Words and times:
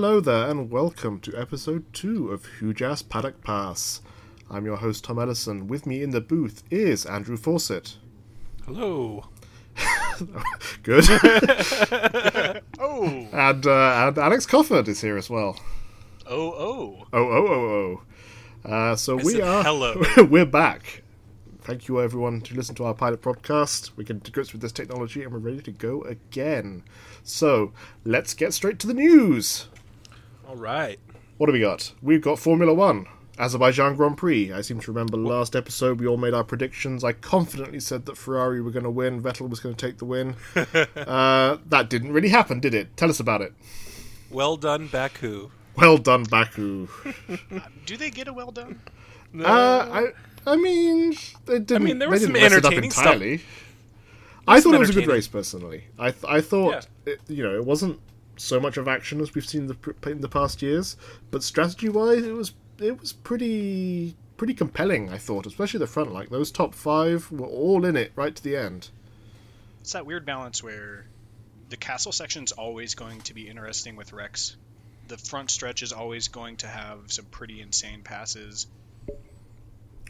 Hello 0.00 0.18
there, 0.18 0.48
and 0.48 0.70
welcome 0.70 1.20
to 1.20 1.36
episode 1.36 1.84
2 1.92 2.30
of 2.30 2.46
Huge 2.58 2.80
Ass 2.80 3.02
Paddock 3.02 3.44
Pass. 3.44 4.00
I'm 4.50 4.64
your 4.64 4.78
host, 4.78 5.04
Tom 5.04 5.18
Ellison. 5.18 5.66
With 5.66 5.84
me 5.84 6.02
in 6.02 6.08
the 6.08 6.22
booth 6.22 6.62
is 6.70 7.04
Andrew 7.04 7.36
Fawcett. 7.36 7.98
Hello. 8.64 9.26
Good. 10.82 11.04
Oh, 12.80 13.04
and, 13.30 13.66
uh, 13.66 14.06
and 14.08 14.16
Alex 14.16 14.46
Cofford 14.46 14.88
is 14.88 15.02
here 15.02 15.18
as 15.18 15.28
well. 15.28 15.60
oh, 16.26 16.50
oh. 16.50 17.06
Oh, 17.12 17.28
oh, 17.28 17.46
oh, 17.46 18.00
oh. 18.64 18.72
Uh, 18.72 18.96
so 18.96 19.16
we 19.16 19.32
said 19.32 19.42
are. 19.42 19.62
hello. 19.62 20.02
we're 20.30 20.46
back. 20.46 21.02
Thank 21.60 21.88
you, 21.88 22.00
everyone, 22.00 22.40
to 22.40 22.54
listen 22.54 22.74
to 22.76 22.84
our 22.84 22.94
pilot 22.94 23.20
podcast. 23.20 23.90
We 23.96 24.04
get 24.04 24.24
to 24.24 24.32
grips 24.32 24.52
with 24.52 24.62
this 24.62 24.72
technology, 24.72 25.22
and 25.22 25.30
we're 25.30 25.40
ready 25.40 25.60
to 25.60 25.70
go 25.70 26.00
again. 26.04 26.84
So 27.22 27.74
let's 28.02 28.32
get 28.32 28.54
straight 28.54 28.78
to 28.78 28.86
the 28.86 28.94
news. 28.94 29.68
All 30.50 30.56
right. 30.56 30.98
What 31.38 31.46
do 31.46 31.52
we 31.52 31.60
got? 31.60 31.92
We've 32.02 32.20
got 32.20 32.36
Formula 32.36 32.74
One, 32.74 33.06
Azerbaijan 33.38 33.94
Grand 33.94 34.16
Prix. 34.16 34.52
I 34.52 34.62
seem 34.62 34.80
to 34.80 34.90
remember 34.90 35.16
last 35.16 35.54
episode 35.54 36.00
we 36.00 36.08
all 36.08 36.16
made 36.16 36.34
our 36.34 36.42
predictions. 36.42 37.04
I 37.04 37.12
confidently 37.12 37.78
said 37.78 38.04
that 38.06 38.16
Ferrari 38.16 38.60
were 38.60 38.72
going 38.72 38.82
to 38.82 38.90
win, 38.90 39.22
Vettel 39.22 39.48
was 39.48 39.60
going 39.60 39.76
to 39.76 39.86
take 39.86 39.98
the 39.98 40.06
win. 40.06 40.34
uh, 40.56 41.58
that 41.66 41.88
didn't 41.88 42.12
really 42.12 42.30
happen, 42.30 42.58
did 42.58 42.74
it? 42.74 42.96
Tell 42.96 43.08
us 43.08 43.20
about 43.20 43.42
it. 43.42 43.52
Well 44.28 44.56
done, 44.56 44.88
Baku. 44.88 45.52
Well 45.76 45.98
done, 45.98 46.24
Baku. 46.24 46.88
Do 47.86 47.96
they 47.96 48.10
get 48.10 48.26
a 48.26 48.32
well 48.32 48.50
done? 48.50 48.80
Uh, 49.38 49.44
I, 49.46 50.06
I 50.48 50.56
mean, 50.56 51.14
they 51.46 51.60
didn't. 51.60 51.84
mean, 51.84 52.00
there 52.00 52.10
was 52.10 52.24
some 52.24 52.32
mess 52.32 52.52
it 52.52 52.64
up 52.64 52.72
entertaining 52.72 52.90
stuff. 52.90 53.22
I 54.48 54.60
thought 54.60 54.74
it 54.74 54.80
was 54.80 54.90
a 54.90 54.94
good 54.94 55.06
race, 55.06 55.28
personally. 55.28 55.84
I, 55.96 56.10
th- 56.10 56.24
I 56.26 56.40
thought, 56.40 56.88
it, 57.06 57.20
you 57.28 57.44
know, 57.44 57.54
it 57.54 57.64
wasn't 57.64 58.00
so 58.40 58.58
much 58.58 58.76
of 58.76 58.88
action 58.88 59.20
as 59.20 59.34
we've 59.34 59.46
seen 59.46 59.66
the, 59.66 59.76
in 60.10 60.20
the 60.20 60.28
past 60.28 60.62
years, 60.62 60.96
but 61.30 61.42
strategy-wise, 61.42 62.24
it 62.24 62.32
was 62.32 62.52
it 62.78 62.98
was 63.00 63.12
pretty 63.12 64.16
pretty 64.36 64.54
compelling. 64.54 65.10
I 65.10 65.18
thought, 65.18 65.46
especially 65.46 65.78
the 65.78 65.86
front, 65.86 66.12
like 66.12 66.30
those 66.30 66.50
top 66.50 66.74
five 66.74 67.30
were 67.30 67.46
all 67.46 67.84
in 67.84 67.96
it 67.96 68.12
right 68.16 68.34
to 68.34 68.42
the 68.42 68.56
end. 68.56 68.88
It's 69.82 69.92
that 69.92 70.06
weird 70.06 70.24
balance 70.24 70.62
where 70.62 71.06
the 71.68 71.76
castle 71.76 72.12
section 72.12 72.44
is 72.44 72.52
always 72.52 72.94
going 72.94 73.20
to 73.22 73.34
be 73.34 73.48
interesting 73.48 73.96
with 73.96 74.12
wrecks. 74.12 74.56
The 75.08 75.18
front 75.18 75.50
stretch 75.50 75.82
is 75.82 75.92
always 75.92 76.28
going 76.28 76.56
to 76.58 76.66
have 76.66 77.12
some 77.12 77.24
pretty 77.26 77.60
insane 77.60 78.02
passes, 78.02 78.66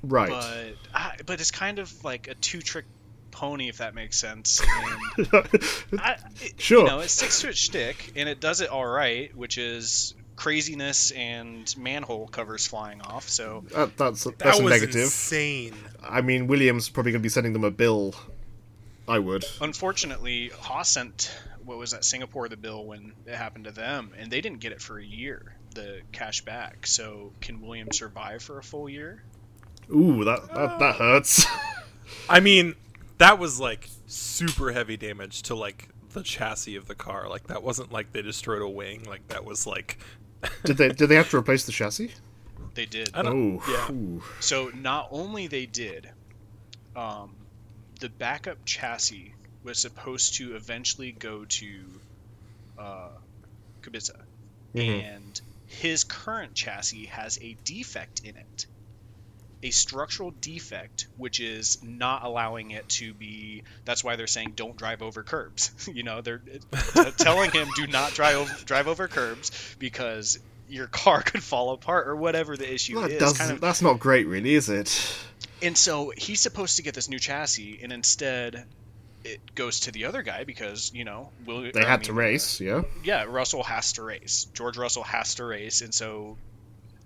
Right. 0.03 0.29
but 0.31 1.27
but 1.27 1.41
it's 1.41 1.51
kind 1.51 1.79
of 1.79 2.05
like 2.05 2.29
a 2.29 2.35
two-trick 2.35 2.85
pony, 3.31 3.69
if 3.69 3.79
that 3.79 3.95
makes 3.95 4.19
sense. 4.19 4.61
And 5.21 5.29
I, 6.01 6.17
it, 6.41 6.61
Sure. 6.61 6.81
You 6.81 6.87
know, 6.87 7.01
it's 7.01 7.13
six 7.13 7.43
foot 7.43 7.57
shtick, 7.57 8.13
and 8.17 8.29
it 8.29 8.41
does 8.41 8.61
it 8.61 8.71
all 8.71 8.87
right, 8.87 9.35
which 9.37 9.59
is 9.59 10.15
craziness 10.37 11.11
and 11.11 11.75
manhole 11.77 12.27
covers 12.27 12.67
flying 12.67 13.01
off. 13.03 13.29
So 13.29 13.65
that, 13.75 13.97
that's 13.97 14.25
That 14.25 14.39
that's 14.39 14.59
a 14.59 14.63
was 14.63 14.71
negative. 14.73 15.03
insane. 15.03 15.75
I 16.03 16.23
mean, 16.23 16.47
Williams 16.47 16.89
probably 16.89 17.13
going 17.13 17.21
to 17.21 17.23
be 17.23 17.29
sending 17.29 17.53
them 17.53 17.65
a 17.65 17.71
bill. 17.71 18.15
I 19.09 19.19
would. 19.19 19.45
unfortunately, 19.61 20.51
Haas 20.61 20.89
sent 20.91 21.31
what 21.65 21.79
was 21.79 21.91
that 21.91 22.05
Singapore 22.05 22.49
the 22.49 22.57
bill 22.57 22.85
when 22.85 23.13
it 23.27 23.35
happened 23.35 23.65
to 23.65 23.71
them, 23.73 24.13
and 24.19 24.31
they 24.31 24.41
didn't 24.41 24.61
get 24.61 24.73
it 24.73 24.81
for 24.81 24.99
a 24.99 25.05
year, 25.05 25.55
the 25.75 26.01
cash 26.13 26.43
back. 26.45 26.87
So 26.87 27.33
can 27.41 27.61
Williams 27.61 27.99
survive 27.99 28.43
for 28.43 28.59
a 28.59 28.63
full 28.63 28.89
year? 28.89 29.23
Ooh, 29.95 30.25
that 30.25 30.47
that, 30.55 30.79
that 30.79 30.95
hurts. 30.97 31.45
I 32.29 32.41
mean, 32.41 32.75
that 33.21 33.39
was 33.39 33.61
like 33.61 33.89
super 34.07 34.73
heavy 34.73 34.97
damage 34.97 35.43
to 35.43 35.55
like 35.55 35.89
the 36.13 36.23
chassis 36.23 36.75
of 36.77 36.87
the 36.87 36.95
car. 36.95 37.29
Like 37.29 37.47
that 37.47 37.63
wasn't 37.63 37.93
like 37.93 38.13
they 38.13 38.23
destroyed 38.23 38.63
a 38.63 38.69
wing. 38.69 39.05
Like 39.05 39.29
that 39.29 39.45
was 39.45 39.67
like 39.67 39.99
did 40.65 40.77
they 40.77 40.89
did 40.89 41.07
they 41.09 41.15
have 41.15 41.31
to 41.31 41.37
replace 41.39 41.65
the 41.65 41.73
chassis? 41.73 42.13
They 42.75 42.87
did. 42.87 43.11
I 43.15 43.21
Oh, 43.21 43.23
don't. 43.23 43.61
Yeah. 43.69 43.91
ooh. 43.91 44.23
So 44.41 44.71
not 44.75 45.09
only 45.11 45.47
they 45.49 45.67
did, 45.67 46.09
um, 46.97 47.31
the 48.01 48.09
backup 48.09 48.59
chassis 48.65 49.35
was 49.65 49.79
supposed 49.79 50.35
to 50.37 50.55
eventually 50.57 51.13
go 51.13 51.45
to 51.45 51.81
uh, 52.79 53.09
Kubica, 53.83 54.17
Mhm. 54.75 55.03
and 55.17 55.41
his 55.67 56.05
current 56.05 56.55
chassis 56.55 57.07
has 57.07 57.39
a 57.43 57.57
defect 57.65 58.21
in 58.25 58.37
it. 58.37 58.67
A 59.63 59.71
structural 59.71 60.31
defect, 60.31 61.07
which 61.19 61.39
is 61.39 61.79
not 61.83 62.25
allowing 62.25 62.71
it 62.71 62.89
to 62.91 63.13
be. 63.13 63.63
That's 63.85 64.03
why 64.03 64.17
they're 64.17 64.27
saying 64.27 64.53
don't 64.57 64.77
drive 64.77 65.03
over 65.03 65.23
curbs. 65.23 65.71
you 65.93 66.03
know, 66.03 66.23
they're 66.23 66.41
telling 67.19 67.51
him 67.51 67.69
do 67.77 67.87
not 67.87 68.13
drive 68.15 68.37
over, 68.37 68.65
drive 68.65 68.89
over 68.89 69.07
curbs 69.09 69.77
because 69.79 70.39
your 70.69 70.87
car 70.87 71.21
could 71.27 71.43
fall 71.43 71.73
apart 71.73 72.09
or 72.09 72.17
whatever 72.17 72.57
the 72.57 72.73
issue 72.73 73.01
That 73.01 73.11
is. 73.11 73.37
Kind 73.37 73.51
of 73.51 73.61
That's 73.61 73.83
not 73.83 73.99
great, 73.99 74.27
really, 74.27 74.55
is 74.55 74.69
it? 74.69 75.17
and 75.63 75.77
so 75.77 76.11
he's 76.17 76.41
supposed 76.41 76.77
to 76.77 76.83
get 76.83 76.95
this 76.95 77.09
new 77.09 77.19
chassis, 77.19 77.81
and 77.83 77.93
instead 77.93 78.65
it 79.25 79.55
goes 79.55 79.81
to 79.81 79.93
the 79.93 80.07
other 80.07 80.23
guy 80.23 80.45
because 80.45 80.91
you 80.95 81.05
know 81.05 81.29
Will, 81.45 81.61
They 81.61 81.81
or, 81.81 81.85
I 81.85 81.91
had 81.91 82.05
to 82.05 82.13
mean, 82.13 82.19
race, 82.19 82.61
yeah. 82.61 82.83
Yeah, 83.05 83.25
Russell 83.29 83.63
has 83.63 83.93
to 83.95 84.03
race. 84.03 84.47
George 84.55 84.79
Russell 84.79 85.03
has 85.03 85.35
to 85.35 85.45
race, 85.45 85.83
and 85.83 85.93
so 85.93 86.39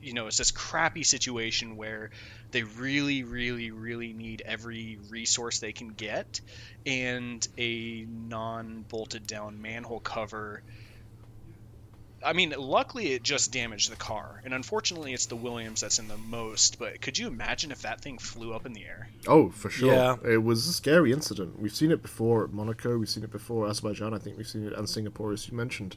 you 0.04 0.12
know 0.12 0.26
it's 0.26 0.38
this 0.38 0.50
crappy 0.50 1.02
situation 1.02 1.76
where 1.76 2.10
they 2.50 2.62
really, 2.62 3.24
really, 3.24 3.70
really 3.70 4.12
need 4.12 4.42
every 4.44 4.98
resource 5.10 5.58
they 5.58 5.72
can 5.72 5.88
get, 5.88 6.40
and 6.86 7.46
a 7.58 8.06
non-bolted 8.08 9.26
down 9.26 9.60
manhole 9.60 10.00
cover. 10.00 10.62
I 12.24 12.32
mean, 12.32 12.54
luckily 12.56 13.12
it 13.12 13.22
just 13.22 13.52
damaged 13.52 13.90
the 13.90 13.96
car, 13.96 14.40
and 14.44 14.54
unfortunately 14.54 15.12
it's 15.12 15.26
the 15.26 15.36
Williams 15.36 15.82
that's 15.82 15.98
in 15.98 16.08
the 16.08 16.16
most. 16.16 16.78
But 16.78 17.00
could 17.02 17.18
you 17.18 17.26
imagine 17.26 17.70
if 17.70 17.82
that 17.82 18.00
thing 18.00 18.18
flew 18.18 18.54
up 18.54 18.64
in 18.64 18.72
the 18.72 18.84
air? 18.84 19.08
Oh, 19.26 19.50
for 19.50 19.68
sure. 19.68 19.92
Yeah. 19.92 20.16
It 20.24 20.42
was 20.42 20.66
a 20.66 20.72
scary 20.72 21.12
incident. 21.12 21.60
We've 21.60 21.74
seen 21.74 21.90
it 21.90 22.00
before 22.00 22.44
at 22.44 22.52
Monaco. 22.52 22.96
We've 22.96 23.10
seen 23.10 23.24
it 23.24 23.30
before 23.30 23.68
Azerbaijan. 23.68 24.14
I 24.14 24.18
think 24.18 24.38
we've 24.38 24.48
seen 24.48 24.66
it 24.66 24.72
and 24.72 24.88
Singapore, 24.88 25.32
as 25.32 25.48
you 25.48 25.56
mentioned. 25.56 25.96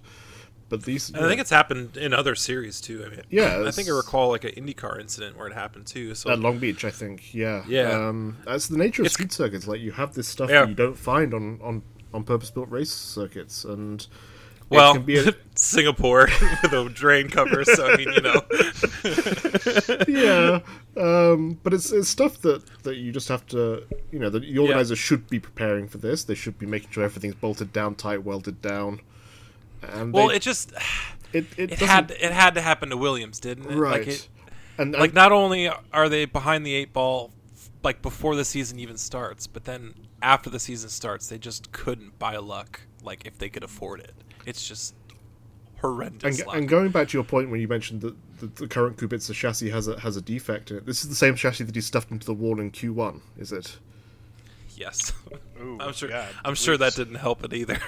But 0.69 0.83
these, 0.83 1.09
And 1.09 1.23
I 1.25 1.29
think 1.29 1.39
it's 1.39 1.49
happened 1.49 1.95
in 1.95 2.13
other 2.13 2.35
series 2.35 2.81
too. 2.81 3.03
I 3.05 3.09
mean, 3.09 3.21
Yeah, 3.29 3.63
I 3.67 3.71
think 3.71 3.87
I 3.87 3.91
recall 3.91 4.29
like 4.29 4.43
an 4.43 4.51
IndyCar 4.51 4.99
incident 4.99 5.37
where 5.37 5.47
it 5.47 5.53
happened 5.53 5.85
too. 5.87 6.13
So 6.13 6.29
at 6.29 6.39
Long 6.39 6.59
Beach, 6.59 6.83
I 6.83 6.91
think. 6.91 7.33
Yeah. 7.33 7.63
Yeah. 7.67 7.91
Um, 7.91 8.37
that's 8.45 8.67
the 8.67 8.77
nature 8.77 9.01
of 9.01 9.05
It's- 9.05 9.13
street 9.13 9.31
circuits. 9.31 9.65
Like 9.67 9.79
you 9.79 9.91
have 9.93 10.13
this 10.13 10.27
stuff 10.27 10.49
Yeah. 10.49 10.61
that 10.61 10.69
you 10.69 10.75
don't 10.75 10.97
find 10.97 11.33
on 11.33 11.59
on 11.63 11.83
on 12.13 12.23
purpose-built 12.23 12.69
race 12.69 12.91
circuits, 12.91 13.65
and 13.65 14.01
it 14.01 14.07
well, 14.69 14.93
can 14.93 15.03
be 15.03 15.17
a, 15.19 15.33
Singapore 15.55 16.27
with 16.63 16.73
a 16.73 16.89
drain 16.93 17.29
cover. 17.29 17.63
So 17.65 17.85
I 17.91 17.97
mean, 17.97 18.11
you 18.11 18.21
know, 18.21 18.41
yeah, 20.07 20.59
um, 20.97 21.59
but 21.63 21.73
it's, 21.73 21.91
it's 21.91 22.07
stuff 22.09 22.41
that, 22.41 22.63
that 22.83 22.95
you 22.95 23.11
just 23.11 23.27
have 23.27 23.45
to, 23.47 23.83
you 24.11 24.19
know, 24.19 24.29
the, 24.29 24.39
the 24.39 24.57
organizers 24.57 24.99
should 24.99 25.29
be 25.29 25.39
preparing 25.39 25.87
for 25.87 25.97
this. 25.97 26.23
They 26.23 26.35
should 26.35 26.57
be 26.57 26.65
making 26.65 26.91
sure 26.91 27.03
everything's 27.03 27.35
bolted 27.35 27.73
down 27.73 27.95
tight, 27.95 28.23
welded 28.23 28.61
down. 28.61 29.01
And 29.93 30.13
well, 30.13 30.29
they, 30.29 30.35
it 30.35 30.41
just 30.41 30.71
it, 31.33 31.45
it, 31.57 31.71
it 31.73 31.79
had 31.79 32.11
it 32.11 32.31
had 32.31 32.55
to 32.55 32.61
happen 32.61 32.89
to 32.89 32.97
Williams, 32.97 33.39
didn't 33.39 33.71
it? 33.71 33.75
right. 33.75 33.99
Like, 33.99 34.07
it, 34.07 34.27
and, 34.77 34.93
and 34.93 35.01
like 35.01 35.13
not 35.13 35.31
only 35.31 35.69
are 35.91 36.09
they 36.09 36.25
behind 36.25 36.65
the 36.65 36.73
eight 36.73 36.93
ball 36.93 37.31
like 37.83 38.01
before 38.01 38.35
the 38.35 38.45
season 38.45 38.79
even 38.79 38.97
starts 38.97 39.47
but 39.47 39.63
then 39.65 39.93
after 40.21 40.49
the 40.49 40.59
season 40.59 40.89
starts 40.89 41.27
they 41.27 41.37
just 41.37 41.71
couldn't 41.71 42.17
buy 42.19 42.35
luck 42.37 42.81
like 43.03 43.25
if 43.25 43.37
they 43.37 43.49
could 43.49 43.63
afford 43.63 43.99
it 43.99 44.13
it's 44.45 44.67
just 44.67 44.95
horrendous 45.81 46.39
and, 46.39 46.47
luck. 46.47 46.57
and 46.57 46.67
going 46.67 46.89
back 46.89 47.07
to 47.07 47.17
your 47.17 47.23
point 47.23 47.49
when 47.49 47.59
you 47.59 47.67
mentioned 47.67 48.01
that 48.01 48.15
the, 48.39 48.47
the 48.47 48.67
current 48.67 48.97
Kubica 48.97 49.33
chassis 49.33 49.69
has 49.69 49.87
a 49.87 49.99
has 49.99 50.15
a 50.15 50.21
defect 50.21 50.71
in 50.71 50.77
it, 50.77 50.85
this 50.85 51.03
is 51.03 51.09
the 51.09 51.15
same 51.15 51.35
chassis 51.35 51.63
that 51.63 51.75
he 51.75 51.81
stuffed 51.81 52.11
into 52.11 52.25
the 52.25 52.33
wall 52.33 52.59
in 52.59 52.71
Q1, 52.71 53.21
is 53.37 53.51
it? 53.51 53.77
yes 54.75 55.11
Ooh, 55.59 55.77
i'm 55.81 55.91
sure 55.91 56.09
God, 56.09 56.27
i'm 56.45 56.53
sure 56.53 56.77
that 56.77 56.93
didn't 56.93 57.15
help 57.15 57.43
it 57.43 57.51
either 57.53 57.79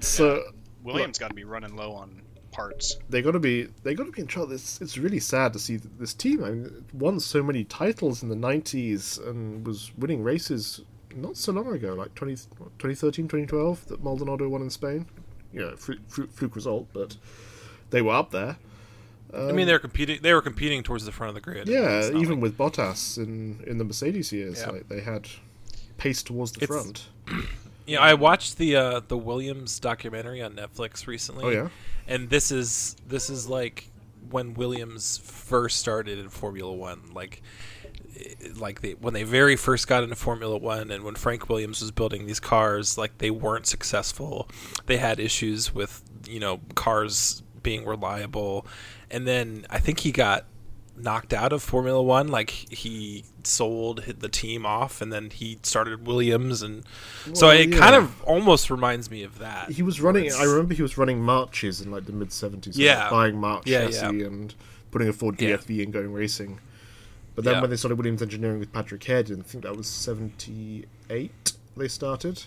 So 0.00 0.42
Williams 0.84 1.18
got 1.18 1.28
to 1.28 1.34
be 1.34 1.44
running 1.44 1.76
low 1.76 1.92
on 1.92 2.22
parts. 2.50 2.96
they 3.10 3.20
got 3.22 3.32
to 3.32 3.38
be 3.38 3.68
they 3.82 3.94
got 3.94 4.04
to 4.06 4.12
be 4.12 4.20
in 4.22 4.26
trouble. 4.26 4.52
It's 4.52 4.80
it's 4.80 4.96
really 4.98 5.20
sad 5.20 5.52
to 5.52 5.58
see 5.58 5.76
this 5.76 6.14
team. 6.14 6.42
I 6.44 6.50
mean, 6.50 6.64
it 6.66 6.94
won 6.94 7.20
so 7.20 7.42
many 7.42 7.64
titles 7.64 8.22
in 8.22 8.28
the 8.28 8.36
'90s 8.36 9.24
and 9.28 9.66
was 9.66 9.90
winning 9.96 10.22
races 10.22 10.80
not 11.16 11.36
so 11.36 11.52
long 11.52 11.72
ago, 11.72 11.94
like 11.94 12.14
20, 12.14 12.34
2013, 12.34 13.24
2012, 13.26 13.86
that 13.88 14.02
Maldonado 14.04 14.48
won 14.48 14.62
in 14.62 14.70
Spain. 14.70 15.06
You 15.52 15.60
know, 15.60 15.76
fluke, 15.76 16.00
fluke, 16.08 16.30
fluke 16.30 16.54
result, 16.54 16.86
but 16.92 17.16
they 17.90 18.02
were 18.02 18.12
up 18.14 18.30
there. 18.30 18.56
i 19.34 19.52
mean 19.52 19.66
they're 19.66 19.78
competing 19.78 20.18
they 20.22 20.32
were 20.32 20.40
competing 20.42 20.82
towards 20.82 21.04
the 21.04 21.12
front 21.12 21.28
of 21.28 21.34
the 21.34 21.40
grid 21.40 21.68
Yeah, 21.68 22.06
even 22.08 22.34
like- 22.34 22.40
with 22.42 22.56
Bottas 22.58 23.18
in 23.18 23.62
in 23.66 23.76
the 23.78 23.84
Mercedes 23.84 24.32
years, 24.32 24.60
Yeah. 24.60 24.70
like 24.70 24.88
they 24.88 25.00
had 25.00 25.28
pace 25.98 26.22
towards 26.22 26.52
the 26.52 26.62
It's- 26.64 26.68
front. 26.82 27.08
Yeah, 27.88 28.00
I 28.00 28.14
watched 28.14 28.58
the 28.58 28.76
uh, 28.76 29.00
the 29.06 29.16
Williams 29.16 29.80
documentary 29.80 30.42
on 30.42 30.54
Netflix 30.54 31.06
recently. 31.06 31.44
Oh, 31.44 31.50
yeah? 31.50 31.68
and 32.08 32.30
this 32.30 32.50
is 32.50 32.96
this 33.06 33.30
is 33.30 33.48
like 33.48 33.90
when 34.30 34.54
Williams 34.54 35.18
first 35.18 35.78
started 35.78 36.18
in 36.18 36.28
Formula 36.28 36.72
One, 36.72 37.00
like 37.14 37.42
like 38.56 38.80
they 38.80 38.92
when 38.92 39.14
they 39.14 39.22
very 39.22 39.56
first 39.56 39.86
got 39.86 40.02
into 40.02 40.16
Formula 40.16 40.56
One, 40.56 40.90
and 40.90 41.04
when 41.04 41.14
Frank 41.14 41.48
Williams 41.48 41.80
was 41.80 41.90
building 41.90 42.26
these 42.26 42.40
cars, 42.40 42.98
like 42.98 43.18
they 43.18 43.30
weren't 43.30 43.66
successful. 43.66 44.48
They 44.86 44.96
had 44.96 45.20
issues 45.20 45.74
with 45.74 46.02
you 46.26 46.40
know 46.40 46.60
cars 46.74 47.42
being 47.62 47.84
reliable, 47.84 48.66
and 49.10 49.26
then 49.26 49.66
I 49.70 49.78
think 49.78 50.00
he 50.00 50.12
got 50.12 50.46
knocked 51.02 51.32
out 51.32 51.52
of 51.52 51.62
Formula 51.62 52.02
One. 52.02 52.28
Like 52.28 52.50
he 52.50 53.24
sold 53.42 54.02
the 54.18 54.28
team 54.28 54.66
off, 54.66 55.00
and 55.00 55.12
then 55.12 55.30
he 55.30 55.58
started 55.62 56.06
Williams, 56.06 56.62
and 56.62 56.84
so 57.32 57.48
it 57.50 57.70
yeah. 57.70 57.78
kind 57.78 57.94
of 57.94 58.22
almost 58.24 58.70
reminds 58.70 59.10
me 59.10 59.22
of 59.22 59.38
that. 59.38 59.70
He 59.70 59.82
was 59.82 60.00
running. 60.00 60.26
It's- 60.26 60.40
I 60.40 60.44
remember 60.44 60.74
he 60.74 60.82
was 60.82 60.98
running 60.98 61.20
marches 61.22 61.80
in 61.80 61.90
like 61.90 62.06
the 62.06 62.12
mid 62.12 62.32
seventies. 62.32 62.78
Yeah. 62.78 63.08
buying 63.10 63.38
March 63.38 63.66
Yeah, 63.66 63.86
chassis 63.86 64.22
and 64.22 64.54
putting 64.90 65.08
a 65.08 65.12
Ford 65.12 65.40
Yeah. 65.40 65.56
DFV 65.56 65.82
and 65.82 65.92
going 65.92 66.12
racing. 66.12 66.60
But 67.34 67.44
then 67.44 67.54
Yeah. 67.54 67.60
when 67.60 67.70
they 67.70 67.76
started 67.76 67.96
Williams 67.98 68.20
Engineering 68.22 68.58
with 68.58 68.72
Patrick 68.72 69.04
Head, 69.04 69.30
and 69.30 69.40
I 69.40 69.46
think 69.46 69.64
that 69.64 69.76
was 69.76 69.86
seventy 69.86 70.86
eight. 71.08 71.52
They 71.76 71.88
started 71.88 72.42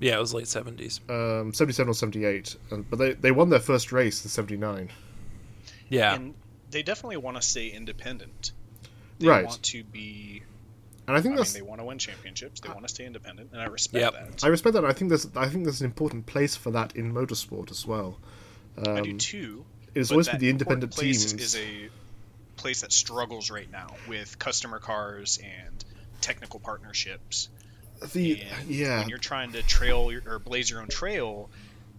Yeah, 0.00 0.16
it 0.16 0.20
was 0.20 0.32
late 0.34 0.48
seventies. 0.48 1.00
um, 1.08 1.52
seventy 1.52 1.72
seven 1.74 1.90
or 1.90 1.94
seventy 1.94 2.24
eight, 2.24 2.56
but 2.70 2.98
they 2.98 3.12
they 3.12 3.30
won 3.30 3.50
their 3.50 3.60
first 3.60 3.92
race 3.92 4.24
in 4.24 4.30
seventy 4.30 4.56
nine. 4.56 4.90
Yeah, 5.88 6.14
And 6.14 6.34
they 6.76 6.82
definitely 6.82 7.16
want 7.16 7.38
to 7.38 7.42
stay 7.42 7.68
independent. 7.68 8.52
They 9.18 9.28
Right. 9.28 9.46
want 9.46 9.62
to 9.62 9.82
be. 9.82 10.42
And 11.08 11.16
I 11.16 11.20
I 11.20 11.22
think 11.22 11.36
mean, 11.36 11.44
they 11.54 11.62
want 11.62 11.80
to 11.80 11.86
win 11.86 11.98
championships. 11.98 12.60
They 12.60 12.68
want 12.68 12.82
to 12.82 12.88
stay 12.88 13.06
independent, 13.06 13.52
and 13.52 13.62
I 13.62 13.64
respect 13.64 14.02
Yep. 14.02 14.12
that. 14.12 14.44
I 14.44 14.48
respect 14.48 14.74
that. 14.74 14.84
I 14.84 14.92
think 14.92 15.08
there's 15.08 15.26
I 15.34 15.48
think 15.48 15.64
there's 15.64 15.80
an 15.80 15.86
important 15.86 16.26
place 16.26 16.54
for 16.54 16.70
that 16.72 16.94
in 16.94 17.14
motorsport 17.14 17.70
as 17.70 17.86
well. 17.86 18.20
Um, 18.76 18.98
I 18.98 19.00
do 19.00 19.16
too. 19.16 19.64
It's 19.94 20.10
always 20.10 20.26
that 20.26 20.32
been 20.32 20.40
the 20.40 20.50
independent 20.50 20.92
place 20.92 21.32
teams. 21.32 21.42
is 21.42 21.56
a 21.56 21.88
place 22.58 22.82
that 22.82 22.92
struggles 22.92 23.50
right 23.50 23.70
now 23.70 23.86
with 24.06 24.38
customer 24.38 24.78
cars 24.78 25.38
and 25.42 25.82
technical 26.20 26.60
partnerships. 26.60 27.48
the 28.12 28.42
And 28.42 28.68
yeah, 28.68 28.98
when 28.98 29.08
you're 29.08 29.16
trying 29.16 29.52
to 29.52 29.62
trail 29.62 30.12
your, 30.12 30.20
or 30.26 30.38
blaze 30.38 30.68
your 30.68 30.82
own 30.82 30.88
trail, 30.88 31.48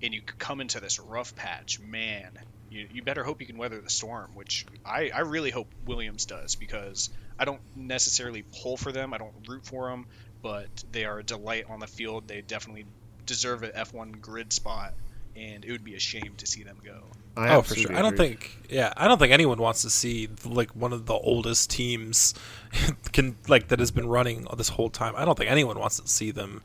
and 0.04 0.14
you 0.14 0.22
come 0.38 0.62
into 0.62 0.80
this 0.80 1.00
rough 1.00 1.36
patch, 1.36 1.80
man, 1.80 2.38
you, 2.70 2.88
you 2.94 3.02
better 3.02 3.24
hope 3.24 3.42
you 3.42 3.48
can 3.48 3.58
weather 3.58 3.80
the 3.80 3.90
storm. 3.90 4.32
Which 4.34 4.66
I, 4.86 5.12
I 5.14 5.22
really 5.22 5.52
hope 5.52 5.68
Williams 5.86 6.26
does 6.26 6.56
because 6.56 7.10
I 7.40 7.46
don't 7.46 7.62
necessarily 7.76 8.44
pull 8.62 8.78
for 8.78 8.92
them. 8.92 9.14
I 9.14 9.18
don't 9.18 9.34
root 9.48 9.66
for 9.66 9.90
them, 9.90 10.06
but 10.42 10.68
they 10.92 11.06
are 11.06 11.20
a 11.20 11.24
delight 11.24 11.66
on 11.70 11.80
the 11.80 11.88
field. 11.88 12.28
They 12.28 12.42
definitely 12.42 12.86
deserve 13.26 13.64
an 13.64 13.72
F1 13.72 14.22
grid 14.22 14.54
spot, 14.54 14.94
and 15.36 15.64
it 15.64 15.72
would 15.72 15.84
be 15.84 15.96
a 15.96 16.00
shame 16.00 16.34
to 16.38 16.48
see 16.48 16.64
them 16.64 16.78
go. 16.84 17.04
I 17.38 17.54
oh 17.54 17.62
for 17.62 17.76
sure. 17.76 17.92
absolutely 17.92 17.96
I 17.96 18.02
don't 18.02 18.18
think. 18.18 18.58
Yeah, 18.70 18.94
I 18.98 19.08
don't 19.08 19.20
think 19.20 19.32
anyone 19.32 19.60
wants 19.60 19.84
to 19.84 19.90
see 19.92 20.28
like 20.44 20.72
one 20.72 20.92
of 20.92 21.06
the 21.06 21.14
oldest 21.14 21.70
teams 21.70 22.34
can 23.12 23.36
like 23.48 23.68
that 23.68 23.80
has 23.80 23.92
been 23.92 24.08
running 24.08 24.48
this 24.58 24.70
whole 24.70 24.90
time. 24.90 25.14
I 25.16 25.24
don't 25.24 25.38
think 25.38 25.52
anyone 25.52 25.78
wants 25.78 26.00
to 26.00 26.08
see 26.08 26.32
them. 26.32 26.64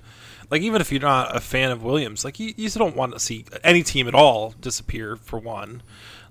Like 0.52 0.60
even 0.60 0.82
if 0.82 0.93
you're 0.93 1.00
not 1.00 1.34
a 1.34 1.40
fan 1.40 1.70
of 1.70 1.82
Williams, 1.82 2.26
like 2.26 2.38
you, 2.38 2.52
you 2.58 2.69
still 2.69 2.84
don't 2.84 2.94
want 2.94 3.14
to 3.14 3.19
see 3.19 3.46
any 3.64 3.82
team 3.82 4.06
at 4.06 4.14
all 4.14 4.54
disappear 4.60 5.16
for 5.16 5.38
one. 5.38 5.82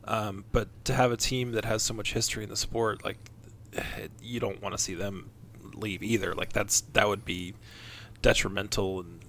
Um, 0.05 0.45
but 0.51 0.67
to 0.85 0.93
have 0.93 1.11
a 1.11 1.17
team 1.17 1.53
that 1.53 1.65
has 1.65 1.81
so 1.81 1.95
much 1.95 2.13
history 2.13 2.43
in 2.43 2.49
the 2.51 2.55
sport, 2.55 3.03
like 3.03 3.17
you 4.21 4.39
don't 4.39 4.61
want 4.61 4.77
to 4.77 4.81
see 4.81 4.93
them 4.93 5.31
leave 5.73 6.03
either. 6.03 6.35
Like 6.35 6.53
that's 6.53 6.81
that 6.93 7.07
would 7.07 7.25
be 7.25 7.55
detrimental, 8.21 8.99
and 8.99 9.21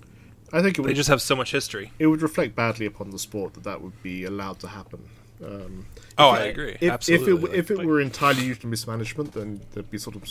I 0.52 0.60
think 0.60 0.78
it 0.78 0.82
they 0.82 0.88
would 0.88 0.96
just 0.96 1.08
have 1.08 1.22
so 1.22 1.34
much 1.36 1.52
history. 1.52 1.90
it 1.98 2.08
would 2.08 2.20
reflect 2.20 2.54
badly 2.54 2.84
upon 2.84 3.12
the 3.12 3.18
sport 3.18 3.54
that 3.54 3.64
that 3.64 3.80
would 3.80 4.02
be 4.02 4.24
allowed 4.24 4.58
to 4.60 4.68
happen. 4.68 5.08
Um, 5.42 5.86
Oh, 6.18 6.28
I 6.28 6.40
agree. 6.40 6.76
if, 6.82 6.92
Absolutely. 6.92 7.32
If 7.32 7.54
it, 7.54 7.58
if 7.58 7.70
it 7.70 7.78
Like- 7.78 7.86
were 7.86 7.98
entirely 8.02 8.42
due 8.42 8.54
to 8.56 8.66
mismanagement, 8.66 9.32
then 9.32 9.62
there'd 9.72 9.90
be 9.90 9.96
sort 9.96 10.16
of 10.16 10.28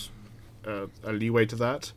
uh, 0.68 0.86
a 1.04 1.12
leeway 1.14 1.48
to 1.48 1.56
that. 1.56 1.94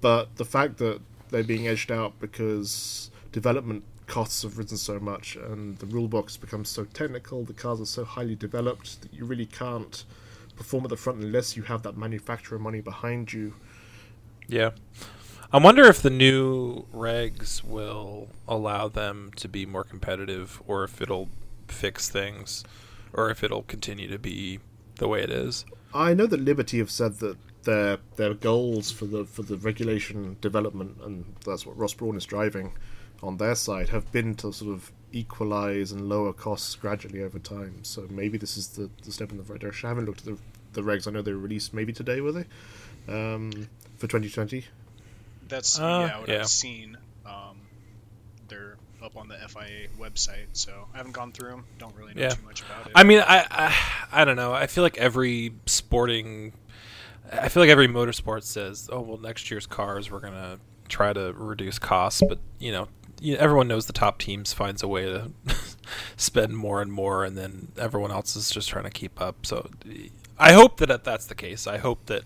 But 0.00 0.34
the 0.36 0.44
fact 0.44 0.78
that 0.78 1.00
they're 1.30 1.44
being 1.44 1.66
edged 1.68 1.90
out 1.90 2.18
because 2.20 3.10
development 3.32 3.84
costs 4.06 4.42
have 4.42 4.58
risen 4.58 4.76
so 4.76 5.00
much 5.00 5.36
and 5.36 5.78
the 5.78 5.86
rule 5.86 6.08
box 6.08 6.36
becomes 6.36 6.68
so 6.68 6.84
technical, 6.84 7.44
the 7.44 7.52
cars 7.52 7.80
are 7.80 7.86
so 7.86 8.04
highly 8.04 8.34
developed 8.34 9.00
that 9.02 9.12
you 9.12 9.24
really 9.24 9.46
can't 9.46 10.04
perform 10.56 10.84
at 10.84 10.90
the 10.90 10.96
front 10.96 11.20
unless 11.22 11.56
you 11.56 11.62
have 11.64 11.82
that 11.82 11.96
manufacturer 11.96 12.58
money 12.58 12.80
behind 12.80 13.32
you. 13.32 13.54
Yeah. 14.46 14.70
I 15.52 15.58
wonder 15.58 15.84
if 15.84 16.02
the 16.02 16.10
new 16.10 16.86
regs 16.92 17.62
will 17.62 18.28
allow 18.48 18.88
them 18.88 19.30
to 19.36 19.48
be 19.48 19.66
more 19.66 19.84
competitive 19.84 20.62
or 20.66 20.84
if 20.84 21.00
it'll 21.00 21.28
fix 21.68 22.08
things 22.08 22.64
or 23.12 23.30
if 23.30 23.42
it'll 23.42 23.62
continue 23.62 24.08
to 24.08 24.18
be 24.18 24.58
the 24.96 25.08
way 25.08 25.22
it 25.22 25.30
is. 25.30 25.64
I 25.94 26.12
know 26.12 26.26
that 26.26 26.40
Liberty 26.40 26.78
have 26.78 26.90
said 26.90 27.18
that 27.18 27.36
their 27.64 27.98
their 28.16 28.34
goals 28.34 28.90
for 28.90 29.06
the 29.06 29.24
for 29.24 29.42
the 29.42 29.56
regulation 29.56 30.36
development, 30.40 30.98
and 31.02 31.24
that's 31.44 31.66
what 31.66 31.76
Ross 31.76 31.94
Brawn 31.94 32.16
is 32.16 32.24
driving 32.24 32.72
on 33.22 33.36
their 33.38 33.54
side, 33.54 33.88
have 33.88 34.10
been 34.12 34.34
to 34.36 34.52
sort 34.52 34.72
of 34.74 34.92
equalize 35.12 35.92
and 35.92 36.08
lower 36.08 36.32
costs 36.32 36.74
gradually 36.74 37.22
over 37.22 37.38
time. 37.38 37.82
So 37.84 38.06
maybe 38.10 38.36
this 38.36 38.56
is 38.56 38.68
the, 38.68 38.90
the 39.02 39.12
step 39.12 39.30
in 39.30 39.38
the 39.38 39.44
right 39.44 39.60
direction. 39.60 39.86
I 39.86 39.90
haven't 39.90 40.06
looked 40.06 40.20
at 40.20 40.26
the 40.26 40.38
the 40.72 40.82
regs. 40.82 41.06
I 41.06 41.10
know 41.12 41.22
they 41.22 41.32
were 41.32 41.38
released 41.38 41.72
maybe 41.72 41.92
today, 41.92 42.20
were 42.20 42.32
they? 42.32 42.44
Um, 43.08 43.50
for 43.96 44.06
2020. 44.08 44.64
That's 45.48 45.78
Uh, 45.78 46.08
yeah, 46.10 46.20
what 46.20 46.28
yeah. 46.28 46.40
I've 46.40 46.48
seen. 46.48 46.96
Um, 47.24 47.56
they're 48.48 48.76
up 49.02 49.16
on 49.16 49.28
the 49.28 49.36
FIA 49.36 49.88
website, 49.98 50.46
so 50.54 50.86
I 50.92 50.96
haven't 50.96 51.12
gone 51.12 51.30
through 51.32 51.50
them. 51.50 51.64
Don't 51.78 51.94
really 51.96 52.14
know 52.14 52.22
Yeah. 52.22 52.28
too 52.30 52.42
much 52.44 52.62
about 52.62 52.86
it. 52.86 52.92
I 52.94 53.04
mean, 53.04 53.20
I, 53.20 53.46
I 53.50 54.20
I 54.22 54.24
don't 54.24 54.36
know. 54.36 54.52
I 54.52 54.66
feel 54.66 54.82
like 54.82 54.98
every 54.98 55.52
sporting 55.66 56.52
I 57.32 57.48
feel 57.48 57.62
like 57.62 57.70
every 57.70 57.88
motorsport 57.88 58.42
says, 58.42 58.88
"Oh, 58.92 59.00
well 59.00 59.18
next 59.18 59.50
year's 59.50 59.66
cars 59.66 60.10
we're 60.10 60.20
to 60.20 60.58
try 60.88 61.12
to 61.12 61.32
reduce 61.32 61.78
costs," 61.78 62.22
but 62.28 62.38
you 62.58 62.72
know, 62.72 62.88
everyone 63.36 63.68
knows 63.68 63.86
the 63.86 63.92
top 63.92 64.18
teams 64.18 64.52
finds 64.52 64.82
a 64.82 64.88
way 64.88 65.04
to 65.04 65.30
spend 66.16 66.56
more 66.56 66.82
and 66.82 66.92
more 66.92 67.24
and 67.24 67.36
then 67.36 67.68
everyone 67.78 68.10
else 68.10 68.36
is 68.36 68.50
just 68.50 68.68
trying 68.68 68.84
to 68.84 68.90
keep 68.90 69.20
up. 69.20 69.46
So 69.46 69.70
I 70.38 70.52
hope 70.52 70.78
that 70.78 71.04
that's 71.04 71.26
the 71.26 71.34
case. 71.34 71.66
I 71.66 71.78
hope 71.78 72.06
that 72.06 72.24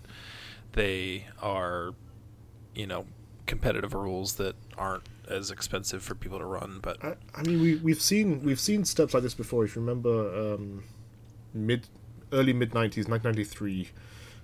they 0.73 1.27
are 1.41 1.93
you 2.79 2.87
know, 2.87 3.05
competitive 3.45 3.93
rules 3.93 4.35
that 4.35 4.55
aren't 4.77 5.03
as 5.27 5.51
expensive 5.51 6.01
for 6.01 6.15
people 6.15 6.39
to 6.39 6.45
run, 6.45 6.79
but 6.81 7.03
I, 7.03 7.15
I 7.35 7.43
mean, 7.43 7.61
we 7.61 7.75
we've 7.75 8.01
seen 8.01 8.41
we've 8.41 8.59
seen 8.59 8.85
steps 8.85 9.13
like 9.13 9.21
this 9.21 9.33
before. 9.33 9.65
If 9.65 9.75
you 9.75 9.81
remember, 9.81 10.53
um, 10.53 10.85
mid 11.53 11.87
early 12.31 12.53
mid 12.53 12.73
nineties, 12.73 13.07
nineteen 13.07 13.31
ninety 13.31 13.43
three. 13.43 13.89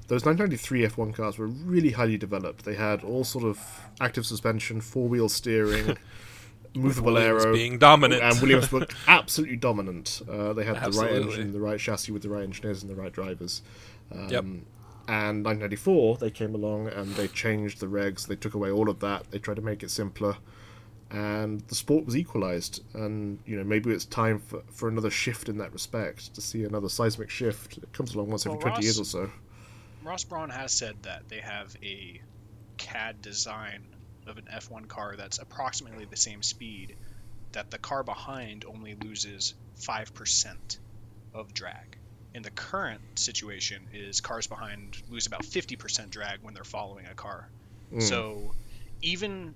Those 0.07 0.23
1993 0.25 0.87
F1 0.87 1.15
cars 1.15 1.37
were 1.37 1.47
really 1.47 1.91
highly 1.91 2.17
developed. 2.17 2.63
They 2.65 2.75
had 2.75 3.03
all 3.03 3.23
sort 3.23 3.43
of 3.43 3.59
active 3.99 4.25
suspension, 4.25 4.79
four 4.81 5.07
wheel 5.07 5.29
steering, 5.29 5.97
movable 6.75 7.13
Williams 7.13 7.43
aero, 7.43 7.53
being 7.53 7.77
dominant. 7.79 8.21
and 8.21 8.39
Williams 8.41 8.71
were 8.71 8.85
absolutely 9.07 9.55
dominant. 9.57 10.21
Uh, 10.29 10.53
they 10.53 10.63
had 10.63 10.75
the 10.75 10.91
right 10.99 11.11
engine, 11.13 11.51
the 11.53 11.59
right 11.59 11.79
chassis 11.79 12.11
with 12.11 12.21
the 12.21 12.29
right 12.29 12.43
engineers 12.43 12.83
and 12.83 12.91
the 12.91 12.95
right 12.95 13.11
drivers. 13.13 13.61
Um, 14.11 14.29
Yep. 14.29 14.43
And 15.07 15.45
1994, 15.45 16.17
they 16.17 16.31
came 16.31 16.55
along 16.55 16.87
and 16.87 17.13
they 17.15 17.27
changed 17.27 17.79
the 17.79 17.85
regs. 17.85 18.25
They 18.27 18.35
took 18.35 18.55
away 18.55 18.71
all 18.71 18.89
of 18.89 18.99
that. 19.01 19.29
They 19.29 19.37
tried 19.37 19.57
to 19.57 19.61
make 19.61 19.83
it 19.83 19.91
simpler, 19.91 20.37
and 21.11 21.61
the 21.67 21.75
sport 21.75 22.05
was 22.05 22.17
equalized. 22.17 22.83
And 22.95 23.37
you 23.45 23.55
know, 23.55 23.63
maybe 23.63 23.91
it's 23.91 24.05
time 24.05 24.39
for, 24.39 24.63
for 24.71 24.89
another 24.89 25.11
shift 25.11 25.47
in 25.47 25.57
that 25.59 25.71
respect 25.73 26.33
to 26.33 26.41
see 26.41 26.63
another 26.63 26.89
seismic 26.89 27.29
shift. 27.29 27.77
It 27.77 27.93
comes 27.93 28.15
along 28.15 28.29
once 28.31 28.45
every 28.47 28.57
Well, 28.57 28.69
20 28.73 28.83
years 28.83 28.99
or 28.99 29.05
so. 29.05 29.29
Ross 30.05 30.23
Brawn 30.23 30.49
has 30.49 30.71
said 30.71 30.95
that 31.03 31.27
they 31.29 31.39
have 31.39 31.75
a 31.83 32.21
CAD 32.77 33.21
design 33.21 33.83
of 34.27 34.37
an 34.37 34.45
F1 34.51 34.87
car 34.87 35.15
that's 35.17 35.39
approximately 35.39 36.05
the 36.05 36.15
same 36.15 36.41
speed, 36.41 36.95
that 37.51 37.71
the 37.71 37.77
car 37.77 38.03
behind 38.03 38.65
only 38.65 38.95
loses 38.95 39.53
5% 39.79 40.77
of 41.33 41.53
drag. 41.53 41.97
And 42.33 42.43
the 42.43 42.51
current 42.51 43.01
situation 43.17 43.87
is 43.93 44.19
cars 44.19 44.47
behind 44.47 44.97
lose 45.09 45.25
about 45.25 45.43
50% 45.43 46.09
drag 46.09 46.39
when 46.41 46.53
they're 46.53 46.63
following 46.63 47.05
a 47.05 47.13
car. 47.13 47.49
Mm. 47.93 48.01
So 48.01 48.53
even 49.01 49.55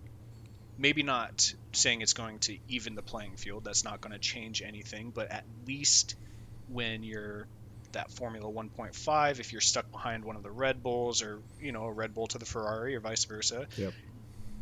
maybe 0.78 1.04
not 1.04 1.54
saying 1.74 2.02
it's 2.02 2.14
going 2.14 2.40
to 2.40 2.58
even 2.70 2.96
the 2.96 3.02
playing 3.02 3.36
field, 3.36 3.66
that's 3.66 3.84
not 3.84 4.00
going 4.00 4.14
to 4.14 4.20
change 4.20 4.62
anything, 4.62 5.12
but 5.14 5.30
at 5.30 5.44
least 5.68 6.16
when 6.70 7.04
you're 7.04 7.48
that 7.94 8.12
Formula 8.12 8.52
1.5, 8.52 9.40
if 9.40 9.52
you're 9.52 9.62
stuck 9.62 9.92
behind 9.92 10.24
one 10.24 10.36
of 10.36 10.44
the 10.44 10.52
Red 10.52 10.84
Bulls 10.84 11.22
or, 11.22 11.42
you 11.60 11.72
know, 11.72 11.84
a 11.86 11.94
Red 11.94 12.14
Bull 12.14 12.28
to 12.28 12.38
the 12.38 12.46
Ferrari 12.46 12.96
or 12.96 13.00
vice 13.00 13.26
versa, 13.26 13.68
Yep. 13.78 13.94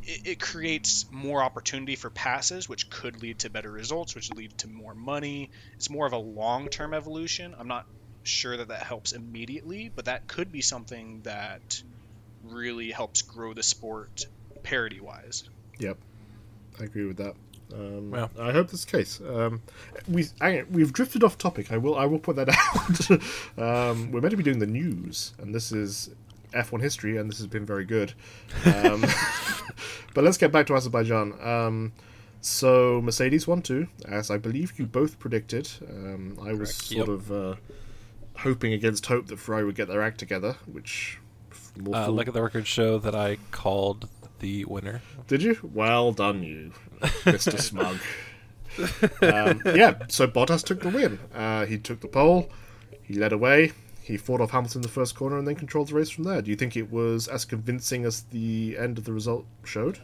it, 0.04 0.20
it 0.26 0.40
creates 0.40 1.06
more 1.12 1.42
opportunity 1.42 1.96
for 1.96 2.10
passes, 2.10 2.68
which 2.70 2.90
could 2.90 3.22
lead 3.22 3.40
to 3.40 3.50
better 3.50 3.72
results, 3.72 4.16
which 4.16 4.32
lead 4.32 4.58
to 4.60 4.68
more 4.68 4.96
money. 4.96 5.50
It's 5.78 5.90
more 5.90 6.06
of 6.06 6.14
a 6.14 6.18
long 6.18 6.68
term 6.68 6.94
evolution. 6.94 7.56
I'm 7.58 7.68
not 7.68 7.86
sure 8.24 8.58
that 8.58 8.70
that 8.70 8.84
helps 8.84 9.12
immediately, 9.14 9.92
but 9.96 10.06
that 10.06 10.28
could 10.28 10.52
be 10.52 10.62
something 10.62 11.22
that 11.24 11.82
really 12.44 12.92
helps 12.92 13.22
grow 13.24 13.54
the 13.54 13.64
sport 13.64 14.22
parity 14.64 15.00
wise. 15.00 15.44
Yep, 15.80 15.98
I 16.80 16.84
agree 16.84 17.06
with 17.06 17.18
that. 17.18 17.36
Um, 17.74 18.12
Well. 18.12 18.30
I 18.40 18.52
hope 18.52 18.70
that's 18.70 18.86
the 18.86 18.98
case. 18.98 19.20
Um, 19.22 19.62
we 20.08 20.26
on, 20.42 20.66
we've 20.72 20.94
drifted 20.94 21.24
off 21.24 21.38
topic. 21.38 21.72
I 21.72 21.78
will 21.78 21.96
I 21.98 22.06
will 22.06 22.20
point 22.20 22.38
that 22.38 22.50
out. 23.58 23.92
um, 23.92 24.12
we're 24.12 24.22
meant 24.22 24.32
to 24.32 24.38
be 24.38 24.44
doing 24.44 24.60
the 24.60 24.68
news, 24.68 25.34
and 25.40 25.54
this 25.54 25.72
is 25.72 26.10
F1 26.54 26.82
history, 26.82 27.18
and 27.18 27.30
this 27.30 27.38
has 27.38 27.48
been 27.48 27.66
very 27.66 27.86
good. 27.86 28.14
Um, 28.66 29.02
but 30.14 30.24
let's 30.24 30.38
get 30.38 30.52
back 30.52 30.68
to 30.68 30.76
Azerbaijan. 30.76 31.34
Um, 31.42 31.94
So 32.40 33.02
Mercedes 33.02 33.48
won 33.48 33.62
too, 33.62 33.88
as 34.08 34.32
I 34.32 34.38
believe 34.38 34.80
you 34.80 34.86
both 34.86 35.20
predicted. 35.20 35.70
Um, 35.90 36.38
I 36.42 36.54
was 36.54 36.74
sort 36.74 37.10
yep. 37.10 37.18
of 37.18 37.32
uh, 37.32 37.56
hoping 38.38 38.72
against 38.74 39.08
hope 39.08 39.28
that 39.28 39.40
Ferrari 39.40 39.66
would 39.66 39.76
get 39.76 39.88
their 39.88 40.02
act 40.02 40.20
together, 40.20 40.56
which. 40.66 41.20
Uh, 41.94 42.08
look 42.08 42.28
at 42.28 42.34
the 42.34 42.42
record 42.42 42.66
show 42.66 42.98
that 42.98 43.14
I 43.14 43.38
called 43.52 44.10
the 44.40 44.66
winner. 44.66 45.02
Did 45.28 45.42
you? 45.44 45.58
Well 45.74 46.12
done, 46.12 46.44
you, 46.44 46.72
Mister 47.26 47.58
Smug. 47.58 47.98
um, 49.22 49.62
yeah, 49.66 49.96
so 50.08 50.28
Bottas 50.28 50.64
took 50.64 50.82
the 50.82 50.90
win. 50.90 51.20
Uh, 51.34 51.66
he 51.66 51.78
took 51.78 52.00
the 52.02 52.08
pole. 52.08 52.50
He 53.02 53.16
led 53.16 53.32
away. 53.34 53.72
He 54.02 54.18
fought 54.18 54.40
off 54.40 54.52
Hamilton 54.52 54.80
in 54.80 54.84
the 54.84 54.88
first 54.90 55.16
corner 55.16 55.38
and 55.38 55.48
then 55.48 55.56
controlled 55.56 55.90
the 55.90 55.96
race 55.96 56.10
from 56.10 56.24
there. 56.26 56.42
Do 56.42 56.50
you 56.50 56.56
think 56.56 56.78
it 56.78 56.92
was 56.92 57.28
as 57.28 57.44
convincing 57.44 58.06
as 58.06 58.22
the 58.24 58.78
end 58.78 58.98
of 58.98 59.04
the 59.04 59.12
result 59.14 59.46
showed? 59.66 60.00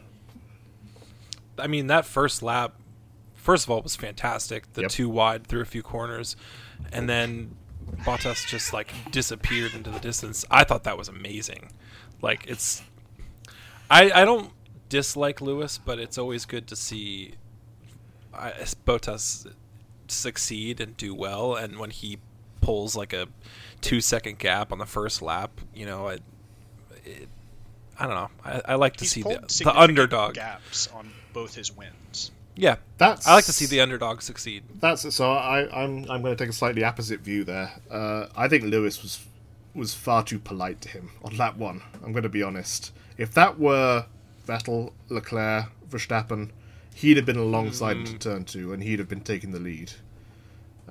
I 1.58 1.66
mean, 1.68 1.86
that 1.86 2.04
first 2.04 2.42
lap, 2.42 2.74
first 3.34 3.64
of 3.64 3.70
all, 3.70 3.80
was 3.80 3.96
fantastic. 3.96 4.70
The 4.74 4.82
Yep. 4.82 4.90
two 4.90 5.08
wide 5.08 5.46
through 5.46 5.62
a 5.62 5.66
few 5.66 5.82
corners, 5.82 6.36
and 6.92 7.08
then 7.08 7.56
Bottas 7.98 8.46
just 8.46 8.72
like 8.72 8.92
disappeared 9.10 9.72
into 9.74 9.90
the 9.90 10.00
distance. 10.00 10.44
I 10.50 10.64
thought 10.64 10.84
that 10.84 10.98
was 10.98 11.08
amazing. 11.08 11.70
Like 12.20 12.44
it's, 12.48 12.82
I 13.90 14.10
I 14.10 14.24
don't 14.24 14.50
dislike 14.88 15.40
Lewis, 15.40 15.78
but 15.78 15.98
it's 15.98 16.18
always 16.18 16.44
good 16.44 16.66
to 16.68 16.76
see 16.76 17.34
I, 18.32 18.50
Bottas 18.86 19.52
succeed 20.08 20.80
and 20.80 20.96
do 20.96 21.14
well. 21.14 21.54
And 21.54 21.78
when 21.78 21.90
he 21.90 22.18
pulls 22.60 22.96
like 22.96 23.12
a 23.12 23.28
two 23.80 24.00
second 24.00 24.38
gap 24.38 24.72
on 24.72 24.78
the 24.78 24.86
first 24.86 25.22
lap, 25.22 25.60
you 25.74 25.86
know, 25.86 26.08
it, 26.08 26.22
it 27.04 27.28
I 27.98 28.06
don't 28.06 28.16
know. 28.16 28.30
I, 28.44 28.62
I 28.72 28.74
like 28.74 28.96
to 28.96 29.04
He's 29.04 29.12
see 29.12 29.22
the, 29.22 29.40
the 29.64 29.78
underdog. 29.78 30.34
gaps 30.34 30.88
on 30.88 31.12
both 31.32 31.54
his 31.54 31.74
wins. 31.76 32.30
Yeah, 32.56 32.76
That's 32.98 33.26
I 33.26 33.34
like 33.34 33.46
to 33.46 33.52
see 33.52 33.66
the 33.66 33.80
underdog 33.80 34.22
succeed. 34.22 34.62
That's 34.80 35.12
so. 35.12 35.32
I, 35.32 35.68
I'm 35.82 36.08
I'm 36.08 36.22
going 36.22 36.36
to 36.36 36.36
take 36.36 36.48
a 36.48 36.52
slightly 36.52 36.84
opposite 36.84 37.20
view 37.20 37.42
there. 37.42 37.72
Uh, 37.90 38.26
I 38.36 38.46
think 38.46 38.62
Lewis 38.64 39.02
was 39.02 39.24
was 39.74 39.92
far 39.92 40.22
too 40.22 40.38
polite 40.38 40.80
to 40.82 40.88
him 40.88 41.10
on 41.24 41.36
lap 41.36 41.56
one. 41.56 41.82
I'm 42.04 42.12
going 42.12 42.22
to 42.22 42.28
be 42.28 42.44
honest. 42.44 42.92
If 43.16 43.32
that 43.34 43.58
were 43.58 44.06
Vettel, 44.46 44.92
Leclerc, 45.08 45.66
Verstappen, 45.88 46.50
he'd 46.94 47.16
have 47.16 47.26
been 47.26 47.36
alongside 47.36 48.06
to 48.06 48.18
turn 48.18 48.44
two, 48.44 48.72
and 48.72 48.82
he'd 48.82 48.98
have 48.98 49.08
been 49.08 49.20
taking 49.20 49.50
the 49.50 49.60
lead. 49.60 49.92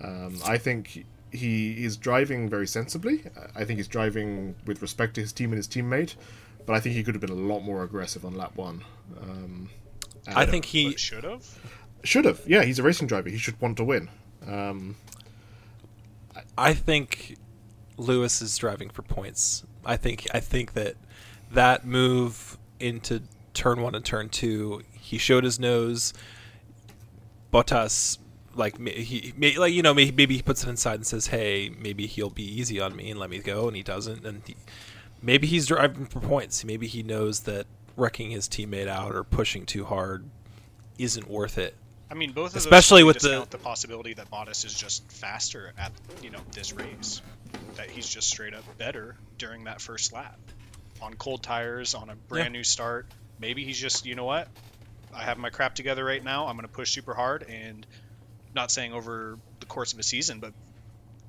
Um, 0.02 0.40
I 0.46 0.58
think 0.58 1.06
he 1.32 1.84
is 1.84 1.98
driving 1.98 2.50
very 2.50 2.68
sensibly. 2.68 3.24
I 3.56 3.64
think 3.66 3.78
he's 3.78 3.88
driving 3.88 4.56
with 4.66 4.82
respect 4.82 5.16
to 5.16 5.22
his 5.22 5.34
team 5.34 5.52
and 5.52 5.58
his 5.58 5.68
teammate, 5.68 6.16
but 6.66 6.74
I 6.74 6.80
think 6.80 6.96
he 6.96 7.04
could 7.04 7.16
have 7.16 7.22
been 7.22 7.30
a 7.30 7.34
lot 7.34 7.62
more 7.62 7.84
aggressive 7.84 8.26
on 8.26 8.36
lap 8.36 8.56
one. 8.56 8.84
Um, 9.22 9.70
and 10.28 10.38
I 10.38 10.46
think 10.46 10.66
he 10.66 10.96
should 10.96 11.24
have. 11.24 11.46
should 12.04 12.26
have. 12.26 12.42
Yeah, 12.46 12.64
he's 12.64 12.80
a 12.80 12.84
racing 12.84 13.08
driver. 13.08 13.30
He 13.30 13.38
should 13.38 13.60
want 13.62 13.78
to 13.78 13.84
win. 13.84 14.10
Um, 14.48 14.96
I 16.58 16.74
think 16.74 17.38
Lewis 17.98 18.42
is 18.42 18.58
driving 18.58 18.90
for 18.90 19.02
points. 19.02 19.64
I 19.86 19.98
think 19.98 20.28
I 20.34 20.40
think 20.40 20.74
that 20.74 20.96
that 21.54 21.86
move 21.86 22.58
into 22.80 23.22
turn 23.54 23.82
one 23.82 23.96
and 23.96 24.04
turn 24.04 24.30
two, 24.30 24.82
he 24.94 25.18
showed 25.18 25.44
his 25.44 25.60
nose. 25.60 26.14
Bottas, 27.52 28.18
like 28.56 28.78
he, 28.88 29.34
may, 29.38 29.58
like 29.58 29.74
you 29.74 29.82
know, 29.82 29.94
maybe, 29.94 30.12
maybe 30.12 30.36
he 30.36 30.42
puts 30.42 30.64
it 30.64 30.70
inside 30.70 30.96
and 30.96 31.06
says, 31.06 31.28
"Hey, 31.28 31.70
maybe 31.80 32.08
he'll 32.08 32.30
be 32.30 32.44
easy 32.44 32.80
on 32.80 32.96
me 32.96 33.12
and 33.12 33.20
let 33.20 33.30
me 33.30 33.40
go," 33.40 33.68
and 33.68 33.76
he 33.76 33.84
doesn't. 33.84 34.26
And 34.26 34.42
he, 34.46 34.56
maybe 35.22 35.48
he's 35.48 35.68
driving 35.68 36.06
for 36.06 36.20
points. 36.20 36.66
Maybe 36.66 36.88
he 36.88 37.04
knows 37.04 37.42
that 37.42 37.68
wrecking 37.96 38.32
his 38.32 38.50
teammate 38.50 38.88
out 38.88 39.16
or 39.16 39.24
pushing 39.24 39.66
too 39.66 39.86
hard 39.86 40.26
isn't 40.98 41.30
worth 41.30 41.58
it. 41.58 41.76
I 42.10 42.16
mean, 42.16 42.32
both 42.32 42.52
of 42.52 42.58
Especially 42.58 43.04
with 43.04 43.20
the- 43.20 43.48
the 43.50 43.58
possibility 43.58 44.14
that 44.14 44.30
Bottas 44.30 44.66
is 44.66 44.74
just 44.74 45.10
faster 45.12 45.74
at 45.78 45.92
you 46.22 46.30
know 46.32 46.42
this 46.52 46.74
race, 46.74 47.22
that 47.76 47.90
he's 47.90 48.08
just 48.10 48.28
straight 48.30 48.54
up 48.54 48.64
better 48.78 49.16
during 49.38 49.64
that 49.66 49.80
first 49.82 50.12
lap, 50.12 50.40
on 51.04 51.14
cold 51.16 51.44
tires, 51.44 51.94
on 51.96 52.10
a 52.10 52.16
brand 52.16 52.46
Yeah. 52.54 52.60
new 52.60 52.64
start. 52.64 53.06
Maybe 53.40 53.64
he's 53.66 53.80
just 53.80 54.06
you 54.06 54.16
know 54.16 54.26
what, 54.26 54.48
I 55.14 55.24
have 55.24 55.38
my 55.38 55.50
crap 55.50 55.76
together 55.76 56.04
right 56.04 56.24
now. 56.24 56.48
I'm 56.48 56.56
going 56.56 56.68
to 56.68 56.74
push 56.74 56.92
super 56.92 57.14
hard 57.14 57.44
and 57.44 57.86
not 58.56 58.72
saying 58.72 58.94
over 58.94 59.38
the 59.60 59.66
course 59.66 59.94
of 59.94 60.00
a 60.00 60.04
season, 60.04 60.40
but 60.40 60.54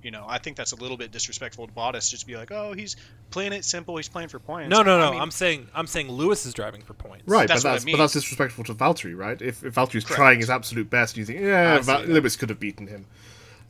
you 0.02 0.10
know 0.10 0.24
I 0.28 0.38
think 0.38 0.56
that's 0.56 0.72
a 0.72 0.76
little 0.76 0.96
bit 0.96 1.10
disrespectful 1.12 1.66
to 1.66 1.72
Bottas 1.72 2.10
just 2.10 2.20
to 2.22 2.26
be 2.26 2.36
like, 2.36 2.50
oh, 2.52 2.72
he's 2.72 2.96
playing 3.30 3.52
it 3.52 3.64
simple, 3.64 3.96
he's 3.96 4.08
playing 4.08 4.28
for 4.28 4.38
points. 4.38 4.68
No, 4.70 4.82
no, 4.82 4.96
I 4.96 5.00
no. 5.06 5.10
mean, 5.12 5.20
I'm 5.20 5.30
saying 5.30 5.66
I'm 5.74 5.86
saying 5.86 6.08
Lewis 6.10 6.46
is 6.46 6.54
driving 6.54 6.82
for 6.82 6.94
points. 6.94 7.24
Right, 7.26 7.48
That's 7.48 7.62
but 7.62 7.68
what 7.68 7.70
I 7.70 7.74
that's 7.76 7.84
mean. 7.86 7.94
but 7.96 7.98
that's 8.02 8.12
disrespectful 8.12 8.64
to 8.64 8.74
Valtteri, 8.74 9.16
right? 9.16 9.40
If, 9.40 9.64
if 9.64 9.74
Valtteri's 9.74 10.04
Correct. 10.04 10.16
trying 10.16 10.38
his 10.40 10.50
absolute 10.50 10.88
best, 10.90 11.16
you 11.16 11.24
think, 11.24 11.40
yeah, 11.40 11.76
I 11.76 11.80
Val- 11.80 12.02
Lewis 12.04 12.36
could 12.36 12.50
have 12.50 12.60
beaten 12.60 12.86
him. 12.86 13.06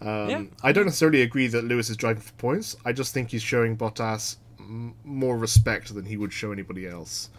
Um, 0.03 0.29
Yeah, 0.29 0.43
I 0.63 0.73
don't 0.73 0.85
necessarily 0.87 1.23
agree 1.23 1.47
that 1.47 1.65
Lewis 1.65 1.89
is 1.89 1.97
driving 1.97 2.21
for 2.23 2.33
points. 2.33 2.77
I 2.85 2.93
just 2.93 3.15
think 3.15 3.31
he's 3.31 3.43
showing 3.43 3.77
Bottas 3.77 4.37
m- 4.65 4.95
more 5.05 5.37
respect 5.39 5.95
than 5.95 6.05
he 6.07 6.17
would 6.17 6.33
show 6.33 6.53
anybody 6.53 6.87
else. 6.87 7.31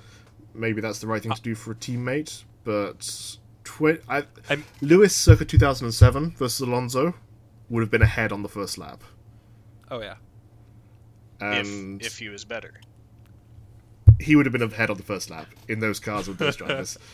Maybe 0.53 0.79
that's 0.82 1.00
the 1.00 1.08
right 1.08 1.22
thing 1.22 1.34
to 1.34 1.41
do 1.41 1.55
for 1.55 1.72
a 1.72 1.75
teammate, 1.75 2.44
but 2.63 3.38
twi- 3.63 4.00
I, 4.08 4.24
Lewis 4.82 5.13
circa 5.15 5.44
2007 5.46 6.32
versus 6.38 6.62
Alonso 6.62 7.13
would 7.70 7.82
have 7.82 7.91
been 7.91 8.01
ahead 8.01 8.32
on 8.32 8.41
the 8.44 8.50
first 8.50 8.77
lap. 8.77 9.03
Oh 9.91 10.01
yeah. 10.01 10.15
And 11.41 12.01
if 12.01 12.08
if 12.08 12.20
he 12.20 12.29
was 12.29 12.46
better. 12.46 12.74
he 14.20 14.36
would 14.36 14.46
have 14.46 14.53
been 14.53 14.62
ahead 14.63 14.89
on 14.89 14.98
the 14.98 15.03
first 15.03 15.29
lap 15.29 15.48
in 15.67 15.79
those 15.79 16.00
cars 16.00 16.27
with 16.27 16.38
those 16.38 16.55
drivers. 16.55 16.98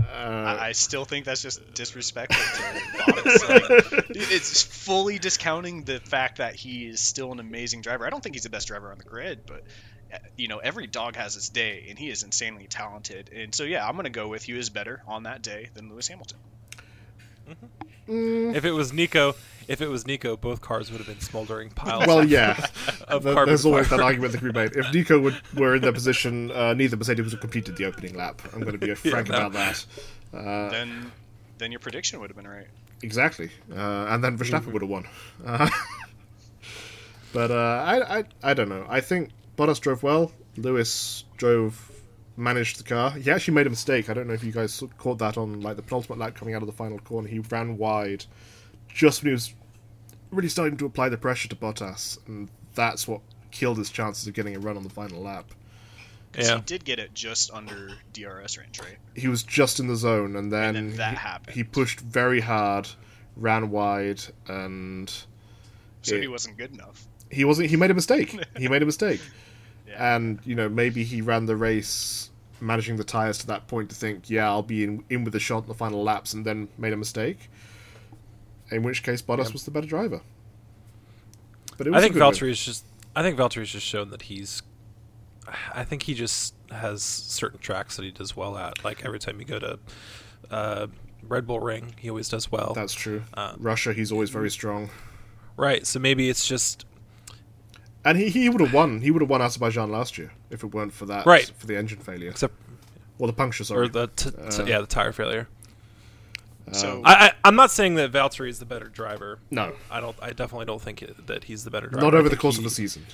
Uh, 0.00 0.04
I 0.14 0.68
I 0.68 0.72
still 0.72 1.04
think 1.04 1.24
that's 1.24 1.42
just 1.42 1.74
disrespectful 1.74 2.42
to 2.42 2.62
Bottas. 2.98 3.96
Like, 3.96 4.06
it's 4.10 4.62
fully 4.62 5.18
discounting 5.18 5.84
the 5.84 6.00
fact 6.00 6.38
that 6.38 6.54
he 6.54 6.86
is 6.86 7.00
still 7.00 7.32
an 7.32 7.40
amazing 7.40 7.80
driver. 7.80 8.06
I 8.06 8.10
don't 8.10 8.22
think 8.22 8.34
he's 8.34 8.42
the 8.42 8.50
best 8.50 8.68
driver 8.68 8.90
on 8.90 8.98
the 8.98 9.04
grid, 9.04 9.40
but 9.46 9.62
uh, 10.12 10.18
you 10.36 10.48
know, 10.48 10.58
every 10.58 10.86
dog 10.86 11.16
has 11.16 11.36
its 11.36 11.48
day, 11.48 11.86
and 11.88 11.98
he 11.98 12.10
is 12.10 12.22
insanely 12.22 12.66
talented. 12.66 13.30
And 13.34 13.54
so, 13.54 13.64
yeah, 13.64 13.86
I'm 13.86 13.94
going 13.94 14.04
to 14.04 14.10
go 14.10 14.28
with 14.28 14.44
he 14.44 14.52
was 14.52 14.70
better 14.70 15.02
on 15.06 15.24
that 15.24 15.42
day 15.42 15.70
than 15.74 15.88
Lewis 15.88 16.08
Hamilton. 16.08 16.38
If 18.08 18.64
it 18.64 18.72
was 18.72 18.92
Nico, 18.92 19.34
if 19.68 19.80
it 19.80 19.88
was 19.88 20.06
Nico, 20.06 20.36
both 20.36 20.60
cars 20.60 20.90
would 20.90 20.98
have 20.98 21.06
been 21.06 21.20
smoldering 21.20 21.70
piles. 21.70 22.06
Well, 22.06 22.24
yeah. 22.24 22.66
of 23.08 23.22
There- 23.22 23.34
carbon 23.34 23.50
There's 23.50 23.66
always 23.66 23.88
that 23.90 24.00
argument 24.00 24.32
that 24.32 24.38
can 24.38 24.52
be 24.52 24.54
made. 24.54 24.76
If 24.76 24.92
Nico 24.92 25.18
would, 25.20 25.40
were 25.54 25.76
in 25.76 25.82
their 25.82 25.92
position, 25.92 26.50
uh, 26.52 26.74
neither 26.74 26.96
Mercedes 26.96 27.24
would 27.24 27.32
have 27.32 27.40
completed 27.40 27.76
the 27.76 27.84
opening 27.84 28.14
lap. 28.14 28.42
I'm 28.52 28.60
going 28.60 28.78
to 28.78 28.78
be 28.78 28.94
frank 28.94 29.28
no. 29.28 29.36
about 29.36 29.52
that. 29.54 29.86
Uh, 30.32 30.70
then, 30.70 31.12
then 31.58 31.72
your 31.72 31.80
prediction 31.80 32.20
would 32.20 32.30
have 32.30 32.36
been 32.36 32.48
right. 32.48 32.66
exactly. 33.02 33.50
Uh, 33.72 34.06
and 34.08 34.22
then 34.22 34.38
Verstappen 34.38 34.72
would 34.72 34.82
have 34.82 34.90
won. 34.90 35.06
Uh, 35.44 35.68
but 37.32 37.50
uh, 37.50 37.54
I, 37.54 38.18
I, 38.18 38.24
I 38.42 38.54
don't 38.54 38.68
know. 38.68 38.86
I 38.88 39.00
think 39.00 39.30
Bottas 39.56 39.80
drove 39.80 40.02
well. 40.02 40.32
Lewis 40.56 41.24
drove, 41.36 41.90
managed 42.36 42.78
the 42.78 42.84
car. 42.84 43.10
He 43.10 43.30
actually 43.30 43.54
made 43.54 43.66
a 43.66 43.70
mistake. 43.70 44.08
I 44.08 44.14
don't 44.14 44.26
know 44.28 44.34
if 44.34 44.44
you 44.44 44.52
guys 44.52 44.82
caught 44.98 45.18
that 45.18 45.36
on 45.36 45.60
like 45.60 45.76
the 45.76 45.82
penultimate 45.82 46.18
lap 46.18 46.34
coming 46.34 46.54
out 46.54 46.62
of 46.62 46.66
the 46.66 46.72
final 46.72 46.98
corner. 46.98 47.28
He 47.28 47.40
ran 47.40 47.76
wide 47.76 48.24
just 48.96 49.22
when 49.22 49.28
he 49.28 49.32
was 49.32 49.52
really 50.30 50.48
starting 50.48 50.76
to 50.78 50.86
apply 50.86 51.08
the 51.10 51.18
pressure 51.18 51.48
to 51.48 51.56
Bottas, 51.56 52.18
and 52.26 52.48
that's 52.74 53.06
what 53.06 53.20
killed 53.50 53.76
his 53.78 53.90
chances 53.90 54.26
of 54.26 54.34
getting 54.34 54.56
a 54.56 54.58
run 54.58 54.76
on 54.76 54.82
the 54.82 54.90
final 54.90 55.22
lap. 55.22 55.44
Yeah. 56.36 56.56
he 56.56 56.60
did 56.62 56.84
get 56.84 56.98
it 56.98 57.14
just 57.14 57.50
under 57.52 57.92
DRS 58.12 58.58
range, 58.58 58.78
right? 58.80 58.96
He 59.14 59.28
was 59.28 59.42
just 59.42 59.80
in 59.80 59.86
the 59.86 59.96
zone, 59.96 60.36
and 60.36 60.52
then, 60.52 60.74
then 60.74 60.96
that 60.96 61.10
he, 61.12 61.16
happened. 61.16 61.56
he 61.56 61.64
pushed 61.64 62.00
very 62.00 62.40
hard, 62.40 62.88
ran 63.36 63.70
wide, 63.70 64.20
and 64.48 65.10
So 66.02 66.14
It- 66.14 66.22
he 66.22 66.28
wasn't 66.28 66.56
good 66.58 66.72
enough. 66.72 67.06
he 67.30 67.44
wasn't. 67.44 67.68
He 67.70 67.76
made 67.76 67.90
a 67.90 67.94
mistake. 67.94 68.38
he 68.58 68.68
made 68.68 68.82
a 68.82 68.86
mistake, 68.86 69.20
Yeah. 69.88 70.16
and 70.16 70.38
you 70.44 70.54
know 70.54 70.68
maybe 70.68 71.04
he 71.04 71.20
ran 71.22 71.46
the 71.46 71.56
race 71.56 72.30
managing 72.60 72.96
the 72.96 73.04
tires 73.04 73.38
to 73.38 73.46
that 73.48 73.66
point 73.68 73.90
to 73.90 73.94
think, 73.96 74.30
yeah, 74.30 74.46
I'll 74.48 74.62
be 74.62 74.84
in, 74.84 75.04
in 75.10 75.24
with 75.24 75.32
the 75.34 75.40
shot 75.40 75.62
in 75.64 75.68
the 75.68 75.74
final 75.74 76.02
laps, 76.02 76.32
and 76.34 76.44
then 76.46 76.68
made 76.78 76.92
a 76.92 76.96
mistake. 76.96 77.50
In 78.70 78.82
which 78.82 79.02
case, 79.02 79.22
Bottas 79.22 79.46
Yeah. 79.46 79.52
was 79.52 79.64
the 79.64 79.70
better 79.70 79.86
driver. 79.86 80.20
But 81.78 81.86
it 81.86 81.90
was 81.90 81.98
I 81.98 82.00
think 82.02 82.14
good 82.14 82.40
win. 82.42 82.54
Just. 82.54 82.84
I 83.14 83.22
think 83.22 83.38
Valtteri's 83.38 83.70
just 83.70 83.86
shown 83.86 84.10
that 84.10 84.22
he's. 84.22 84.62
I 85.74 85.84
think 85.84 86.02
he 86.02 86.14
just 86.14 86.54
has 86.70 87.02
certain 87.02 87.60
tracks 87.60 87.96
that 87.96 88.02
he 88.04 88.10
does 88.10 88.34
well 88.36 88.56
at. 88.58 88.84
Like 88.84 89.04
every 89.04 89.18
time 89.18 89.38
you 89.38 89.44
go 89.46 89.58
to 89.60 89.78
uh, 90.50 90.86
Red 91.22 91.46
Bull 91.46 91.60
Ring, 91.60 91.94
he 91.98 92.10
always 92.10 92.28
does 92.28 92.50
well. 92.50 92.72
That's 92.74 92.94
true. 92.94 93.22
Uh, 93.34 93.54
Russia, 93.58 93.92
he's 93.92 94.10
always 94.10 94.30
very 94.30 94.50
strong. 94.50 94.90
right. 95.56 95.86
So 95.86 96.00
maybe 96.00 96.28
it's 96.28 96.46
just 96.48 96.84
And 98.04 98.18
he, 98.18 98.28
he 98.28 98.48
would 98.48 98.60
have 98.60 98.72
won. 98.72 99.00
He 99.02 99.10
would 99.12 99.22
have 99.22 99.30
won 99.30 99.40
Azerbaijan 99.40 99.90
last 99.92 100.18
year 100.18 100.32
if 100.50 100.64
it 100.64 100.74
weren't 100.74 100.92
for 100.92 101.06
that. 101.06 101.26
Right. 101.26 101.50
For 101.56 101.66
the 101.66 101.76
engine 101.76 101.98
failure. 102.00 102.30
except 102.30 102.54
Well, 103.18 103.28
the 103.28 103.32
puncture, 103.32 103.62
sorry. 103.64 103.86
or 103.86 103.88
the 103.88 104.08
t- 104.08 104.30
t- 104.30 104.36
Uh, 104.36 104.64
yeah 104.66 104.80
the 104.80 104.86
tire 104.86 105.12
failure. 105.12 105.46
So 106.72 107.02
I, 107.04 107.26
I 107.26 107.32
I'm 107.44 107.54
not 107.56 107.70
saying 107.70 107.94
that 107.96 108.12
Valtteri 108.12 108.48
is 108.48 108.58
the 108.58 108.66
better 108.66 108.88
driver. 108.88 109.38
no. 109.50 109.72
I 109.90 110.00
don't. 110.00 110.16
I 110.20 110.30
definitely 110.32 110.66
don't 110.66 110.82
think 110.82 111.02
it, 111.02 111.26
that 111.26 111.44
he's 111.44 111.64
the 111.64 111.70
better 111.70 111.86
driver. 111.86 112.04
Not 112.04 112.14
over 112.14 112.28
the 112.28 112.36
course 112.36 112.56
he- 112.56 112.60
of 112.60 112.64
the 112.64 112.70
season. 112.70 113.04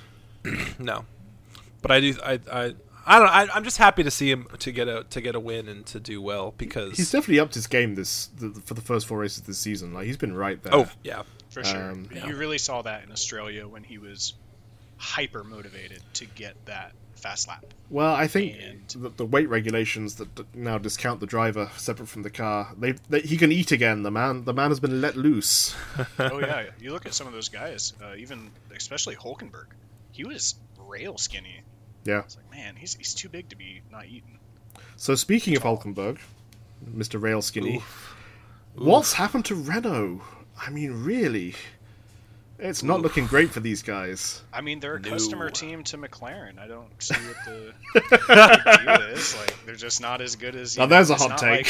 No, 0.78 1.04
but 1.82 1.90
I 1.90 2.00
do. 2.00 2.16
I, 2.25 2.40
I 2.50 2.75
I 3.06 3.18
don't. 3.18 3.28
I, 3.28 3.49
I'm 3.54 3.62
just 3.64 3.78
happy 3.78 4.02
to 4.02 4.11
see 4.11 4.30
him 4.30 4.47
to 4.59 4.73
get 4.73 4.88
a 4.88 5.04
to 5.11 5.21
get 5.21 5.35
a 5.35 5.40
win 5.40 5.68
and 5.68 5.85
to 5.87 6.00
do 6.00 6.21
well 6.21 6.54
because 6.56 6.97
He's 6.97 7.11
definitely 7.12 7.38
upped 7.40 7.54
his 7.54 7.66
game 7.66 7.94
this 7.94 8.26
the, 8.38 8.50
for 8.64 8.75
the 8.75 8.80
first 8.80 9.06
four 9.06 9.18
races 9.18 9.42
this 9.42 9.59
season. 9.59 9.92
Like 9.94 10.06
he's 10.06 10.16
been 10.16 10.35
right 10.35 10.61
there. 10.62 10.75
oh 10.75 10.87
yeah 11.04 11.23
for 11.50 11.62
sure. 11.62 11.90
Um, 11.92 12.09
yeah. 12.14 12.26
You 12.26 12.37
really 12.37 12.59
saw 12.59 12.82
that 12.82 13.04
in 13.04 13.12
Australia 13.12 13.68
when 13.68 13.85
he 13.85 13.99
was 13.99 14.35
hyper 14.97 15.44
motivated 15.44 16.00
to 16.14 16.25
get 16.26 16.54
that 16.66 16.92
fast 17.23 17.47
lap. 17.49 17.64
Well, 17.88 18.14
I 18.14 18.26
think 18.26 18.57
And- 18.61 18.88
the, 19.02 19.09
the 19.11 19.25
weight 19.25 19.49
regulations 19.49 20.17
that 20.17 20.55
now 20.55 20.79
discount 20.79 21.21
the 21.21 21.26
driver 21.26 21.71
separate 21.76 22.09
from 22.09 22.23
the 22.23 22.31
car, 22.31 22.75
they, 22.79 22.93
they 23.09 23.21
he 23.21 23.37
can 23.37 23.52
eat 23.52 23.71
again. 23.73 24.02
The 24.02 24.11
man, 24.11 24.45
the 24.45 24.52
man 24.55 24.71
has 24.71 24.81
been 24.81 25.00
let 25.00 25.17
loose. 25.17 25.75
oh 26.19 26.38
yeah, 26.41 26.67
you 26.81 26.91
look 26.93 27.07
at 27.07 27.14
some 27.14 27.26
of 27.26 27.33
those 27.33 27.49
guys, 27.49 27.93
uh, 28.02 28.14
even 28.17 28.50
especially 28.75 29.14
Hulkenberg. 29.17 29.67
He 30.11 30.25
was 30.25 30.57
rail 30.79 31.17
skinny. 31.17 31.61
Yeah. 32.05 32.21
It's 32.21 32.37
like, 32.37 32.50
man, 32.50 32.76
he's 32.76 32.95
he's 32.95 33.14
too 33.14 33.29
big 33.29 33.49
to 33.50 33.57
be 33.57 33.81
not 33.91 34.07
eating. 34.07 34.38
So 34.97 35.14
speaking 35.14 35.57
of 35.57 35.62
Hulkenberg, 35.62 36.19
Mr. 36.97 37.21
Rail 37.21 37.43
Skinny, 37.43 37.83
what's 38.75 39.12
happened 39.14 39.45
to 39.47 39.55
Renault? 39.55 40.23
I 40.61 40.71
mean, 40.71 41.05
really, 41.05 41.55
it's 42.62 42.83
not 42.83 42.99
Oof. 42.99 43.02
looking 43.02 43.26
great 43.26 43.50
for 43.50 43.61
these 43.61 43.83
guys. 43.83 44.42
I 44.52 44.61
mean, 44.61 44.81
they're 44.81 44.95
a 44.97 45.00
No. 45.00 45.11
customer 45.11 45.50
team 45.50 45.83
to 45.85 45.99
McLaren. 45.99 46.59
I 46.59 46.66
don't 46.69 46.88
see 47.02 47.14
what 47.14 47.37
the 47.45 47.73
big 47.95 48.09
deal 48.87 49.02
is. 49.14 49.37
Like, 49.37 49.54
they're 49.66 49.75
just 49.75 50.00
not 50.00 50.21
as 50.21 50.37
good 50.37 50.54
as. 50.57 50.76
You 50.76 50.81
Now 50.81 50.87
know, 50.87 50.90
there's 50.97 51.11
a 51.11 51.16
hot 51.16 51.38
take. 51.38 51.69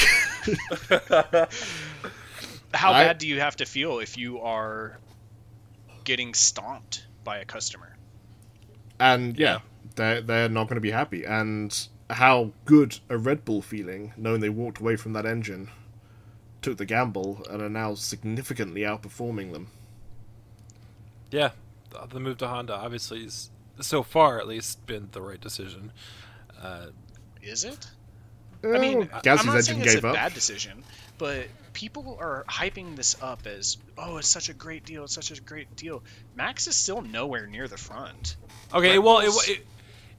like- 0.90 1.52
how 2.74 2.92
I- 2.92 3.04
bad 3.04 3.18
do 3.18 3.26
you 3.28 3.40
have 3.40 3.56
to 3.56 3.64
feel 3.66 3.98
if 3.98 4.16
you 4.16 4.40
are 4.40 4.98
getting 6.04 6.34
stomped 6.34 7.06
by 7.24 7.38
a 7.38 7.44
customer? 7.44 7.96
and 9.00 9.36
yeah, 9.38 9.54
Yeah. 9.54 9.58
they're 9.96 10.20
they're 10.20 10.48
not 10.48 10.64
going 10.68 10.76
to 10.76 10.80
be 10.80 10.90
happy. 10.92 11.24
And 11.24 11.76
how 12.10 12.52
good 12.66 12.98
a 13.08 13.16
Red 13.18 13.44
Bull 13.44 13.62
feeling 13.62 14.12
knowing 14.16 14.40
they 14.40 14.48
walked 14.50 14.78
away 14.78 14.96
from 14.96 15.12
that 15.14 15.26
engine, 15.26 15.70
took 16.60 16.76
the 16.76 16.84
gamble, 16.84 17.42
and 17.50 17.62
are 17.62 17.68
now 17.70 17.94
significantly 17.94 18.82
outperforming 18.82 19.52
them. 19.52 19.68
Yeah. 21.32 21.50
The, 21.90 22.06
the 22.14 22.20
move 22.20 22.38
to 22.38 22.48
Honda 22.48 22.74
obviously 22.74 23.24
is 23.24 23.50
so 23.80 24.02
far 24.04 24.38
at 24.38 24.46
least 24.46 24.86
been 24.86 25.08
the 25.12 25.20
right 25.20 25.40
decision. 25.40 25.90
Uh, 26.62 26.86
Is 27.42 27.64
it? 27.64 27.84
I 28.64 28.68
I 28.68 28.78
mean, 28.78 29.10
Oh, 29.12 29.20
I'm 29.28 29.46
not 29.46 29.64
saying 29.64 29.80
it's 29.80 29.96
a 29.96 30.06
up. 30.06 30.14
bad 30.14 30.34
decision, 30.34 30.84
but 31.18 31.46
people 31.72 32.16
are 32.20 32.44
hyping 32.48 32.94
this 32.94 33.20
up 33.20 33.46
as, 33.46 33.76
oh, 33.98 34.18
it's 34.18 34.28
such 34.28 34.48
a 34.50 34.54
great 34.54 34.84
deal. 34.84 35.02
It's 35.02 35.14
such 35.14 35.32
a 35.36 35.40
great 35.42 35.74
deal. 35.74 36.04
Max 36.36 36.68
is 36.68 36.76
still 36.76 37.02
nowhere 37.02 37.48
near 37.48 37.66
the 37.66 37.76
front. 37.76 38.36
okay, 38.72 38.90
Red 38.90 38.98
well 38.98 39.18
it, 39.18 39.24
Bulls- 39.24 39.48
it 39.48 39.66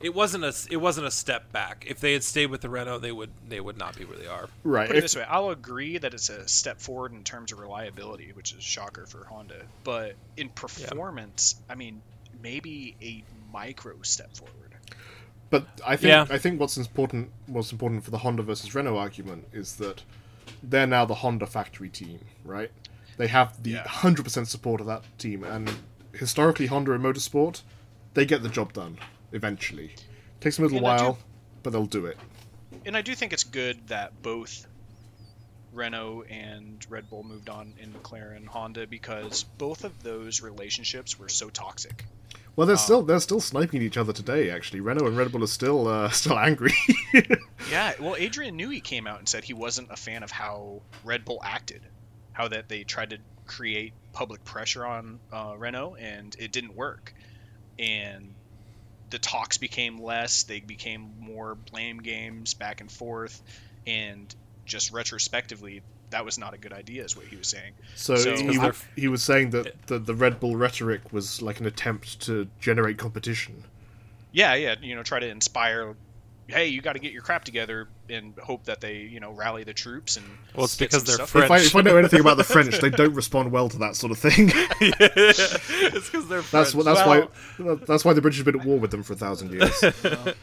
it 0.04 0.14
wasn't 0.14 0.44
a 0.44 0.48
s- 0.50 0.68
it 0.70 0.76
wasn't 0.78 1.08
a 1.08 1.12
step 1.12 1.52
back. 1.52 1.86
If 1.88 2.00
they 2.00 2.14
had 2.14 2.24
stayed 2.24 2.48
with 2.48 2.62
the 2.62 2.70
Renault, 2.70 3.00
they 3.00 3.12
would 3.12 3.32
they 3.48 3.60
would 3.60 3.78
not 3.78 3.98
be 3.98 4.06
where 4.06 4.18
they 4.18 4.28
are. 4.28 4.48
Right. 4.64 4.88
Put 4.88 4.96
it 4.96 5.00
if- 5.00 5.04
this 5.06 5.16
way, 5.16 5.24
I'll 5.28 5.50
agree 5.50 5.98
that 5.98 6.14
it's 6.14 6.30
a 6.30 6.48
step 6.48 6.80
forward 6.82 7.14
in 7.14 7.24
terms 7.24 7.52
of 7.52 7.60
reliability, 7.60 8.32
which 8.34 8.52
is 8.52 8.58
a 8.60 8.62
shocker 8.62 9.06
for 9.06 9.26
Honda. 9.26 9.64
But 9.84 10.16
in 10.38 10.50
performance, 10.50 11.56
I 11.70 11.76
mean, 11.76 12.02
maybe 12.42 12.96
a 13.02 13.24
micro 13.52 13.96
step 14.04 14.36
forward. 14.36 14.58
But 15.50 15.68
I 15.86 15.96
think 15.96 16.10
Yeah. 16.10 16.26
I 16.30 16.38
think 16.38 16.60
what's 16.60 16.78
important 16.78 17.32
what's 17.48 17.72
important 17.72 18.04
for 18.04 18.12
the 18.12 18.18
Honda 18.20 18.44
versus 18.44 18.74
Renault 18.76 18.98
argument 18.98 19.48
is 19.54 19.76
that 19.78 20.04
they're 20.62 20.88
now 20.88 21.06
the 21.06 21.16
Honda 21.16 21.46
factory 21.46 21.90
team, 21.90 22.20
right? 22.44 22.72
They 23.18 23.28
have 23.28 23.62
the 23.64 23.72
Yeah. 23.72 23.88
hundred 23.88 24.24
percent 24.24 24.48
support 24.48 24.82
of 24.82 24.88
that 24.88 25.04
team, 25.20 25.44
and 25.44 25.72
historically 26.14 26.66
Honda 26.68 26.92
in 26.94 27.02
motorsport, 27.02 27.62
they 28.16 28.26
get 28.26 28.42
the 28.44 28.50
job 28.50 28.74
done 28.74 28.98
eventually. 29.34 29.96
Takes 30.40 30.56
them 30.58 30.66
a 30.66 30.68
little 30.70 30.80
And 30.80 30.88
I 30.88 30.98
do- 30.98 31.04
while, 31.04 31.18
but 31.64 31.72
they'll 31.72 31.86
do 31.86 32.06
it. 32.06 32.18
And 32.86 32.96
I 32.98 33.02
do 33.02 33.14
think 33.16 33.34
it's 33.34 33.44
good 33.44 33.88
that 33.88 34.22
both 34.22 34.66
Renault 35.74 36.24
and 36.30 36.86
Red 36.90 37.10
Bull 37.10 37.24
moved 37.24 37.50
on 37.50 37.74
in 37.80 37.92
McLaren 37.94 38.46
Honda 38.46 38.86
because 38.88 39.44
both 39.58 39.84
of 39.84 40.04
those 40.04 40.42
relationships 40.42 41.18
were 41.18 41.30
so 41.30 41.50
toxic. 41.50 42.06
Well, 42.56 42.68
they're 42.68 42.78
still 42.78 43.02
they're 43.02 43.20
still 43.20 43.40
sniping 43.42 43.80
at 43.80 43.84
each 43.86 43.98
other 43.98 44.14
today. 44.14 44.52
Actually, 44.52 44.82
Renault 44.82 45.08
and 45.08 45.18
Red 45.18 45.32
Bull 45.32 45.44
are 45.44 45.48
still 45.48 45.88
uh, 45.88 46.10
still 46.12 46.38
angry. 46.38 46.74
Yeah, 47.72 47.94
well, 48.00 48.16
Adrian 48.18 48.60
Newey 48.60 48.84
came 48.84 49.08
out 49.08 49.20
and 49.20 49.28
said 49.28 49.46
he 49.46 49.54
wasn't 49.54 49.90
a 49.90 49.96
fan 49.96 50.22
of 50.22 50.30
how 50.30 50.82
Red 51.06 51.24
Bull 51.24 51.40
acted, 51.44 51.82
how 52.34 52.50
that 52.50 52.68
they 52.68 52.84
tried 52.84 53.12
to 53.12 53.18
create 53.48 53.94
public 54.12 54.44
pressure 54.44 54.86
on 54.86 55.20
uh, 55.32 55.56
Renault, 55.58 55.96
and 55.96 56.36
it 56.38 56.52
didn't 56.52 56.76
work. 56.76 57.16
And 57.80 58.36
the 59.14 59.20
talks 59.20 59.60
became 59.60 60.00
less; 60.02 60.42
they 60.44 60.60
became 60.60 61.14
more 61.20 61.54
blame 61.54 62.00
games 62.00 62.56
back 62.56 62.82
and 62.82 62.92
forth, 62.92 63.40
and 63.86 64.34
just 64.66 64.92
retrospectively, 64.92 65.84
that 66.10 66.26
was 66.26 66.40
not 66.40 66.56
a 66.56 66.58
good 66.58 66.74
idea, 66.74 67.04
is 67.04 67.16
what 67.16 67.28
he 67.28 67.36
was 67.36 67.48
saying. 67.48 67.74
So, 67.96 68.16
So- 68.16 68.36
he, 68.36 68.48
Because 68.48 68.84
he 68.96 69.08
was 69.08 69.22
saying 69.22 69.52
that 69.52 69.86
the, 69.86 70.00
the 70.00 70.16
Red 70.16 70.40
Bull 70.40 70.56
rhetoric 70.56 71.14
was 71.14 71.44
like 71.44 71.60
an 71.60 71.68
attempt 71.68 72.22
to 72.22 72.48
generate 72.60 72.98
competition. 72.98 73.64
Yeah, 74.32 74.56
yeah, 74.56 74.76
you 74.82 74.96
know, 74.96 75.04
try 75.04 75.20
to 75.20 75.28
inspire. 75.30 75.96
Hey, 76.48 76.68
you 76.68 76.82
got 76.82 76.94
to 76.94 77.00
get 77.00 77.14
your 77.14 77.22
crap 77.22 77.46
together, 77.46 77.88
and 78.10 78.38
hope 78.38 78.66
that 78.66 78.82
they, 78.82 78.98
you 78.98 79.20
know, 79.22 79.32
rally 79.32 79.64
the 79.64 79.74
troops 79.74 80.18
and. 80.18 80.26
Well, 80.56 80.66
it's 80.66 80.76
because 80.76 81.04
they're 81.06 81.26
French. 81.26 81.46
If 81.46 81.52
I, 81.52 81.58
if 81.60 81.76
I 81.76 81.82
know 81.82 81.96
anything 81.98 82.20
about 82.20 82.36
the 82.38 82.44
French, 82.56 82.80
they 82.80 82.90
don't 82.90 83.14
respond 83.14 83.52
well 83.52 83.70
to 83.70 83.78
that 83.80 83.96
sort 83.96 84.12
of 84.12 84.20
thing. 84.20 84.52
it's 84.82 86.10
because 86.10 86.28
they're 86.28 86.42
That's 86.42 86.74
French. 86.74 86.76
what. 86.76 86.86
That's 86.86 87.08
Well- 87.08 87.32
why. 87.58 87.76
That's 87.88 88.04
why 88.06 88.14
the 88.14 88.22
British 88.22 88.38
have 88.40 88.46
been 88.46 88.60
at 88.60 88.66
war 88.66 88.78
with 88.78 88.92
them 88.92 89.04
for 89.04 89.14
a 89.14 89.16
thousand 89.16 89.52
years. 89.54 89.80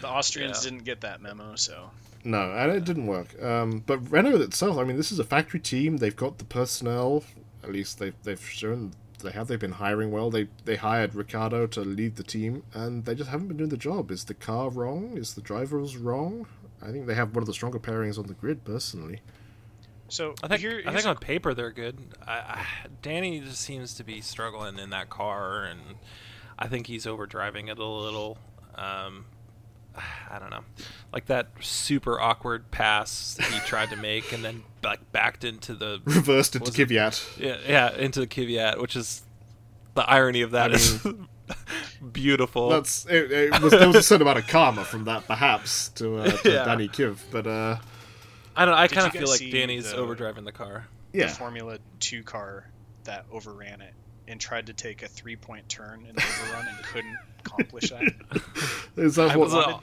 The 0.00 0.06
Austrians 0.06 0.64
Yeah. 0.64 0.70
didn't 0.70 0.84
get 0.84 1.00
that 1.00 1.20
memo, 1.20 1.56
so. 1.56 1.90
no, 2.22 2.52
and 2.52 2.70
it 2.70 2.84
didn't 2.84 3.06
work. 3.08 3.40
Um, 3.42 3.82
but 3.84 3.98
Renault 4.12 4.40
itself, 4.42 4.78
I 4.78 4.84
mean, 4.84 4.96
this 4.96 5.10
is 5.10 5.18
a 5.18 5.24
factory 5.24 5.58
team. 5.58 5.96
They've 5.96 6.14
got 6.14 6.38
the 6.38 6.44
personnel. 6.44 7.24
At 7.64 7.72
least 7.72 7.98
they've 7.98 8.14
they've 8.22 8.40
shown 8.48 8.92
they 9.18 9.32
have. 9.32 9.48
They've 9.48 9.58
been 9.58 9.72
hiring 9.72 10.10
well. 10.10 10.30
They 10.30 10.48
they 10.64 10.76
hired 10.76 11.14
Ricciardo 11.14 11.66
to 11.68 11.80
lead 11.80 12.16
the 12.16 12.22
team, 12.22 12.62
and 12.72 13.04
they 13.04 13.14
just 13.14 13.30
haven't 13.30 13.48
been 13.48 13.56
doing 13.56 13.70
the 13.70 13.76
job. 13.76 14.10
Is 14.10 14.24
the 14.24 14.34
car 14.34 14.70
wrong? 14.70 15.16
Is 15.16 15.34
the 15.34 15.40
drivers 15.40 15.96
wrong? 15.96 16.46
I 16.80 16.90
think 16.92 17.06
they 17.06 17.14
have 17.14 17.34
one 17.34 17.42
of 17.42 17.46
the 17.46 17.52
stronger 17.52 17.78
pairings 17.78 18.18
on 18.18 18.26
the 18.26 18.34
grid, 18.34 18.64
personally. 18.64 19.20
So 20.08 20.34
I 20.42 20.48
think 20.48 20.60
here, 20.60 20.82
I 20.86 20.90
here's 20.90 21.02
think 21.02 21.16
on 21.16 21.16
paper 21.16 21.52
they're 21.54 21.72
good. 21.72 21.98
I, 22.26 22.32
I, 22.32 22.66
Danny 23.02 23.40
just 23.40 23.60
seems 23.60 23.94
to 23.94 24.04
be 24.04 24.20
struggling 24.20 24.78
in 24.78 24.90
that 24.90 25.10
car, 25.10 25.64
and 25.64 25.80
I 26.58 26.68
think 26.68 26.86
he's 26.86 27.04
overdriving 27.04 27.68
it 27.68 27.78
a 27.78 27.84
little. 27.84 28.38
Um, 28.74 29.26
I 30.30 30.38
don't 30.38 30.50
know, 30.50 30.64
like 31.12 31.26
that 31.26 31.48
super 31.60 32.20
awkward 32.20 32.70
pass 32.70 33.36
he 33.50 33.58
tried 33.60 33.90
to 33.90 33.96
make, 33.96 34.32
and 34.32 34.44
then 34.44 34.62
like 34.82 35.12
backed 35.12 35.44
into 35.44 35.74
the 35.74 36.00
Reversed 36.04 36.56
into 36.56 36.70
Was 36.70 36.78
it- 36.78 36.88
Kvyat. 36.88 37.38
yeah 37.38 37.56
yeah 37.66 37.94
into 37.96 38.20
the 38.20 38.26
Kvyat, 38.26 38.80
which 38.80 38.96
is 38.96 39.22
the 39.94 40.08
irony 40.08 40.42
of 40.42 40.52
that 40.52 40.70
I 40.72 40.74
is 40.74 41.06
beautiful. 42.12 42.68
That's 42.70 43.06
it, 43.06 43.30
it 43.32 43.60
was 43.62 43.72
there 43.72 43.86
was 43.86 43.96
a 43.96 44.02
certain 44.02 44.22
amount 44.22 44.38
of 44.38 44.46
karma 44.46 44.84
from 44.84 45.04
that, 45.04 45.26
perhaps, 45.26 45.88
to, 45.90 46.18
uh, 46.18 46.30
to 46.30 46.50
Yeah. 46.52 46.64
Danny 46.64 46.88
Kiv, 46.88 47.18
but 47.30 47.46
uh, 47.46 47.78
I 48.56 48.64
don't. 48.64 48.74
know, 48.74 48.80
I 48.80 48.88
kind 48.88 49.06
of 49.06 49.12
feel 49.12 49.28
like 49.28 49.40
Danny's 49.50 49.90
the- 49.90 49.96
overdriving 49.98 50.44
the 50.44 50.52
car. 50.52 50.86
the 51.12 51.18
yeah, 51.20 51.28
Formula 51.28 51.78
Two 52.00 52.22
car 52.22 52.70
that 53.04 53.24
overran 53.32 53.80
it 53.80 53.94
and 54.28 54.40
tried 54.40 54.66
to 54.66 54.72
take 54.74 55.02
a 55.02 55.08
three-point 55.08 55.68
turn 55.68 56.04
and 56.08 56.18
overrun 56.18 56.66
and 56.68 56.84
couldn't 56.84 57.16
accomplish 57.44 57.90
that. 57.90 58.02
is 58.96 59.16
that 59.16 59.28
That 59.28 59.38
what? 59.38 59.50
was 59.50 59.54
uh, 59.54 59.68
an 59.68 59.80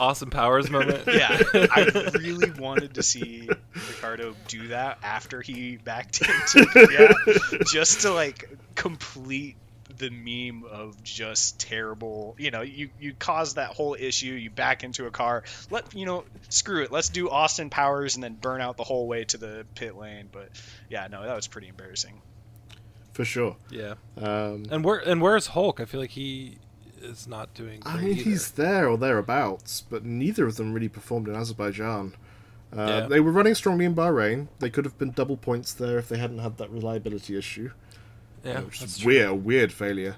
Austin 0.00 0.30
Powers 0.30 0.70
moment. 0.70 1.02
Yeah, 1.06 1.38
I 1.54 2.10
really 2.18 2.50
wanted 2.50 2.94
to 2.94 3.02
see 3.02 3.48
Ricciardo 3.74 4.34
do 4.48 4.68
that 4.68 4.98
after 5.02 5.40
he 5.40 5.76
backed 5.76 6.20
into 6.20 6.68
Kvyat, 6.70 7.66
just 7.72 8.02
to 8.02 8.12
like 8.12 8.48
complete 8.74 9.56
the 9.96 10.10
meme 10.10 10.64
of 10.64 11.02
just 11.02 11.58
terrible. 11.60 12.36
You 12.38 12.50
know, 12.50 12.60
you 12.62 12.90
you 13.00 13.14
cause 13.14 13.54
that 13.54 13.70
whole 13.70 13.96
issue, 13.98 14.32
you 14.32 14.50
back 14.50 14.84
into 14.84 15.06
a 15.06 15.10
car. 15.10 15.44
Let 15.70 15.94
you 15.94 16.06
know, 16.06 16.24
screw 16.50 16.82
it. 16.82 16.92
Let's 16.92 17.08
do 17.08 17.30
Austin 17.30 17.70
Powers 17.70 18.14
and 18.14 18.22
then 18.22 18.34
burn 18.34 18.60
out 18.60 18.76
the 18.76 18.84
whole 18.84 19.08
way 19.08 19.24
to 19.24 19.38
the 19.38 19.66
pit 19.74 19.96
lane. 19.96 20.28
But 20.30 20.50
yeah, 20.88 21.08
no, 21.10 21.24
that 21.24 21.34
was 21.34 21.46
pretty 21.48 21.68
embarrassing. 21.68 22.20
For 23.18 23.24
sure. 23.24 23.56
Yeah. 23.68 23.94
Um, 24.16 24.66
And 24.70 24.84
where 24.84 24.98
and 25.00 25.20
where's 25.20 25.48
Hulk? 25.48 25.80
I 25.80 25.86
feel 25.86 25.98
like 25.98 26.10
he 26.10 26.58
is 27.02 27.26
not 27.26 27.52
doing. 27.52 27.82
I 27.84 27.96
mean, 27.96 28.10
either. 28.12 28.22
he's 28.22 28.52
there 28.52 28.88
or 28.88 28.96
thereabouts, 28.96 29.80
but 29.90 30.04
neither 30.04 30.46
of 30.46 30.54
them 30.54 30.72
really 30.72 30.88
performed 30.88 31.26
in 31.26 31.34
Azerbaijan. 31.34 32.14
Uh, 32.72 32.76
Yeah. 32.76 33.06
They 33.08 33.18
were 33.18 33.32
running 33.32 33.56
strongly 33.56 33.86
in 33.86 33.94
Bahrain. 33.96 34.46
They 34.60 34.70
could 34.70 34.84
have 34.84 34.96
been 34.98 35.10
double 35.10 35.36
points 35.36 35.72
there 35.72 35.98
if 35.98 36.08
they 36.08 36.18
hadn't 36.18 36.38
had 36.38 36.58
that 36.58 36.70
reliability 36.70 37.36
issue, 37.36 37.72
yeah, 38.44 38.60
which 38.60 38.78
that's 38.78 38.98
is 38.98 39.04
weird, 39.04 39.44
weird 39.44 39.72
failure. 39.72 40.14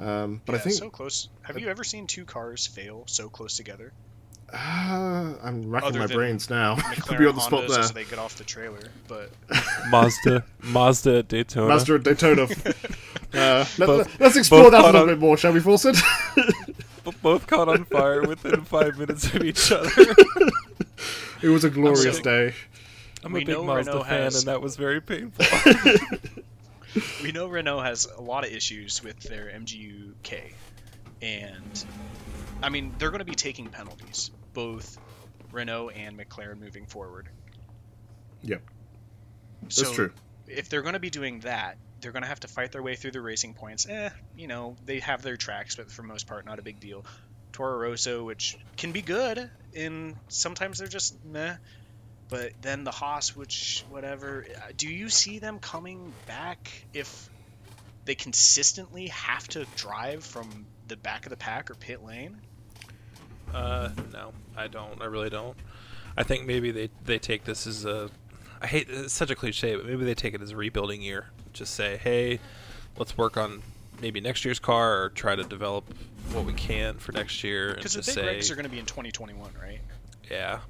Um, 0.00 0.40
but 0.44 0.56
I 0.56 0.58
think 0.58 0.74
so 0.74 0.90
close. 0.90 1.28
Have 1.42 1.60
you 1.60 1.68
ever 1.68 1.84
seen 1.84 2.08
two 2.08 2.24
cars 2.24 2.66
fail 2.66 3.04
so 3.06 3.28
close 3.28 3.56
together? 3.56 3.92
Uh, 4.52 5.34
I'm 5.42 5.70
racking 5.70 5.88
Other 5.88 5.98
my 6.00 6.06
than 6.06 6.16
brains 6.16 6.50
now. 6.50 6.74
Could 6.76 6.84
McLaren 6.84 7.18
be 7.18 7.26
on 7.26 7.34
the 7.36 7.40
spot 7.40 7.64
Hondas 7.64 7.68
there. 7.70 7.80
as 7.80 7.92
they 7.92 8.04
get 8.04 8.18
off 8.18 8.36
the 8.36 8.44
trailer, 8.44 8.80
but 9.08 9.30
Mazda, 9.90 10.44
Mazda 10.62 11.18
at 11.20 11.28
Daytona. 11.28 11.68
Mazda 11.68 11.94
at 11.94 12.02
Daytona. 12.02 12.42
uh, 13.34 13.64
let, 13.78 13.78
Both- 13.78 14.20
us 14.20 14.36
explore 14.36 14.64
both 14.64 14.72
that 14.72 14.82
a 14.82 14.86
little 14.86 15.00
on- 15.02 15.06
bit 15.08 15.18
more, 15.18 15.36
shall 15.38 15.52
we, 15.52 15.60
Fawcett? 15.60 15.96
B- 16.36 17.10
both 17.22 17.46
caught 17.46 17.68
on 17.68 17.84
fire 17.86 18.22
within 18.26 18.62
five 18.64 18.98
minutes 18.98 19.24
of 19.32 19.42
each 19.42 19.72
other. 19.72 19.88
It 21.40 21.48
was 21.48 21.64
a 21.64 21.70
glorious 21.70 22.18
so- 22.18 22.22
day. 22.22 22.54
I'm 23.24 23.32
We 23.32 23.42
a 23.42 23.46
big 23.46 23.54
know 23.56 23.64
Mazda 23.64 23.90
Renault 23.92 24.04
fan, 24.04 24.22
has- 24.22 24.36
and 24.36 24.46
that 24.48 24.60
was 24.60 24.76
very 24.76 25.00
painful. 25.00 25.46
we 27.22 27.32
know 27.32 27.46
Renault 27.48 27.80
has 27.80 28.06
a 28.18 28.20
lot 28.20 28.44
of 28.44 28.52
issues 28.52 29.02
with 29.02 29.18
their 29.20 29.46
MGU-K, 29.46 30.52
and 31.22 31.84
I 32.62 32.68
mean 32.68 32.94
they're 32.98 33.10
going 33.10 33.20
to 33.20 33.24
be 33.24 33.34
taking 33.34 33.68
penalties, 33.68 34.30
both 34.52 34.98
Renault 35.50 35.90
and 35.90 36.18
McLaren 36.18 36.58
moving 36.60 36.86
forward. 36.86 37.28
Yep, 38.42 38.62
So 39.68 39.82
that's 39.82 39.94
true. 39.94 40.12
if 40.48 40.68
they're 40.68 40.82
going 40.82 40.94
to 40.94 41.00
be 41.00 41.10
doing 41.10 41.40
that, 41.40 41.76
they're 42.00 42.12
going 42.12 42.22
to 42.24 42.28
have 42.28 42.40
to 42.40 42.48
fight 42.48 42.72
their 42.72 42.82
way 42.82 42.96
through 42.96 43.12
the 43.12 43.20
racing 43.20 43.54
points. 43.54 43.86
Eh, 43.88 44.10
you 44.36 44.48
know, 44.48 44.76
they 44.84 44.98
have 45.00 45.22
their 45.22 45.36
tracks, 45.36 45.76
but 45.76 45.90
for 45.90 46.02
the 46.02 46.08
most 46.08 46.26
part, 46.26 46.44
not 46.44 46.58
a 46.58 46.62
big 46.62 46.80
deal. 46.80 47.04
Toro 47.52 47.78
Rosso, 47.78 48.24
which 48.24 48.56
can 48.76 48.92
be 48.92 49.02
good, 49.02 49.48
and 49.76 50.16
sometimes 50.28 50.78
they're 50.78 50.88
just 50.88 51.24
meh. 51.24 51.54
But 52.28 52.52
then 52.62 52.82
the 52.82 52.90
Haas, 52.90 53.36
which 53.36 53.84
whatever. 53.90 54.46
Do 54.76 54.88
you 54.88 55.08
see 55.10 55.38
them 55.38 55.58
coming 55.58 56.12
back 56.26 56.70
if 56.94 57.28
they 58.06 58.14
consistently 58.14 59.08
have 59.08 59.46
to 59.48 59.66
drive 59.76 60.24
from 60.24 60.66
the 60.88 60.96
back 60.96 61.26
of 61.26 61.30
the 61.30 61.36
pack 61.36 61.70
or 61.70 61.74
pit 61.74 62.02
lane? 62.02 62.40
Uh, 63.54 63.90
no, 64.12 64.32
I 64.56 64.66
don't. 64.68 65.00
I 65.00 65.06
really 65.06 65.30
don't. 65.30 65.56
I 66.16 66.22
think 66.22 66.46
maybe 66.46 66.70
they 66.70 66.90
they 67.04 67.18
take 67.18 67.44
this 67.44 67.66
as 67.66 67.84
a. 67.84 68.10
I 68.60 68.66
hate 68.66 68.88
it's 68.88 69.12
such 69.12 69.30
a 69.30 69.34
cliche, 69.34 69.74
but 69.76 69.86
maybe 69.86 70.04
they 70.04 70.14
take 70.14 70.34
it 70.34 70.42
as 70.42 70.50
a 70.50 70.56
rebuilding 70.56 71.02
year. 71.02 71.26
Just 71.52 71.74
say, 71.74 71.96
hey, 71.96 72.38
let's 72.96 73.16
work 73.18 73.36
on 73.36 73.62
maybe 74.00 74.20
next 74.20 74.44
year's 74.44 74.58
car 74.58 75.02
or 75.02 75.08
try 75.10 75.34
to 75.36 75.42
develop 75.44 75.84
what 76.32 76.44
we 76.44 76.52
can 76.52 76.94
for 76.98 77.12
next 77.12 77.42
year. 77.44 77.74
Because 77.74 77.94
the 77.94 77.98
big 78.00 78.14
say, 78.14 78.22
regs 78.22 78.50
are 78.50 78.54
going 78.54 78.64
to 78.64 78.70
be 78.70 78.78
in 78.78 78.86
2021, 78.86 79.50
right? 79.60 79.80
yeah, 80.30 80.60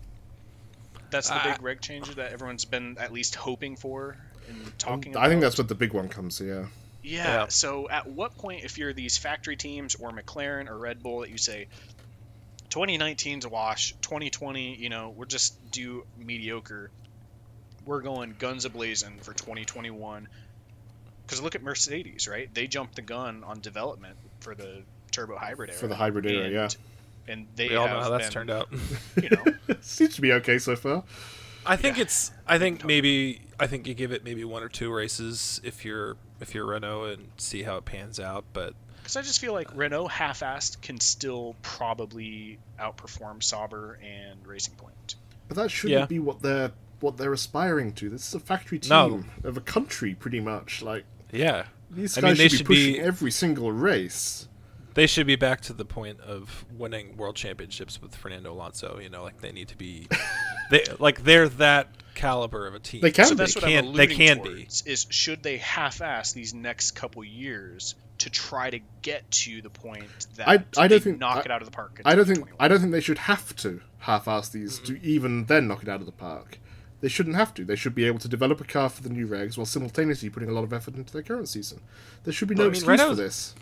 That's 1.11 1.29
the 1.29 1.35
I- 1.37 1.53
big 1.53 1.63
reg 1.63 1.81
change 1.81 2.15
that 2.15 2.33
everyone's 2.33 2.65
been 2.65 2.97
at 2.99 3.13
least 3.13 3.35
hoping 3.35 3.77
for 3.77 4.17
and 4.49 4.79
talking. 4.79 5.17
I 5.17 5.29
think 5.29 5.41
that's 5.41 5.59
what 5.59 5.69
the 5.69 5.75
big 5.75 5.93
one 5.93 6.09
comes. 6.09 6.41
Yeah. 6.41 6.67
Yeah. 7.03 7.25
Yeah. 7.25 7.47
So 7.49 7.89
at 7.89 8.07
what 8.09 8.37
point, 8.39 8.65
if 8.65 8.79
you're 8.79 8.93
these 8.93 9.19
factory 9.19 9.57
teams 9.57 9.95
or 9.97 10.11
McLaren 10.11 10.69
or 10.69 10.79
Red 10.79 11.03
Bull, 11.03 11.21
that 11.21 11.31
you 11.31 11.39
say 11.39 11.69
2019's 12.73 13.45
a 13.45 13.49
wash, 13.49 13.95
2020, 14.03 14.77
you 14.77 14.89
know, 14.89 15.11
we're 15.11 15.27
just 15.27 15.55
do 15.71 16.05
mediocre. 16.19 16.91
We're 17.85 18.01
going 18.01 18.35
guns 18.39 18.65
ablazing 18.67 19.21
for 19.23 19.35
2021. 19.35 20.29
Because 21.27 21.43
look 21.43 21.55
at 21.55 21.63
Mercedes, 21.63 22.29
right? 22.29 22.53
They 22.53 22.67
jumped 22.67 22.97
the 22.97 23.03
gun 23.03 23.45
on 23.45 23.61
development 23.61 24.17
for 24.41 24.55
the 24.55 24.83
turbo 25.11 25.37
hybrid 25.37 25.71
era. 25.71 25.79
For 25.79 25.87
the 25.89 25.95
hybrid 25.95 26.27
era, 26.27 26.45
and, 26.45 26.53
yeah. 26.53 26.69
And 27.29 27.47
they 27.57 27.69
we 27.69 27.77
all 27.77 27.87
have 27.87 27.97
know 27.97 28.03
how 28.03 28.11
that's 28.11 28.27
been, 28.27 28.33
turned 28.33 28.51
out. 28.51 28.69
You 29.23 29.29
know, 29.31 29.77
Seems 29.81 30.15
to 30.17 30.21
be 30.23 30.33
okay 30.35 30.59
so 30.59 30.75
far. 30.75 31.05
I 31.65 31.77
think 31.77 31.97
Yeah. 31.97 32.03
it's. 32.03 32.33
I 32.49 32.59
think 32.59 32.85
maybe. 32.85 33.43
I 33.61 33.67
think 33.67 33.87
you 33.87 33.95
give 33.95 34.11
it 34.13 34.25
maybe 34.25 34.45
one 34.45 34.63
or 34.63 34.69
two 34.69 34.93
races 34.93 35.61
if 35.63 35.85
you're 35.85 36.17
if 36.41 36.55
you're 36.55 36.67
Renault 36.67 37.05
and 37.05 37.29
see 37.37 37.63
how 37.63 37.77
it 37.77 37.85
pans 37.85 38.19
out. 38.19 38.45
But 38.53 38.75
Because 39.03 39.17
I 39.17 39.23
just 39.23 39.41
feel 39.41 39.53
like 39.53 39.75
Renault 39.75 40.09
half-assed 40.09 40.81
can 40.81 41.01
still 41.01 41.57
probably 41.63 42.59
outperform 42.79 43.43
Sauber 43.43 43.99
and 44.03 44.47
Racing 44.47 44.75
Point. 44.75 45.17
But 45.49 45.57
that 45.57 45.71
shouldn't 45.71 46.01
Yeah. 46.01 46.07
be 46.07 46.19
what 46.19 46.43
they're 46.43 46.73
what 47.01 47.17
they're 47.17 47.33
aspiring 47.33 47.93
to. 47.95 48.09
This 48.09 48.29
is 48.29 48.35
a 48.35 48.39
factory 48.39 48.79
team 48.79 48.91
No. 48.91 49.25
of 49.43 49.57
a 49.57 49.61
country, 49.61 50.15
pretty 50.15 50.39
much. 50.39 50.83
Like 50.83 51.05
yeah, 51.33 51.67
these 51.91 52.17
I 52.17 52.21
guys 52.21 52.29
mean, 52.31 52.37
they 52.39 52.49
should 52.49 52.69
be 52.69 52.75
pushing 52.75 52.93
be- 52.95 53.01
every 53.01 53.31
single 53.33 53.73
race. 53.73 54.47
they 54.95 55.09
should 55.09 55.27
be 55.27 55.35
back 55.35 55.61
to 55.63 55.73
the 55.73 55.85
point 55.85 56.21
of 56.21 56.65
winning 56.71 57.17
world 57.17 57.35
championships 57.35 58.01
with 58.01 58.15
Fernando 58.15 58.53
Alonso. 58.53 59.01
You 59.03 59.09
know, 59.09 59.25
like 59.25 59.41
they 59.41 59.51
need 59.51 59.67
to 59.69 59.77
be. 59.77 60.07
they 60.71 60.85
like 61.01 61.25
they're 61.25 61.49
that 61.49 61.89
caliber 62.15 62.69
of 62.69 62.75
a 62.77 62.79
team. 62.79 63.01
They 63.01 63.11
can 63.11 63.25
so 63.25 63.31
be. 63.33 63.37
that's 63.39 63.57
what 63.57 63.65
Can- 63.65 63.79
I'm 63.89 63.93
they 63.95 64.05
alluding 64.05 64.17
can 64.17 64.43
be. 64.43 64.49
towards, 64.61 64.83
Is 64.87 65.07
should 65.11 65.43
they 65.43 65.57
half-ass 65.57 66.33
these 66.35 66.55
next 66.55 66.93
couple 66.93 67.25
years 67.25 67.97
to 68.23 68.31
try 68.31 68.71
to 68.71 68.81
get 69.03 69.31
to 69.31 69.63
the 69.63 69.71
point 69.71 70.27
that 70.37 70.49
I- 70.49 70.65
I 70.77 70.89
they 70.89 70.97
don't 70.97 71.01
think- 71.05 71.19
knock 71.21 71.39
I- 71.39 71.41
it 71.43 71.51
out 71.51 71.63
of 71.63 71.67
the 71.67 71.73
park? 71.73 72.01
I 72.05 72.15
don't 72.15 72.25
think 72.25 72.39
2021? 72.39 72.57
I 72.65 72.69
don't 72.69 72.81
think 72.81 72.93
they 72.93 73.01
should 73.01 73.19
have 73.19 73.55
to 73.57 73.81
half-ass 74.01 74.49
these 74.49 74.79
to 74.81 74.95
Mm-hmm. 74.95 75.07
even 75.09 75.45
then 75.47 75.69
knock 75.69 75.83
it 75.83 75.89
out 75.89 76.01
of 76.01 76.07
the 76.07 76.13
park. 76.13 76.59
They 77.01 77.09
shouldn't 77.09 77.35
have 77.37 77.53
to. 77.55 77.65
They 77.65 77.75
should 77.77 77.95
be 77.97 78.05
able 78.05 78.21
to 78.21 78.29
develop 78.29 78.61
a 78.61 78.65
car 78.65 78.89
for 78.89 79.03
the 79.03 79.09
new 79.11 79.27
regs 79.27 79.57
while 79.57 79.67
simultaneously 79.67 80.31
putting 80.31 80.49
a 80.49 80.53
lot 80.53 80.63
of 80.65 80.73
effort 80.73 80.95
into 80.95 81.13
their 81.13 81.23
current 81.23 81.49
season. 81.49 81.81
There 82.25 82.33
should 82.33 82.49
be 82.49 82.55
no 82.55 82.61
Well, 82.63 82.69
I 82.69 82.73
mean, 82.73 82.91
excuse 82.91 83.01
for 83.09 83.15
this. 83.17 83.55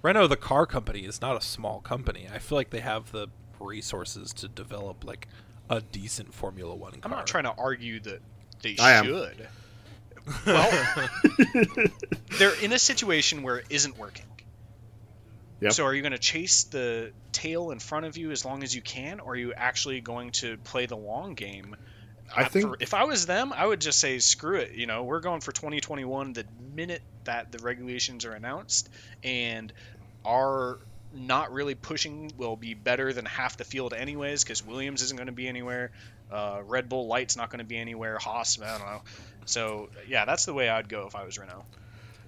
Renault, 0.00 0.28
the 0.28 0.36
car 0.36 0.64
company, 0.64 1.00
is 1.04 1.20
not 1.20 1.36
a 1.36 1.40
small 1.42 1.80
company. 1.80 2.28
I 2.32 2.38
feel 2.38 2.56
like 2.56 2.70
they 2.70 2.80
have 2.80 3.12
the 3.12 3.28
resources 3.60 4.32
to 4.34 4.48
develop 4.48 5.04
like 5.04 5.28
a 5.68 5.80
decent 5.82 6.32
Formula 6.32 6.74
One 6.74 6.92
car. 6.92 7.00
I'm 7.04 7.10
not 7.10 7.26
trying 7.26 7.44
to 7.44 7.52
argue 7.58 8.00
that 8.00 8.22
they 8.62 8.76
I 8.78 8.92
am. 8.92 9.04
Well, 10.46 11.08
they're 12.38 12.54
in 12.62 12.72
a 12.72 12.78
situation 12.78 13.42
where 13.42 13.58
it 13.58 13.66
isn't 13.70 13.98
working. 13.98 14.24
Yep. 15.60 15.72
So 15.72 15.84
are 15.84 15.94
you 15.94 16.02
going 16.02 16.12
to 16.12 16.18
chase 16.18 16.64
the 16.64 17.12
tail 17.32 17.70
in 17.72 17.78
front 17.80 18.06
of 18.06 18.16
you 18.16 18.30
as 18.30 18.44
long 18.44 18.62
as 18.62 18.74
you 18.74 18.80
can, 18.82 19.18
or 19.20 19.32
are 19.32 19.36
you 19.36 19.52
actually 19.54 20.00
going 20.00 20.30
to 20.32 20.56
play 20.58 20.86
the 20.86 20.96
long 20.96 21.34
game? 21.34 21.74
I 22.34 22.42
Uh, 22.44 22.48
think- 22.48 22.66
for- 22.66 22.76
if 22.80 22.94
I 22.94 23.04
was 23.04 23.26
them, 23.26 23.52
I 23.52 23.66
would 23.66 23.80
just 23.80 23.98
say 23.98 24.18
screw 24.20 24.56
it. 24.56 24.72
You 24.72 24.86
know, 24.86 25.02
we're 25.04 25.20
going 25.20 25.40
for 25.40 25.50
2021 25.50 26.32
the 26.34 26.44
minute 26.74 27.02
that 27.24 27.50
the 27.50 27.58
regulations 27.58 28.24
are 28.24 28.32
announced, 28.32 28.88
and 29.24 29.72
our 30.24 30.78
not 31.12 31.52
really 31.52 31.74
pushing 31.74 32.30
will 32.36 32.54
be 32.56 32.74
better 32.74 33.12
than 33.12 33.24
half 33.24 33.56
the 33.56 33.64
field 33.64 33.94
anyways, 33.94 34.44
because 34.44 34.64
Williams 34.64 35.02
isn't 35.02 35.16
going 35.16 35.26
to 35.26 35.32
be 35.32 35.48
anywhere. 35.48 35.90
Uh, 36.30 36.60
Red 36.64 36.88
Bull 36.88 37.06
Light's 37.06 37.36
not 37.36 37.50
going 37.50 37.58
to 37.58 37.64
be 37.64 37.76
anywhere. 37.76 38.18
Haas, 38.18 38.60
I 38.60 38.78
don't 38.78 38.86
know. 38.86 39.02
So 39.46 39.88
yeah, 40.06 40.24
that's 40.24 40.44
the 40.44 40.54
way 40.54 40.68
I'd 40.68 40.88
go 40.88 41.06
if 41.06 41.16
I 41.16 41.24
was 41.24 41.38
Renault. 41.38 41.64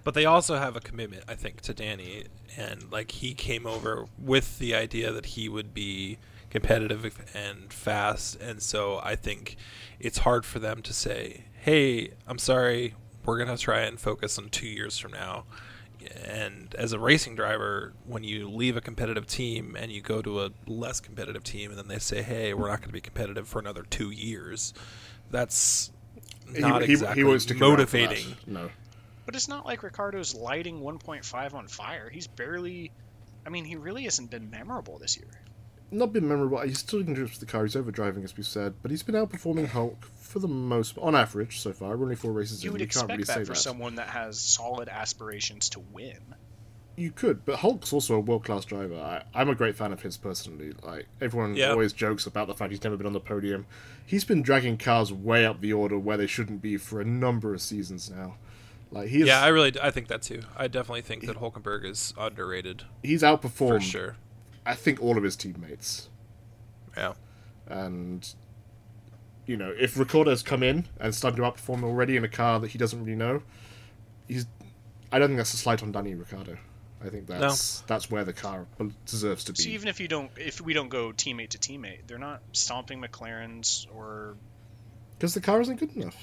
But 0.02 0.14
they 0.14 0.24
also 0.24 0.56
have 0.56 0.76
a 0.76 0.80
commitment, 0.80 1.24
I 1.28 1.34
think, 1.34 1.60
to 1.62 1.74
Danny, 1.74 2.24
and 2.56 2.90
like 2.90 3.10
he 3.10 3.34
came 3.34 3.66
over 3.66 4.06
with 4.18 4.58
the 4.58 4.74
idea 4.74 5.12
that 5.12 5.26
he 5.26 5.48
would 5.48 5.74
be 5.74 6.18
competitive 6.48 7.04
and 7.34 7.72
fast, 7.72 8.40
and 8.40 8.62
so 8.62 9.00
I 9.04 9.14
think 9.14 9.56
it's 9.98 10.18
hard 10.18 10.46
for 10.46 10.58
them 10.58 10.80
to 10.82 10.92
say, 10.94 11.44
"Hey, 11.52 12.12
I'm 12.26 12.38
sorry, 12.38 12.94
we're 13.24 13.38
gonna 13.38 13.58
try 13.58 13.80
and 13.80 14.00
focus 14.00 14.38
on 14.38 14.48
two 14.48 14.66
years 14.66 14.96
from 14.96 15.12
now." 15.12 15.44
And 16.24 16.74
as 16.74 16.92
a 16.92 16.98
racing 16.98 17.36
driver, 17.36 17.92
when 18.04 18.24
you 18.24 18.48
leave 18.48 18.76
a 18.76 18.80
competitive 18.80 19.26
team 19.26 19.76
and 19.78 19.92
you 19.92 20.00
go 20.00 20.20
to 20.22 20.42
a 20.44 20.50
less 20.66 21.00
competitive 21.00 21.44
team, 21.44 21.70
and 21.70 21.78
then 21.78 21.88
they 21.88 21.98
say, 21.98 22.22
"Hey, 22.22 22.52
we're 22.52 22.68
not 22.68 22.80
going 22.80 22.88
to 22.88 22.92
be 22.92 23.00
competitive 23.00 23.46
for 23.48 23.60
another 23.60 23.84
two 23.88 24.10
years," 24.10 24.74
that's 25.30 25.92
not 26.48 26.82
exactly 26.82 27.22
won't 27.22 27.42
stick 27.42 27.60
around 27.60 27.76
for 27.76 27.76
that. 27.76 28.00
motivating. 28.00 28.36
No. 28.46 28.70
But 29.26 29.36
it's 29.36 29.48
not 29.48 29.64
like 29.64 29.82
Ricciardo's 29.82 30.34
lighting 30.34 30.80
1.5 30.80 31.54
on 31.54 31.68
fire. 31.68 32.10
He's 32.10 32.26
barely. 32.26 32.90
I 33.46 33.50
mean, 33.50 33.64
he 33.64 33.76
really 33.76 34.04
hasn't 34.04 34.30
been 34.30 34.50
memorable 34.50 34.98
this 34.98 35.16
year. 35.16 35.28
Not 35.90 36.12
been 36.12 36.28
memorable. 36.28 36.60
He's 36.60 36.78
still 36.78 37.00
in 37.00 37.14
grips 37.14 37.32
with 37.32 37.40
the 37.40 37.46
car. 37.46 37.64
He's 37.64 37.74
overdriving, 37.74 38.24
as 38.24 38.36
we 38.36 38.42
said, 38.42 38.74
but 38.82 38.90
he's 38.90 39.02
been 39.02 39.14
outperforming 39.14 39.68
Hulk 39.68 40.04
for 40.16 40.38
the 40.38 40.48
most, 40.48 40.96
on 40.98 41.14
average, 41.16 41.58
so 41.60 41.72
far. 41.72 41.96
We're 41.96 42.04
only 42.04 42.16
four 42.16 42.32
races 42.32 42.62
You 42.62 42.68
in. 42.70 42.72
would 42.74 42.80
We 42.80 42.86
can't 42.86 42.90
expect 42.90 43.10
really 43.10 43.24
that 43.24 43.34
say 43.34 43.40
for 43.44 43.52
that. 43.52 43.56
someone 43.56 43.94
that 43.96 44.08
has 44.08 44.38
solid 44.40 44.88
aspirations 44.88 45.68
to 45.70 45.80
win. 45.80 46.34
You 46.96 47.10
could, 47.10 47.46
but 47.46 47.60
Hulk's 47.60 47.92
also 47.94 48.16
a 48.16 48.20
world 48.20 48.44
class 48.44 48.64
driver. 48.66 48.94
I, 48.96 49.22
I'm 49.34 49.48
a 49.48 49.54
great 49.54 49.74
fan 49.74 49.90
of 49.92 50.02
his 50.02 50.16
personally. 50.18 50.72
Like 50.82 51.06
everyone 51.20 51.54
Yeah. 51.54 51.70
always 51.70 51.92
jokes 51.94 52.26
about 52.26 52.46
the 52.46 52.54
fact 52.54 52.72
he's 52.72 52.84
never 52.84 52.96
been 52.96 53.06
on 53.06 53.14
the 53.14 53.20
podium. 53.20 53.64
He's 54.04 54.24
been 54.24 54.42
dragging 54.42 54.76
cars 54.76 55.10
way 55.12 55.46
up 55.46 55.60
the 55.62 55.72
order 55.72 55.98
where 55.98 56.18
they 56.18 56.26
shouldn't 56.26 56.60
be 56.60 56.76
for 56.76 57.00
a 57.00 57.04
number 57.04 57.54
of 57.54 57.62
seasons 57.62 58.10
now. 58.10 58.34
Like 58.90 59.08
he 59.08 59.22
is, 59.22 59.28
Yeah, 59.28 59.40
I 59.40 59.48
really, 59.48 59.72
I 59.80 59.90
think 59.90 60.08
that 60.08 60.20
too. 60.20 60.42
I 60.56 60.66
definitely 60.66 61.00
think 61.02 61.24
that 61.26 61.36
Hulkenberg 61.38 61.84
is 61.86 62.12
underrated 62.18 62.82
he's 63.02 63.22
outperformed 63.22 63.50
for 63.52 63.78
outperformed. 63.78 63.82
sure. 63.82 64.16
I 64.66 64.74
think 64.74 65.02
all 65.02 65.16
of 65.16 65.22
his 65.22 65.36
teammates. 65.36 66.08
Yeah, 66.96 67.14
and 67.66 68.28
you 69.46 69.56
know 69.56 69.72
if 69.78 69.98
Ricciardo's 69.98 70.42
come 70.42 70.62
in 70.62 70.86
and 70.98 71.14
started 71.14 71.36
to 71.36 71.42
outperform 71.42 71.84
already 71.84 72.16
in 72.16 72.24
a 72.24 72.28
car 72.28 72.60
that 72.60 72.70
he 72.70 72.78
doesn't 72.78 72.98
really 73.02 73.16
know, 73.16 73.42
he's. 74.28 74.46
I 75.12 75.18
don't 75.18 75.28
think 75.28 75.38
that's 75.38 75.54
a 75.54 75.56
slight 75.56 75.82
on 75.82 75.92
Danny 75.92 76.14
Ricciardo. 76.14 76.56
I 77.04 77.08
think 77.08 77.26
that's 77.26 77.80
that's 77.82 78.10
where 78.10 78.24
the 78.24 78.32
car 78.32 78.66
deserves 79.06 79.44
to 79.44 79.52
be. 79.52 79.62
So 79.62 79.68
even 79.70 79.88
if 79.88 80.00
you 80.00 80.08
don't, 80.08 80.30
if 80.36 80.60
we 80.60 80.74
don't 80.74 80.90
go 80.90 81.12
teammate 81.12 81.50
to 81.50 81.58
teammate, 81.58 82.06
they're 82.06 82.18
not 82.18 82.42
stomping 82.52 83.00
McLarens 83.00 83.86
or 83.94 84.36
because 85.18 85.34
the 85.34 85.40
car 85.40 85.60
isn't 85.60 85.80
good 85.80 85.96
enough. 85.96 86.16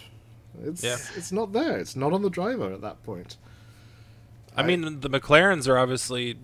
It's 0.64 0.84
Yeah. 0.84 0.98
it's 1.16 1.32
not 1.32 1.54
there. 1.54 1.78
It's 1.78 1.96
not 1.96 2.14
on 2.14 2.22
the 2.22 2.30
driver 2.30 2.72
at 2.74 2.82
that 2.82 3.04
point. 3.04 3.38
I, 4.56 4.64
mean 4.64 5.02
the 5.02 5.10
McLarens 5.10 5.68
are 5.68 5.78
obviously 5.78 6.36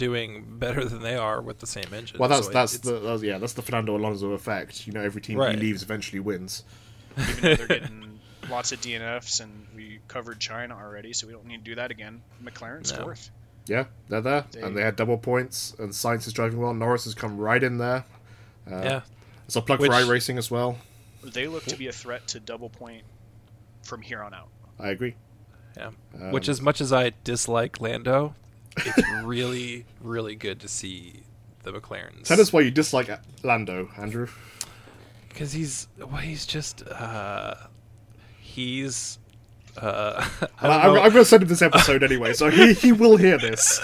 doing 0.00 0.58
better 0.58 0.84
than 0.84 1.00
they 1.02 1.14
are 1.16 1.40
with 1.40 1.58
the 1.60 1.66
same 1.66 1.92
engine. 1.94 2.18
Well, 2.18 2.28
that's 2.28 2.46
so 2.46 2.52
that's 2.52 2.74
it's- 2.74 2.90
the 2.92 2.98
that's, 3.06 3.22
yeah 3.22 3.38
that's 3.38 3.52
the 3.52 3.62
Fernando 3.62 3.96
Alonso 3.96 4.32
effect. 4.32 4.86
You 4.86 4.92
know, 4.94 5.02
every 5.02 5.20
team 5.20 5.38
Right. 5.38 5.54
he 5.54 5.60
leaves 5.60 5.82
eventually 5.82 6.18
wins. 6.20 6.64
even 7.18 7.42
though 7.42 7.54
they're 7.56 7.66
getting 7.80 8.18
lots 8.48 8.72
of 8.72 8.80
DNFs, 8.80 9.40
and 9.40 9.66
we 9.76 10.00
covered 10.08 10.40
China 10.40 10.74
already, 10.76 11.12
so 11.12 11.26
we 11.26 11.32
don't 11.34 11.46
need 11.46 11.58
to 11.64 11.70
do 11.70 11.74
that 11.76 11.90
again. 11.90 12.22
McLaren's 12.42 12.92
No. 12.92 13.02
fourth. 13.02 13.30
Yeah, 13.66 13.84
they're 14.08 14.20
there, 14.22 14.44
They- 14.52 14.62
and 14.62 14.76
they 14.76 14.82
had 14.82 14.96
double 14.96 15.18
points, 15.18 15.74
and 15.78 15.90
Sainz 15.90 16.26
is 16.26 16.32
driving 16.32 16.58
well. 16.58 16.72
Norris 16.74 17.04
has 17.04 17.14
come 17.14 17.36
right 17.38 17.62
in 17.62 17.78
there. 17.78 18.04
Uh, 18.70 18.80
yeah, 18.82 19.00
It's 19.46 19.54
a 19.56 19.60
plug 19.62 19.80
Which- 19.80 19.90
for 19.92 19.96
iRacing 19.98 20.38
as 20.38 20.50
well. 20.50 20.78
They 21.22 21.46
look 21.46 21.64
to 21.66 21.76
be 21.76 21.86
a 21.88 21.92
threat 21.92 22.26
to 22.28 22.40
double 22.40 22.70
point 22.70 23.02
from 23.82 24.00
here 24.02 24.22
on 24.22 24.32
out. 24.34 24.48
I 24.78 24.88
agree. 24.88 25.14
yeah. 25.76 25.90
Um, 26.14 26.32
Which, 26.32 26.48
as 26.48 26.60
much 26.62 26.80
as 26.80 26.92
I 26.92 27.12
dislike 27.24 27.80
Lando, 27.80 28.34
it's 28.78 29.02
really, 29.24 29.84
really 30.00 30.34
good 30.36 30.60
to 30.60 30.68
see 30.68 31.22
the 31.62 31.72
McLarens. 31.72 32.24
Tell 32.24 32.40
us 32.40 32.52
why 32.52 32.60
you 32.62 32.70
dislike 32.70 33.10
Lando, 33.42 33.88
Andrew. 33.98 34.28
because 35.28 35.52
he's 35.52 35.88
well, 35.98 36.08
he's 36.16 36.46
just 36.46 36.86
uh, 36.86 37.54
he's. 38.40 39.18
Uh, 39.76 40.26
I 40.40 40.46
And 40.46 40.50
don't 40.62 40.70
I, 40.70 40.86
am 40.86 40.94
know. 40.94 41.00
going 41.00 41.12
to 41.12 41.24
send 41.24 41.42
him 41.44 41.48
this 41.48 41.62
episode 41.62 42.02
anyway, 42.02 42.32
so 42.32 42.50
he, 42.50 42.72
he 42.74 42.90
will 42.92 43.16
hear 43.16 43.38
this. 43.38 43.78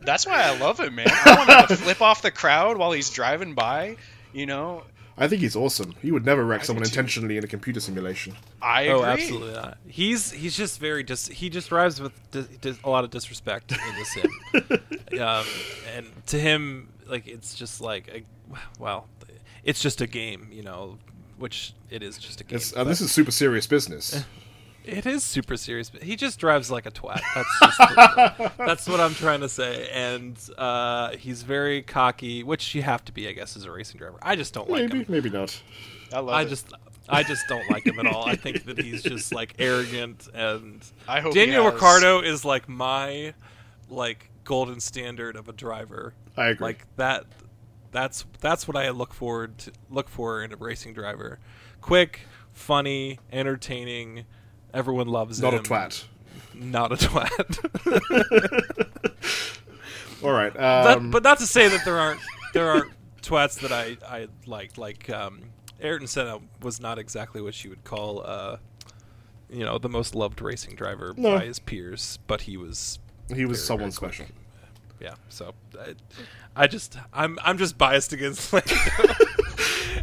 That's 0.00 0.26
why 0.26 0.42
I 0.42 0.58
love 0.58 0.80
him, 0.80 0.94
man. 0.94 1.06
I 1.10 1.34
want 1.36 1.50
him 1.70 1.76
to 1.76 1.82
flip 1.84 2.00
off 2.00 2.22
the 2.22 2.30
crowd 2.30 2.78
while 2.78 2.92
he's 2.92 3.10
driving 3.10 3.54
by. 3.54 3.96
You 4.32 4.46
know, 4.46 4.82
I 5.18 5.26
think 5.26 5.42
he's 5.42 5.56
awesome. 5.56 5.94
He 6.00 6.12
would 6.12 6.24
never 6.24 6.44
wreck 6.44 6.60
I 6.60 6.64
someone 6.64 6.84
intentionally 6.84 7.36
in 7.36 7.44
a 7.44 7.48
computer 7.48 7.80
simulation. 7.80 8.36
I 8.62 8.82
agree. 8.82 8.94
Oh, 8.94 9.04
absolutely 9.04 9.52
not. 9.52 9.78
He's 9.86 10.30
he's 10.30 10.56
just 10.56 10.78
very 10.78 11.02
dis. 11.02 11.26
He 11.26 11.50
just 11.50 11.68
drives 11.70 12.00
with 12.00 12.12
dis, 12.30 12.46
dis, 12.60 12.78
a 12.84 12.90
lot 12.90 13.04
of 13.04 13.10
disrespect 13.10 13.72
in 13.72 13.78
the 13.98 14.04
sim. 14.04 15.20
um, 15.20 15.44
and 15.96 16.06
to 16.26 16.38
him, 16.38 16.88
like 17.08 17.26
it's 17.26 17.54
just 17.54 17.80
like, 17.80 18.08
a, 18.08 18.24
well, 18.78 19.08
it's 19.64 19.80
just 19.80 20.00
a 20.00 20.06
game, 20.06 20.48
you 20.52 20.62
know, 20.62 20.98
which 21.36 21.74
it 21.90 22.02
is 22.02 22.16
just 22.18 22.40
a 22.40 22.44
game. 22.44 22.56
It's, 22.56 22.72
and 22.72 22.88
this 22.88 23.00
is 23.00 23.10
super 23.10 23.32
serious 23.32 23.66
business. 23.66 24.24
it 24.88 25.06
is 25.06 25.22
super 25.22 25.56
serious. 25.56 25.90
But 25.90 26.02
he 26.02 26.16
just 26.16 26.38
drives 26.38 26.70
like 26.70 26.86
a 26.86 26.90
twat. 26.90 27.20
That's 27.34 27.58
just 27.60 28.56
that's 28.58 28.88
what 28.88 29.00
I'm 29.00 29.14
trying 29.14 29.40
to 29.40 29.48
say. 29.48 29.88
And 29.92 30.38
uh, 30.56 31.10
he's 31.16 31.42
very 31.42 31.82
cocky, 31.82 32.42
which 32.42 32.74
you 32.74 32.82
have 32.82 33.04
to 33.06 33.12
be, 33.12 33.28
I 33.28 33.32
guess, 33.32 33.56
as 33.56 33.64
a 33.64 33.70
racing 33.70 33.98
driver. 33.98 34.18
I 34.22 34.36
just 34.36 34.54
don't 34.54 34.68
like 34.70 34.92
him. 34.92 35.04
maybe 35.08 35.30
not. 35.30 35.60
I 36.12 36.20
love 36.20 36.34
I 36.34 36.42
it. 36.42 36.48
just 36.48 36.72
I 37.08 37.22
just 37.22 37.46
don't 37.48 37.68
like 37.70 37.86
him 37.86 37.98
at 37.98 38.06
all. 38.06 38.26
I 38.28 38.36
think 38.36 38.64
that 38.64 38.78
he's 38.78 39.02
just 39.02 39.32
like 39.32 39.54
arrogant 39.58 40.28
and 40.34 40.84
I 41.06 41.20
hope 41.20 41.34
Daniel 41.34 41.66
Ricciardo 41.66 42.20
is 42.20 42.44
like 42.44 42.68
my 42.68 43.34
like 43.88 44.30
golden 44.44 44.80
standard 44.80 45.36
of 45.36 45.48
a 45.48 45.52
driver. 45.52 46.14
I 46.36 46.48
agree. 46.48 46.66
Like 46.66 46.86
that 46.96 47.24
that's 47.92 48.24
that's 48.40 48.68
what 48.68 48.76
I 48.76 48.90
look 48.90 49.14
forward 49.14 49.58
to 49.58 49.72
look 49.90 50.08
for 50.08 50.42
in 50.42 50.52
a 50.52 50.56
racing 50.56 50.94
driver. 50.94 51.38
Quick, 51.80 52.20
funny, 52.52 53.18
entertaining, 53.32 54.24
everyone 54.74 55.08
loves 55.08 55.40
not 55.40 55.54
a 55.54 55.58
twat. 55.58 56.04
Not 56.54 56.92
a 56.92 56.96
twat. 56.96 57.58
All 60.24 60.32
right. 60.32 60.52
That- 60.54 60.98
Um, 60.98 61.10
but 61.10 61.22
not 61.22 61.38
to 61.38 61.46
say 61.46 61.68
that 61.68 61.84
there 61.84 61.98
aren't 61.98 62.20
there 62.54 62.68
aren't 62.70 62.92
twats 63.22 63.60
that 63.60 63.72
I 63.72 63.96
I 64.06 64.28
like. 64.46 64.76
Like 64.78 65.08
um, 65.10 65.40
Ayrton 65.80 66.06
Senna 66.06 66.38
was 66.62 66.80
not 66.80 66.98
exactly 66.98 67.40
what 67.40 67.62
you 67.62 67.70
would 67.70 67.84
call 67.84 68.22
uh, 68.24 68.56
you 69.50 69.64
know 69.64 69.78
the 69.78 69.88
most 69.88 70.14
loved 70.14 70.40
racing 70.42 70.74
driver 70.74 71.14
No. 71.16 71.38
by 71.38 71.44
his 71.44 71.58
peers, 71.58 72.18
but 72.26 72.42
he 72.42 72.56
was 72.56 72.98
he 73.34 73.44
was 73.44 73.64
someone 73.64 73.92
special. 73.92 74.26
yeah. 75.00 75.14
So 75.28 75.54
I, 75.78 75.94
I 76.58 76.66
just 76.66 76.96
I'm 77.12 77.38
I'm 77.42 77.56
just 77.58 77.78
biased 77.78 78.12
against. 78.12 78.52
Like, 78.58 78.68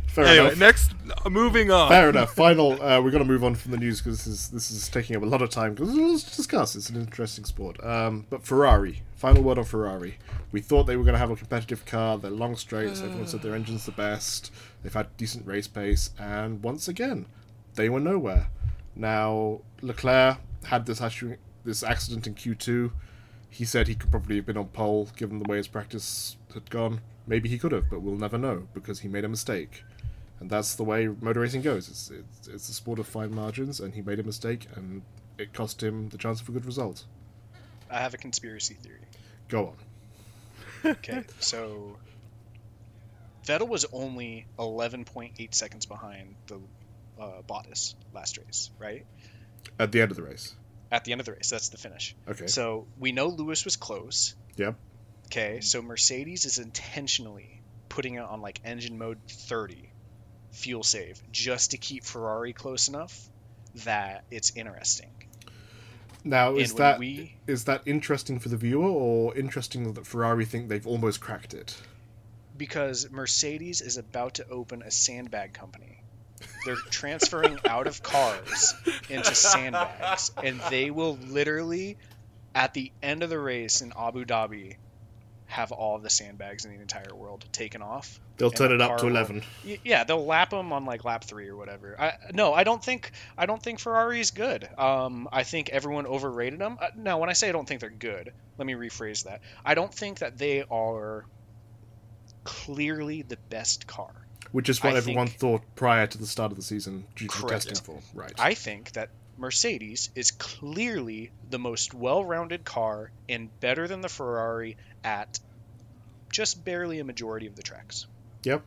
Fair 0.07 0.25
anyway, 0.27 0.45
enough. 0.47 0.59
next 0.59 0.91
moving 1.29 1.71
on. 1.71 1.89
Fair 1.89 2.09
enough. 2.09 2.33
Final. 2.35 2.81
Uh, 2.81 3.01
we're 3.01 3.11
going 3.11 3.23
to 3.23 3.29
move 3.29 3.43
on 3.43 3.53
from 3.53 3.71
the 3.71 3.77
news 3.77 3.99
because 4.01 4.23
this 4.23 4.27
is 4.27 4.49
this 4.49 4.71
is 4.71 4.87
taking 4.87 5.13
up 5.15 5.23
a 5.23 5.25
lot 5.25 5.41
of 5.41 5.49
time. 5.49 5.73
Because 5.73 5.93
let's 5.93 6.35
discuss. 6.37 6.73
It's 6.75 6.89
an 6.89 6.95
interesting 6.95 7.43
sport. 7.43 7.83
Um, 7.83 8.25
but 8.29 8.41
Ferrari. 8.45 9.01
Final 9.17 9.43
word 9.43 9.57
on 9.57 9.65
Ferrari. 9.65 10.17
We 10.53 10.61
thought 10.61 10.83
they 10.85 10.95
were 10.95 11.03
going 11.03 11.15
to 11.15 11.19
have 11.19 11.31
a 11.31 11.35
competitive 11.35 11.85
car. 11.85 12.17
They're 12.17 12.31
long 12.31 12.55
straights. 12.55 13.01
Everyone 13.01 13.27
said 13.27 13.41
their 13.41 13.55
engine's 13.55 13.85
the 13.85 13.91
best. 13.91 14.51
They've 14.83 14.93
had 14.93 15.15
decent 15.17 15.45
race 15.45 15.67
pace, 15.67 16.11
and 16.17 16.63
once 16.63 16.87
again, 16.87 17.25
they 17.73 17.89
were 17.89 17.99
nowhere. 17.99 18.47
Now 18.95 19.61
Leclerc 19.81 20.37
had 20.65 20.85
this 20.85 21.01
actu- 21.01 21.37
this 21.65 21.83
accident 21.83 22.25
in 22.25 22.35
Q 22.35 22.55
two. 22.55 22.93
He 23.55 23.65
said 23.65 23.87
he 23.87 23.95
could 23.95 24.11
probably 24.11 24.35
have 24.35 24.45
been 24.45 24.57
on 24.57 24.67
pole 24.67 25.09
given 25.15 25.39
the 25.39 25.49
way 25.49 25.57
his 25.57 25.67
practice 25.67 26.35
had 26.53 26.69
gone. 26.69 27.01
Maybe 27.25 27.47
he 27.49 27.57
could 27.57 27.71
have, 27.71 27.89
but 27.89 28.01
we'll 28.01 28.17
never 28.17 28.37
know 28.37 28.67
because 28.73 28.99
he 28.99 29.07
made 29.07 29.23
a 29.23 29.29
mistake 29.29 29.83
and 30.39 30.49
that's 30.49 30.75
the 30.75 30.83
way 30.83 31.07
motor 31.07 31.39
racing 31.39 31.61
goes. 31.61 31.89
It's, 31.89 32.11
it's 32.11 32.47
it's 32.47 32.69
a 32.69 32.73
sport 32.73 32.99
of 32.99 33.07
fine 33.07 33.33
margins, 33.33 33.79
and 33.79 33.93
he 33.93 34.01
made 34.01 34.19
a 34.19 34.23
mistake, 34.23 34.67
and 34.75 35.01
it 35.37 35.53
cost 35.53 35.81
him 35.81 36.09
the 36.09 36.17
chance 36.17 36.41
of 36.41 36.49
a 36.49 36.51
good 36.51 36.65
result. 36.65 37.05
I 37.89 37.99
have 37.99 38.13
a 38.13 38.17
conspiracy 38.17 38.75
theory. 38.75 39.01
Go 39.47 39.67
on. 39.67 39.75
Okay, 40.91 41.23
so 41.39 41.97
Vettel 43.43 43.67
was 43.67 43.85
only 43.91 44.45
11.8 44.59 45.53
seconds 45.53 45.87
behind 45.87 46.35
the 46.47 46.59
uh, 47.19 47.41
Bottas 47.47 47.95
last 48.13 48.37
race, 48.37 48.69
right? 48.77 49.05
At 49.79 49.91
the 49.91 50.01
end 50.01 50.11
of 50.11 50.17
the 50.17 50.23
race. 50.23 50.53
At 50.95 51.03
the 51.03 51.12
end 51.12 51.19
of 51.19 51.25
the 51.25 51.34
race, 51.34 51.49
that's 51.49 51.67
the 51.69 51.77
finish. 51.77 52.15
Okay. 52.25 52.47
So 52.47 52.88
we 52.97 53.12
know 53.12 53.27
Lewis 53.27 53.65
was 53.65 53.75
close. 53.75 54.34
Yep. 54.55 54.75
Okay, 55.25 55.60
so 55.60 55.81
Mercedes 55.81 56.45
is 56.45 56.58
intentionally 56.58 57.62
putting 57.89 58.13
it 58.13 58.21
on 58.21 58.39
like 58.41 58.62
engine 58.63 58.97
mode 58.97 59.17
30, 59.27 59.89
fuel 60.51 60.84
save, 60.84 61.21
just 61.34 61.71
to 61.71 61.77
keep 61.77 62.05
Ferrari 62.05 62.53
close 62.53 62.88
enough 62.88 63.29
that 63.84 64.23
it's 64.31 64.55
interesting. 64.55 65.10
Now, 66.23 66.55
is 66.55 66.75
that 66.75 66.95
is 66.95 66.99
we- 66.99 67.36
that 67.45 67.81
interesting 67.86 68.39
for 68.39 68.47
the 68.47 68.55
viewer, 68.55 68.88
or 68.88 69.36
interesting 69.36 69.93
that 69.95 70.08
Ferrari 70.08 70.45
think 70.45 70.69
they've 70.69 70.88
almost 70.88 71.19
cracked 71.19 71.53
it? 71.53 71.75
because 72.58 73.12
Mercedes 73.12 73.81
is 73.81 73.97
about 73.97 74.36
to 74.36 74.47
open 74.47 74.81
a 74.81 74.89
sandbag 74.89 75.51
company. 75.53 75.99
They're 76.63 76.77
transferring 76.91 77.60
out 77.67 77.88
of 77.88 78.01
cars 78.01 78.73
into 79.10 79.36
sandbags, 79.36 80.31
and 80.43 80.60
they 80.69 80.89
will 80.91 81.15
literally, 81.15 81.97
at 82.55 82.73
the 82.73 82.91
end 83.03 83.23
of 83.23 83.29
the 83.29 83.39
race 83.39 83.81
in 83.81 83.93
Abu 83.97 84.25
Dhabi, 84.25 84.73
have 85.47 85.71
all 85.71 85.99
the 85.99 86.10
sandbags 86.10 86.65
in 86.65 86.71
the 86.75 86.81
entire 86.81 87.15
world 87.15 87.45
taken 87.51 87.81
off. 87.84 88.19
They'll 88.38 88.49
turn 88.51 88.71
it 88.71 88.81
up 88.81 88.97
to 88.99 89.08
eleven. 89.08 89.43
Y- 89.63 89.79
Yeah, 89.86 90.03
they'll 90.03 90.25
lap 90.25 90.49
them 90.49 90.73
on 90.73 90.86
like 90.86 91.05
lap 91.05 91.23
three 91.23 91.47
or 91.47 91.55
whatever. 91.55 91.95
I, 92.01 92.13
no, 92.34 92.53
I 92.53 92.63
don't 92.63 92.84
think 92.84 93.12
I 93.38 93.45
don't 93.45 93.62
think 93.62 93.79
Ferrari 93.79 94.19
is 94.19 94.31
good. 94.31 94.67
Um, 94.77 95.29
I 95.31 95.43
think 95.43 95.69
everyone 95.69 96.08
overrated 96.08 96.60
them. 96.60 96.77
Uh, 96.81 96.88
no, 96.95 97.17
when 97.19 97.29
I 97.29 97.34
say 97.34 97.47
I 97.47 97.51
don't 97.51 97.67
think 97.67 97.79
they're 97.81 97.89
good, 97.91 98.31
let 98.58 98.65
me 98.65 98.73
rephrase 98.73 99.23
that. 99.23 99.41
I 99.63 99.75
don't 99.75 99.93
think 99.93 100.19
that 100.19 100.38
they 100.38 100.63
are 100.69 101.23
clearly 102.43 103.21
the 103.21 103.38
best 103.49 103.88
car. 103.88 104.12
Which 104.55 104.69
is 104.69 104.81
what 104.81 104.93
I 104.93 104.97
everyone 104.97 105.27
think- 105.27 105.39
thought 105.39 105.61
prior 105.75 106.07
to 106.07 106.17
the 106.17 106.25
start 106.25 106.51
of 106.53 106.55
the 106.55 106.63
season 106.63 107.05
due 107.17 107.27
to 107.27 107.33
Correct. 107.33 107.67
testing 107.67 107.75
for. 107.83 107.99
Right. 108.13 108.31
I 108.39 108.53
think 108.53 108.93
that 108.93 109.09
Mercedes 109.37 110.11
is 110.15 110.31
clearly 110.31 111.31
the 111.49 111.59
most 111.59 111.93
well-rounded 111.93 112.63
car 112.63 113.11
and 113.27 113.49
better 113.59 113.85
than 113.85 113.99
the 113.99 114.07
Ferrari 114.07 114.77
at 115.03 115.41
just 116.31 116.63
barely 116.63 116.99
a 116.99 117.03
majority 117.03 117.47
of 117.47 117.57
the 117.57 117.63
tracks. 117.63 118.07
Yep. 118.43 118.63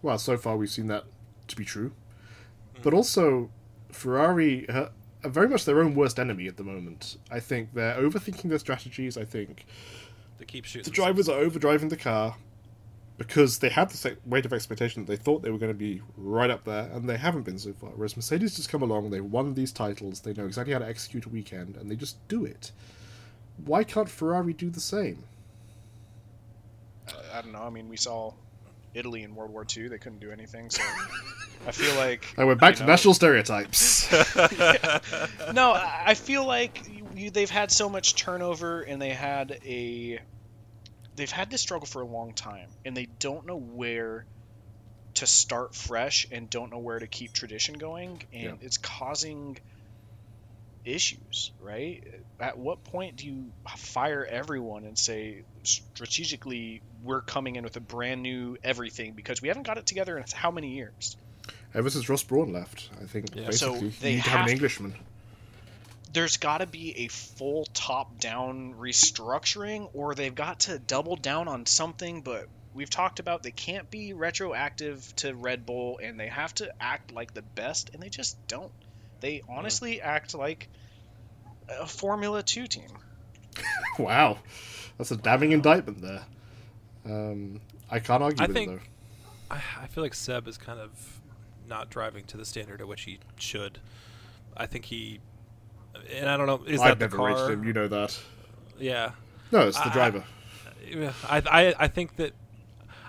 Well, 0.00 0.16
so 0.16 0.38
far 0.38 0.56
we've 0.56 0.70
seen 0.70 0.86
that 0.86 1.04
to 1.48 1.56
be 1.56 1.66
true. 1.66 1.92
But 2.82 2.94
also, 2.94 3.50
Ferrari 3.92 4.66
uh, 4.70 4.88
are 5.22 5.28
very 5.30 5.50
much 5.50 5.66
their 5.66 5.80
own 5.82 5.94
worst 5.94 6.18
enemy 6.18 6.46
at 6.46 6.56
the 6.56 6.64
moment. 6.64 7.18
I 7.30 7.40
think 7.40 7.74
they're 7.74 7.96
overthinking 7.96 8.48
their 8.48 8.58
strategies. 8.58 9.18
I 9.18 9.26
think 9.26 9.66
to 10.38 10.46
keep 10.46 10.64
shooting. 10.64 10.84
the 10.84 10.90
drivers 10.94 11.28
are 11.28 11.38
overdriving 11.38 11.90
the 11.90 11.96
car 11.98 12.36
because 13.18 13.58
they 13.58 13.68
had 13.70 13.90
the 13.90 14.16
weight 14.26 14.44
of 14.44 14.52
expectation 14.52 15.04
that 15.04 15.10
they 15.10 15.16
thought 15.22 15.42
they 15.42 15.50
were 15.50 15.58
going 15.58 15.72
to 15.72 15.78
be 15.78 16.02
right 16.16 16.50
up 16.50 16.64
there, 16.64 16.90
and 16.92 17.08
they 17.08 17.16
haven't 17.16 17.42
been 17.42 17.58
so 17.58 17.72
far. 17.72 17.90
Whereas 17.90 18.16
Mercedes 18.16 18.56
just 18.56 18.68
come 18.68 18.82
along, 18.82 19.10
they've 19.10 19.24
won 19.24 19.54
these 19.54 19.72
titles, 19.72 20.20
they 20.20 20.34
know 20.34 20.46
exactly 20.46 20.72
how 20.72 20.80
to 20.80 20.86
execute 20.88 21.24
a 21.26 21.28
weekend, 21.30 21.76
and 21.76 21.90
they 21.90 21.96
just 21.96 22.16
do 22.28 22.44
it. 22.44 22.72
Why 23.64 23.84
can't 23.84 24.08
Ferrari 24.08 24.52
do 24.52 24.68
the 24.68 24.80
same? 24.80 25.24
I 27.32 27.40
don't 27.40 27.52
know. 27.52 27.62
I 27.62 27.70
mean, 27.70 27.88
we 27.88 27.96
saw 27.96 28.32
Italy 28.94 29.22
in 29.22 29.34
World 29.34 29.50
War 29.50 29.64
II; 29.76 29.88
they 29.88 29.98
couldn't 29.98 30.18
do 30.20 30.30
anything. 30.30 30.68
So 30.70 30.82
I 31.66 31.70
feel 31.72 31.94
like 31.96 32.34
I 32.38 32.44
we're 32.44 32.54
back 32.54 32.74
to 32.76 32.80
know- 32.82 32.88
national 32.88 33.14
stereotypes. 33.14 34.06
No, 35.54 35.72
I 35.72 36.02
I 36.08 36.14
feel 36.14 36.44
like 36.44 36.82
you, 37.14 37.30
they've 37.30 37.48
had 37.50 37.70
so 37.70 37.88
much 37.88 38.14
turnover, 38.16 38.82
and 38.82 39.00
they 39.00 39.10
had 39.10 39.58
a 39.64 40.18
they've 41.16 41.30
had 41.30 41.50
this 41.50 41.60
struggle 41.62 41.86
for 41.86 42.02
a 42.02 42.06
long 42.06 42.32
time, 42.34 42.68
and 42.84 42.96
they 42.96 43.06
don't 43.18 43.46
know 43.46 43.56
where 43.56 44.24
to 45.14 45.26
start 45.26 45.74
fresh, 45.74 46.26
and 46.30 46.48
don't 46.50 46.70
know 46.70 46.78
where 46.78 46.98
to 46.98 47.06
keep 47.06 47.32
tradition 47.32 47.76
going, 47.78 48.22
and 48.32 48.42
Yeah. 48.42 48.52
it's 48.66 48.76
causing 48.76 49.56
issues. 50.84 51.50
Right? 51.60 52.04
At 52.38 52.58
what 52.58 52.84
point 52.84 53.16
do 53.16 53.26
you 53.26 53.50
fire 53.76 54.24
everyone 54.24 54.84
and 54.84 54.96
say 54.98 55.42
strategically 55.64 56.80
we're 57.02 57.22
coming 57.22 57.56
in 57.56 57.64
with 57.64 57.76
a 57.76 57.80
brand 57.80 58.22
new 58.22 58.56
everything 58.62 59.12
because 59.14 59.42
we 59.42 59.48
haven't 59.48 59.64
got 59.66 59.78
it 59.78 59.86
together 59.86 60.16
in 60.18 60.24
how 60.32 60.50
many 60.50 60.74
years? 60.74 61.16
Ever 61.74 61.90
since 61.90 62.08
Ross 62.08 62.22
Brawn 62.22 62.52
left, 62.52 62.88
I 63.02 63.06
think 63.06 63.34
Yeah. 63.34 63.50
So 63.50 63.72
basically 63.72 63.88
they 64.00 64.10
you 64.10 64.16
need 64.16 64.24
to 64.24 64.30
have 64.30 64.40
an 64.40 64.42
have- 64.42 64.50
Englishman. 64.50 64.94
There's 66.16 66.38
got 66.38 66.58
to 66.58 66.66
be 66.66 67.04
a 67.04 67.08
full 67.08 67.66
top 67.74 68.18
down 68.18 68.74
restructuring 68.80 69.90
or 69.92 70.14
they've 70.14 70.34
got 70.34 70.60
to 70.60 70.78
double 70.78 71.14
down 71.14 71.46
on 71.46 71.66
something 71.66 72.22
but 72.22 72.48
we've 72.72 72.88
talked 72.88 73.20
about 73.20 73.42
they 73.42 73.50
can't 73.50 73.90
be 73.90 74.14
retroactive 74.14 75.14
to 75.16 75.34
Red 75.34 75.66
Bull 75.66 76.00
and 76.02 76.18
they 76.18 76.28
have 76.28 76.54
to 76.54 76.72
act 76.80 77.12
like 77.12 77.34
the 77.34 77.42
best 77.42 77.90
and 77.92 78.02
they 78.02 78.08
just 78.08 78.38
don't. 78.48 78.72
They 79.20 79.42
honestly 79.46 80.00
act 80.00 80.34
like 80.34 80.68
a 81.68 81.86
Formula 81.86 82.42
2 82.42 82.66
team. 82.66 82.88
wow, 83.98 84.38
that's 84.96 85.10
a 85.10 85.16
damning 85.16 85.52
indictment 85.52 86.00
there. 86.00 86.24
Um, 87.04 87.60
I 87.90 88.00
can't 88.00 88.22
argue 88.22 88.42
I 88.42 88.46
with 88.46 88.56
think- 88.56 88.72
it 88.72 88.80
I, 89.50 89.60
I 89.82 89.86
feel 89.86 90.02
like 90.02 90.14
Seb 90.14 90.48
is 90.48 90.56
kind 90.56 90.80
of 90.80 91.20
not 91.68 91.90
driving 91.90 92.24
to 92.24 92.38
the 92.38 92.44
standard 92.44 92.80
at 92.80 92.88
which 92.88 93.02
he 93.02 93.18
should. 93.36 93.78
I 94.56 94.64
think 94.66 94.86
he, 94.86 95.20
and 96.14 96.28
I 96.28 96.36
don't 96.36 96.46
know, 96.46 96.62
is 96.66 96.80
that 96.80 96.92
I've 96.92 96.98
the 96.98 97.04
never 97.04 97.16
car? 97.16 97.26
rated 97.34 97.50
him. 97.58 97.64
You 97.64 97.72
know 97.72 97.88
that. 97.88 98.18
Yeah, 98.78 99.12
No, 99.52 99.66
it's 99.68 99.78
the 99.78 99.88
I- 99.88 99.92
driver. 99.92 100.24
I, 101.28 101.42
I 101.50 101.74
I 101.80 101.88
think 101.88 102.16
that 102.16 102.32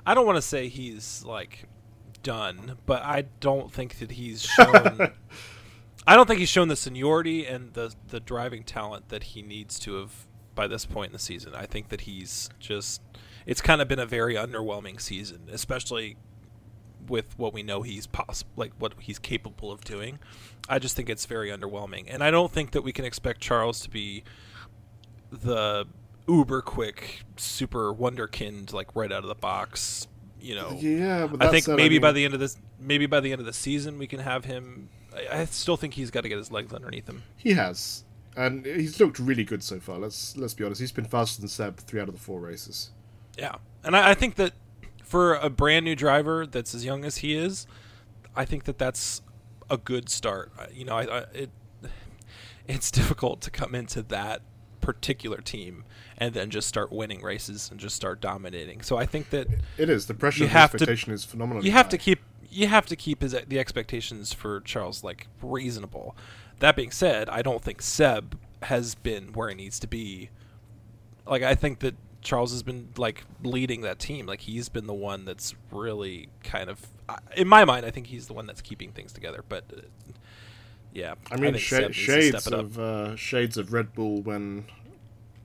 I 0.06 0.14
don't 0.16 0.26
want 0.26 0.38
to 0.38 0.42
say 0.42 0.68
he's 0.68 1.24
like 1.26 1.66
done, 2.24 2.78
but 2.86 3.04
I 3.04 3.26
don't 3.40 3.72
think 3.72 4.00
that 4.00 4.12
he's 4.12 4.42
shown. 4.46 5.12
I 6.08 6.16
don't 6.16 6.26
think 6.28 6.40
he's 6.40 6.50
shown 6.50 6.70
the 6.70 6.76
seniority 6.76 7.46
and 7.46 7.74
the 7.74 7.94
the 8.08 8.20
driving 8.20 8.64
talent 8.64 9.10
that 9.10 9.24
he 9.24 9.42
needs 9.42 9.78
to 9.82 9.96
have 9.96 10.26
by 10.56 10.66
this 10.68 10.86
point 10.86 11.10
in 11.10 11.14
the 11.14 11.20
season. 11.20 11.54
I 11.54 11.66
think 11.66 11.90
that 11.90 12.02
he's 12.02 12.50
just. 12.60 13.02
It's 13.46 13.62
kind 13.62 13.82
of 13.82 13.88
been 13.88 14.00
a 14.00 14.06
very 14.06 14.36
underwhelming 14.36 15.00
season, 15.00 15.48
especially 15.52 16.18
with 17.10 17.38
what 17.38 17.54
we 17.54 17.64
know 17.64 17.82
he's 17.82 18.08
poss- 18.08 18.44
like 18.56 18.72
what 18.80 18.94
he's 19.00 19.20
capable 19.20 19.72
of 19.72 19.84
doing. 19.84 20.20
I 20.70 20.80
just 20.80 20.96
think 20.96 21.10
it's 21.10 21.26
very 21.26 21.50
underwhelming, 21.50 22.06
and 22.08 22.24
I 22.24 22.32
don't 22.32 22.52
think 22.52 22.72
that 22.72 22.82
we 22.82 22.92
can 22.92 23.06
expect 23.06 23.42
Charles 23.42 23.80
to 23.82 23.90
be 23.90 24.24
the 25.32 25.86
uber 26.28 26.62
quick 26.62 27.24
super 27.38 27.94
wonderkind 27.94 28.74
like 28.74 28.96
right 28.96 29.12
out 29.12 29.24
of 29.24 29.30
the 29.30 29.36
box. 29.36 30.08
You 30.40 30.56
know, 30.56 30.78
yeah, 30.80 31.28
but 31.28 31.42
I 31.44 31.50
think 31.50 31.68
maybe 31.68 31.96
mean, 31.96 32.02
by 32.02 32.12
the 32.12 32.24
end 32.24 32.34
of 32.34 32.40
this, 32.40 32.58
maybe 32.80 33.08
by 33.08 33.20
the 33.20 33.32
end 33.32 33.40
of 33.40 33.46
the 33.46 33.54
season, 33.54 33.98
we 33.98 34.08
can 34.08 34.20
have 34.20 34.46
him. 34.46 34.90
I, 35.16 35.40
I 35.42 35.46
still 35.46 35.78
think 35.78 35.96
he's 35.96 36.12
got 36.12 36.22
to 36.22 36.30
get 36.30 36.38
his 36.38 36.52
legs 36.52 36.74
underneath 36.74 37.08
him. 37.08 37.24
he 37.36 37.54
has, 37.54 38.04
and 38.36 38.66
he's 38.66 39.00
looked 39.00 39.18
really 39.18 39.44
good 39.44 39.64
so 39.64 39.80
far. 39.80 39.98
Let's 39.98 40.38
let's 40.38 40.54
be 40.54 40.64
honest. 40.64 40.80
He's 40.80 40.92
been 40.92 41.06
faster 41.06 41.42
than 41.42 41.50
Seb 41.50 41.78
three 41.78 42.00
out 42.00 42.08
of 42.08 42.14
the 42.14 42.22
four 42.22 42.40
races. 42.40 42.92
Yeah, 43.38 43.56
and 43.84 43.96
I, 43.96 44.12
I 44.12 44.14
think 44.14 44.36
that 44.36 44.54
for 45.08 45.36
a 45.36 45.50
brand 45.50 45.86
new 45.86 45.96
driver 45.96 46.46
that's 46.46 46.76
as 46.76 46.84
young 46.84 47.06
as 47.06 47.18
he 47.18 47.34
is, 47.36 47.66
I 48.36 48.46
think 48.46 48.66
that 48.66 48.78
that's 48.78 49.22
a 49.70 49.78
good 49.78 50.10
start. 50.10 50.52
You 50.74 50.86
know, 50.86 50.96
I, 50.98 51.04
I 51.04 51.20
it 51.34 51.50
it's 52.68 52.92
difficult 52.92 53.42
to 53.42 53.52
come 53.52 53.74
into 53.74 54.02
that 54.04 54.42
particular 54.82 55.38
team 55.38 55.84
and 56.18 56.34
then 56.34 56.50
just 56.50 56.68
start 56.68 56.92
winning 56.92 57.22
races 57.22 57.70
and 57.72 57.80
just 57.80 57.96
start 57.96 58.22
dominating. 58.22 58.82
So 58.82 58.98
I 58.98 59.06
think 59.06 59.30
that 59.32 59.48
It 59.78 59.90
is 59.90 60.08
the 60.08 60.14
pressure. 60.14 60.44
You 60.44 60.50
have 60.50 60.76
to- 60.76 60.92
is 60.92 61.26
phenomenal. 61.26 61.64
you 61.66 61.72
have 61.72 61.90
to 61.90 61.98
keep 61.98 62.20
you 62.50 62.68
have 62.68 62.86
to 62.88 62.96
keep 62.96 63.22
his 63.22 63.36
the 63.48 63.60
expectations 63.60 64.34
for 64.34 64.62
Charles 64.62 65.04
like 65.04 65.28
reasonable. 65.42 66.16
That 66.60 66.76
being 66.76 66.92
said, 66.92 67.30
I 67.30 67.42
don't 67.42 67.62
think 67.62 67.82
Seb 67.82 68.38
has 68.64 68.96
been 68.96 69.34
where 69.34 69.50
he 69.50 69.56
needs 69.56 69.80
to 69.80 69.88
be. 69.88 70.30
Like 71.26 71.44
I 71.44 71.56
think 71.56 71.80
that 71.80 71.96
Charles 72.22 72.52
has 72.52 72.64
been 72.64 72.90
like 72.98 73.24
leading 73.44 73.82
that 73.82 74.00
team. 74.00 74.26
Like 74.26 74.42
he's 74.42 74.70
been 74.70 74.88
the 74.88 74.94
one 74.94 75.26
that's 75.26 75.56
really 75.72 76.30
kind 76.44 76.70
of 76.70 76.86
in 77.36 77.48
my 77.48 77.64
mind. 77.66 77.86
I 77.86 77.92
think 77.92 78.08
he's 78.08 78.28
the 78.28 78.34
one 78.34 78.46
that's 78.48 78.62
keeping 78.62 78.92
things 78.92 79.14
together. 79.14 79.44
But 79.48 79.64
uh, 79.76 79.82
yeah, 80.94 81.16
I 81.32 81.36
mean, 81.38 81.54
think 81.54 81.64
sh- 81.64 81.70
Seb 81.70 81.82
needs 81.84 81.96
to 81.98 82.04
shades 82.04 82.42
step 82.44 82.54
it 82.54 82.60
up. 82.60 82.66
of 82.66 82.80
uh, 82.80 83.16
shades 83.16 83.58
of 83.58 83.72
Red 83.74 83.94
Bull 83.94 84.22
when 84.22 84.66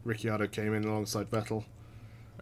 Ricciardo 0.04 0.46
came 0.46 0.74
in 0.74 0.84
alongside 0.84 1.30
Vettel, 1.30 1.64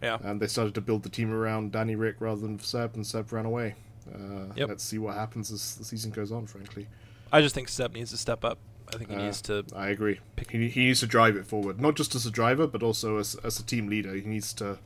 yeah. 0.01 0.17
and 0.23 0.41
they 0.41 0.47
started 0.47 0.73
to 0.75 0.81
build 0.81 1.03
the 1.03 1.09
team 1.09 1.31
around 1.33 1.71
Danny 1.71 1.95
Rick 1.95 2.15
rather 2.19 2.41
than 2.41 2.57
Seb, 2.59 2.95
and 2.95 3.05
Seb 3.05 3.31
ran 3.31 3.45
away. 3.45 3.75
Uh, 4.11 4.51
Yep. 4.55 4.69
Let's 4.69 4.83
see 4.83 4.97
what 4.97 5.15
happens 5.15 5.51
as 5.51 5.75
the 5.75 5.83
season 5.83 6.11
goes 6.11 6.31
on. 6.31 6.47
Frankly, 6.47 6.87
I 7.31 7.41
just 7.41 7.53
think 7.53 7.69
Seb 7.69 7.93
needs 7.93 8.11
to 8.11 8.17
step 8.17 8.43
up. 8.43 8.57
I 8.93 8.97
think 8.97 9.09
he 9.09 9.15
Uh, 9.15 9.23
needs 9.23 9.41
to. 9.43 9.65
I 9.75 9.87
agree. 9.89 10.19
He, 10.49 10.67
he 10.69 10.85
needs 10.85 10.99
to 11.01 11.07
drive 11.07 11.35
it 11.35 11.45
forward, 11.47 11.79
not 11.79 11.95
just 11.95 12.13
as 12.15 12.25
a 12.25 12.31
driver, 12.31 12.67
but 12.67 12.83
also 12.83 13.17
as 13.17 13.35
as 13.43 13.59
a 13.59 13.63
team 13.63 13.87
leader. 13.87 14.13
He 14.15 14.21
needs 14.21 14.53
to. 14.55 14.79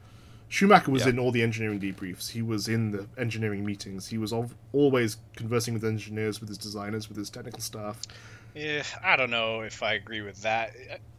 Schumacher 0.47 0.91
was 0.91 1.03
Yeah. 1.03 1.09
in 1.09 1.19
all 1.19 1.31
the 1.31 1.41
engineering 1.41 1.79
debriefs. 1.79 2.29
He 2.31 2.41
was 2.43 2.67
in 2.67 2.91
the 2.91 3.07
engineering 3.17 3.65
meetings. 3.65 4.07
He 4.07 4.17
was 4.19 4.31
al- 4.31 4.51
always 4.73 5.17
conversing 5.35 5.73
with 5.73 5.83
engineers, 5.83 6.39
with 6.39 6.49
his 6.49 6.59
designers, 6.59 7.09
with 7.09 7.17
his 7.17 7.31
technical 7.31 7.61
staff. 7.61 7.99
Yeah, 8.53 8.83
I 9.03 9.15
don't 9.15 9.31
know 9.31 9.61
if 9.61 9.81
I 9.81 9.93
agree 9.93 10.21
with 10.21 10.43
that. 10.43 10.75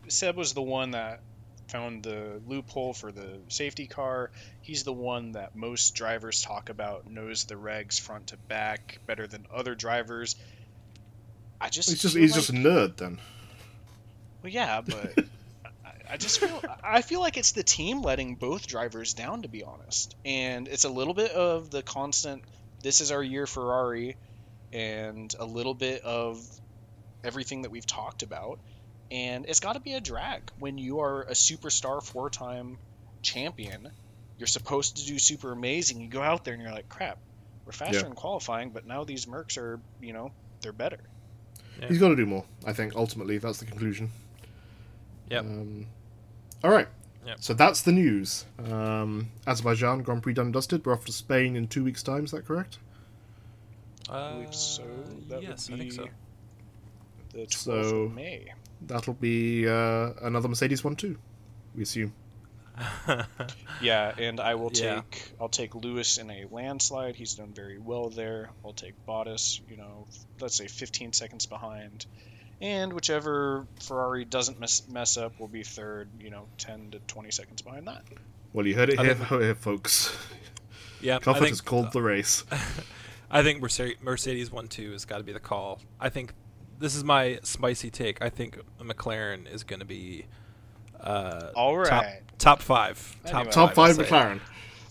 Seb 0.08 0.36
was 0.36 0.54
the 0.54 0.62
one 0.62 0.92
that 0.92 1.20
found 1.68 2.04
the 2.04 2.40
loophole 2.46 2.94
for 2.94 3.10
the 3.10 3.40
safety 3.48 3.88
car. 3.88 4.30
He's 4.62 4.84
the 4.84 4.92
one 4.92 5.32
that 5.32 5.56
most 5.56 5.96
drivers 5.96 6.42
talk 6.42 6.68
about 6.70 7.10
knows 7.10 7.44
the 7.44 7.56
regs 7.56 8.00
front 8.00 8.28
to 8.28 8.36
back 8.36 9.00
better 9.06 9.26
than 9.26 9.44
other 9.52 9.74
drivers. 9.74 10.36
I 11.60 11.68
just 11.68 11.88
He's 11.90 12.02
just 12.02 12.16
he's 12.16 12.32
like- 12.32 12.38
just 12.38 12.50
a 12.50 12.52
nerd 12.52 12.96
then. 12.96 13.18
well, 14.42 14.52
yeah, 14.52 14.80
but 14.82 15.18
I- 15.84 15.92
I 16.12 16.16
just 16.18 16.38
feel 16.38 16.62
I 16.84 17.02
feel 17.02 17.20
like 17.20 17.36
it's 17.36 17.52
the 17.52 17.62
team 17.64 18.02
letting 18.02 18.36
both 18.36 18.66
drivers 18.66 19.14
down, 19.14 19.42
to 19.42 19.48
be 19.48 19.64
honest. 19.64 20.14
And 20.24 20.68
it's 20.68 20.84
a 20.84 20.88
little 20.90 21.14
bit 21.14 21.32
of 21.32 21.70
the 21.70 21.82
constant. 21.82 22.42
This 22.82 23.00
is 23.00 23.10
our 23.10 23.22
year, 23.22 23.46
Ferrari, 23.46 24.16
and 24.72 25.34
a 25.38 25.44
little 25.44 25.74
bit 25.74 26.02
of 26.02 26.40
everything 27.24 27.62
that 27.62 27.70
we've 27.70 27.86
talked 27.86 28.22
about. 28.22 28.60
And 29.10 29.46
it's 29.46 29.60
got 29.60 29.72
to 29.74 29.80
be 29.80 29.94
a 29.94 30.00
drag 30.00 30.42
when 30.58 30.78
you 30.78 31.00
are 31.00 31.22
a 31.22 31.32
superstar, 31.32 32.02
four-time 32.02 32.78
champion. 33.22 33.88
You're 34.38 34.46
supposed 34.46 34.98
to 34.98 35.06
do 35.06 35.18
super 35.18 35.50
amazing. 35.52 36.00
You 36.00 36.08
go 36.08 36.22
out 36.22 36.44
there 36.44 36.54
and 36.54 36.62
you're 36.62 36.72
like, 36.72 36.88
crap, 36.88 37.18
we're 37.64 37.72
faster 37.72 38.00
Yeah. 38.00 38.06
in 38.06 38.12
qualifying, 38.14 38.70
but 38.70 38.86
now 38.86 39.04
these 39.04 39.26
Mercs 39.26 39.58
are, 39.58 39.80
you 40.00 40.12
know, 40.12 40.30
they're 40.60 40.72
better. 40.72 40.98
Yeah. 41.80 41.88
He's 41.88 41.98
got 41.98 42.08
to 42.08 42.16
do 42.16 42.26
more. 42.26 42.44
I 42.64 42.72
think 42.72 42.94
ultimately 42.96 43.38
that's 43.38 43.58
the 43.58 43.66
conclusion. 43.66 44.10
Yep. 45.30 45.40
Um, 45.44 45.86
all 46.64 46.70
right. 46.70 46.88
Yep. 47.26 47.36
So 47.40 47.54
that's 47.54 47.82
the 47.82 47.92
news. 47.92 48.44
Um, 48.70 49.28
Azerbaijan 49.46 50.02
Grand 50.02 50.22
Prix 50.22 50.34
done 50.34 50.46
and 50.46 50.52
dusted. 50.54 50.86
We're 50.86 50.92
off 50.94 51.04
to 51.06 51.12
Spain 51.12 51.56
in 51.56 51.66
two 51.68 51.82
weeks' 51.84 52.02
time. 52.02 52.24
Is 52.24 52.30
that 52.30 52.46
correct? 52.46 52.78
Uh, 54.08 54.34
believe 54.34 54.54
so. 54.54 54.84
That 55.28 55.40
would 55.40 55.48
yes, 55.48 55.68
I 55.72 55.76
think 55.76 55.92
so. 55.92 56.06
The 57.32 57.40
12th 57.40 57.54
So- 57.54 57.72
of 58.02 58.14
May. 58.14 58.52
That'll 58.82 59.14
be 59.14 59.66
uh, 59.66 60.12
another 60.22 60.48
Mercedes 60.48 60.84
one 60.84 60.96
too. 60.96 61.16
We 61.74 61.82
assume. 61.82 62.12
Yeah, 63.80 64.12
and 64.18 64.40
I 64.40 64.54
will 64.54 64.70
Yeah. 64.72 65.02
take 65.10 65.32
I'll 65.40 65.48
take 65.48 65.74
Lewis 65.74 66.18
in 66.18 66.30
a 66.30 66.46
landslide. 66.50 67.14
He's 67.16 67.34
done 67.34 67.52
very 67.52 67.78
well 67.78 68.08
there. 68.08 68.50
I'll 68.64 68.72
take 68.72 68.94
Bottas, 69.06 69.60
you 69.68 69.76
know, 69.76 70.06
let's 70.40 70.54
say 70.56 70.66
15 70.66 71.12
seconds 71.12 71.46
behind. 71.46 72.06
And 72.60 72.92
whichever 72.94 73.66
Ferrari 73.82 74.24
doesn't 74.24 74.58
mess, 74.58 74.88
mess 74.88 75.18
up 75.18 75.38
will 75.38 75.48
be 75.48 75.62
third, 75.62 76.08
you 76.20 76.30
know, 76.30 76.46
10 76.58 76.92
to 76.92 76.98
20 77.00 77.30
seconds 77.30 77.60
behind 77.60 77.86
that. 77.86 78.02
Well, 78.54 78.66
you 78.66 78.74
heard 78.74 78.88
it 78.88 78.98
I 78.98 79.04
here, 79.04 79.14
think- 79.14 79.28
here 79.42 79.54
folks. 79.54 80.16
yeah, 81.02 81.18
I 81.26 81.34
think, 81.34 81.48
has 81.48 81.60
called 81.60 81.92
the 81.92 82.00
race. 82.00 82.44
I 83.30 83.42
think 83.42 83.60
Mercedes, 83.60 83.96
Mercedes 84.00 84.50
one 84.50 84.68
two 84.68 84.92
has 84.92 85.04
got 85.04 85.18
to 85.18 85.24
be 85.24 85.32
the 85.32 85.40
call. 85.40 85.80
I 86.00 86.08
think 86.08 86.32
this 86.78 86.94
is 86.96 87.04
my 87.04 87.40
spicy 87.42 87.90
take. 87.90 88.22
I 88.22 88.30
think 88.30 88.58
McLaren 88.80 89.52
is 89.52 89.64
going 89.64 89.80
to 89.80 89.84
be 89.86 90.24
uh, 90.98 91.50
All 91.54 91.74
top, 91.84 91.90
right. 92.04 92.22
top 92.25 92.25
five. 92.62 93.16
Anyway. 93.24 93.44
Top, 93.44 93.50
Top 93.52 93.74
five 93.74 93.96
say. 93.96 94.02
McLaren. 94.04 94.40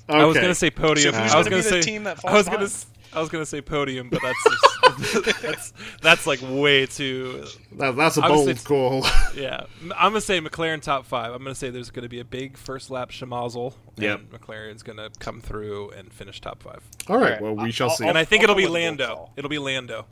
I 0.08 0.24
was 0.26 0.36
going 0.36 0.48
to 0.50 0.56
say 0.56 0.70
podium. 0.70 1.14
So 1.16 1.22
who's 1.22 1.34
I 1.34 1.38
was 1.38 1.48
gonna 1.48 1.62
gonna 1.62 1.64
the 1.64 1.82
say 1.84 1.92
team 1.92 2.04
that 2.04 2.24
I 2.26 2.34
was 2.34 2.48
gonna. 2.48 2.70
I 3.14 3.20
was 3.22 3.30
going 3.30 3.42
to 3.42 3.46
say 3.46 3.62
podium, 3.62 4.10
but 4.10 4.20
that's 4.22 4.44
just, 4.44 5.42
that's 5.42 5.74
that's 6.02 6.28
like 6.28 6.42
way 6.44 6.86
too. 6.86 7.46
That- 7.78 7.96
that's 7.96 8.18
a 8.18 8.22
bold 8.22 8.64
call. 8.66 9.06
Yeah, 9.36 9.66
I'm 9.96 10.12
gonna 10.12 10.22
say 10.22 10.40
McLaren 10.42 10.82
top 10.82 11.06
five. 11.06 11.32
I'm 11.32 11.40
gonna 11.42 11.56
say 11.56 11.70
there's 11.70 11.92
gonna 11.92 12.10
be 12.10 12.20
a 12.20 12.26
big 12.26 12.58
first 12.58 12.90
lap 12.92 13.12
schmozzle, 13.12 13.74
Yep. 13.98 14.20
and 14.20 14.30
McLaren's 14.32 14.84
gonna 14.84 15.10
come 15.20 15.40
through 15.42 15.92
and 15.92 16.12
finish 16.12 16.42
top 16.42 16.62
five. 16.64 16.82
All 17.08 17.18
right. 17.18 17.24
Alright, 17.26 17.42
Well, 17.42 17.54
we 17.56 17.64
I'll- 17.64 17.72
shall 17.72 17.90
I'll- 17.90 17.96
see. 17.96 18.06
And 18.06 18.18
I 18.18 18.26
think 18.26 18.42
I'll 18.42 18.46
it'll 18.46 18.56
be 18.58 18.64
with 18.64 18.72
a 18.72 18.74
bold 18.74 18.84
Lando. 19.00 19.30
It'll 19.38 19.50
be 19.50 19.60
Lando. 19.60 20.06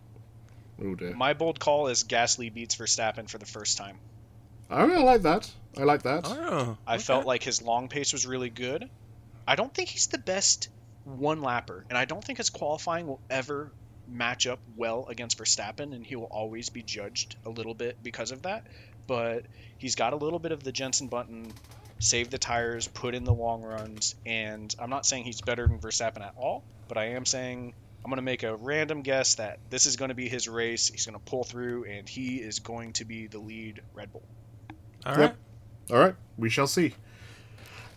oh 0.83 0.95
dear. 0.95 1.13
My 1.13 1.33
bold 1.33 1.59
call 1.59 1.87
is 1.87 2.03
Gasly 2.05 2.53
beats 2.53 2.75
Verstappen 2.77 3.29
for 3.29 3.37
the 3.37 3.45
first 3.45 3.77
time. 3.77 3.97
I 4.69 4.83
really 4.83 5.03
like 5.03 5.21
that. 5.23 5.49
I 5.77 5.83
like 5.83 6.03
that. 6.03 6.25
Oh, 6.25 6.77
I 6.85 6.97
felt 6.97 7.25
like 7.25 7.43
his 7.43 7.61
long 7.61 7.89
pace 7.89 8.13
was 8.13 8.25
really 8.25 8.49
good. 8.49 8.85
I 9.47 9.55
don't 9.55 9.73
think 9.73 9.89
he's 9.89 10.07
the 10.07 10.19
best 10.19 10.69
one 11.03 11.41
lapper, 11.41 11.83
and 11.89 11.97
I 11.97 12.05
don't 12.05 12.23
think 12.23 12.37
his 12.37 12.49
qualifying 12.49 13.07
will 13.07 13.21
ever 13.29 13.73
match 14.07 14.47
up 14.47 14.59
well 14.75 15.05
against 15.09 15.37
Verstappen, 15.37 15.93
and 15.93 16.05
he 16.05 16.15
will 16.15 16.25
always 16.31 16.69
be 16.69 16.83
judged 16.83 17.35
a 17.45 17.49
little 17.49 17.73
bit 17.73 18.01
because 18.01 18.31
of 18.31 18.43
that. 18.43 18.67
But 19.07 19.47
he's 19.77 19.95
got 19.95 20.13
a 20.13 20.17
little 20.17 20.39
bit 20.39 20.51
of 20.51 20.63
the 20.63 20.71
Jenson 20.71 21.07
Button, 21.09 21.55
save 21.99 22.29
the 22.29 22.37
tires, 22.37 22.87
put 22.87 23.15
in 23.15 23.23
the 23.23 23.33
long 23.33 23.63
runs, 23.63 24.15
and 24.25 24.73
I'm 24.79 24.89
not 24.89 25.05
saying 25.05 25.23
he's 25.25 25.41
better 25.41 25.67
than 25.67 25.79
Verstappen 25.79 26.21
at 26.21 26.33
all, 26.37 26.65
but 26.87 26.97
I 26.97 27.11
am 27.11 27.25
saying 27.25 27.73
I'm 28.05 28.09
going 28.09 28.17
to 28.17 28.21
make 28.21 28.43
a 28.43 28.55
random 28.55 29.01
guess 29.01 29.35
that 29.35 29.59
this 29.69 29.85
is 29.85 29.95
going 29.95 30.09
to 30.09 30.15
be 30.15 30.29
his 30.29 30.47
race. 30.47 30.87
He's 30.89 31.05
going 31.05 31.17
to 31.17 31.23
pull 31.29 31.43
through, 31.43 31.85
and 31.85 32.07
he 32.07 32.37
is 32.37 32.59
going 32.59 32.93
to 32.93 33.05
be 33.05 33.27
the 33.27 33.39
lead 33.39 33.81
Red 33.93 34.11
Bull. 34.11 34.27
All 35.05 35.15
Yep. 35.17 35.29
right. 35.29 35.35
All 35.93 35.99
right, 35.99 36.15
we 36.39 36.49
shall 36.49 36.65
see. 36.65 36.95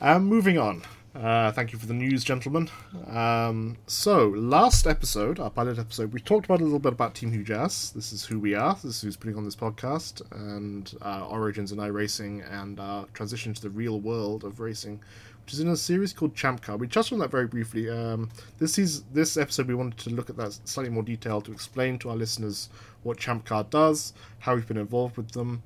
Um, 0.03 0.27
moving 0.27 0.59
on. 0.59 0.83
Uh, 1.15 1.51
thank 1.51 1.73
you 1.73 1.79
for 1.79 1.87
the 1.87 1.95
news, 1.95 2.25
gentlemen. 2.25 2.69
Um, 3.07 3.79
so, 3.87 4.29
last 4.29 4.87
episode, 4.87 5.41
our 5.41 5.49
pilot 5.49 5.79
episode, 5.79 6.13
we 6.13 6.21
talked 6.21 6.45
about 6.45 6.61
a 6.61 6.65
little 6.65 6.79
bit 6.79 6.93
about 6.93 7.15
Team 7.15 7.33
Hujas. 7.33 7.95
This 7.95 8.13
is 8.13 8.27
who 8.27 8.39
we 8.39 8.55
are. 8.55 8.75
This 8.75 8.97
is 8.97 9.01
who's 9.01 9.17
putting 9.17 9.39
on 9.39 9.45
this 9.45 9.57
podcast, 9.57 10.21
and 10.31 10.95
our 11.01 11.27
origins 11.27 11.73
in 11.73 11.79
iRacing, 11.79 12.45
and 12.53 12.79
our 12.79 13.07
transition 13.15 13.55
to 13.55 13.63
the 13.63 13.71
real 13.71 13.99
world 13.99 14.45
of 14.45 14.61
racing, 14.61 15.01
which 15.47 15.55
is 15.55 15.61
in 15.61 15.69
a 15.69 15.77
series 15.77 16.13
called 16.13 16.35
Champ 16.35 16.61
Car. 16.61 16.77
We 16.77 16.89
touched 16.89 17.15
on 17.15 17.19
that 17.21 17.31
very 17.31 17.47
briefly. 17.47 17.89
Um, 17.89 18.29
this 18.59 18.79
is 18.79 19.05
this 19.05 19.39
episode. 19.39 19.69
We 19.69 19.75
wanted 19.75 19.97
to 20.01 20.11
look 20.11 20.29
at 20.29 20.37
that 20.37 20.53
slightly 20.69 20.93
more 20.93 21.03
detail 21.03 21.41
to 21.41 21.51
explain 21.51 21.99
to 22.01 22.11
our 22.11 22.17
listeners 22.17 22.69
what 23.05 23.17
Champ 23.17 23.47
Car 23.47 23.65
does, 23.65 24.13
how 24.41 24.55
we've 24.55 24.69
been 24.69 24.77
involved 24.77 25.17
with 25.17 25.31
them, 25.31 25.63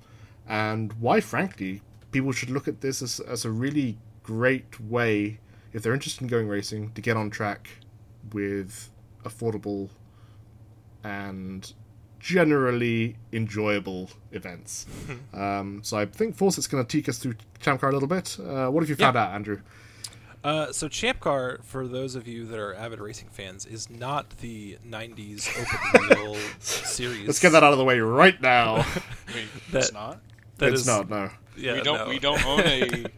and 0.46 0.92
why, 0.92 1.18
frankly, 1.18 1.82
people 2.12 2.32
should 2.32 2.50
look 2.50 2.68
at 2.68 2.80
this 2.80 3.02
as, 3.02 3.20
as 3.20 3.44
a 3.44 3.50
really 3.50 3.98
great 4.22 4.80
way, 4.80 5.38
if 5.72 5.82
they're 5.82 5.94
interested 5.94 6.22
in 6.22 6.28
going 6.28 6.48
racing, 6.48 6.92
to 6.92 7.00
get 7.00 7.16
on 7.16 7.30
track 7.30 7.68
with 8.32 8.90
affordable 9.24 9.88
and 11.04 11.72
generally 12.18 13.16
enjoyable 13.32 14.11
events. 14.32 14.86
um, 15.34 15.80
so 15.82 15.96
I 15.98 16.06
think 16.06 16.36
Fawcett's 16.36 16.66
going 16.66 16.84
to 16.84 16.96
take 16.98 17.08
us 17.08 17.18
through 17.18 17.34
Champ 17.61 17.80
Car 17.80 17.90
a 17.90 17.92
little 17.92 18.08
bit. 18.08 18.36
Uh, 18.38 18.68
what 18.68 18.80
have 18.82 18.90
you 18.90 18.96
found 18.96 19.14
Yeah. 19.14 19.24
out, 19.24 19.34
Andrew? 19.34 19.61
Uh, 20.42 20.72
so 20.72 20.88
Champ 20.88 21.20
Car, 21.20 21.61
for 21.62 21.86
those 21.86 22.14
of 22.14 22.26
you 22.26 22.46
that 22.46 22.58
are 22.58 22.74
avid 22.74 22.98
racing 22.98 23.28
fans, 23.30 23.66
is 23.66 23.90
not 23.90 24.30
the 24.38 24.78
'90s 24.88 25.50
open 25.61 26.16
wheel 26.24 26.36
series. 26.61 27.26
Let's 27.26 27.40
get 27.40 27.52
that 27.52 27.62
out 27.62 27.72
of 27.72 27.78
the 27.78 27.84
way 27.84 28.00
right 28.00 28.40
now. 28.40 28.76
Wait, 29.34 29.44
That- 29.72 29.78
it's 29.82 29.92
not. 29.92 30.20
That 30.56 30.72
it's 30.72 30.82
is- 30.82 30.86
not, 30.86 31.11
no. 31.11 31.30
Yeah, 31.57 31.74
we 31.74 31.80
don't. 31.82 31.98
no. 31.98 32.09
We 32.09 32.18
don't 32.18 32.44
own 32.46 32.61
a. 32.61 33.05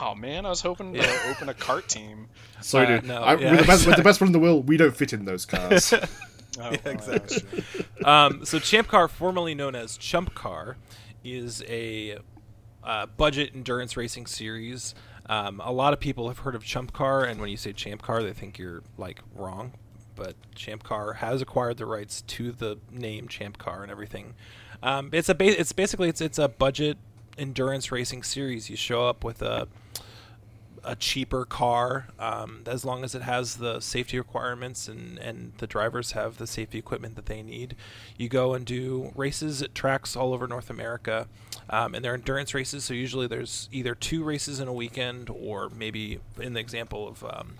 Oh 0.00 0.14
man, 0.14 0.46
I 0.46 0.50
was 0.50 0.60
hoping 0.60 0.92
to 0.94 1.28
open 1.30 1.48
a 1.48 1.54
cart 1.54 1.88
team. 1.88 2.28
Sorry, 2.60 2.86
Uh, 2.86 3.00
dude. 3.00 3.06
no, 3.06 3.20
I, 3.22 3.36
yeah, 3.36 3.50
with, 3.50 3.60
the 3.60 3.66
best, 3.66 3.86
with 3.86 3.96
the 3.96 4.02
best 4.02 4.20
one 4.20 4.28
in 4.28 4.32
the 4.32 4.38
world, 4.38 4.68
we 4.68 4.76
don't 4.76 4.96
fit 4.96 5.12
in 5.12 5.24
those 5.24 5.44
cars. 5.46 5.92
Oh, 5.92 5.98
well, 6.58 6.72
exactly. 6.84 7.42
um, 8.04 8.44
so 8.44 8.60
Champ 8.60 8.86
Car, 8.86 9.08
formerly 9.08 9.54
known 9.56 9.74
as 9.74 9.96
Chump 9.96 10.34
Car, 10.36 10.76
is 11.24 11.64
a 11.66 12.18
uh, 12.84 13.06
budget 13.06 13.50
endurance 13.54 13.96
racing 13.96 14.26
series. 14.26 14.94
Um, 15.26 15.60
a 15.64 15.72
lot 15.72 15.92
of 15.92 15.98
people 16.00 16.28
have 16.28 16.38
heard 16.40 16.54
of 16.54 16.62
Chump 16.64 16.92
Car, 16.92 17.24
and 17.24 17.40
when 17.40 17.50
you 17.50 17.56
say 17.56 17.72
Champ 17.72 18.00
Car, 18.02 18.22
they 18.22 18.32
think 18.32 18.56
you're 18.56 18.82
like 18.96 19.20
wrong. 19.34 19.72
But 20.14 20.36
Champ 20.54 20.84
Car 20.84 21.14
has 21.14 21.42
acquired 21.42 21.76
the 21.76 21.86
rights 21.86 22.22
to 22.22 22.52
the 22.52 22.78
name 22.92 23.26
Champ 23.26 23.58
Car 23.58 23.82
and 23.82 23.90
everything. 23.90 24.34
Um, 24.82 25.10
it's 25.12 25.28
a 25.28 25.34
ba- 25.34 25.60
it's 25.60 25.72
basically 25.72 26.08
it's 26.08 26.20
it's 26.20 26.38
a 26.38 26.48
budget 26.48 26.98
endurance 27.36 27.90
racing 27.90 28.22
series. 28.22 28.70
You 28.70 28.76
show 28.76 29.06
up 29.06 29.24
with 29.24 29.42
a 29.42 29.68
a 30.84 30.96
cheaper 30.96 31.44
car 31.44 32.06
um, 32.18 32.62
as 32.66 32.84
long 32.84 33.04
as 33.04 33.14
it 33.14 33.22
has 33.22 33.56
the 33.56 33.80
safety 33.80 34.16
requirements 34.16 34.88
and, 34.88 35.18
and 35.18 35.52
the 35.58 35.66
drivers 35.66 36.12
have 36.12 36.38
the 36.38 36.46
safety 36.46 36.78
equipment 36.78 37.14
that 37.16 37.26
they 37.26 37.42
need. 37.42 37.76
You 38.16 38.28
go 38.28 38.54
and 38.54 38.64
do 38.64 39.12
races 39.14 39.60
at 39.60 39.74
tracks 39.74 40.16
all 40.16 40.32
over 40.32 40.46
North 40.46 40.70
America, 40.70 41.26
um, 41.68 41.94
and 41.94 42.04
they're 42.04 42.14
endurance 42.14 42.54
races. 42.54 42.84
So 42.84 42.94
usually 42.94 43.26
there's 43.26 43.68
either 43.70 43.94
two 43.94 44.24
races 44.24 44.60
in 44.60 44.68
a 44.68 44.72
weekend, 44.72 45.28
or 45.30 45.68
maybe 45.68 46.20
in 46.40 46.54
the 46.54 46.60
example 46.60 47.08
of 47.08 47.24
um, 47.24 47.56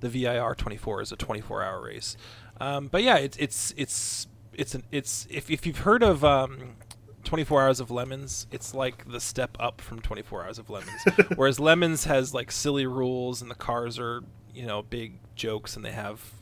the 0.00 0.08
VIR 0.08 0.54
24 0.54 1.02
is 1.02 1.12
a 1.12 1.16
24 1.16 1.62
hour 1.62 1.82
race. 1.82 2.16
Um, 2.60 2.88
but 2.88 3.02
yeah, 3.02 3.16
it's 3.16 3.36
it's 3.38 3.74
it's 3.76 4.26
it's 4.54 4.74
an, 4.74 4.82
it's 4.90 5.26
if 5.30 5.50
if 5.50 5.66
you've 5.66 5.78
heard 5.78 6.02
of 6.02 6.24
um, 6.24 6.76
24 7.24 7.62
hours 7.62 7.80
of 7.80 7.90
lemons 7.90 8.46
it's 8.50 8.74
like 8.74 9.10
the 9.10 9.20
step 9.20 9.56
up 9.60 9.80
from 9.80 10.00
24 10.00 10.44
hours 10.44 10.58
of 10.58 10.70
lemons. 10.70 11.02
Whereas 11.36 11.60
lemons 11.60 12.04
has 12.04 12.34
like 12.34 12.50
silly 12.50 12.86
rules 12.86 13.42
and 13.42 13.50
the 13.50 13.54
cars 13.54 13.98
are 13.98 14.22
you 14.54 14.66
know 14.66 14.82
big 14.82 15.18
jokes 15.34 15.76
and 15.76 15.84
they 15.84 15.92
have 15.92 16.32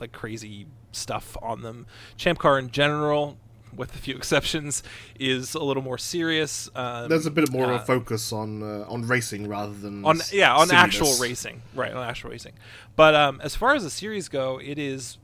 like 0.00 0.12
crazy 0.12 0.66
stuff 0.92 1.36
on 1.42 1.62
them. 1.62 1.86
Champ 2.16 2.38
car 2.38 2.58
in 2.58 2.70
general 2.70 3.36
with 3.74 3.94
a 3.94 3.98
few 3.98 4.14
exceptions 4.16 4.82
is 5.18 5.54
a 5.54 5.62
little 5.62 5.82
more 5.82 5.98
serious 5.98 6.68
um, 6.74 7.08
There's 7.08 7.26
a 7.26 7.30
bit 7.30 7.50
more 7.50 7.64
of 7.64 7.80
uh, 7.80 7.82
a 7.82 7.86
focus 7.86 8.32
on 8.32 8.62
uh, 8.62 8.86
on 8.88 9.02
racing 9.02 9.48
rather 9.48 9.74
than 9.74 10.04
on 10.04 10.20
yeah 10.32 10.54
on 10.54 10.70
actual 10.70 11.14
racing. 11.20 11.62
Right 11.74 11.92
on 11.92 12.08
actual 12.08 12.30
racing. 12.30 12.54
But 12.96 13.14
um, 13.14 13.40
as 13.42 13.54
far 13.54 13.74
as 13.74 13.82
the 13.82 13.90
series 13.90 14.28
go 14.28 14.60
it 14.62 14.78
is 14.78 15.18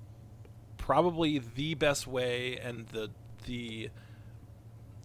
probably 0.85 1.39
the 1.39 1.73
best 1.73 2.07
way 2.07 2.59
and 2.63 2.87
the 2.89 3.09
the 3.47 3.89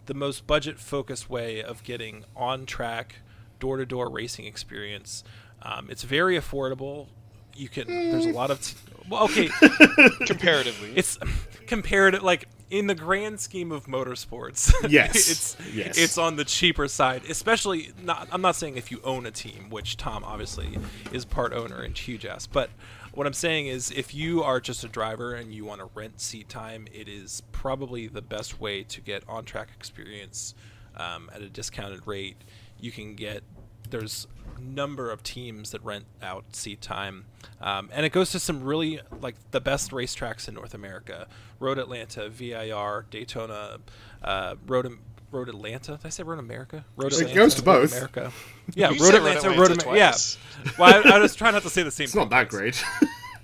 the 0.08 0.14
most 0.14 0.46
budget 0.46 0.78
focused 0.78 1.30
way 1.30 1.64
of 1.64 1.82
getting 1.86 2.26
on 2.36 2.66
track 2.66 3.22
door 3.62 3.78
to 3.78 3.86
door 3.86 4.10
racing 4.10 4.44
experience. 4.44 5.24
Um, 5.62 5.88
it's 5.90 6.04
very 6.04 6.38
affordable. 6.38 7.08
You 7.56 7.70
can 7.70 7.88
there's 7.88 8.26
a 8.26 8.34
lot 8.34 8.52
of 8.52 8.62
t- 8.62 8.76
well 9.10 9.24
okay. 9.24 9.48
Comparatively, 10.26 10.92
it's 10.98 11.18
comparative 11.68 12.24
like 12.24 12.50
in 12.70 12.88
the 12.88 12.96
grand 12.96 13.40
scheme 13.40 13.72
of 13.72 13.86
motorsports 13.86 14.72
Yes, 14.90 15.30
it's 15.30 15.58
yes. 15.74 15.98
it's 15.98 16.18
on 16.18 16.36
the 16.36 16.46
cheaper 16.46 16.88
side 16.88 17.24
especially 17.30 17.92
not 18.04 18.28
i'm 18.32 18.42
not 18.42 18.56
saying 18.56 18.78
if 18.78 18.92
you 18.92 19.02
own 19.04 19.26
a 19.26 19.32
team 19.32 19.70
which 19.70 19.98
tom 19.98 20.24
obviously 20.24 20.78
is 21.12 21.26
part 21.26 21.54
owner 21.54 21.82
and 21.82 21.98
huge 21.98 22.26
ass 22.26 22.48
but 22.48 22.70
what 23.14 23.26
i'm 23.26 23.34
saying 23.34 23.68
is 23.68 23.92
if 23.92 24.14
you 24.14 24.44
are 24.44 24.60
just 24.60 24.84
a 24.84 24.88
driver 24.88 25.34
and 25.34 25.54
you 25.54 25.66
want 25.66 25.82
to 25.82 25.90
rent 25.96 26.20
seat 26.22 26.48
time 26.48 26.88
it 26.94 27.08
is 27.08 27.42
probably 27.52 28.08
the 28.08 28.22
best 28.22 28.60
way 28.60 28.84
to 28.84 29.02
get 29.02 29.24
on 29.28 29.46
track 29.46 29.70
experience 29.76 30.54
um, 30.96 31.30
at 31.34 31.42
a 31.42 31.50
discounted 31.50 32.06
rate 32.06 32.38
you 32.80 32.92
can 32.92 33.16
get 33.16 33.44
there's 33.90 34.28
a 34.58 34.62
number 34.62 35.10
of 35.10 35.24
teams 35.24 35.72
that 35.72 35.84
rent 35.84 36.06
out 36.22 36.44
seat 36.56 36.82
time 36.82 37.26
um, 37.62 37.90
and 37.94 38.06
it 38.06 38.12
goes 38.12 38.32
to 38.32 38.40
some 38.40 38.64
really 38.64 39.00
like 39.22 39.36
the 39.52 39.62
best 39.62 39.92
racetracks 39.92 40.48
in 40.48 40.54
north 40.54 40.74
america 40.74 41.28
road 41.60 41.78
atlanta 41.78 42.30
vir 42.30 43.06
daytona 43.10 43.78
uh, 44.24 44.56
road 44.68 44.98
Road 45.32 45.48
Atlanta. 45.48 45.92
Did 45.98 46.08
I 46.08 46.10
say 46.10 46.24
Road 46.24 46.40
America? 46.40 46.86
Road 46.96 47.14
It 47.14 47.20
Atlanta. 47.22 47.36
goes 47.36 47.54
to 47.54 47.62
Road 47.62 47.82
both. 47.82 47.92
America. 47.92 48.32
Yeah, 48.74 48.88
Road 48.88 48.98
said 48.98 49.04
Road 49.04 49.16
Atlanta. 49.16 49.38
Atlanta 49.38 49.60
Road 49.62 49.72
America. 49.84 49.96
Yeah. 49.96 50.72
Well, 50.80 51.04
I, 51.06 51.18
I 51.18 51.20
was 51.20 51.36
trying 51.36 51.54
not 51.54 51.62
to 51.62 51.70
say 51.70 51.84
the 51.84 51.92
same. 51.92 52.06
It's 52.06 52.16
not 52.16 52.32
that 52.32 52.50
great. 52.50 52.84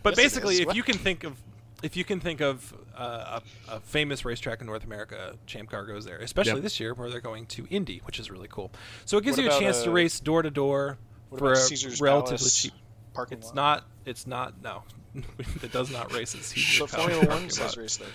But 0.02 0.18
Yes, 0.18 0.24
basically, 0.24 0.62
if 0.62 0.66
What? 0.68 0.76
you 0.76 0.82
can 0.82 0.98
think 0.98 1.24
of 1.24 1.36
if 1.86 1.96
you 1.96 2.04
can 2.04 2.20
think 2.20 2.42
of 2.42 2.74
uh, 2.98 3.40
a, 3.70 3.76
a 3.76 3.80
famous 3.82 4.26
racetrack 4.26 4.60
in 4.62 4.66
North 4.68 4.84
America, 4.84 5.36
Champ 5.46 5.70
Car 5.70 5.86
goes 5.86 6.04
there, 6.06 6.18
especially 6.18 6.54
Yep. 6.54 6.64
this 6.64 6.80
year 6.80 6.94
where 6.94 7.10
they're 7.10 7.22
going 7.22 7.46
to 7.48 7.68
Indy, 7.70 8.02
which 8.06 8.20
is 8.20 8.32
really 8.32 8.48
cool. 8.50 8.72
So 9.06 9.18
it 9.18 9.24
gives 9.24 9.38
What 9.38 9.44
you 9.44 9.50
a 9.50 9.52
about, 9.54 9.62
chance 9.62 9.84
to 9.84 9.90
uh, 9.92 9.94
race 9.94 10.20
door 10.20 10.42
to 10.42 10.50
door 10.50 10.98
for 11.38 11.52
a 11.52 11.56
Caesar's 11.56 12.02
relatively 12.02 12.38
Palace 12.38 12.62
cheap. 12.64 12.74
parking 13.14 13.38
It's 13.38 13.48
lot? 13.48 13.56
not. 13.56 13.84
It's 14.06 14.26
not. 14.26 14.62
No, 14.64 14.84
it 15.64 15.72
does 15.72 15.92
not 15.92 16.12
race 16.14 16.34
at 16.36 16.42
Caesar's 16.44 16.80
But 16.92 16.98
Palace 16.98 17.14
Formula 17.16 17.36
One 17.42 17.50
says 17.52 17.76
lot. 17.76 17.78
race 17.84 17.98
there, 17.98 18.08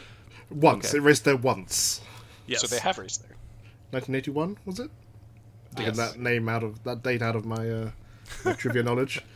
once 0.51 0.89
Okay. 0.89 0.99
it 0.99 1.01
raced 1.03 1.25
there 1.25 1.37
once. 1.37 2.01
Yes. 2.47 2.63
so 2.63 2.67
they 2.67 2.81
have 2.81 2.99
raced 2.99 3.21
there. 3.23 3.37
1981 3.93 4.59
was 4.65 4.81
it? 4.81 4.91
Taking 5.77 5.95
Yes. 5.95 5.97
that 5.97 6.19
name 6.19 6.49
out 6.49 6.65
of 6.65 6.83
that 6.85 7.03
date 7.05 7.23
out 7.23 7.37
of 7.37 7.45
my, 7.47 7.71
uh, 7.71 7.91
my 8.45 8.53
trivia 8.55 8.83
knowledge. 8.83 9.23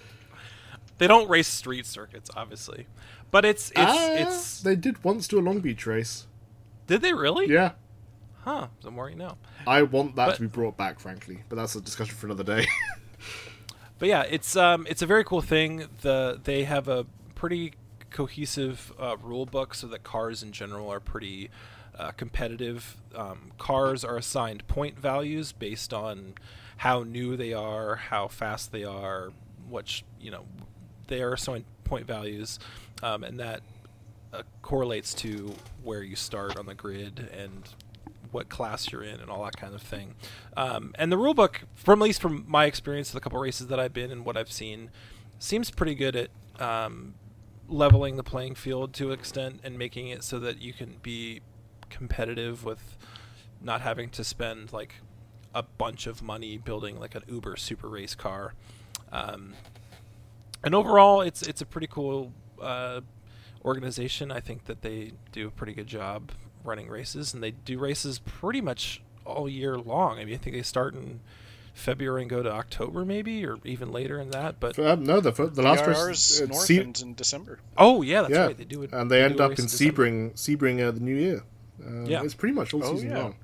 They 0.99 1.09
don't 1.09 1.29
race 1.29 1.49
street 1.49 1.87
circuits, 1.87 2.31
obviously, 2.37 2.87
but 3.35 3.45
it's 3.45 3.71
it's 3.71 3.79
Ah, 3.81 4.13
it's. 4.23 4.61
they 4.63 4.77
did 4.77 5.03
once 5.03 5.27
do 5.27 5.41
a 5.41 5.43
Long 5.49 5.59
Beach 5.59 5.87
race. 5.87 6.27
Did 6.87 7.01
they 7.03 7.13
really? 7.13 7.47
Yeah, 7.53 7.73
Huh. 8.45 8.69
The 8.83 8.91
more 8.93 9.11
you 9.11 9.17
know. 9.17 9.39
I 9.67 9.83
want 9.83 10.15
that 10.17 10.27
But- 10.27 10.35
to 10.37 10.43
be 10.43 10.47
brought 10.47 10.77
back, 10.77 11.01
frankly, 11.01 11.43
but 11.49 11.57
that's 11.57 11.75
a 11.75 11.81
discussion 11.81 12.15
for 12.15 12.27
another 12.29 12.45
day. 12.45 12.67
But 13.99 14.09
yeah, 14.09 14.23
it's 14.23 14.55
um 14.57 14.87
it's 14.89 15.03
a 15.03 15.07
very 15.07 15.25
cool 15.25 15.41
thing. 15.41 15.89
The 16.03 16.41
they 16.43 16.65
have 16.65 16.89
a 16.89 17.07
pretty 17.35 17.75
cohesive 18.11 18.93
uh, 18.99 19.17
rule 19.17 19.47
book, 19.47 19.75
so 19.75 19.87
that 19.89 20.03
cars 20.03 20.43
in 20.43 20.53
general 20.53 20.91
are 20.93 21.01
pretty 21.01 21.49
uh, 21.99 22.11
competitive. 22.13 22.97
Um, 23.15 23.53
cars 23.59 24.05
are 24.05 24.17
assigned 24.17 24.67
point 24.69 24.99
values 24.99 25.53
based 25.53 25.95
on 25.95 26.35
how 26.79 27.03
new 27.05 27.37
they 27.37 27.53
are, 27.53 27.95
how 27.97 28.27
fast 28.29 28.73
they 28.73 28.85
are, 28.85 29.33
which 29.69 30.05
you 30.21 30.31
know 30.33 30.45
they 31.07 31.23
are 31.23 31.33
assigned 31.35 31.65
point 31.85 32.07
values, 32.07 32.59
um, 33.03 33.25
and 33.25 33.39
that 33.41 33.61
uh, 34.33 34.43
correlates 34.63 35.15
to 35.15 35.55
where 35.83 36.03
you 36.03 36.17
start 36.17 36.57
on 36.57 36.67
the 36.67 36.75
grid 36.75 37.29
and 37.33 37.69
what 38.31 38.49
class 38.49 38.91
you're 38.91 39.05
in 39.05 39.21
and 39.21 39.31
all 39.31 39.45
that 39.45 39.57
kind 39.57 39.75
of 39.75 39.83
thing. 39.83 40.17
Um, 40.57 40.93
and 40.99 41.13
the 41.13 41.17
rulebook, 41.17 41.59
from 41.75 42.03
at 42.03 42.05
least 42.07 42.21
from 42.21 42.45
my 42.49 42.65
experience, 42.65 43.13
the 43.13 43.21
couple 43.21 43.39
races 43.39 43.69
that 43.69 43.79
I've 43.79 43.93
been 43.93 44.11
and 44.11 44.25
what 44.25 44.37
I've 44.37 44.51
seen, 44.51 44.91
seems 45.39 45.71
pretty 45.71 45.95
good 45.95 46.17
at 46.17 46.31
um, 46.61 47.15
leveling 47.69 48.17
the 48.17 48.25
playing 48.25 48.57
field 48.57 48.93
to 48.95 49.13
extent 49.13 49.61
and 49.63 49.79
making 49.79 50.09
it 50.09 50.25
so 50.25 50.39
that 50.41 50.61
you 50.61 50.73
can 50.73 50.97
be 51.03 51.43
competitive 51.91 52.65
with 52.65 52.97
not 53.61 53.81
having 53.81 54.11
to 54.11 54.25
spend 54.25 54.73
like 54.73 54.97
a 55.55 55.63
bunch 55.63 56.07
of 56.07 56.23
money 56.23 56.59
building 56.59 56.99
like 56.99 57.15
an 57.15 57.23
Uber 57.29 57.57
super 57.57 57.89
race 57.89 58.15
car. 58.15 58.55
Um, 59.13 59.55
and 60.65 60.75
overall, 60.75 61.21
it's 61.21 61.43
it's 61.43 61.61
a 61.61 61.67
pretty 61.67 61.87
cool 61.87 62.33
uh, 62.61 63.01
organization. 63.65 64.31
I 64.33 64.41
think 64.41 64.65
that 64.67 64.83
they 64.83 65.13
do 65.33 65.49
a 65.49 65.51
pretty 65.51 65.73
good 65.73 65.87
job 65.87 66.33
running 66.63 66.89
races, 66.89 67.35
and 67.35 67.43
they 67.43 67.51
do 67.53 67.79
races 67.79 68.19
pretty 68.19 68.61
much 68.61 69.03
all 69.25 69.49
year 69.49 69.77
long. 69.79 70.19
I 70.19 70.25
mean, 70.25 70.35
I 70.35 70.39
think 70.39 70.57
they 70.57 70.63
start 70.63 70.95
in 70.95 71.21
February 71.75 72.23
and 72.23 72.31
go 72.31 72.43
to 72.43 72.51
October, 72.51 73.05
maybe, 73.05 73.45
or 73.45 73.57
even 73.65 73.91
later 73.91 74.21
in 74.21 74.31
that. 74.31 74.61
But 74.61 74.79
Um, 74.79 75.05
no, 75.05 75.21
the 75.21 75.31
the 75.33 75.63
last 75.63 75.87
race 75.87 75.97
VRR's 75.99 76.43
uh, 76.43 76.47
North 76.47 76.65
Se- 76.67 76.81
ends 76.81 77.03
in 77.03 77.15
December. 77.15 77.59
oh 77.77 78.03
yeah, 78.03 78.23
that's 78.23 78.35
yeah, 78.35 78.47
right. 78.47 78.57
They 78.57 78.65
do 78.65 78.83
it, 78.83 78.93
and 78.93 79.11
they, 79.11 79.19
do 79.21 79.25
end 79.25 79.41
up 79.41 79.51
race 79.51 79.59
in 79.61 79.65
December. 79.67 80.03
Sebring, 80.09 80.33
Sebring 80.35 80.87
uh, 80.87 80.91
the 80.91 81.01
new 81.01 81.17
year. 81.17 81.43
Uh, 81.85 82.05
Yeah. 82.05 82.23
it's 82.23 82.35
pretty 82.35 82.55
much 82.55 82.73
all 82.75 82.85
Oh, 82.85 82.95
season 82.95 83.11
yeah. 83.11 83.19
long. 83.23 83.35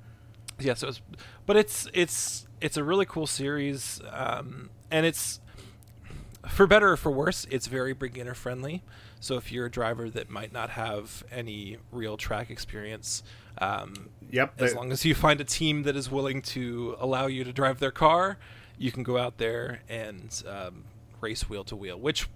Yeah, 0.59 0.75
so 0.75 0.87
it's, 0.89 1.01
but 1.47 1.57
it's 1.57 1.87
it's 1.93 2.47
it's 2.61 2.77
a 2.77 2.83
really 2.83 3.05
cool 3.05 3.25
series, 3.27 3.99
um, 4.11 4.69
and 4.91 5.05
it's 5.07 5.39
for 6.47 6.65
better 6.67 6.91
or 6.91 6.97
for 6.97 7.11
worse, 7.11 7.45
it's 7.49 7.67
very 7.67 7.93
beginner 7.93 8.33
friendly. 8.33 8.83
So 9.19 9.35
if 9.37 9.51
you're 9.51 9.67
a 9.67 9.71
driver 9.71 10.09
that 10.09 10.29
might 10.29 10.51
not 10.51 10.71
have 10.71 11.23
any 11.31 11.77
real 11.91 12.17
track 12.17 12.49
experience, 12.49 13.21
um, 13.59 14.09
Yep, 14.31 14.53
as 14.59 14.71
they- 14.71 14.77
long 14.77 14.91
as 14.91 15.05
you 15.05 15.13
find 15.13 15.39
a 15.39 15.43
team 15.43 15.83
that 15.83 15.95
is 15.95 16.09
willing 16.09 16.41
to 16.43 16.95
allow 16.99 17.27
you 17.27 17.43
to 17.43 17.53
drive 17.53 17.79
their 17.79 17.91
car, 17.91 18.37
you 18.77 18.91
can 18.91 19.03
go 19.03 19.17
out 19.17 19.37
there 19.37 19.81
and 19.87 20.41
um, 20.47 20.85
race 21.19 21.47
wheel 21.49 21.63
to 21.65 21.75
wheel, 21.75 21.99
which 21.99 22.27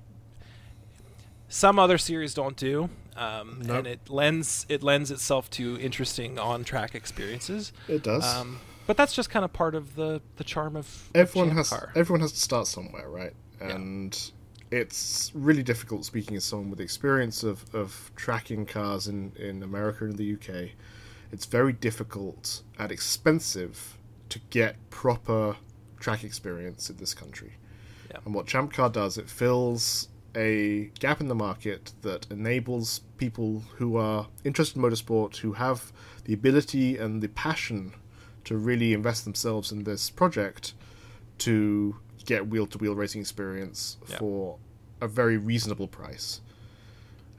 some 1.47 1.79
other 1.79 1.97
series 1.97 2.33
don't 2.33 2.57
do. 2.57 2.89
Um, 3.15 3.61
Nope. 3.63 3.77
And 3.77 3.87
it 3.87 4.09
lends 4.09 4.65
it 4.67 4.83
lends 4.83 5.09
itself 5.09 5.49
to 5.51 5.79
interesting 5.79 6.37
on 6.37 6.63
track 6.63 6.93
experiences. 6.95 7.71
It 7.87 8.03
does. 8.03 8.25
Um, 8.25 8.59
but 8.87 8.97
that's 8.97 9.13
just 9.13 9.29
kind 9.29 9.45
of 9.45 9.53
part 9.53 9.73
of 9.73 9.95
the, 9.95 10.21
the 10.35 10.43
charm 10.43 10.75
of 10.75 11.09
everyone 11.15 11.51
has 11.55 11.69
Car. 11.69 11.91
everyone 11.95 12.21
has 12.21 12.33
to 12.33 12.39
start 12.39 12.67
somewhere, 12.67 13.09
right? 13.09 13.33
And 13.71 14.31
it's 14.71 15.31
really 15.33 15.63
difficult 15.63 16.05
speaking 16.05 16.35
as 16.35 16.43
someone 16.43 16.69
with 16.69 16.81
experience 16.81 17.43
of, 17.43 17.65
of 17.73 18.11
tracking 18.15 18.65
cars 18.65 19.07
in, 19.07 19.31
in 19.37 19.63
America 19.63 20.05
and 20.05 20.17
the 20.17 20.33
UK. 20.33 20.71
It's 21.31 21.45
very 21.45 21.73
difficult 21.73 22.61
and 22.77 22.91
expensive 22.91 23.97
to 24.29 24.39
get 24.49 24.75
proper 24.89 25.57
track 25.99 26.23
experience 26.23 26.89
in 26.89 26.97
this 26.97 27.13
country. 27.13 27.53
Yeah. 28.11 28.19
And 28.25 28.33
what 28.33 28.47
Champ 28.47 28.73
Car 28.73 28.89
does, 28.89 29.17
it 29.17 29.29
fills 29.29 30.09
a 30.35 30.91
gap 30.99 31.21
in 31.21 31.27
the 31.27 31.35
market 31.35 31.93
that 32.01 32.27
enables 32.29 32.99
people 33.17 33.63
who 33.77 33.95
are 33.97 34.27
interested 34.43 34.77
in 34.77 34.83
motorsport, 34.83 35.37
who 35.37 35.53
have 35.53 35.91
the 36.25 36.33
ability 36.33 36.97
and 36.97 37.21
the 37.21 37.29
passion 37.29 37.93
to 38.43 38.57
really 38.57 38.93
invest 38.93 39.23
themselves 39.23 39.71
in 39.71 39.83
this 39.83 40.09
project, 40.09 40.73
to 41.37 41.95
get 42.25 42.47
wheel 42.47 42.65
to 42.67 42.77
wheel 42.77 42.95
racing 42.95 43.21
experience 43.21 43.97
Yeah. 44.09 44.17
for 44.17 44.57
a 45.01 45.07
very 45.07 45.37
reasonable 45.37 45.87
price. 45.87 46.41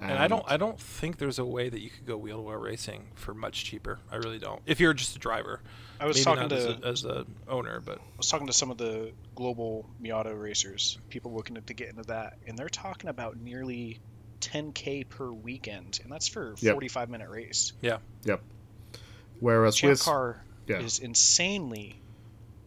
and 0.01 0.13
I 0.13 0.29
don't 0.29 0.45
I 0.47 0.57
don't 0.59 0.79
think 0.79 1.17
there's 1.19 1.39
a 1.39 1.45
way 1.45 1.69
that 1.71 1.81
you 1.81 1.89
could 1.91 2.05
go 2.07 2.17
wheel 2.19 2.37
to 2.37 2.43
wheel 2.43 2.57
racing 2.59 3.07
for 3.15 3.33
much 3.33 3.65
cheaper. 3.65 3.99
I 4.13 4.17
really 4.17 4.39
don't. 4.39 4.61
If 4.67 4.79
you're 4.79 4.93
just 4.93 5.17
a 5.17 5.19
driver, 5.19 5.61
I 5.99 6.05
was 6.07 6.17
maybe 6.19 6.25
talking 6.25 6.43
not 6.43 6.51
to 6.51 6.57
as 6.57 6.65
a, 6.67 6.87
as 6.87 7.05
a 7.07 7.27
owner, 7.49 7.81
but 7.81 7.97
I 7.99 8.17
was 8.19 8.29
talking 8.29 8.47
to 8.47 8.53
some 8.53 8.71
of 8.71 8.77
the 8.77 9.13
global 9.35 9.89
Miata 10.03 10.39
racers, 10.39 10.99
people 11.09 11.33
looking 11.33 11.57
to 11.61 11.75
get 11.75 11.89
into 11.89 12.03
that, 12.05 12.37
and 12.47 12.59
they're 12.59 12.69
talking 12.69 13.09
about 13.09 13.39
nearly 13.39 13.99
10k 14.43 15.09
per 15.09 15.33
weekend, 15.33 15.99
and 16.03 16.13
that's 16.13 16.29
for 16.29 16.53
a 16.53 16.55
Yep. 16.61 16.75
45 16.75 17.09
minute 17.09 17.31
race. 17.31 17.73
yeah, 17.81 17.99
Yep. 18.25 18.43
Whereas 19.41 19.77
Champ 19.77 19.93
with 19.93 20.03
Car 20.03 20.43
yeah. 20.67 20.81
is 20.81 20.99
insanely 20.99 22.01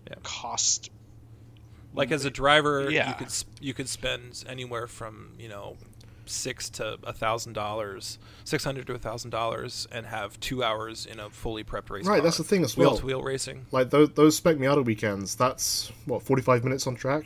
Yeah. 0.10 0.16
cost. 0.24 0.90
Like 1.94 2.12
as 2.12 2.26
a 2.26 2.30
driver, 2.30 2.90
Yeah. 2.90 3.10
you 3.10 3.16
could 3.16 3.28
s- 3.28 3.46
you 3.60 3.74
could 3.74 3.90
spend 3.90 4.44
anywhere 4.48 4.88
from 4.88 5.32
you 5.40 5.50
know 5.50 5.78
six 6.26 6.70
to 6.70 6.98
a 7.04 7.12
thousand 7.14 7.54
dollars, 7.54 8.20
six 8.44 8.64
hundred 8.64 8.86
to 8.88 8.94
a 8.94 9.00
thousand 9.00 9.32
dollars, 9.32 9.88
and 9.92 10.06
have 10.06 10.40
two 10.40 10.64
hours 10.64 11.06
in 11.06 11.20
a 11.20 11.30
fully 11.30 11.64
prepped 11.64 11.90
race. 11.90 12.06
Right, 12.06 12.18
car. 12.18 12.24
that's 12.24 12.38
the 12.38 12.44
thing 12.44 12.64
as 12.64 12.78
wheel 12.78 12.90
well. 12.92 12.98
to 13.00 13.06
wheel 13.06 13.22
racing. 13.24 13.66
like 13.72 13.90
those 13.90 14.10
those 14.14 14.36
Spec 14.38 14.58
Miata 14.58 14.86
weekends, 14.86 15.36
that's 15.36 15.92
what 16.06 16.22
forty 16.22 16.42
five 16.44 16.64
minutes 16.64 16.86
on 16.88 16.96
track. 16.96 17.26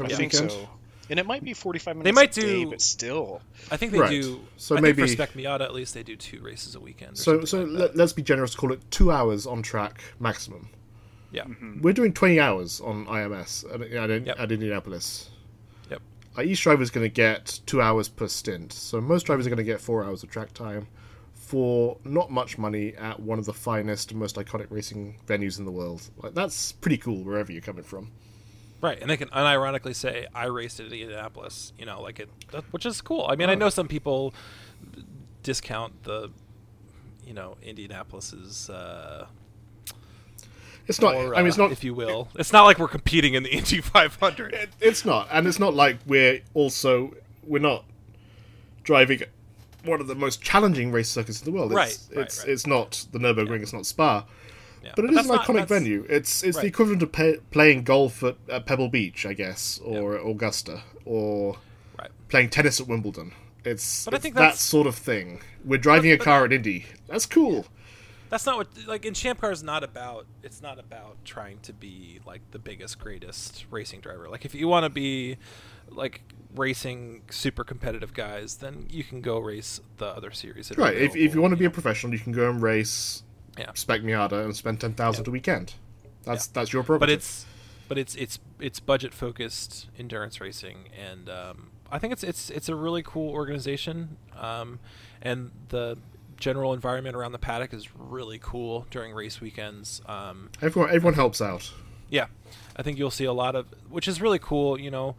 I 0.00 0.08
think 0.08 0.32
weekend? 0.32 0.50
so. 0.50 0.68
And 1.10 1.20
it 1.20 1.26
might 1.26 1.44
be 1.44 1.52
45 1.52 1.96
minutes 1.96 2.06
They 2.06 2.12
might 2.12 2.34
a 2.34 2.40
day, 2.40 2.64
do- 2.64 2.70
but 2.70 2.80
still. 2.80 3.42
I 3.70 3.76
think 3.76 3.92
they 3.92 3.98
Right. 4.00 4.10
do. 4.10 4.40
So 4.56 4.74
I 4.74 4.78
think 4.80 4.96
maybe- 4.96 5.02
for 5.02 5.12
Spec 5.12 5.34
Miata, 5.34 5.60
at 5.60 5.74
least 5.74 5.92
they 5.92 6.02
do 6.02 6.16
two 6.16 6.40
races 6.40 6.74
a 6.76 6.80
weekend. 6.80 7.18
So 7.18 7.44
so 7.44 7.62
like 7.62 7.68
let, 7.78 7.96
let's 7.96 8.14
be 8.14 8.22
generous. 8.22 8.54
Call 8.54 8.72
it 8.72 8.80
two 8.90 9.12
hours 9.12 9.46
on 9.46 9.60
track 9.62 10.00
maximum. 10.18 10.70
Yeah, 11.34 11.44
We're 11.82 11.92
doing 11.92 12.12
twenty 12.14 12.38
hours 12.40 12.80
on 12.80 13.04
IMS 13.06 13.64
at, 13.74 13.80
at, 14.10 14.26
Yep. 14.26 14.36
at 14.40 14.52
Indianapolis. 14.52 15.30
yep, 15.90 16.00
Like 16.36 16.46
each 16.46 16.62
driver 16.62 16.82
is 16.82 16.90
going 16.90 17.04
to 17.04 17.12
get 17.12 17.60
two 17.66 17.82
hours 17.82 18.08
per 18.08 18.28
stint. 18.28 18.72
So 18.72 19.00
most 19.00 19.24
drivers 19.26 19.46
are 19.46 19.50
going 19.50 19.58
to 19.58 19.64
get 19.64 19.80
four 19.80 20.04
hours 20.04 20.22
of 20.22 20.30
track 20.30 20.52
time 20.54 20.86
for 21.34 21.98
not 22.04 22.30
much 22.30 22.56
money 22.56 22.94
at 22.96 23.20
one 23.20 23.38
of 23.38 23.44
the 23.44 23.52
finest 23.52 24.10
and 24.12 24.18
most 24.18 24.36
iconic 24.36 24.66
racing 24.70 25.18
venues 25.26 25.58
in 25.58 25.64
the 25.66 25.70
world. 25.72 26.08
Like 26.22 26.32
that's 26.34 26.72
pretty 26.72 26.96
cool 26.98 27.22
wherever 27.22 27.52
you're 27.52 27.60
coming 27.60 27.84
from. 27.84 28.10
right. 28.80 28.98
And 29.00 29.10
they 29.10 29.16
can 29.18 29.28
unironically 29.28 29.94
say, 29.94 30.26
"I 30.34 30.46
raced 30.46 30.80
at 30.80 30.86
Indianapolis," 30.86 31.72
you 31.78 31.84
know, 31.86 32.00
like 32.00 32.18
it, 32.20 32.28
that, 32.52 32.64
which 32.72 32.86
is 32.86 33.00
cool. 33.02 33.26
I 33.28 33.36
mean, 33.36 33.48
I 33.50 33.52
Oh. 33.52 33.56
know 33.56 33.68
some 33.70 33.88
people 33.88 34.32
discount 35.42 36.02
the, 36.04 36.30
you 37.26 37.34
know, 37.34 37.56
Indianapolis's. 37.62 38.70
Uh, 38.70 39.26
It's 40.86 41.00
not. 41.00 41.14
I 41.14 41.38
mean, 41.38 41.46
it's 41.46 41.56
not. 41.56 41.72
if 41.72 41.82
you 41.84 41.94
will. 41.94 42.28
It's 42.36 42.52
not 42.52 42.64
like 42.64 42.78
we're 42.78 42.88
competing 42.88 43.34
in 43.34 43.42
the 43.42 43.50
Indy 43.54 43.80
500. 43.80 44.52
It- 44.52 44.70
it's 44.80 45.04
not, 45.04 45.28
and 45.32 45.46
it's 45.46 45.58
not 45.58 45.74
like 45.74 45.98
we're 46.06 46.40
also 46.54 47.14
we're 47.46 47.58
not 47.58 47.84
driving 48.82 49.22
one 49.84 50.00
of 50.00 50.06
the 50.06 50.14
most 50.14 50.42
challenging 50.42 50.92
race 50.92 51.08
circuits 51.10 51.40
in 51.40 51.44
the 51.46 51.52
world. 51.52 51.70
It's, 51.72 51.74
Right, 51.76 51.98
right, 52.16 52.24
it's 52.26 52.38
right. 52.40 52.48
it's 52.48 52.66
not 52.66 53.06
the 53.12 53.18
Nurburgring. 53.18 53.62
It's 53.62 53.72
not 53.72 53.86
Spa. 53.86 54.24
Yeah, 54.82 54.92
But 54.96 55.06
it 55.06 55.10
is 55.12 55.16
that's 55.16 55.28
an 55.30 55.38
iconic 55.56 55.66
venue. 55.68 56.06
It's 56.08 56.42
it's 56.42 56.58
the 56.58 56.66
equivalent 56.66 57.02
of 57.02 57.12
pay, 57.12 57.38
playing 57.50 57.84
golf 57.84 58.22
at, 58.22 58.36
at 58.50 58.66
Pebble 58.66 58.88
Beach, 58.88 59.24
I 59.24 59.32
guess, 59.32 59.80
or 59.84 60.16
at 60.18 60.26
Augusta, 60.26 60.82
or 61.06 61.56
Right. 61.98 62.10
playing 62.28 62.50
tennis 62.50 62.80
at 62.80 62.86
Wimbledon. 62.88 63.32
It's, 63.64 64.04
But 64.04 64.12
I 64.12 64.16
it's 64.16 64.22
think 64.22 64.34
that 64.34 64.56
sort 64.56 64.86
of 64.86 64.94
thing. 64.94 65.40
We're 65.64 65.78
driving 65.78 66.12
a 66.12 66.18
car 66.18 66.44
at 66.44 66.52
Indy. 66.52 66.84
That's 67.08 67.24
cool. 67.24 67.64
That's 68.30 68.46
not 68.46 68.56
what 68.56 68.68
like 68.86 69.04
in 69.04 69.14
Champ 69.14 69.40
Car 69.40 69.52
is 69.52 69.62
not 69.62 69.84
about. 69.84 70.26
It's 70.42 70.60
not 70.62 70.78
about 70.78 71.16
trying 71.24 71.60
to 71.60 71.72
be 71.72 72.20
like 72.26 72.40
the 72.50 72.58
biggest, 72.58 72.98
greatest 72.98 73.66
racing 73.70 74.00
driver. 74.00 74.28
Like 74.28 74.44
if 74.44 74.54
you 74.54 74.66
want 74.68 74.84
to 74.84 74.90
be 74.90 75.36
like 75.88 76.22
racing 76.54 77.22
super 77.30 77.64
competitive 77.64 78.14
guys, 78.14 78.56
then 78.56 78.86
you 78.90 79.04
can 79.04 79.20
go 79.20 79.38
race 79.38 79.80
the 79.98 80.06
other 80.06 80.30
series. 80.30 80.70
Right. 80.76 80.96
If, 80.96 81.14
if 81.16 81.34
you 81.34 81.40
want 81.42 81.52
to 81.52 81.56
be 81.56 81.64
a 81.66 81.70
professional, 81.70 82.12
you 82.12 82.18
can 82.18 82.32
go 82.32 82.48
and 82.50 82.60
race 82.62 83.22
Yeah. 83.58 83.70
Spec 83.74 84.00
Miata 84.02 84.44
and 84.44 84.56
spend 84.56 84.80
ten 84.80 84.94
thousand 84.94 85.26
Yeah. 85.26 85.30
a 85.30 85.32
weekend. 85.32 85.74
That's 86.24 86.46
Yeah. 86.46 86.50
that's 86.54 86.72
your 86.72 86.82
program. 86.82 87.00
but 87.00 87.10
it's 87.10 87.46
but 87.88 87.98
it's 87.98 88.14
it's 88.16 88.38
it's 88.58 88.80
budget 88.80 89.12
focused 89.12 89.88
endurance 89.98 90.40
racing 90.40 90.88
and 90.98 91.28
um, 91.28 91.70
I 91.92 91.98
think 91.98 92.12
it's 92.14 92.24
it's 92.24 92.48
it's 92.50 92.68
a 92.68 92.74
really 92.74 93.02
cool 93.02 93.30
organization 93.30 94.16
um, 94.36 94.80
and 95.20 95.50
the 95.68 95.98
general 96.36 96.72
environment 96.72 97.16
around 97.16 97.32
the 97.32 97.38
paddock 97.38 97.72
is 97.72 97.88
really 97.96 98.38
cool 98.42 98.86
during 98.90 99.12
race 99.12 99.40
weekends 99.40 100.00
um, 100.06 100.50
everyone 100.62 100.90
everyone 100.90 101.14
helps 101.14 101.40
out. 101.40 101.72
yeah 102.08 102.26
I 102.76 102.82
think 102.82 102.98
you'll 102.98 103.10
see 103.10 103.24
a 103.24 103.32
lot 103.32 103.54
of 103.54 103.66
which 103.88 104.08
is 104.08 104.20
really 104.20 104.38
cool 104.38 104.78
you 104.78 104.90
know 104.90 105.16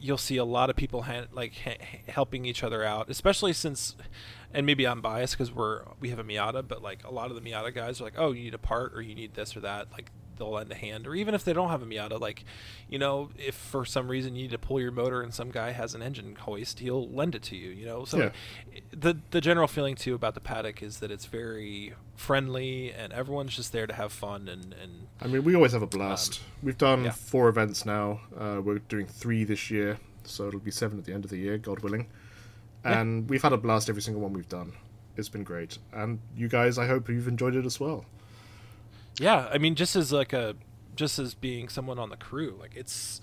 you'll 0.00 0.16
see 0.18 0.36
a 0.36 0.44
lot 0.44 0.70
of 0.70 0.76
people 0.76 1.02
ha- 1.02 1.26
like 1.32 1.54
ha- 1.64 1.84
helping 2.08 2.44
each 2.44 2.62
other 2.62 2.84
out 2.84 3.10
especially 3.10 3.52
since 3.52 3.96
and 4.52 4.64
maybe 4.64 4.86
I'm 4.86 5.00
biased 5.00 5.34
because 5.34 5.52
we're 5.52 5.82
we 6.00 6.10
have 6.10 6.18
a 6.18 6.24
Miata, 6.24 6.66
but 6.66 6.82
like 6.82 7.04
a 7.04 7.10
lot 7.12 7.30
of 7.30 7.34
the 7.34 7.42
Miata 7.42 7.74
guys 7.74 8.00
are 8.00 8.04
like, 8.04 8.14
oh, 8.16 8.32
you 8.32 8.44
need 8.44 8.54
a 8.54 8.58
part 8.58 8.94
or 8.94 9.02
you 9.02 9.14
need 9.14 9.34
this 9.34 9.56
or 9.56 9.60
that. 9.60 9.92
Like 9.92 10.10
they'll 10.38 10.52
lend 10.52 10.70
a 10.72 10.74
hand, 10.74 11.06
or 11.06 11.14
even 11.14 11.34
if 11.34 11.44
they 11.44 11.52
don't 11.52 11.68
have 11.68 11.82
a 11.82 11.86
Miata, 11.86 12.18
like 12.20 12.44
you 12.88 12.98
know, 12.98 13.28
if 13.36 13.54
for 13.54 13.84
some 13.84 14.08
reason 14.08 14.34
you 14.36 14.42
need 14.44 14.50
to 14.52 14.58
pull 14.58 14.80
your 14.80 14.90
motor 14.92 15.20
and 15.22 15.34
some 15.34 15.50
guy 15.50 15.72
has 15.72 15.94
an 15.94 16.02
engine 16.02 16.34
hoist, 16.36 16.78
he'll 16.78 17.08
lend 17.10 17.34
it 17.34 17.42
to 17.42 17.56
you. 17.56 17.70
You 17.70 17.84
know, 17.86 18.04
so 18.04 18.16
Yeah. 18.18 18.30
the 18.90 19.18
the 19.30 19.40
general 19.40 19.68
feeling 19.68 19.94
too 19.94 20.14
about 20.14 20.34
the 20.34 20.40
paddock 20.40 20.82
is 20.82 21.00
that 21.00 21.10
it's 21.10 21.26
very 21.26 21.94
friendly 22.16 22.92
and 22.92 23.12
everyone's 23.12 23.54
just 23.54 23.72
there 23.72 23.86
to 23.86 23.94
have 23.94 24.12
fun 24.12 24.48
and 24.48 24.74
and 24.82 25.06
I 25.20 25.26
mean, 25.26 25.44
we 25.44 25.54
always 25.54 25.72
have 25.72 25.82
a 25.82 25.86
blast. 25.86 26.40
We've 26.62 26.78
done 26.78 27.00
Um, 27.00 27.04
yeah. 27.06 27.10
four 27.10 27.48
events 27.48 27.84
now. 27.84 28.20
Uh, 28.36 28.60
we're 28.64 28.78
doing 28.78 29.06
three 29.06 29.44
this 29.44 29.70
year, 29.70 29.98
so 30.24 30.46
it'll 30.48 30.60
be 30.60 30.70
seven 30.70 30.98
at 30.98 31.04
the 31.04 31.12
end 31.12 31.24
of 31.24 31.30
the 31.30 31.38
year, 31.38 31.58
God 31.58 31.80
willing. 31.80 32.06
And 32.84 33.28
we've 33.28 33.42
had 33.42 33.52
a 33.52 33.56
blast 33.58 33.88
every 33.90 34.00
single 34.02 34.22
one 34.22 34.32
we've 34.32 34.48
done. 34.48 34.72
It's 35.16 35.28
been 35.28 35.42
great, 35.42 35.78
and 35.92 36.20
you 36.36 36.46
guys, 36.48 36.78
I 36.78 36.86
hope 36.86 37.08
you've 37.08 37.26
enjoyed 37.28 37.56
it 37.56 37.66
as 37.66 37.80
well. 37.80 38.04
Yeah, 39.20 39.48
I 39.52 39.58
mean, 39.58 39.74
just 39.74 39.96
as 39.96 40.12
like 40.12 40.32
a, 40.32 40.54
just 40.96 41.18
as 41.18 41.34
being 41.34 41.68
someone 41.68 41.98
on 41.98 42.10
the 42.10 42.16
crew, 42.16 42.56
like 42.60 42.72
it's, 42.76 43.20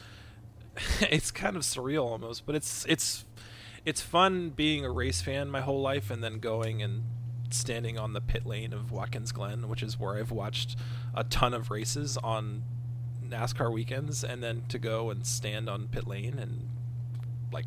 it's 1.02 1.32
kind 1.32 1.56
of 1.56 1.64
surreal 1.64 2.04
almost, 2.06 2.46
but 2.46 2.56
it's 2.56 2.86
it's, 2.88 3.26
it's 3.86 4.02
fun 4.02 4.50
being 4.50 4.84
a 4.84 4.92
race 4.92 5.22
fan 5.22 5.50
my 5.50 5.62
whole 5.62 5.82
life, 5.82 6.10
and 6.12 6.24
then 6.24 6.40
going 6.40 6.82
and 6.82 7.04
standing 7.52 7.98
on 7.98 8.14
the 8.14 8.22
pit 8.22 8.46
lane 8.46 8.74
of 8.74 8.92
Watkins 8.92 9.32
Glen, 9.32 9.70
which 9.70 9.84
is 9.84 10.00
where 10.00 10.18
I've 10.18 10.32
watched 10.32 10.76
a 11.14 11.24
ton 11.24 11.54
of 11.54 11.70
races 11.72 12.18
on 12.18 12.64
NASCAR 13.24 13.72
weekends, 13.72 14.24
and 14.24 14.44
then 14.44 14.64
to 14.70 14.80
go 14.80 15.10
and 15.12 15.26
stand 15.26 15.70
on 15.70 15.88
pit 15.88 16.08
lane 16.08 16.38
and 16.40 16.68
like 17.54 17.66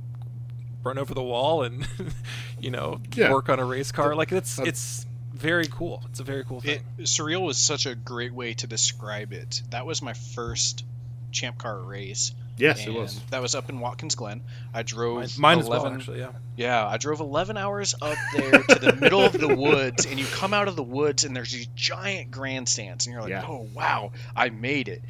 run 0.83 0.99
over 0.99 1.15
the 1.15 1.23
wall 1.23 1.63
and 1.63 1.87
you 2.61 2.71
know 2.71 3.01
Yeah. 3.15 3.33
work 3.33 3.49
on 3.49 3.59
a 3.59 3.65
race 3.65 3.91
car. 3.93 4.15
Like 4.15 4.33
it's 4.33 4.59
it's 4.59 5.07
very 5.39 5.67
cool. 5.67 6.03
It's 6.11 6.21
a 6.21 6.25
very 6.25 6.45
cool 6.45 6.61
thing. 6.61 6.81
It, 6.99 7.05
surreal 7.05 7.45
was 7.45 7.57
such 7.59 7.87
a 7.87 7.95
great 7.95 8.33
way 8.33 8.55
to 8.55 8.67
describe 8.67 9.33
it. 9.33 9.63
That 9.71 9.87
was 9.87 10.03
my 10.03 10.13
first 10.13 10.85
Champ 11.31 11.59
Car 11.59 11.79
race. 11.79 12.33
Yes, 12.57 12.85
it 12.85 12.93
was. 12.93 13.21
That 13.31 13.41
was 13.41 13.55
up 13.55 13.69
in 13.69 13.79
Watkins 13.79 14.17
Glen. 14.17 14.41
I 14.75 14.83
drove 14.83 15.15
mine 15.15 15.29
mine 15.39 15.59
as 15.61 15.67
11, 15.67 15.85
well, 15.85 15.95
actually. 15.95 16.19
Yeah. 16.19 16.33
Yeah, 16.57 16.87
I 16.87 16.97
drove 16.97 17.21
11 17.21 17.57
hours 17.57 17.95
up 18.03 18.19
there 18.35 18.51
to 18.51 18.75
the 18.81 18.97
middle 19.01 19.21
of 19.21 19.33
the 19.33 19.55
woods, 19.55 20.07
and 20.07 20.19
you 20.19 20.27
come 20.27 20.53
out 20.53 20.67
of 20.67 20.75
the 20.75 20.83
woods, 20.83 21.23
and 21.23 21.37
there's 21.37 21.53
these 21.53 21.69
giant 21.77 22.33
grandstands, 22.33 23.07
and 23.07 23.13
you're 23.13 23.23
like, 23.23 23.31
Yeah. 23.31 23.45
oh, 23.47 23.69
wow, 23.75 24.11
I 24.35 24.49
made 24.49 24.89
it. 24.89 25.03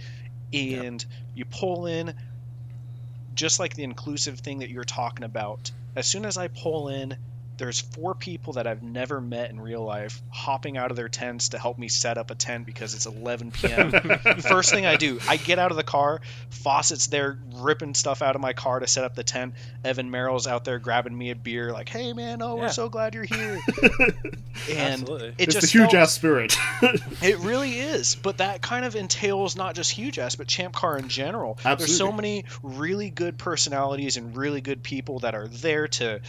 And 0.52 1.02
you 1.34 1.46
pull 1.46 1.86
in, 1.86 2.12
just 3.34 3.58
like 3.58 3.74
the 3.74 3.84
inclusive 3.84 4.40
thing 4.40 4.58
that 4.58 4.68
you 4.68 4.76
were 4.76 4.84
talking 4.84 5.24
about. 5.24 5.70
As 5.96 6.06
soon 6.06 6.26
as 6.26 6.36
I 6.36 6.48
pull 6.48 6.88
in, 6.88 7.16
there's 7.58 7.80
four 7.80 8.14
people 8.14 8.54
that 8.54 8.66
I've 8.66 8.82
never 8.82 9.20
met 9.20 9.50
in 9.50 9.60
real 9.60 9.84
life 9.84 10.22
hopping 10.30 10.76
out 10.76 10.90
of 10.90 10.96
their 10.96 11.08
tents 11.08 11.50
to 11.50 11.58
help 11.58 11.76
me 11.78 11.88
set 11.88 12.16
up 12.16 12.30
a 12.30 12.34
tent 12.34 12.64
because 12.66 12.94
it's 12.94 13.06
11 13.06 13.50
p.m. 13.50 13.90
First 14.40 14.70
thing 14.70 14.86
I 14.86 14.96
do, 14.96 15.18
I 15.28 15.36
get 15.36 15.58
out 15.58 15.70
of 15.70 15.76
the 15.76 15.82
car. 15.82 16.20
Fawcett's 16.50 17.08
there 17.08 17.38
ripping 17.56 17.94
stuff 17.94 18.22
out 18.22 18.34
of 18.36 18.40
my 18.40 18.52
car 18.52 18.80
to 18.80 18.86
set 18.86 19.04
up 19.04 19.14
the 19.14 19.24
tent. 19.24 19.54
Evan 19.84 20.10
Merrill's 20.10 20.46
out 20.46 20.64
there 20.64 20.78
grabbing 20.78 21.16
me 21.16 21.30
a 21.30 21.36
beer, 21.36 21.72
like, 21.72 21.88
"Hey 21.88 22.12
man, 22.12 22.40
oh 22.42 22.56
Yeah. 22.56 22.62
we're 22.62 22.68
so 22.70 22.88
glad 22.88 23.14
you're 23.14 23.24
here." 23.24 23.60
and 24.70 25.02
Absolutely. 25.02 25.28
it 25.28 25.34
it's 25.38 25.54
the 25.54 25.60
just 25.60 25.72
huge 25.72 25.90
felt- 25.90 25.94
ass 26.02 26.12
spirit. 26.12 26.56
it 27.22 27.38
really 27.40 27.78
is, 27.78 28.14
but 28.14 28.38
that 28.38 28.62
kind 28.62 28.84
of 28.84 28.96
entails 28.96 29.56
not 29.56 29.74
just 29.74 29.90
huge 29.90 30.18
ass, 30.18 30.36
but 30.36 30.46
Champ 30.46 30.74
Car 30.74 30.96
in 30.98 31.08
general. 31.08 31.58
There's 31.64 31.96
so 31.96 32.12
many 32.12 32.44
really 32.62 33.10
good 33.10 33.38
personalities 33.38 34.16
and 34.16 34.36
really 34.36 34.60
good 34.60 34.82
people 34.82 35.20
that 35.20 35.34
are 35.34 35.48
there 35.48 35.88
to 35.88 36.20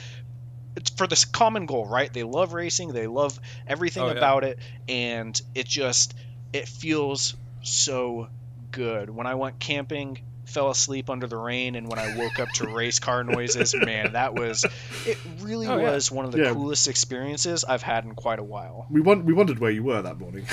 it's 0.76 0.90
for 0.92 1.08
this 1.08 1.26
common 1.26 1.66
goal, 1.66 1.86
right? 1.86 2.12
They 2.14 2.24
love 2.24 2.54
racing, 2.54 2.90
they 2.94 3.08
love 3.08 3.40
everything 3.68 4.04
Oh, 4.04 4.08
yeah. 4.08 4.14
about 4.14 4.44
it, 4.44 4.60
and 4.88 5.40
it 5.56 5.66
just 5.68 6.14
it 6.54 6.68
feels 6.68 7.36
so 7.62 8.28
good. 8.72 9.10
When 9.10 9.28
I 9.28 9.36
went 9.36 9.60
camping, 9.60 10.20
fell 10.46 10.72
asleep 10.72 11.12
under 11.12 11.28
the 11.28 11.38
rain, 11.38 11.76
and 11.76 11.88
when 11.88 12.00
I 12.00 12.18
woke 12.18 12.40
up 12.40 12.50
to 12.56 12.68
race 12.74 12.98
car 12.98 13.24
noises, 13.24 13.76
man, 13.80 14.14
that 14.14 14.34
was 14.34 14.66
it. 15.06 15.18
Really 15.42 15.68
Oh, 15.68 15.78
yeah. 15.78 15.92
was 15.92 16.12
one 16.12 16.26
of 16.26 16.32
the 16.32 16.40
Yeah. 16.40 16.54
coolest 16.54 16.88
experiences 16.88 17.64
I've 17.64 17.84
had 17.84 18.06
in 18.06 18.16
quite 18.16 18.40
a 18.40 18.44
while. 18.44 18.88
we 18.90 19.00
won- 19.02 19.26
we 19.26 19.34
wondered 19.34 19.60
where 19.60 19.70
you 19.70 19.84
were 19.84 20.02
that 20.02 20.18
morning. 20.20 20.46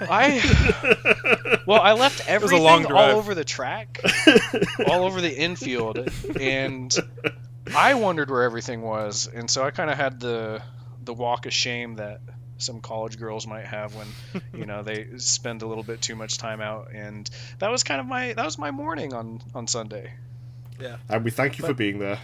I 0.00 1.58
well, 1.66 1.80
I 1.80 1.92
left 1.94 2.18
was 2.20 2.26
a 2.28 2.30
everything 2.30 2.62
long 2.62 2.82
drive. 2.82 3.12
all 3.14 3.18
over 3.18 3.34
the 3.34 3.44
track, 3.44 4.00
all 4.88 5.04
over 5.04 5.20
the 5.20 5.36
infield, 5.36 5.98
and 6.40 6.94
I 7.72 7.94
wondered 7.94 8.30
where 8.30 8.42
everything 8.42 8.82
was, 8.82 9.28
and 9.32 9.50
so 9.50 9.64
I 9.64 9.70
kind 9.70 9.90
of 9.90 9.96
had 9.96 10.20
the 10.20 10.62
the 11.04 11.14
walk 11.14 11.46
of 11.46 11.52
shame 11.52 11.96
that 11.96 12.20
some 12.56 12.80
college 12.80 13.18
girls 13.18 13.46
might 13.46 13.66
have 13.66 13.94
when 13.94 14.06
you 14.54 14.66
know 14.66 14.82
they 14.82 15.06
spend 15.18 15.62
a 15.62 15.66
little 15.66 15.84
bit 15.84 16.00
too 16.00 16.14
much 16.14 16.38
time 16.38 16.60
out, 16.60 16.90
and 16.92 17.28
that 17.58 17.70
was 17.70 17.84
kind 17.84 18.00
of 18.00 18.06
my 18.06 18.32
that 18.34 18.44
was 18.44 18.58
my 18.58 18.70
morning 18.70 19.14
on 19.14 19.40
on 19.54 19.66
Sunday. 19.66 20.12
Yeah. 20.80 20.96
and 21.08 21.22
we 21.24 21.30
thank 21.30 21.58
you 21.58 21.64
for 21.64 21.72
being 21.72 22.00
there. 22.00 22.18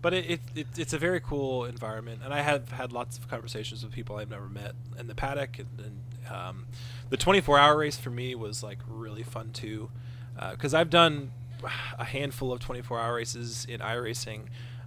But 0.00 0.14
it, 0.14 0.30
it, 0.30 0.40
it 0.54 0.66
it's 0.76 0.92
a 0.92 0.98
very 0.98 1.20
cool 1.20 1.64
environment, 1.64 2.20
and 2.24 2.32
I 2.32 2.42
have 2.42 2.70
had 2.70 2.92
lots 2.92 3.18
of 3.18 3.28
conversations 3.28 3.82
with 3.82 3.92
people 3.92 4.16
I've 4.16 4.30
never 4.30 4.48
met 4.48 4.72
in 4.98 5.08
the 5.08 5.14
paddock, 5.16 5.58
and, 5.58 5.68
and 5.78 6.32
um, 6.32 6.66
the 7.10 7.16
24 7.16 7.58
hour 7.58 7.76
race 7.78 7.96
for 7.96 8.10
me 8.10 8.34
was 8.34 8.62
like 8.62 8.78
really 8.88 9.24
fun 9.24 9.50
too, 9.52 9.90
because 10.52 10.74
I've 10.74 10.90
done 10.90 11.32
a 11.98 12.04
handful 12.04 12.52
of 12.52 12.60
24 12.60 13.00
hour 13.00 13.14
races 13.14 13.66
in 13.68 13.80
iRacing, 13.80 14.42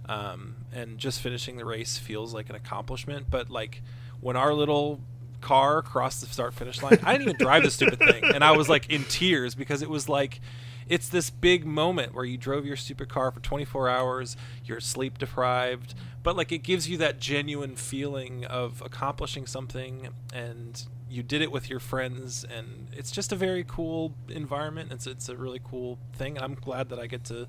um, 0.08 0.56
and 0.72 0.98
just 0.98 1.20
finishing 1.20 1.56
the 1.56 1.64
race 1.64 1.98
feels 1.98 2.34
like 2.34 2.48
an 2.48 2.56
accomplishment. 2.56 3.26
But 3.30 3.50
like 3.50 3.82
when 4.20 4.36
our 4.36 4.52
little 4.52 5.00
car 5.40 5.82
crossed 5.82 6.20
the 6.20 6.26
start 6.26 6.54
finish 6.54 6.82
line, 6.82 6.98
I 7.02 7.12
didn't 7.12 7.28
even 7.28 7.36
drive 7.36 7.62
the 7.62 7.70
stupid 7.70 7.98
thing, 7.98 8.24
and 8.24 8.44
I 8.44 8.52
was 8.52 8.68
like 8.68 8.90
in 8.90 9.04
tears 9.04 9.54
because 9.54 9.82
it 9.82 9.90
was 9.90 10.08
like 10.08 10.40
it's 10.88 11.08
this 11.08 11.30
big 11.30 11.64
moment 11.64 12.14
where 12.14 12.24
you 12.24 12.36
drove 12.36 12.66
your 12.66 12.76
stupid 12.76 13.08
car 13.08 13.30
for 13.30 13.38
24 13.40 13.88
hours 13.88 14.36
you're 14.64 14.80
sleep 14.80 15.18
deprived 15.18 15.94
but 16.22 16.36
like 16.36 16.50
it 16.50 16.58
gives 16.58 16.88
you 16.88 16.96
that 16.96 17.20
genuine 17.20 17.76
feeling 17.76 18.44
of 18.44 18.82
accomplishing 18.84 19.46
something 19.46 20.08
and 20.34 20.86
you 21.10 21.22
did 21.22 21.42
it 21.42 21.50
with 21.50 21.68
your 21.68 21.80
friends 21.80 22.44
and 22.44 22.86
it's 22.92 23.10
just 23.10 23.32
a 23.32 23.36
very 23.36 23.64
cool 23.66 24.12
environment 24.28 24.92
it's 24.92 25.06
it's 25.06 25.28
a 25.28 25.36
really 25.36 25.60
cool 25.64 25.98
thing 26.14 26.36
and 26.36 26.44
i'm 26.44 26.54
glad 26.54 26.88
that 26.90 26.98
i 27.00 27.06
get 27.06 27.24
to 27.24 27.46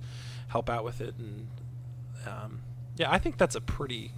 help 0.48 0.68
out 0.70 0.84
with 0.84 1.00
it 1.00 1.14
and 1.20 1.48
um, 2.28 2.60
yeah 2.98 3.12
i 3.12 3.18
think 3.20 3.38
that's 3.38 3.56
a 3.56 3.62
pretty 3.62 4.12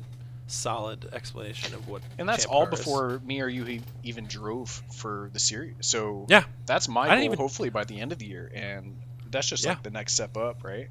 solid 0.47 1.09
explanation 1.13 1.73
of 1.73 1.87
what 1.87 2.01
And 2.17 2.27
that's 2.27 2.45
all 2.45 2.65
Car 2.65 2.73
is. 2.73 2.79
before 2.79 3.21
me 3.25 3.41
or 3.41 3.47
you 3.47 3.79
even 4.03 4.25
drove 4.27 4.69
for 4.93 5.29
the 5.31 5.39
series. 5.39 5.75
So 5.81 6.25
yeah 6.29 6.43
that's 6.65 6.87
my 6.89 7.07
goal. 7.07 7.17
even- 7.23 7.37
Hopefully 7.37 7.69
by 7.69 7.85
the 7.85 7.99
end 8.01 8.11
of 8.11 8.19
the 8.19 8.25
year, 8.25 8.51
and 8.53 8.97
that's 9.31 9.47
just 9.47 9.63
Yeah. 9.63 9.71
like 9.71 9.83
the 9.83 9.89
next 9.89 10.13
step 10.13 10.35
up, 10.35 10.63
right? 10.63 10.89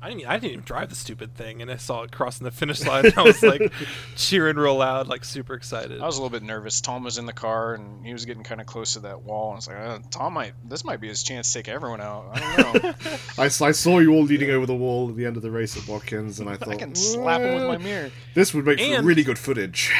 I 0.00 0.10
didn't, 0.10 0.26
I 0.26 0.34
didn't 0.38 0.52
even 0.52 0.64
drive 0.64 0.90
the 0.90 0.94
stupid 0.94 1.34
thing, 1.34 1.60
and 1.60 1.68
I 1.70 1.76
saw 1.76 2.02
it 2.02 2.12
crossing 2.12 2.44
the 2.44 2.52
finish 2.52 2.84
line. 2.86 3.06
And 3.06 3.18
I 3.18 3.22
was 3.22 3.42
like 3.42 3.72
cheering 4.16 4.56
real 4.56 4.76
loud, 4.76 5.08
like 5.08 5.24
super 5.24 5.54
excited. 5.54 6.00
I 6.00 6.06
was 6.06 6.18
a 6.18 6.22
little 6.22 6.38
bit 6.38 6.46
nervous. 6.46 6.80
Tom 6.80 7.02
was 7.02 7.18
in 7.18 7.26
the 7.26 7.32
car 7.32 7.74
and 7.74 8.06
he 8.06 8.12
was 8.12 8.24
getting 8.24 8.44
kind 8.44 8.60
of 8.60 8.66
close 8.68 8.92
to 8.92 9.00
that 9.00 9.22
wall. 9.22 9.48
And 9.48 9.54
I 9.54 9.56
was 9.56 9.66
like, 9.68 9.76
uh, 9.76 9.98
Tom 10.10 10.34
might, 10.34 10.52
this 10.68 10.84
might 10.84 11.00
be 11.00 11.08
his 11.08 11.24
chance 11.24 11.52
to 11.52 11.58
take 11.58 11.68
everyone 11.68 12.00
out. 12.00 12.26
I 12.32 12.56
don't 12.62 12.82
know. 12.84 12.92
I, 13.38 13.46
s- 13.46 13.60
I 13.60 13.72
saw 13.72 13.98
you 13.98 14.12
all 14.14 14.22
leaning 14.22 14.50
over 14.50 14.66
the 14.66 14.74
wall 14.76 15.08
at 15.08 15.16
the 15.16 15.26
end 15.26 15.36
of 15.36 15.42
the 15.42 15.50
race 15.50 15.76
at 15.76 15.88
Watkins, 15.88 16.38
and 16.38 16.48
I 16.48 16.54
thought 16.58 16.68
I 16.68 16.76
can 16.76 16.94
slap 16.94 17.40
him 17.40 17.54
with 17.56 17.64
my 17.64 17.78
mirror. 17.78 18.10
This 18.34 18.54
would 18.54 18.66
make 18.66 18.78
for 18.80 19.02
really 19.02 19.24
good 19.24 19.38
footage. 19.38 19.92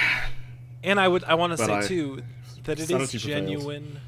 and 0.85 1.01
I 1.01 1.09
would, 1.09 1.25
I 1.25 1.35
want 1.35 1.55
to 1.55 1.57
say 1.65 1.75
I- 1.75 1.83
too 1.83 2.23
that 2.65 2.79
it 2.79 2.89
is 2.91 3.11
genuine. 3.13 3.83
prevails. 3.83 4.03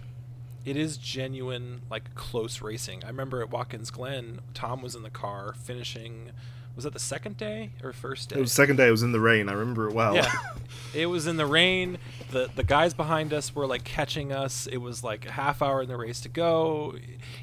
It 0.65 0.77
is 0.77 0.97
genuine, 0.99 1.81
like 1.91 2.15
close 2.15 2.61
racing. 2.61 3.03
I 3.05 3.09
remember 3.09 3.41
at 3.41 3.51
Watkins 3.51 3.91
Glen, 3.91 4.41
Tom 4.55 4.83
was 4.83 4.95
in 4.95 5.03
the 5.03 5.11
car 5.11 5.55
finishing. 5.59 6.31
Was 6.77 6.85
that 6.85 6.93
the 6.93 6.99
second 7.01 7.37
day 7.37 7.71
or 7.83 7.93
first 7.93 8.29
day? 8.29 8.37
It 8.37 8.41
was 8.41 8.53
second 8.53 8.77
day. 8.77 8.87
It 8.89 8.91
was 8.93 9.03
in 9.03 9.13
the 9.13 9.21
rain. 9.21 9.49
I 9.49 9.53
remember 9.55 9.89
it 9.89 9.95
well. 9.95 10.15
Yeah, 10.15 10.31
it 10.95 11.07
was 11.07 11.27
in 11.27 11.37
the 11.37 11.47
rain. 11.47 11.99
the 12.31 12.49
The 12.55 12.63
guys 12.63 12.95
behind 12.95 13.33
us 13.33 13.55
were 13.55 13.67
like 13.67 13.85
catching 13.85 14.33
us. 14.33 14.67
It 14.67 14.77
was 14.79 15.03
like 15.03 15.27
a 15.27 15.33
half 15.33 15.63
hour 15.63 15.83
in 15.83 15.89
the 15.89 15.97
race 15.97 16.21
to 16.23 16.29
go. 16.29 16.95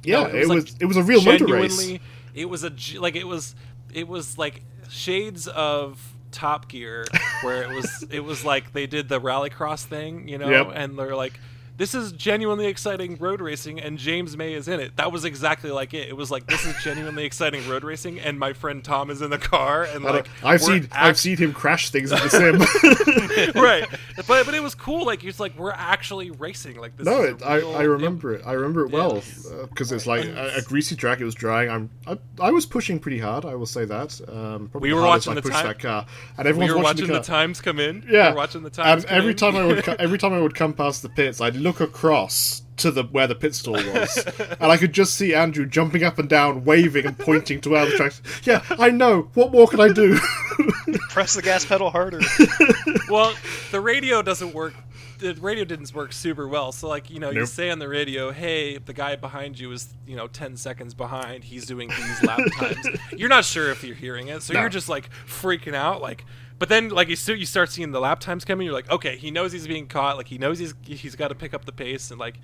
You 0.04 0.14
Yeah, 0.14 0.24
know, 0.24 0.30
it 0.30 0.48
like, 0.48 0.56
was- 0.64 0.76
it 0.80 0.86
was 0.86 0.98
a 0.98 1.04
real 1.04 1.22
motor 1.24 1.46
race. 1.48 2.00
It 2.34 2.46
was 2.50 2.64
a 2.64 2.72
like 3.00 3.16
it 3.16 3.26
was 3.28 3.56
it 3.94 4.08
was 4.08 4.38
like 4.38 4.62
shades 4.90 5.48
of 5.48 6.14
Top 6.32 6.68
Gear, 6.70 7.04
where 7.42 7.64
it 7.64 7.76
was 7.76 8.06
it 8.12 8.22
was 8.24 8.46
like 8.46 8.74
they 8.74 8.86
did 8.88 9.10
the 9.10 9.20
rallycross 9.20 9.84
thing, 9.84 10.28
you 10.28 10.38
know, 10.38 10.50
Yep. 10.50 10.72
and 10.76 10.98
they're 11.00 11.16
like. 11.16 11.40
This 11.78 11.94
is 11.94 12.12
genuinely 12.12 12.66
exciting 12.66 13.18
road 13.18 13.40
racing, 13.40 13.80
and 13.80 14.00
James 14.00 14.36
May 14.36 14.54
is 14.54 14.68
in 14.68 14.80
it. 14.80 14.96
That 14.98 15.12
was 15.12 15.26
exactly 15.26 15.70
like 15.70 15.94
it. 15.94 16.10
It 16.10 16.18
was 16.18 16.32
like 16.32 16.48
this 16.48 16.66
is 16.66 16.76
genuinely 16.84 17.24
exciting 17.24 17.68
road 17.70 17.84
racing, 17.84 18.20
and 18.20 18.40
my 18.40 18.54
friend 18.54 18.84
Tom 18.84 19.12
is 19.12 19.22
in 19.22 19.30
the 19.30 19.38
car, 19.38 19.84
and 19.84 20.04
like 20.04 20.28
I've 20.44 20.62
seen 20.62 20.88
I've 20.92 21.20
seen 21.20 21.38
him 21.38 21.54
crash 21.54 21.92
things 21.92 22.12
in 22.12 22.18
the 22.18 22.30
sim. 23.54 23.54
right 23.62 23.88
but 24.28 24.46
but 24.46 24.54
it 24.56 24.64
was 24.64 24.74
cool 24.74 25.06
like 25.06 25.24
it's 25.24 25.40
like 25.40 25.56
we're 25.58 25.72
actually 25.72 26.32
racing 26.32 26.78
like 26.78 26.98
this 26.98 27.06
no, 27.06 27.22
it, 27.22 27.44
I, 27.44 27.60
I 27.60 27.84
remember 27.84 28.34
it. 28.34 28.42
I 28.46 28.54
remember 28.54 28.86
it 28.86 28.92
Yeah. 28.92 28.98
well 28.98 29.24
because 29.70 29.92
it's 29.92 30.08
like 30.08 30.26
a, 30.26 30.56
a 30.58 30.62
greasy 30.64 30.96
track. 30.96 31.20
It 31.22 31.26
was 31.26 31.36
drying. 31.36 31.70
I'm 31.70 31.90
I, 32.08 32.18
I 32.40 32.50
was 32.52 32.66
pushing 32.66 32.98
pretty 33.00 33.20
hard. 33.20 33.46
I 33.46 33.54
will 33.54 33.66
say 33.68 33.86
that. 33.86 34.20
Um, 34.28 34.70
probably 34.70 34.90
We 34.90 34.94
were 34.96 35.02
watching 35.04 35.36
the 35.36 35.42
time- 35.42 35.68
that 35.68 35.78
car, 35.80 36.06
and 36.40 36.58
we 36.58 36.66
were 36.72 36.78
watching, 36.78 36.84
watching 36.84 37.08
the, 37.08 37.14
the, 37.14 37.20
times 37.20 37.62
come 37.62 37.80
in 37.80 38.04
Yeah, 38.10 38.30
we 38.30 38.32
were 38.32 38.38
watching 38.38 38.64
the 38.64 38.72
times 38.72 39.04
And 39.04 39.12
every 39.14 39.32
in. 39.32 39.38
time 39.38 39.56
I 39.56 39.66
would 39.68 39.88
every 40.00 40.18
time 40.18 40.34
I 40.34 40.40
would 40.42 40.56
come 40.56 40.74
past 40.74 41.04
the 41.04 41.10
pits, 41.10 41.40
I'd 41.40 41.56
look 41.68 41.80
across 41.82 42.64
to 42.78 42.92
the 42.92 43.04
where 43.04 43.26
the 43.28 43.36
pit 43.36 43.56
stall 43.56 43.74
was, 43.74 44.18
and 44.60 44.72
I 44.72 44.78
could 44.78 44.94
just 44.94 45.16
see 45.16 45.34
Andrew 45.34 45.66
jumping 45.66 46.04
up 46.04 46.20
and 46.20 46.30
down, 46.30 46.64
waving 46.64 47.06
and 47.06 47.18
pointing 47.18 47.60
to 47.62 47.70
where 47.72 47.86
the 47.86 47.98
tracks. 47.98 48.22
Yeah, 48.44 48.64
I 48.80 48.90
know. 48.92 49.30
What 49.34 49.52
more 49.52 49.68
can 49.68 49.80
I 49.80 49.90
do? 49.92 50.18
Press 51.10 51.34
the 51.34 51.42
gas 51.42 51.66
pedal 51.66 51.90
harder. 51.90 52.20
well 53.10 53.34
the 53.72 53.82
radio 53.82 54.22
doesn't 54.22 54.54
work 54.54 54.74
the 55.20 55.34
radio 55.36 55.64
didn't 55.66 55.92
work 55.96 56.14
super 56.14 56.48
well 56.48 56.72
so 56.72 56.88
like 56.88 57.10
you 57.10 57.20
know 57.20 57.32
you 57.32 57.46
say 57.48 57.70
on 57.72 57.80
the 57.80 57.88
radio 57.88 58.32
hey 58.32 58.78
the 58.78 58.94
guy 58.94 59.16
behind 59.16 59.60
you 59.60 59.72
is 59.72 59.94
you 60.06 60.16
know 60.16 60.28
10 60.28 60.56
seconds 60.58 60.94
behind 60.94 61.44
he's 61.44 61.66
doing 61.66 61.90
these 61.90 62.24
lap 62.24 62.40
times 62.60 62.86
you're 63.16 63.30
not 63.30 63.44
sure 63.44 63.72
if 63.72 63.84
you're 63.84 63.96
hearing 63.96 64.28
it 64.28 64.44
so 64.44 64.54
No. 64.54 64.60
you're 64.60 64.70
just 64.70 64.90
like 64.90 65.10
freaking 65.26 65.74
out 65.74 66.02
like 66.02 66.24
but 66.60 66.70
then 66.70 66.90
like 66.90 67.08
you, 67.10 67.16
so 67.16 67.32
you 67.34 67.46
start 67.46 67.70
seeing 67.72 67.92
the 67.92 68.00
lap 68.00 68.20
times 68.20 68.46
coming 68.46 68.66
you're 68.66 68.74
like 68.74 68.90
okay 68.92 69.16
he 69.18 69.32
knows 69.32 69.52
he's 69.52 69.68
being 69.68 69.88
caught 69.88 70.18
like 70.18 70.28
he 70.28 70.38
knows 70.38 70.58
he's 70.60 70.74
he's 70.86 71.16
got 71.16 71.28
to 71.30 71.36
pick 71.36 71.54
up 71.54 71.66
the 71.66 71.72
pace 71.72 72.10
and 72.12 72.20
like 72.20 72.40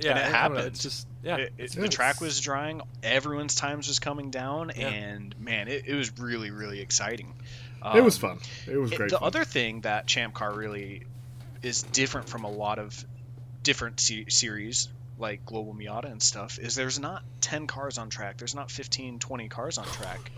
yeah 0.00 0.10
And 0.10 0.18
it 0.18 0.22
I 0.22 0.24
don't 0.24 0.32
know, 0.32 0.38
happened. 0.38 0.66
it's 0.68 0.82
just 0.82 1.06
yeah 1.22 1.36
It, 1.36 1.52
it, 1.58 1.74
Yeah, 1.74 1.82
the 1.82 1.88
track 1.88 2.20
was 2.20 2.40
drying. 2.40 2.80
Everyone's 3.02 3.54
times 3.54 3.88
was 3.88 3.98
coming 3.98 4.30
down, 4.30 4.70
Yeah. 4.76 4.88
and 4.88 5.38
man, 5.40 5.66
it, 5.68 5.84
it 5.86 5.94
was 5.94 6.16
really, 6.18 6.50
really 6.50 6.80
exciting. 6.80 7.34
it 7.94 8.00
was 8.02 8.22
Um, 8.22 8.30
fun. 8.36 8.38
It 8.72 8.76
was 8.78 8.92
it- 8.92 8.96
great. 8.96 9.10
the 9.10 9.18
fun. 9.18 9.26
other 9.26 9.44
thing 9.44 9.80
that 9.82 10.06
Champ 10.06 10.32
Car 10.32 10.52
really 10.54 11.02
is 11.62 11.82
different 11.82 12.28
from 12.28 12.44
a 12.44 12.50
lot 12.50 12.78
of 12.78 13.04
different 13.62 13.98
se- 14.00 14.26
series 14.28 14.88
like 15.18 15.44
Global 15.44 15.74
Miata 15.74 16.10
and 16.10 16.22
stuff 16.22 16.58
is 16.58 16.74
there's 16.76 16.98
not 16.98 17.22
10 17.42 17.66
cars 17.66 17.98
on 17.98 18.08
track. 18.08 18.38
There's 18.38 18.54
not 18.54 18.70
15, 18.70 19.18
20 19.18 19.48
cars 19.48 19.76
on 19.76 19.84
track. 19.84 20.30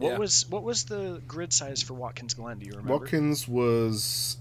What 0.00 0.12
Yeah. 0.12 0.18
was 0.18 0.48
what 0.48 0.62
was 0.62 0.84
the 0.84 1.20
grid 1.28 1.52
size 1.52 1.82
for 1.82 1.94
Watkins 1.94 2.34
Glen? 2.34 2.58
Do 2.58 2.66
you 2.66 2.72
remember? 2.72 2.92
Watkins 2.98 3.46
was 3.46 4.38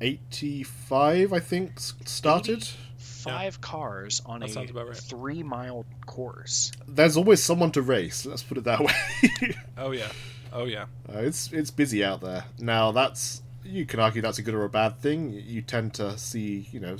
85, 0.00 1.32
I 1.32 1.38
think, 1.38 1.78
started. 1.78 2.68
Five 2.96 3.60
cars 3.60 4.20
on 4.26 4.40
That 4.40 4.56
a 4.56 4.84
right. 4.84 4.96
three 4.96 5.42
mile 5.44 5.84
course. 6.06 6.72
There's 6.88 7.16
always 7.16 7.42
someone 7.42 7.70
to 7.72 7.82
race. 7.82 8.26
Let's 8.26 8.42
put 8.42 8.58
it 8.58 8.64
that 8.64 8.80
way. 8.84 9.54
Oh 9.78 9.92
yeah. 9.92 10.08
Oh 10.52 10.64
yeah. 10.64 10.86
Uh, 11.08 11.18
it's 11.18 11.52
it's 11.52 11.70
busy 11.70 12.02
out 12.04 12.20
there 12.20 12.44
now. 12.58 12.90
That's 12.90 13.42
you 13.64 13.86
can 13.86 14.00
argue 14.00 14.22
that's 14.22 14.38
a 14.38 14.42
good 14.42 14.54
or 14.54 14.64
a 14.64 14.68
bad 14.68 14.98
thing. 14.98 15.30
You- 15.32 15.40
You 15.40 15.62
tend 15.62 15.94
to 15.94 16.18
see, 16.18 16.68
you 16.72 16.80
know, 16.80 16.96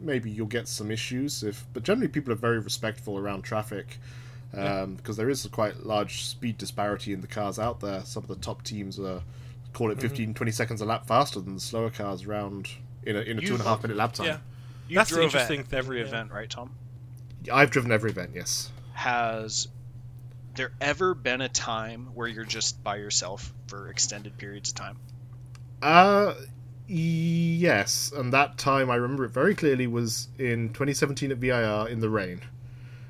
maybe 0.00 0.30
you'll 0.30 0.46
get 0.46 0.66
some 0.68 0.90
issues 0.90 1.42
if, 1.42 1.66
but 1.74 1.82
generally 1.82 2.08
people 2.08 2.32
are 2.32 2.36
very 2.36 2.58
respectful 2.58 3.18
around 3.18 3.42
traffic 3.42 3.98
um, 4.56 4.94
because 4.94 5.16
there 5.16 5.28
is 5.28 5.44
a 5.44 5.48
quite 5.48 5.84
large 5.84 6.22
speed 6.24 6.58
disparity 6.58 7.12
in 7.12 7.20
the 7.20 7.26
cars 7.26 7.58
out 7.58 7.80
there. 7.80 8.02
Some 8.04 8.22
of 8.22 8.28
the 8.28 8.36
top 8.36 8.62
teams 8.62 8.98
are 8.98 9.22
call 9.72 9.90
it 9.90 10.00
15, 10.00 10.32
20 10.34 10.52
seconds 10.52 10.80
a 10.80 10.86
lap 10.86 11.06
faster 11.06 11.38
than 11.40 11.54
the 11.54 11.60
slower 11.60 11.90
cars 11.90 12.24
around 12.24 12.68
in 13.04 13.16
a 13.16 13.20
in 13.20 13.38
a 13.38 13.42
You- 13.42 13.48
two 13.48 13.54
and 13.54 13.62
a 13.62 13.66
half 13.66 13.82
minute 13.82 13.96
lap 13.96 14.14
time. 14.14 14.26
Yeah. 14.26 14.38
You 14.88 14.94
That's 14.96 15.10
the 15.10 15.16
drove 15.16 15.24
interesting 15.26 15.60
at 15.60 15.72
every 15.74 15.98
yeah. 16.00 16.06
event, 16.06 16.30
right, 16.32 16.48
Tom? 16.48 16.70
I've 17.52 17.70
driven 17.70 17.90
every 17.92 18.10
event. 18.10 18.30
Yes. 18.34 18.70
Has 18.94 19.68
there 20.54 20.72
ever 20.80 21.12
been 21.14 21.40
a 21.40 21.48
time 21.48 22.08
where 22.14 22.26
you're 22.28 22.44
just 22.44 22.82
by 22.82 22.96
yourself 22.96 23.52
for 23.66 23.88
extended 23.88 24.38
periods 24.38 24.70
of 24.70 24.76
time? 24.76 24.98
Uh 25.82 26.34
yes, 26.88 28.12
and 28.16 28.32
that 28.32 28.58
time 28.58 28.90
I 28.90 28.94
remember 28.94 29.24
it 29.24 29.30
very 29.30 29.54
clearly 29.54 29.86
was 29.86 30.28
in 30.38 30.68
2017 30.68 31.30
at 31.32 31.38
VIR 31.38 31.88
in 31.88 32.00
the 32.00 32.08
rain. 32.08 32.40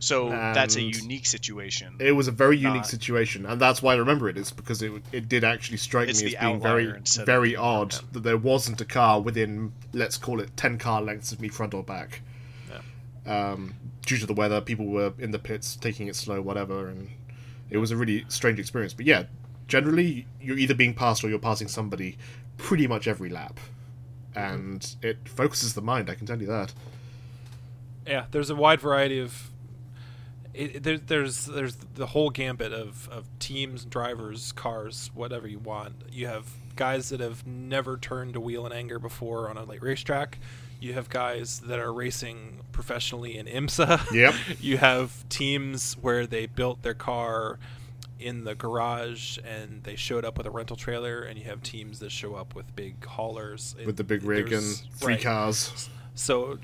So 0.07 0.29
that's 0.29 0.77
a 0.77 0.83
unique 0.83 1.27
situation. 1.27 1.97
It 1.99 2.13
was 2.13 2.29
a 2.29 2.31
very 2.31 2.57
unique 2.57 2.77
Not- 2.83 2.87
situation, 2.87 3.45
and 3.45 3.61
that's 3.61 3.83
why 3.83 3.95
I 3.95 3.97
remember 3.97 4.29
it. 4.29 4.37
Is 4.37 4.53
because 4.53 4.81
it 4.81 4.93
it 5.11 5.29
did 5.29 5.43
actually 5.43 5.79
strike 5.79 6.07
me 6.07 6.13
as 6.13 6.23
being 6.23 6.61
very 6.61 6.95
very 7.25 7.51
the 7.51 7.57
odd 7.57 7.91
pattern. 7.91 8.09
that 8.13 8.23
there 8.23 8.37
wasn't 8.39 8.81
a 8.81 8.85
car 8.85 9.21
within 9.21 9.73
let's 9.93 10.17
call 10.17 10.41
it 10.41 10.57
ten 10.57 10.79
car 10.79 11.03
lengths 11.03 11.33
of 11.33 11.41
me 11.41 11.49
front 11.49 11.75
or 11.75 11.83
back. 11.83 12.23
Yeah. 12.71 13.51
Um, 13.51 13.75
due 14.07 14.17
to 14.19 14.27
the 14.27 14.33
weather, 14.35 14.61
people 14.61 14.87
were 14.87 15.13
in 15.19 15.33
the 15.33 15.41
pits 15.41 15.75
taking 15.75 16.07
it 16.07 16.15
slow, 16.15 16.41
whatever, 16.41 16.89
and 16.89 17.11
it 17.69 17.79
was 17.79 17.91
a 17.91 17.97
really 17.97 18.25
strange 18.29 18.61
experience. 18.61 18.95
But 18.95 19.07
yeah, 19.07 19.25
generally 19.67 20.27
you're 20.41 20.59
either 20.59 20.75
being 20.75 20.95
passed 20.95 21.25
or 21.25 21.29
you're 21.29 21.41
passing 21.41 21.67
somebody 21.67 22.17
pretty 22.59 22.87
much 22.87 23.09
every 23.09 23.29
lap, 23.29 23.59
and 24.37 24.95
it 25.03 25.29
focuses 25.29 25.75
the 25.75 25.83
mind. 25.83 26.09
I 26.09 26.15
can 26.15 26.27
tell 26.27 26.41
you 26.41 26.47
that. 26.47 26.73
Yeah, 28.07 28.27
there's 28.31 28.51
a 28.51 28.55
wide 28.55 28.81
variety 28.81 29.19
of. 29.19 29.51
It, 30.57 30.83
there, 30.83 30.99
there's 30.99 31.47
there's 31.47 31.77
the 31.77 32.07
whole 32.07 32.31
gambit 32.31 32.73
of, 32.73 33.09
of 33.11 33.27
teams, 33.39 33.85
drivers, 33.85 34.53
cars, 34.53 35.11
whatever 35.15 35.47
you 35.47 35.59
want. 35.59 35.95
You 36.11 36.27
have 36.29 36.47
guys 36.77 37.11
that 37.11 37.21
have 37.21 37.47
never 37.47 37.97
turned 37.99 38.37
a 38.37 38.41
wheel 38.41 38.67
in 38.67 38.73
anger 38.73 38.99
before 38.99 39.51
on 39.51 39.57
a 39.57 39.65
like 39.65 39.83
racetrack. 39.83 40.39
You 40.81 40.93
have 40.95 41.09
guys 41.09 41.61
that 41.61 41.79
are 41.79 41.93
racing 41.93 42.61
professionally 42.73 43.37
in 43.39 43.47
IMSA. 43.47 44.13
Yep. 44.13 44.35
you 44.61 44.77
have 44.79 45.27
teams 45.29 45.95
where 46.01 46.27
they 46.27 46.47
built 46.47 46.83
their 46.83 46.95
car 46.95 47.59
in 48.19 48.45
the 48.45 48.55
garage 48.55 49.39
and 49.45 49.83
they 49.85 49.97
showed 49.97 50.25
up 50.25 50.39
with 50.39 50.47
a 50.47 50.51
rental 50.51 50.77
trailer, 50.77 51.23
and 51.23 51.39
you 51.39 51.45
have 51.45 51.63
teams 51.63 51.99
that 52.01 52.11
show 52.13 52.35
up 52.35 52.55
with 52.55 52.75
big 52.77 53.05
haulers 53.05 53.75
It- 53.79 53.87
With 53.87 53.97
the 53.97 54.05
big 54.05 54.23
rig 54.23 54.53
and 54.53 54.65
three 54.97 55.15
right. 55.15 55.23
cars. 55.23 55.91
So, 56.15 56.59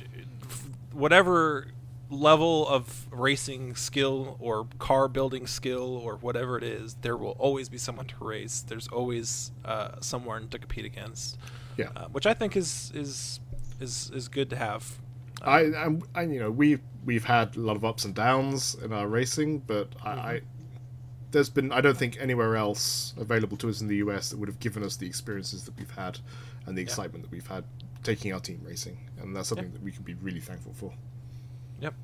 whatever 0.93 1.67
level 2.13 2.69
of 2.69 3.07
racing 3.11 3.75
skill 3.75 4.37
or 4.39 4.67
car 4.79 5.09
building 5.09 5.47
skill 5.47 5.97
or 5.97 6.17
whatever 6.17 6.59
it 6.59 6.65
is, 6.65 6.95
there 7.01 7.17
will 7.17 7.37
always 7.39 7.69
be 7.69 7.79
someone 7.79 8.07
to 8.07 8.15
race. 8.21 8.61
There's 8.61 8.89
always 8.89 9.51
uh, 9.65 10.01
someone 10.01 10.49
to 10.49 10.59
compete 10.59 10.85
against. 10.85 11.39
Yeah. 11.77 11.89
uh, 11.97 12.07
which 12.09 12.27
I 12.27 12.35
think 12.35 12.55
is 12.55 12.93
is 12.95 13.41
is 13.81 14.11
is 14.15 14.29
good 14.29 14.51
to 14.51 14.57
have. 14.57 14.99
I, 15.41 15.61
I'm, 15.75 16.03
I, 16.15 16.23
you 16.23 16.39
know, 16.39 16.51
we've 16.51 16.81
we've 17.05 17.25
had 17.25 17.57
a 17.57 17.61
lot 17.61 17.77
of 17.77 17.85
ups 17.85 18.05
and 18.05 18.15
downs 18.15 18.77
in 18.77 18.93
our 18.93 19.09
racing, 19.09 19.61
but 19.61 19.89
I, 20.05 20.11
I, 20.11 20.41
there's 21.31 21.49
been 21.49 21.73
I 21.73 21.81
don't 21.81 21.97
think 21.97 22.19
anywhere 22.21 22.57
else 22.57 23.15
available 23.17 23.57
to 23.59 23.69
us 23.69 23.81
in 23.81 23.89
the 23.89 23.97
US 23.97 24.31
that 24.31 24.39
would 24.39 24.49
have 24.49 24.61
given 24.61 24.85
us 24.85 24.97
the 24.97 25.07
experiences 25.07 25.65
that 25.65 25.77
we've 25.79 25.91
had 25.91 26.19
and 26.67 26.77
the 26.77 26.83
excitement 26.83 27.25
that 27.25 27.31
we've 27.33 27.47
had 27.47 27.65
taking 28.05 28.33
our 28.33 28.41
team 28.41 28.61
racing, 28.63 28.99
and 29.21 29.35
that's 29.35 29.49
something 29.49 29.73
that 29.73 29.83
we 29.83 29.91
can 29.91 30.03
be 30.03 30.15
really 30.15 30.41
thankful 30.41 30.73
for. 30.75 30.93
Yep, 31.83 31.95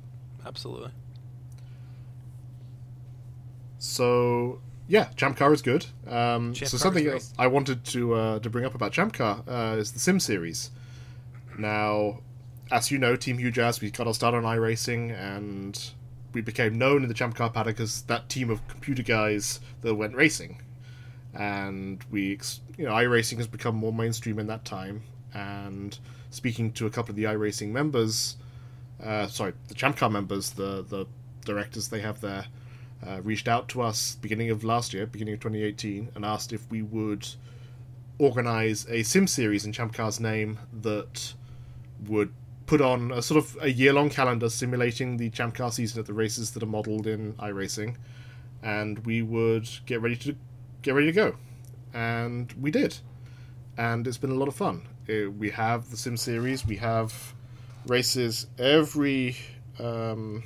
absolutely. 0.45 0.91
So 3.79 4.59
yeah, 4.87 5.05
Champ 5.15 5.37
Car 5.37 5.53
is 5.53 5.61
good. 5.61 5.85
Um, 6.07 6.53
so 6.53 6.77
something 6.77 7.07
else 7.07 7.33
I 7.39 7.47
wanted 7.47 7.85
to 7.85 8.13
uh, 8.13 8.39
to 8.39 8.49
bring 8.49 8.65
up 8.65 8.75
about 8.75 8.91
Champ 8.91 9.13
Car 9.13 9.43
uh, 9.47 9.77
is 9.79 9.93
the 9.93 9.99
Sim 9.99 10.19
series. 10.19 10.71
Now, 11.57 12.19
as 12.71 12.91
you 12.91 12.97
know, 12.97 13.15
Team 13.15 13.37
Hugh 13.37 13.51
Jazz, 13.51 13.81
we 13.81 13.89
got 13.89 14.07
our 14.07 14.13
start 14.13 14.35
on 14.35 14.43
iRacing, 14.43 15.17
and 15.17 15.91
we 16.33 16.41
became 16.41 16.77
known 16.77 17.03
in 17.03 17.07
the 17.07 17.13
Champ 17.13 17.35
Car 17.35 17.49
paddock 17.49 17.79
as 17.79 18.01
that 18.03 18.29
team 18.29 18.49
of 18.49 18.67
computer 18.67 19.03
guys 19.03 19.59
that 19.81 19.95
went 19.95 20.15
racing. 20.15 20.61
And 21.33 22.03
we, 22.09 22.33
ex- 22.33 22.61
you 22.77 22.85
know, 22.85 22.91
iRacing 22.91 23.37
has 23.37 23.47
become 23.47 23.75
more 23.75 23.93
mainstream 23.93 24.39
in 24.39 24.47
that 24.47 24.65
time. 24.65 25.03
And 25.33 25.97
speaking 26.31 26.71
to 26.73 26.87
a 26.87 26.89
couple 26.89 27.11
of 27.11 27.15
the 27.15 27.25
iRacing 27.25 27.69
members, 27.69 28.37
uh, 29.03 29.27
sorry, 29.27 29.53
the 29.67 29.73
Champ 29.73 29.97
Car 29.97 30.09
members, 30.09 30.51
the 30.51 30.83
the 30.87 31.05
directors 31.45 31.87
they 31.87 32.01
have 32.01 32.21
there, 32.21 32.45
uh, 33.05 33.21
reached 33.21 33.47
out 33.47 33.69
to 33.69 33.81
us 33.81 34.15
beginning 34.15 34.49
of 34.49 34.63
last 34.63 34.93
year, 34.93 35.05
beginning 35.05 35.33
of 35.33 35.39
2018, 35.39 36.11
and 36.15 36.25
asked 36.25 36.51
if 36.51 36.69
we 36.69 36.81
would 36.81 37.27
organize 38.17 38.85
a 38.89 39.03
sim 39.03 39.27
series 39.27 39.65
in 39.65 39.71
Champ 39.71 39.93
Car's 39.93 40.19
name 40.19 40.59
that 40.81 41.33
would 42.05 42.33
put 42.65 42.81
on 42.81 43.11
a 43.11 43.21
sort 43.21 43.43
of 43.43 43.57
a 43.61 43.71
year 43.71 43.93
long 43.93 44.09
calendar 44.09 44.49
simulating 44.49 45.17
the 45.17 45.29
Champ 45.29 45.55
Car 45.55 45.71
season 45.71 45.99
at 45.99 46.05
the 46.05 46.13
races 46.13 46.51
that 46.51 46.61
are 46.61 46.67
modeled 46.67 47.07
in 47.07 47.33
iRacing, 47.33 47.95
and 48.61 48.99
we 49.05 49.21
would 49.21 49.67
get 49.85 50.01
ready 50.01 50.17
to 50.17 50.35
get 50.81 50.93
ready 50.93 51.07
to 51.07 51.13
go, 51.13 51.35
and 51.93 52.53
we 52.53 52.69
did, 52.69 52.97
and 53.77 54.07
it's 54.07 54.17
been 54.17 54.31
a 54.31 54.35
lot 54.35 54.47
of 54.47 54.55
fun. 54.55 54.87
Uh 55.09 55.31
we 55.31 55.49
have 55.51 55.89
the 55.89 55.97
sim 55.97 56.17
series, 56.17 56.65
we 56.67 56.75
have 56.75 57.33
races 57.89 58.47
every. 58.57 59.35
Um, 59.79 60.43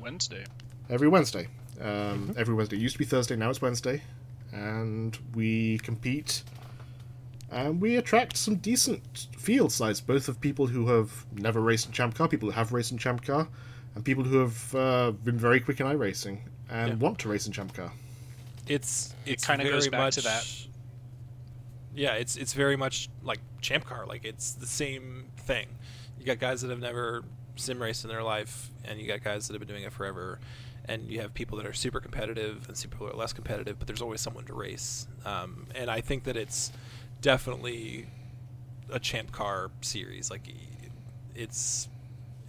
Wednesday. 0.00 0.44
every 0.90 1.08
Wednesday. 1.08 1.48
Um, 1.80 2.34
Every 2.36 2.54
Wednesday. 2.54 2.76
It 2.76 2.82
used 2.82 2.94
to 2.94 2.98
be 3.00 3.04
Thursday, 3.04 3.34
now 3.36 3.50
it's 3.50 3.60
Wednesday. 3.60 4.00
And 4.52 5.18
we 5.34 5.78
compete. 5.78 6.44
And 7.50 7.80
we 7.80 7.96
attract 7.96 8.36
some 8.36 8.56
decent 8.56 9.26
field 9.36 9.72
size, 9.72 10.00
both 10.00 10.28
of 10.28 10.40
people 10.40 10.66
who 10.68 10.86
have 10.88 11.26
never 11.32 11.60
raced 11.60 11.86
in 11.86 11.92
Champ 11.92 12.14
Car, 12.14 12.28
people 12.28 12.48
who 12.48 12.54
have 12.54 12.72
raced 12.72 12.92
in 12.92 12.98
Champ 12.98 13.24
Car, 13.24 13.48
and 13.94 14.04
people 14.04 14.22
who 14.24 14.38
have 14.38 14.74
uh, 14.74 15.10
been 15.12 15.36
very 15.38 15.58
quick 15.60 15.80
in 15.80 15.86
iRacing 15.86 16.38
and 16.70 16.88
Yeah. 16.90 16.94
want 16.96 17.18
to 17.20 17.28
race 17.28 17.46
in 17.46 17.52
Champ 17.52 17.72
Car. 17.74 17.90
It's 18.68 19.14
It 19.26 19.42
kinda 19.42 19.64
very 19.64 19.74
goes 19.74 19.88
back 19.88 19.98
much, 20.00 20.14
to 20.16 20.20
that. 20.22 20.46
Yeah, 21.94 22.14
it's 22.14 22.36
it's 22.36 22.52
very 22.54 22.76
much 22.76 23.08
like 23.22 23.40
Champ 23.60 23.84
Car. 23.84 24.06
Like 24.06 24.24
it's 24.24 24.52
the 24.52 24.66
same 24.66 25.26
thing. 25.36 25.66
You 26.24 26.32
got 26.32 26.38
guys 26.38 26.62
that 26.62 26.70
have 26.70 26.80
never 26.80 27.22
sim 27.56 27.82
raced 27.82 28.02
in 28.02 28.08
their 28.08 28.22
life, 28.22 28.70
and 28.82 28.98
you 28.98 29.06
got 29.06 29.22
guys 29.22 29.46
that 29.46 29.52
have 29.52 29.60
been 29.60 29.68
doing 29.68 29.82
it 29.82 29.92
forever. 29.92 30.38
And 30.86 31.10
you 31.10 31.20
have 31.20 31.34
people 31.34 31.58
that 31.58 31.66
are 31.66 31.74
super 31.74 32.00
competitive 32.00 32.66
and 32.66 32.90
people 32.90 33.06
that 33.06 33.14
are 33.14 33.18
less 33.18 33.34
competitive, 33.34 33.78
but 33.78 33.86
there's 33.86 34.00
always 34.00 34.22
someone 34.22 34.46
to 34.46 34.54
race. 34.54 35.06
Um, 35.26 35.66
and 35.74 35.90
I 35.90 36.00
think 36.00 36.24
that 36.24 36.34
it's 36.34 36.72
definitely 37.20 38.06
a 38.88 38.98
Champ 38.98 39.32
Car 39.32 39.70
series. 39.82 40.30
Like 40.30 40.48
it's 41.34 41.88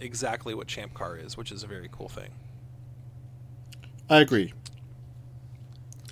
exactly 0.00 0.54
what 0.54 0.68
Champ 0.68 0.94
Car 0.94 1.18
is, 1.18 1.36
which 1.36 1.52
is 1.52 1.62
a 1.62 1.66
very 1.66 1.90
cool 1.92 2.08
thing. 2.08 2.30
I 4.08 4.20
agree. 4.20 4.54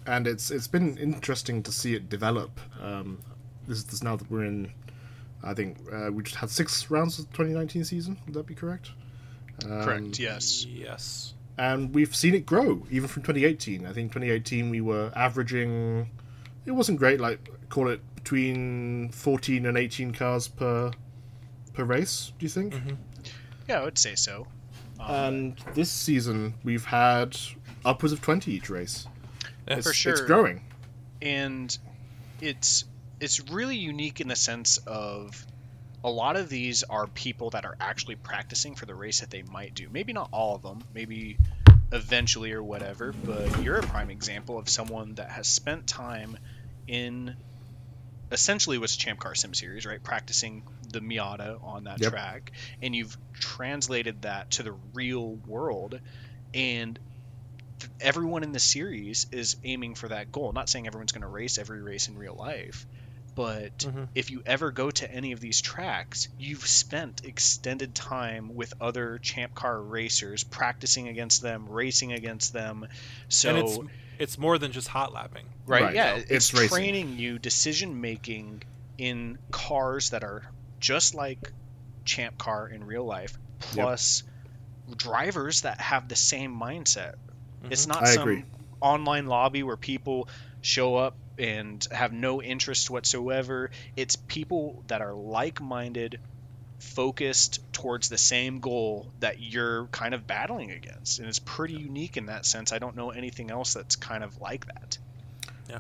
And 0.07 0.27
it's 0.27 0.51
it's 0.51 0.69
been 0.69 0.99
interesting 0.99 1.63
to 1.63 1.73
see 1.73 1.95
it 1.95 2.11
develop. 2.11 2.61
Um, 2.79 3.21
this 3.67 3.91
is 3.91 4.03
now 4.03 4.17
that 4.17 4.31
we're 4.31 4.45
in. 4.45 4.71
I 5.45 5.55
think 5.55 5.77
uh, 5.93 6.11
we 6.11 6.23
just 6.23 6.37
had 6.37 6.51
six 6.51 6.91
rounds 6.91 7.19
of 7.19 7.27
the 7.27 7.33
2019 7.33 7.85
season. 7.85 8.17
Would 8.27 8.35
that 8.35 8.47
be 8.47 8.55
correct? 8.55 8.91
Um, 9.65 9.85
Correct. 9.85 10.19
Yes. 10.19 10.65
Yes. 10.65 11.35
and 11.59 11.95
we've 11.95 12.17
seen 12.17 12.35
it 12.35 12.45
grow 12.47 12.85
even 12.91 13.09
from 13.09 13.23
2018. 13.23 13.87
I 13.87 13.93
think 13.93 14.11
2018 14.13 14.71
we 14.71 14.81
were 14.81 15.13
averaging. 15.15 16.09
It 16.67 16.73
wasn't 16.73 16.99
great, 16.99 17.21
like 17.21 17.51
call 17.69 17.89
it 17.89 18.01
between 18.17 19.11
14 19.11 19.67
and 19.67 19.77
18 19.79 20.13
cars 20.13 20.49
per 20.49 20.91
per 21.75 21.85
race. 21.85 22.33
Do 22.39 22.47
you 22.47 22.51
think? 22.51 22.75
Yeah, 23.69 23.81
I 23.81 23.85
would 23.85 23.99
say 23.99 24.15
so. 24.15 24.47
Um, 24.99 25.11
And 25.11 25.59
this 25.75 25.91
season 25.91 26.55
we've 26.65 26.85
had 26.87 27.37
upwards 27.85 28.13
of 28.13 28.21
20 28.23 28.51
each 28.51 28.71
race. 28.71 29.07
Yeah, 29.69 29.77
It's, 29.77 29.87
for 29.87 29.93
sure. 29.93 30.13
it's 30.13 30.21
growing. 30.23 30.63
and 31.23 31.77
it's 32.41 32.85
it's 33.25 33.41
really 33.51 33.77
unique 33.77 34.21
in 34.21 34.29
the 34.29 34.37
sense 34.37 34.77
of 34.87 35.47
a 36.05 36.11
lot 36.11 36.37
of 36.37 36.51
these 36.51 36.83
are 36.83 37.07
people 37.07 37.51
that 37.51 37.65
are 37.65 37.75
actually 37.81 38.17
practicing 38.17 38.75
for 38.75 38.85
the 38.85 38.95
race 38.95 39.21
that 39.21 39.31
they 39.31 39.43
might 39.43 39.75
do. 39.75 39.89
Maybe 39.91 40.13
not 40.13 40.29
all 40.31 40.55
of 40.55 40.63
them. 40.63 40.85
Maybe 40.93 41.39
eventually 41.91 42.53
or 42.53 42.63
whatever. 42.63 43.15
But 43.25 43.53
you're 43.57 43.79
a 43.79 43.83
prime 43.83 44.11
example 44.11 44.59
of 44.59 44.69
someone 44.69 45.15
that 45.15 45.31
has 45.31 45.49
spent 45.49 45.87
time 45.87 46.37
in 46.87 47.35
essentially 48.31 48.77
what's 48.77 48.97
Champ 48.97 49.19
Car 49.19 49.35
Sim 49.35 49.55
Series, 49.55 49.87
right? 49.87 50.03
Practicing 50.03 50.63
the 50.83 51.01
Miata 51.01 51.57
on 51.65 51.85
that 51.85 52.01
Yep. 52.01 52.11
track, 52.11 52.53
and 52.83 52.95
you've 52.95 53.17
translated 53.33 54.23
that 54.23 54.51
to 54.53 54.63
the 54.63 54.75
real 54.93 55.37
world, 55.47 55.99
and 56.53 56.99
th- 57.81 57.91
everyone 58.01 58.43
in 58.43 58.53
the 58.53 58.59
series 58.61 59.27
is 59.33 59.57
aiming 59.65 59.95
for 59.95 60.09
that 60.09 60.33
goal. 60.33 60.53
Not 60.53 60.69
saying 60.69 60.87
everyone's 60.87 61.13
going 61.13 61.23
to 61.23 61.29
race 61.29 61.59
every 61.59 61.81
race 61.81 62.09
in 62.09 62.19
real 62.19 62.35
life, 62.37 62.87
but 63.35 63.73
Mhm. 63.83 64.09
if 64.15 64.31
you 64.31 64.43
ever 64.47 64.71
go 64.71 64.91
to 64.91 65.11
any 65.11 65.33
of 65.33 65.41
these 65.41 65.61
tracks, 65.61 66.29
you've 66.39 66.67
spent 66.67 67.25
extended 67.25 67.95
time 67.95 68.55
with 68.55 68.73
other 68.81 69.19
Champ 69.19 69.55
Car 69.55 69.81
racers, 69.81 70.45
practicing 70.45 71.09
against 71.09 71.41
them, 71.43 71.69
racing 71.69 72.13
against 72.13 72.53
them. 72.53 72.87
So 73.29 73.49
and 73.51 73.59
it's 73.59 73.79
it's 74.19 74.39
more 74.39 74.59
than 74.59 74.73
just 74.73 74.89
hot 74.89 75.13
lapping. 75.13 75.47
right, 75.67 75.83
Right, 75.83 75.95
yeah, 75.95 76.15
no, 76.15 76.23
it's, 76.29 76.53
it's 76.55 76.69
training 76.69 77.19
you 77.19 77.39
decision 77.39 78.01
making 78.01 78.63
in 78.99 79.39
cars 79.51 80.11
that 80.11 80.23
are 80.23 80.43
just 80.81 81.15
like 81.15 81.53
Champ 82.05 82.39
Car 82.39 82.69
in 82.69 82.85
real 82.85 83.05
life, 83.05 83.37
plus 83.59 84.23
drivers 84.97 85.63
that 85.63 85.81
have 85.81 86.09
the 86.09 86.17
same 86.17 86.55
mindset. 86.59 87.13
It's 87.71 87.87
Mhm. 87.87 87.89
not 87.89 88.05
I 88.07 88.11
some 88.13 88.29
agree. 88.31 88.45
online 88.81 89.27
lobby 89.27 89.63
where 89.63 89.77
people 89.77 90.29
show 90.65 90.97
up 90.97 91.15
and 91.39 91.87
have 91.93 92.13
no 92.13 92.41
interest 92.41 92.89
whatsoever. 92.89 93.71
It's 93.97 94.17
people 94.17 94.83
that 94.87 95.03
are 95.03 95.13
like-minded, 95.13 96.19
focused 96.79 97.61
towards 97.73 98.09
the 98.09 98.17
same 98.17 98.61
goal 98.61 99.13
that 99.21 99.41
you're 99.41 99.87
kind 99.87 100.15
of 100.15 100.27
battling 100.27 100.71
against, 100.71 101.19
and 101.19 101.29
it's 101.29 101.39
pretty 101.39 101.75
unique 101.75 102.17
in 102.17 102.27
that 102.27 102.47
sense. 102.47 102.73
I 102.73 102.79
don't 102.79 102.97
know 102.97 103.11
anything 103.11 103.51
else 103.51 103.75
that's 103.75 103.97
kind 103.97 104.25
of 104.25 104.41
like 104.41 104.67
that. 104.67 104.99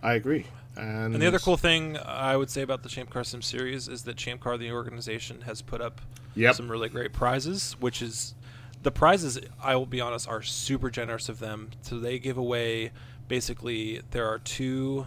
I 0.03 0.14
agree. 0.14 0.45
And, 0.76 1.14
And 1.14 1.22
the 1.22 1.26
other 1.28 1.39
cool 1.39 1.57
thing 1.57 1.97
I 1.99 2.37
would 2.37 2.51
say 2.51 2.62
about 2.62 2.82
the 2.82 2.89
Champ 2.89 3.09
Car 3.09 3.24
Sim 3.24 3.43
series 3.43 3.89
is 3.89 4.03
that 4.03 4.16
Champ 4.16 4.41
Car, 4.41 4.59
the 4.59 4.70
organization, 4.72 5.43
has 5.43 5.62
put 5.62 5.80
up 5.80 6.01
Yep. 6.35 6.57
some 6.57 6.70
really 6.70 6.89
great 6.89 7.12
prizes, 7.12 7.76
which 7.80 8.03
is 8.03 8.35
the 8.82 8.91
prizes. 8.91 9.39
I 9.62 9.76
will 9.76 9.87
be 9.87 10.01
honest, 10.01 10.28
are 10.28 10.43
super 10.43 10.91
generous 10.91 11.28
of 11.28 11.39
them. 11.39 11.70
So 11.82 11.99
they 11.99 12.18
give 12.18 12.37
away 12.37 12.91
basically 13.29 14.03
there 14.11 14.29
are 14.29 14.39
two 14.39 15.07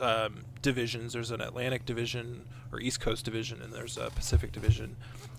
um, 0.00 0.44
divisions. 0.62 1.12
There's 1.12 1.30
an 1.30 1.40
Atlantic 1.40 1.84
division 1.84 2.46
or 2.72 2.80
East 2.80 3.00
Coast 3.00 3.24
division, 3.24 3.60
and 3.62 3.72
there's 3.72 3.98
a 3.98 4.10
Pacific 4.10 4.52
division. 4.52 4.96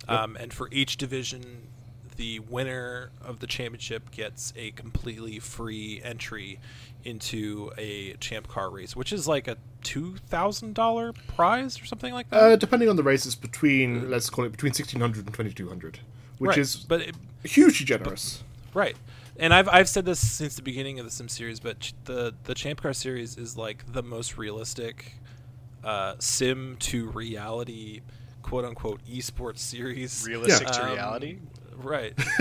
Um, 0.08 0.36
and 0.36 0.52
for 0.52 0.68
each 0.70 0.96
division, 0.96 1.68
the 2.16 2.38
winner 2.40 3.10
of 3.20 3.40
the 3.40 3.46
championship 3.46 4.10
gets 4.10 4.52
a 4.56 4.70
completely 4.72 5.40
free 5.40 6.00
entry 6.04 6.60
into 7.04 7.72
a 7.76 8.14
champ 8.14 8.48
car 8.48 8.70
race, 8.70 8.94
which 8.94 9.12
is 9.12 9.26
like 9.26 9.48
a 9.48 9.56
two 9.82 10.16
thousand 10.28 10.74
dollar 10.74 11.12
prize 11.12 11.80
or 11.80 11.84
something 11.84 12.14
like 12.14 12.30
that. 12.30 12.36
Uh, 12.36 12.56
depending 12.56 12.88
on 12.88 12.96
the 12.96 13.02
races, 13.02 13.34
between 13.34 14.10
let's 14.10 14.30
call 14.30 14.44
it 14.44 14.52
between 14.52 14.72
sixteen 14.72 15.00
hundred 15.00 15.26
and 15.26 15.34
twenty 15.34 15.52
two 15.52 15.68
hundred, 15.68 15.98
which 16.38 16.50
right. 16.50 16.58
is 16.58 16.76
but 16.76 17.00
it, 17.00 17.14
hugely 17.42 17.84
generous. 17.84 18.44
Right. 18.72 18.96
And 19.36 19.52
I've 19.52 19.68
I've 19.68 19.88
said 19.88 20.04
this 20.04 20.20
since 20.20 20.54
the 20.56 20.62
beginning 20.62 20.98
of 21.00 21.04
the 21.06 21.10
Sim 21.10 21.28
series, 21.28 21.58
but 21.60 21.80
ch- 21.80 21.94
the 22.04 22.34
the 22.44 22.54
Champ 22.54 22.80
Car 22.82 22.92
series 22.92 23.36
is 23.36 23.56
like 23.56 23.84
the 23.92 24.02
most 24.02 24.38
realistic 24.38 25.14
uh, 25.82 26.14
sim 26.18 26.76
to 26.80 27.10
reality, 27.10 28.00
quote 28.42 28.64
unquote, 28.64 29.00
esports 29.06 29.58
series. 29.58 30.24
Realistic 30.26 30.68
Um, 30.68 30.74
to 30.74 30.92
reality. 30.94 31.38
Right. 31.76 32.14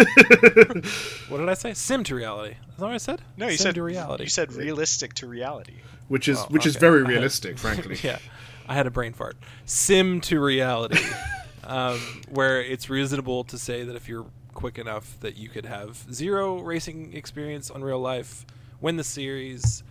what 1.27 1.37
did 1.39 1.49
I 1.49 1.53
say? 1.55 1.73
Sim 1.73 2.03
to 2.05 2.15
reality. 2.15 2.51
Is 2.51 2.77
that 2.77 2.85
what 2.85 2.93
I 2.93 2.97
said? 2.97 3.21
No, 3.37 3.47
you 3.47 3.57
sim 3.57 3.63
said 3.65 3.75
to 3.75 3.83
reality. 3.83 4.23
You 4.23 4.29
said 4.29 4.53
realistic 4.53 5.13
to 5.15 5.27
reality. 5.27 5.73
which 6.07 6.27
is 6.27 6.37
Oh, 6.39 6.45
which 6.49 6.65
is 6.65 6.75
very 6.75 6.99
I 6.99 7.05
had- 7.05 7.09
realistic, 7.09 7.57
frankly. 7.59 7.97
yeah, 8.03 8.19
I 8.67 8.75
had 8.75 8.85
a 8.87 8.91
brain 8.91 9.13
fart. 9.13 9.35
Sim 9.65 10.21
to 10.21 10.39
reality, 10.39 10.99
um, 11.63 11.99
where 12.29 12.61
it's 12.61 12.89
reasonable 12.89 13.43
to 13.45 13.57
say 13.57 13.83
that 13.83 13.95
if 13.95 14.07
you're 14.07 14.25
quick 14.53 14.77
enough, 14.77 15.19
that 15.19 15.37
you 15.37 15.49
could 15.49 15.65
have 15.65 16.05
zero 16.11 16.59
racing 16.61 17.13
experience 17.13 17.69
on 17.71 17.83
real 17.83 17.99
life, 17.99 18.45
win 18.79 18.97
the 18.97 19.03
series, 19.03 19.83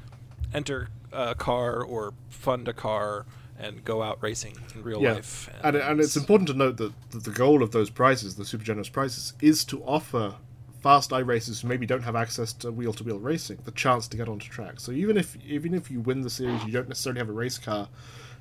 enter 0.55 0.89
a 1.13 1.35
car 1.35 1.83
or 1.83 2.15
fund 2.29 2.69
a 2.69 2.73
car, 2.73 3.27
and 3.59 3.85
go 3.85 4.03
out 4.03 4.19
racing 4.23 4.57
in 4.75 4.83
real 4.83 5.01
Yeah, 5.03 5.13
life. 5.15 5.51
and, 5.63 5.77
and 5.77 6.01
it's 6.01 6.17
important 6.17 6.49
to 6.49 6.55
note 6.55 6.79
that, 6.79 6.93
that 7.11 7.25
the 7.25 7.31
goal 7.31 7.63
of 7.63 7.71
those 7.71 7.91
prizes, 7.91 8.35
the 8.37 8.45
super 8.45 8.65
generous 8.65 8.89
prizes, 8.89 9.35
is 9.41 9.65
to 9.67 9.83
offer 9.85 10.35
fast 10.83 11.11
iRacers 11.11 11.63
who 11.63 11.69
maybe 11.69 11.87
don't 11.87 12.03
have 12.03 12.17
access 12.17 12.53
to 12.53 12.73
wheel-to-wheel 12.73 13.21
racing 13.21 13.57
the 13.65 13.71
chance 13.71 14.09
to 14.09 14.17
get 14.17 14.29
onto 14.29 14.49
track. 14.49 14.81
So 14.81 14.91
even 14.91 15.17
if 15.17 15.37
even 15.47 15.75
if 15.75 15.91
you 15.93 16.01
win 16.01 16.23
the 16.23 16.31
series, 16.31 16.65
you 16.65 16.73
don't 16.73 16.89
necessarily 16.89 17.21
have 17.21 17.29
a 17.29 17.33
race 17.33 17.57
car. 17.57 17.89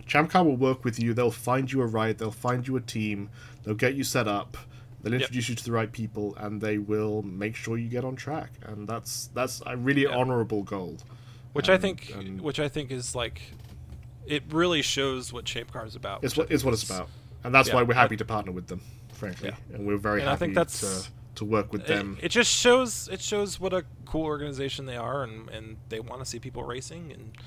Champ 0.08 0.32
Car 0.32 0.44
will 0.44 0.58
work 0.58 0.84
with 0.84 1.00
you. 1.00 1.14
They'll 1.14 1.30
find 1.30 1.72
you 1.72 1.82
a 1.82 1.86
ride. 1.86 2.18
They'll 2.18 2.32
find 2.32 2.68
you 2.68 2.76
a 2.78 2.82
team. 2.82 3.30
They'll 3.64 3.76
get 3.76 3.94
you 3.94 4.04
set 4.04 4.28
up. 4.28 4.58
They'll 5.02 5.14
Yep. 5.14 5.22
introduce 5.22 5.49
you 5.49 5.56
to 5.56 5.64
the 5.64 5.72
right 5.72 5.91
people, 5.91 6.36
and 6.36 6.62
they 6.62 6.78
will 6.78 7.22
make 7.24 7.56
sure 7.56 7.78
you 7.78 7.89
get 7.89 8.04
on 8.06 8.16
track. 8.16 8.52
And 8.64 8.88
that's 8.88 9.28
that's 9.34 9.62
a 9.66 9.76
really 9.76 10.04
Yeah. 10.04 10.10
honourable 10.16 10.64
goal. 10.64 10.97
which 11.54 11.68
I 11.68 11.78
think, 11.78 12.10
and- 12.16 12.39
which 12.39 12.62
I 12.62 12.70
think 12.70 12.91
is 12.91 13.14
like, 13.14 13.41
it 14.26 14.43
really 14.52 14.82
shows 14.82 15.34
what 15.34 15.43
Champ 15.43 15.70
Car 15.74 15.86
is 15.86 15.97
about. 15.97 16.24
It's 16.24 16.38
which 16.38 16.45
what 16.47 16.52
it's 16.54 16.64
what 16.64 16.74
it's 16.74 16.84
about, 16.89 17.10
and 17.43 17.54
that's 17.54 17.68
yeah, 17.68 17.76
why 17.76 17.84
we're 17.84 17.93
I- 17.93 17.97
happy 17.97 18.16
to 18.18 18.24
partner 18.24 18.54
with 18.54 18.68
them. 18.68 18.80
Frankly, 19.12 19.49
Yeah. 19.49 19.76
and 19.76 19.86
we're 19.86 19.97
very 19.97 20.22
And 20.22 20.30
I 20.30 20.32
happy 20.34 20.39
think 20.45 20.56
that's- 20.56 20.80
to 21.04 21.10
to 21.36 21.45
work 21.45 21.72
with 21.74 21.82
it, 21.82 21.88
them. 21.88 22.18
it 22.22 22.30
just 22.30 22.49
shows 22.52 23.10
it 23.12 23.20
shows 23.22 23.60
what 23.60 23.74
a 23.74 23.84
cool 24.06 24.24
organization 24.24 24.86
they 24.86 24.95
are 24.97 25.24
and, 25.24 25.49
and 25.49 25.78
they 25.89 25.99
want 25.99 26.22
to 26.22 26.26
see 26.26 26.39
people 26.39 26.64
racing 26.64 27.12
and 27.12 27.38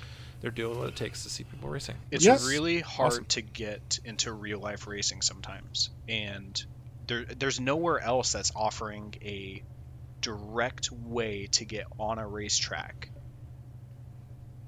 they're 0.40 0.50
doing 0.50 0.78
what 0.78 0.88
it 0.88 0.96
takes 0.96 1.22
to 1.22 1.30
see 1.30 1.44
people 1.44 1.68
racing 1.70 1.96
It's 2.11 2.24
Yes. 2.24 2.46
really 2.46 2.80
hard 2.80 3.12
Awesome. 3.12 3.24
to 3.26 3.40
get 3.42 4.00
into 4.05 4.32
real 4.32 4.59
life 4.59 4.86
racing 4.86 5.22
sometimes, 5.22 5.88
and 6.09 6.62
there, 7.07 7.24
there's 7.24 7.61
nowhere 7.61 8.00
else 8.00 8.32
that's 8.32 8.52
offering 8.55 9.14
a 9.22 9.62
direct 10.20 10.90
way 10.90 11.48
to 11.52 11.64
get 11.64 11.86
on 11.98 12.18
a 12.18 12.26
racetrack 12.26 13.11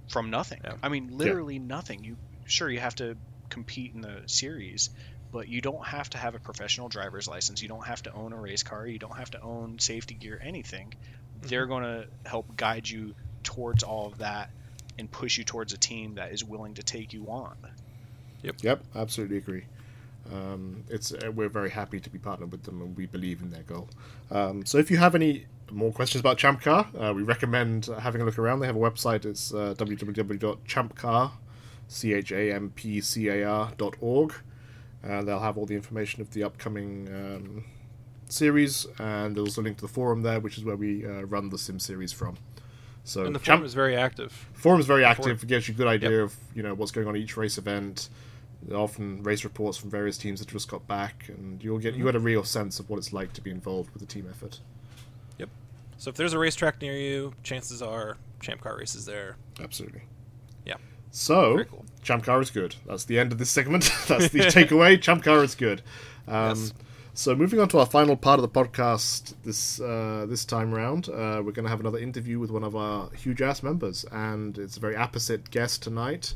from 0.09 0.31
nothing. 0.31 0.61
Yeah. 0.63 0.75
I 0.83 0.89
mean, 0.89 1.17
literally 1.17 1.59
nothing. 1.59 2.05
You 2.05 2.17
sure 2.45 2.71
you 2.71 2.81
have 2.81 2.95
to 2.97 3.17
compete 3.49 3.95
in 3.95 4.03
the 4.03 4.23
series, 4.27 4.91
but 5.33 5.49
you 5.49 5.61
don't 5.61 5.85
have 5.85 6.11
to 6.11 6.19
have 6.19 6.35
a 6.35 6.39
professional 6.39 6.89
driver's 6.89 7.27
license. 7.27 7.63
You 7.63 7.69
don't 7.69 7.87
have 7.87 8.03
to 8.03 8.13
own 8.13 8.33
a 8.33 8.41
race 8.41 8.63
car. 8.63 8.87
You 8.87 8.99
don't 8.99 9.17
have 9.17 9.31
to 9.33 9.41
own 9.41 9.79
safety 9.79 10.15
gear. 10.15 10.41
Anything. 10.43 10.89
Mm-hmm. 10.89 11.49
They're 11.49 11.67
going 11.67 11.85
to 11.85 12.07
help 12.25 12.57
guide 12.57 12.89
you 12.89 13.15
towards 13.43 13.83
all 13.83 14.07
of 14.07 14.19
that 14.19 14.51
and 14.99 15.11
push 15.11 15.39
you 15.39 15.45
towards 15.45 15.73
a 15.73 15.79
team 15.79 16.15
that 16.17 16.33
is 16.33 16.45
willing 16.45 16.75
to 16.75 16.83
take 16.83 17.13
you 17.13 17.27
on. 17.27 17.57
Yep. 18.43 18.57
Yep, 18.63 18.85
absolutely 18.95 19.39
agree. 19.39 19.65
Um, 20.33 20.85
it's 20.89 21.13
uh, 21.13 21.31
we're 21.35 21.49
very 21.49 21.71
happy 21.71 22.01
to 22.01 22.11
be 22.11 22.19
partnered 22.19 22.53
with 22.53 22.65
them, 22.65 22.81
and 22.83 22.97
we 22.97 23.07
believe 23.07 23.43
in 23.43 23.51
their 23.51 23.63
goal. 23.63 23.89
Um, 24.31 24.65
so 24.65 24.79
if 24.79 24.91
you 24.91 24.97
have 24.97 25.15
any 25.15 25.47
more 25.71 25.93
questions 25.93 26.21
about 26.21 26.39
Champ 26.39 26.61
Car, 26.61 26.89
uh, 26.99 27.13
we 27.15 27.23
recommend 27.23 27.87
having 28.01 28.21
a 28.23 28.25
look 28.25 28.39
around. 28.39 28.61
They 28.61 28.67
have 28.67 28.77
a 28.77 28.81
website. 28.81 29.25
It's 29.25 29.53
uh, 29.53 29.75
www.champcar, 29.77 31.31
c 31.89 32.13
h 32.15 32.33
a 32.33 32.53
m 32.53 32.71
p 32.75 33.01
c 33.01 33.29
a 33.29 33.45
r 33.45 33.73
dot 33.77 33.95
org, 34.01 34.35
and 35.03 35.27
they'll 35.27 35.41
have 35.41 35.57
all 35.59 35.67
the 35.67 35.75
information 35.75 36.21
of 36.21 36.31
the 36.33 36.43
upcoming 36.45 37.09
um, 37.09 37.65
series, 38.29 38.87
and 38.99 39.37
there's 39.37 39.49
also 39.49 39.61
a 39.61 39.65
link 39.65 39.77
to 39.79 39.83
the 39.83 39.93
forum 39.93 40.23
there, 40.23 40.41
which 40.41 40.59
is 40.59 40.65
where 40.65 40.77
we 40.77 41.07
uh, 41.07 41.23
run 41.23 41.49
the 41.51 41.59
sim 41.59 41.79
series 41.79 42.13
from. 42.13 42.37
So 43.05 43.25
and 43.25 43.35
the 43.35 43.39
Champ- 43.39 43.59
forum 43.61 43.65
is 43.65 43.75
very 43.75 43.97
active 43.97 44.33
Forum 44.53 44.81
is 44.81 44.87
very 44.87 45.05
active. 45.05 45.43
It 45.43 45.47
gives 45.47 45.69
you 45.69 45.75
a 45.75 45.77
good 45.77 45.87
idea 45.87 46.23
of 46.25 46.35
you 46.55 46.63
know 46.63 46.75
what's 46.75 46.91
going 46.91 47.07
on 47.07 47.15
at 47.15 47.21
each 47.21 47.37
race 47.37 47.57
event. 47.57 48.09
Often 48.75 49.23
race 49.23 49.45
reports 49.45 49.79
from 49.79 49.91
various 49.91 50.19
teams 50.19 50.41
that 50.41 50.49
just 50.49 50.69
got 50.69 50.87
back, 50.89 51.25
and 51.29 51.63
you'll 51.63 51.79
get 51.79 51.95
you 51.95 51.99
Mm-hmm. 52.01 52.09
get 52.09 52.17
a 52.17 52.21
real 52.21 52.45
sense 52.45 52.81
of 52.81 52.89
what 52.91 52.99
it's 52.99 53.13
like 53.13 53.33
to 53.35 53.41
be 53.41 53.51
involved 53.51 53.91
with 53.93 54.03
a 54.03 54.07
team 54.07 54.27
effort. 54.31 54.61
yep 55.39 55.49
so 55.99 56.11
if 56.11 56.17
there's 56.17 56.33
a 56.33 56.39
racetrack 56.39 56.81
near 56.83 56.95
you 56.97 57.33
chances 57.43 57.81
are 57.83 58.17
champ 58.41 58.61
car 58.61 58.77
race 58.79 58.95
is 58.95 59.05
there 59.07 59.37
Absolutely. 59.61 60.03
yeah 60.65 60.77
So 61.11 61.65
cool. 61.65 61.85
Champ 62.03 62.23
Car 62.25 62.41
is 62.41 62.51
good. 62.51 62.77
That's 62.87 63.05
the 63.05 63.19
end 63.19 63.33
of 63.33 63.39
this 63.39 63.51
segment. 63.51 63.85
That's 64.07 64.29
the 64.29 64.39
takeaway. 64.57 65.01
Champ 65.01 65.25
Car 65.25 65.43
is 65.43 65.55
good. 65.55 65.83
Um, 66.29 66.51
Yes. 66.59 66.73
So 67.15 67.35
moving 67.35 67.59
on 67.61 67.69
to 67.71 67.79
our 67.79 67.87
final 67.87 68.15
part 68.15 68.39
of 68.39 68.43
the 68.43 68.49
podcast 68.61 69.33
this 69.43 69.81
uh, 69.81 70.27
this 70.29 70.45
time 70.45 70.71
round, 70.75 71.09
uh, 71.09 71.41
we're 71.43 71.53
going 71.53 71.65
to 71.65 71.71
have 71.71 71.81
another 71.81 71.99
interview 71.99 72.39
with 72.39 72.51
one 72.51 72.63
of 72.63 72.77
our 72.77 73.09
huge 73.13 73.41
ass 73.41 73.63
members, 73.63 74.05
and 74.13 74.59
it's 74.59 74.77
a 74.77 74.81
very 74.81 74.95
apposite 74.95 75.51
guest 75.51 75.83
tonight. 75.83 76.35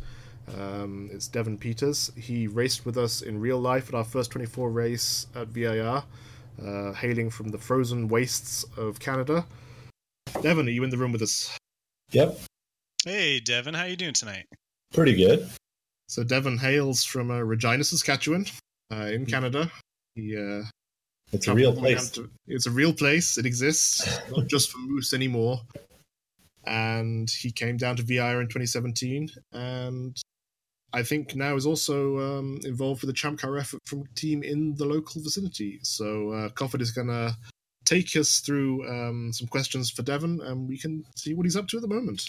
Um, 0.59 1.09
it's 1.13 1.29
Devon 1.29 1.57
Peters. 1.59 2.11
He 2.17 2.47
raced 2.47 2.85
with 2.85 2.97
us 2.97 3.23
in 3.23 3.39
real 3.41 3.59
life 3.59 3.89
at 3.89 3.95
our 3.95 4.05
first 4.05 4.31
24 4.33 4.71
race 4.71 5.27
at 5.35 5.49
VIR, 5.49 6.03
uh, 6.65 6.93
hailing 6.93 7.31
from 7.31 7.49
the 7.49 7.59
frozen 7.59 8.09
wastes 8.09 8.65
of 8.77 8.99
Canada. 8.99 9.45
Devon, 10.43 10.67
are 10.67 10.71
you 10.71 10.85
in 10.85 10.91
the 10.91 10.97
room 10.99 11.13
with 11.13 11.23
us? 11.23 11.57
Yep, 12.13 12.39
Hey, 13.05 13.41
Devin, 13.41 13.73
how 13.75 13.85
you 13.85 13.97
doing 13.97 14.13
tonight? 14.13 14.45
pretty 14.93 15.15
good. 15.15 15.49
So 16.09 16.25
Devon 16.25 16.59
hails 16.59 17.05
from 17.05 17.31
uh, 17.31 17.39
Regina, 17.39 17.85
Saskatchewan, 17.85 18.45
uh, 18.93 19.05
in 19.07 19.25
Canada. 19.25 19.71
He 20.17 20.37
uh, 20.37 20.65
It's 21.33 21.47
a 21.47 21.55
real 21.55 21.73
place. 21.73 21.97
Wolverhampton. 22.17 22.31
It's 22.49 22.67
a 22.67 22.71
real 22.71 22.93
place. 22.93 23.39
It 23.39 23.47
exists, 23.47 24.19
not 24.33 24.49
just 24.49 24.71
for 24.73 24.79
moose 24.79 25.15
anymore. 25.15 25.61
And 26.67 27.31
he 27.31 27.53
came 27.53 27.77
down 27.77 27.97
to 27.97 28.03
VIR 28.03 28.41
in 28.41 28.49
2017, 28.49 29.31
and 29.53 30.21
I 30.93 31.03
think 31.03 31.37
now 31.37 31.57
is 31.57 31.67
also 31.67 32.19
um, 32.19 32.59
involved 32.65 33.03
with 33.03 33.09
the 33.09 33.15
Champ 33.15 33.39
Car 33.39 33.57
effort 33.57 33.81
from 33.87 34.03
a 34.03 34.15
team 34.15 34.43
in 34.43 34.75
the 34.75 34.85
local 34.85 35.23
vicinity. 35.23 35.79
So 35.83 36.33
uh, 36.33 36.49
Cofford 36.51 36.81
is 36.81 36.91
going 36.91 37.09
to 37.09 37.37
take 37.85 38.15
us 38.17 38.41
through 38.41 38.89
um, 38.89 39.33
some 39.33 39.49
questions 39.49 39.91
for 39.91 40.03
Devon, 40.03 40.41
and 40.41 40.69
we 40.69 40.79
can 40.79 41.05
see 41.17 41.35
what 41.35 41.47
he's 41.47 41.57
up 41.57 41.69
to 41.69 41.77
at 41.77 41.83
the 41.83 41.89
moment. 41.89 42.23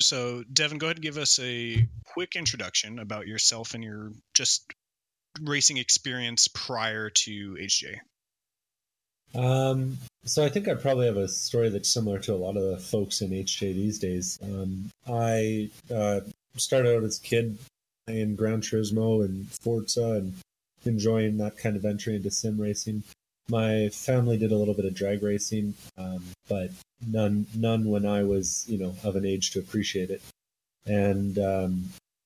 So, 0.00 0.44
Devin, 0.52 0.78
go 0.78 0.86
ahead 0.86 0.96
and 0.96 1.02
give 1.02 1.18
us 1.18 1.38
a 1.40 1.86
quick 2.04 2.36
introduction 2.36 2.98
about 2.98 3.26
yourself 3.26 3.74
and 3.74 3.82
your 3.82 4.12
just 4.32 4.64
racing 5.42 5.76
experience 5.76 6.48
prior 6.48 7.10
to 7.10 7.56
HJ. 7.60 7.98
Um, 9.34 9.98
so 10.24 10.44
I 10.44 10.48
think 10.48 10.68
I 10.68 10.74
probably 10.74 11.06
have 11.06 11.16
a 11.16 11.28
story 11.28 11.68
that's 11.68 11.88
similar 11.88 12.18
to 12.20 12.32
a 12.32 12.36
lot 12.36 12.56
of 12.56 12.62
the 12.62 12.78
folks 12.78 13.20
in 13.20 13.30
HJ 13.30 13.74
these 13.74 13.98
days. 13.98 14.38
Um, 14.42 14.90
I 15.06 15.70
uh, 15.92 16.20
started 16.56 16.96
out 16.96 17.04
as 17.04 17.18
a 17.18 17.22
kid 17.22 17.58
in 18.06 18.36
Gran 18.36 18.60
Turismo 18.60 19.24
and 19.24 19.48
Forza 19.50 20.12
and 20.12 20.34
enjoying 20.84 21.38
that 21.38 21.58
kind 21.58 21.76
of 21.76 21.84
entry 21.84 22.16
into 22.16 22.30
sim 22.30 22.60
racing. 22.60 23.02
My 23.48 23.88
family 23.90 24.36
did 24.36 24.52
a 24.52 24.56
little 24.56 24.74
bit 24.74 24.84
of 24.84 24.94
drag 24.94 25.22
racing, 25.22 25.74
um, 25.96 26.22
but 26.48 26.70
none 27.06 27.46
none 27.54 27.88
when 27.88 28.04
I 28.04 28.22
was 28.22 28.66
you 28.68 28.78
know 28.78 28.94
of 29.02 29.16
an 29.16 29.24
age 29.24 29.52
to 29.52 29.58
appreciate 29.58 30.10
it, 30.10 30.22
and 30.86 31.38
um, 31.38 31.84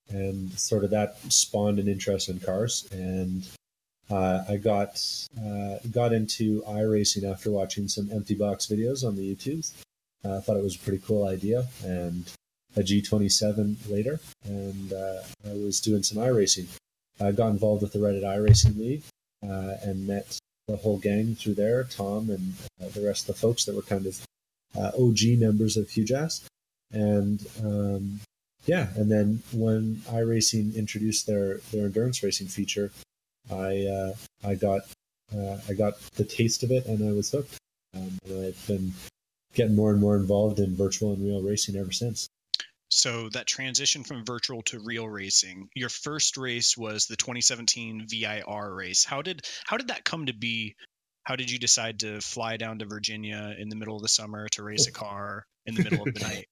and 0.08 0.52
sort 0.52 0.84
of 0.84 0.90
that 0.90 1.16
spawned 1.32 1.78
an 1.78 1.88
interest 1.88 2.28
in 2.28 2.40
cars, 2.40 2.88
and 2.90 3.46
uh, 4.10 4.44
I 4.48 4.56
got 4.56 5.00
uh, 5.38 5.76
got 5.90 6.12
into 6.12 6.62
iRacing 6.62 7.30
after 7.30 7.50
watching 7.50 7.86
some 7.88 8.10
empty 8.12 8.34
box 8.34 8.66
videos 8.66 9.06
on 9.06 9.16
the 9.16 9.34
YouTubes. 9.34 9.72
Uh, 10.24 10.36
I 10.36 10.40
thought 10.40 10.56
it 10.56 10.62
was 10.62 10.76
a 10.76 10.80
pretty 10.80 11.02
cool 11.06 11.26
idea, 11.26 11.66
and 11.84 12.24
a 12.76 12.80
G27 12.80 13.90
later, 13.90 14.20
and 14.44 14.92
uh, 14.92 15.22
I 15.48 15.52
was 15.52 15.80
doing 15.80 16.02
some 16.02 16.18
iRacing. 16.18 16.66
I 17.20 17.32
got 17.32 17.48
involved 17.48 17.82
with 17.82 17.92
the 17.92 17.98
Reddit 17.98 18.22
iRacing 18.22 18.78
League 18.78 19.02
uh, 19.42 19.74
and 19.82 20.06
met 20.06 20.38
the 20.68 20.76
whole 20.76 20.98
gang 20.98 21.34
through 21.34 21.54
there, 21.54 21.84
Tom 21.84 22.30
and 22.30 22.54
uh, 22.80 22.88
the 22.88 23.04
rest 23.04 23.28
of 23.28 23.34
the 23.34 23.40
folks 23.40 23.64
that 23.64 23.74
were 23.74 23.82
kind 23.82 24.06
of 24.06 24.20
uh, 24.76 24.90
OG 24.98 25.38
members 25.38 25.76
of 25.76 25.88
HugeAss. 25.88 26.44
And 26.92 27.44
um, 27.62 28.20
yeah, 28.66 28.88
and 28.96 29.10
then 29.10 29.42
when 29.52 29.96
iRacing 30.08 30.74
introduced 30.76 31.26
their, 31.26 31.58
their 31.72 31.86
endurance 31.86 32.22
racing 32.22 32.48
feature, 32.48 32.90
I 33.50 33.86
uh, 33.86 34.14
I 34.44 34.54
got 34.54 34.82
uh, 35.34 35.58
I 35.68 35.72
got 35.74 36.00
the 36.12 36.24
taste 36.24 36.62
of 36.62 36.70
it 36.70 36.86
and 36.86 37.08
I 37.08 37.12
was 37.12 37.30
hooked. 37.30 37.56
Um, 37.94 38.18
and 38.26 38.46
I've 38.46 38.66
been 38.66 38.92
getting 39.54 39.76
more 39.76 39.90
and 39.90 40.00
more 40.00 40.16
involved 40.16 40.58
in 40.58 40.76
virtual 40.76 41.12
and 41.12 41.24
real 41.24 41.42
racing 41.42 41.76
ever 41.76 41.92
since. 41.92 42.28
So 42.94 43.30
that 43.30 43.46
transition 43.46 44.04
from 44.04 44.26
virtual 44.26 44.60
to 44.64 44.78
real 44.78 45.08
racing, 45.08 45.70
your 45.74 45.88
first 45.88 46.36
race 46.36 46.76
was 46.76 47.06
the 47.06 47.16
2017 47.16 48.06
VIR 48.06 48.74
race. 48.74 49.06
How 49.06 49.22
did 49.22 49.40
how 49.64 49.78
did 49.78 49.88
that 49.88 50.04
come 50.04 50.26
to 50.26 50.34
be? 50.34 50.76
How 51.24 51.36
did 51.36 51.50
you 51.50 51.58
decide 51.58 52.00
to 52.00 52.20
fly 52.20 52.58
down 52.58 52.80
to 52.80 52.84
Virginia 52.84 53.54
in 53.58 53.70
the 53.70 53.76
middle 53.76 53.96
of 53.96 54.02
the 54.02 54.10
summer 54.10 54.46
to 54.50 54.62
race 54.62 54.88
a 54.88 54.92
car 54.92 55.46
in 55.64 55.74
the 55.74 55.84
middle 55.84 56.06
of 56.06 56.12
the 56.12 56.20
night? 56.28 56.48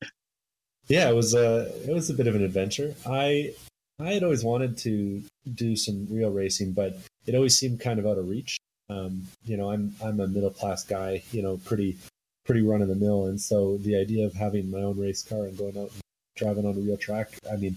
Yeah, 0.89 1.11
it 1.11 1.15
was 1.15 1.35
a 1.35 1.71
it 1.87 1.93
was 1.93 2.09
a 2.09 2.15
bit 2.15 2.27
of 2.27 2.35
an 2.35 2.43
adventure. 2.43 2.95
I 3.07 3.53
I 4.01 4.15
had 4.15 4.23
always 4.23 4.43
wanted 4.43 4.79
to 4.79 5.23
do 5.53 5.77
some 5.77 6.07
real 6.11 6.31
racing, 6.31 6.73
but 6.73 6.97
it 7.27 7.35
always 7.35 7.59
seemed 7.59 7.81
kind 7.81 7.99
of 7.99 8.07
out 8.07 8.17
of 8.17 8.27
reach. 8.27 8.57
Um, 8.89 9.27
you 9.45 9.59
know, 9.59 9.71
I'm 9.71 9.95
I'm 10.03 10.21
a 10.21 10.27
middle 10.27 10.51
class 10.51 10.85
guy, 10.85 11.23
you 11.33 11.43
know, 11.43 11.59
pretty 11.59 11.99
pretty 12.47 12.63
run 12.63 12.81
of 12.81 12.89
the 12.89 12.95
mill, 12.95 13.27
and 13.27 13.39
so 13.39 13.77
the 13.77 13.97
idea 13.97 14.25
of 14.25 14.33
having 14.33 14.71
my 14.71 14.81
own 14.81 14.99
race 14.99 15.23
car 15.23 15.45
and 15.45 15.59
going 15.59 15.77
out 15.77 15.91
and 15.93 16.01
driving 16.41 16.67
on 16.67 16.77
a 16.77 16.81
real 16.81 16.97
track. 16.97 17.39
I 17.51 17.57
mean, 17.57 17.77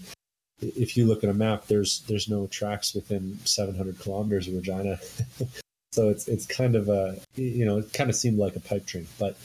if 0.60 0.96
you 0.96 1.06
look 1.06 1.22
at 1.22 1.30
a 1.30 1.34
map, 1.34 1.66
there's 1.66 2.00
there's 2.08 2.28
no 2.28 2.46
tracks 2.46 2.94
within 2.94 3.38
700 3.44 3.98
kilometers 4.00 4.48
of 4.48 4.54
Regina, 4.54 4.98
so 5.92 6.08
it's 6.08 6.26
it's 6.26 6.46
kind 6.46 6.74
of 6.74 6.88
a 6.88 7.18
you 7.36 7.64
know 7.64 7.78
it 7.78 7.92
kind 7.92 8.10
of 8.10 8.16
seemed 8.16 8.38
like 8.38 8.56
a 8.56 8.60
pipe 8.60 8.86
dream. 8.86 9.06
But 9.18 9.36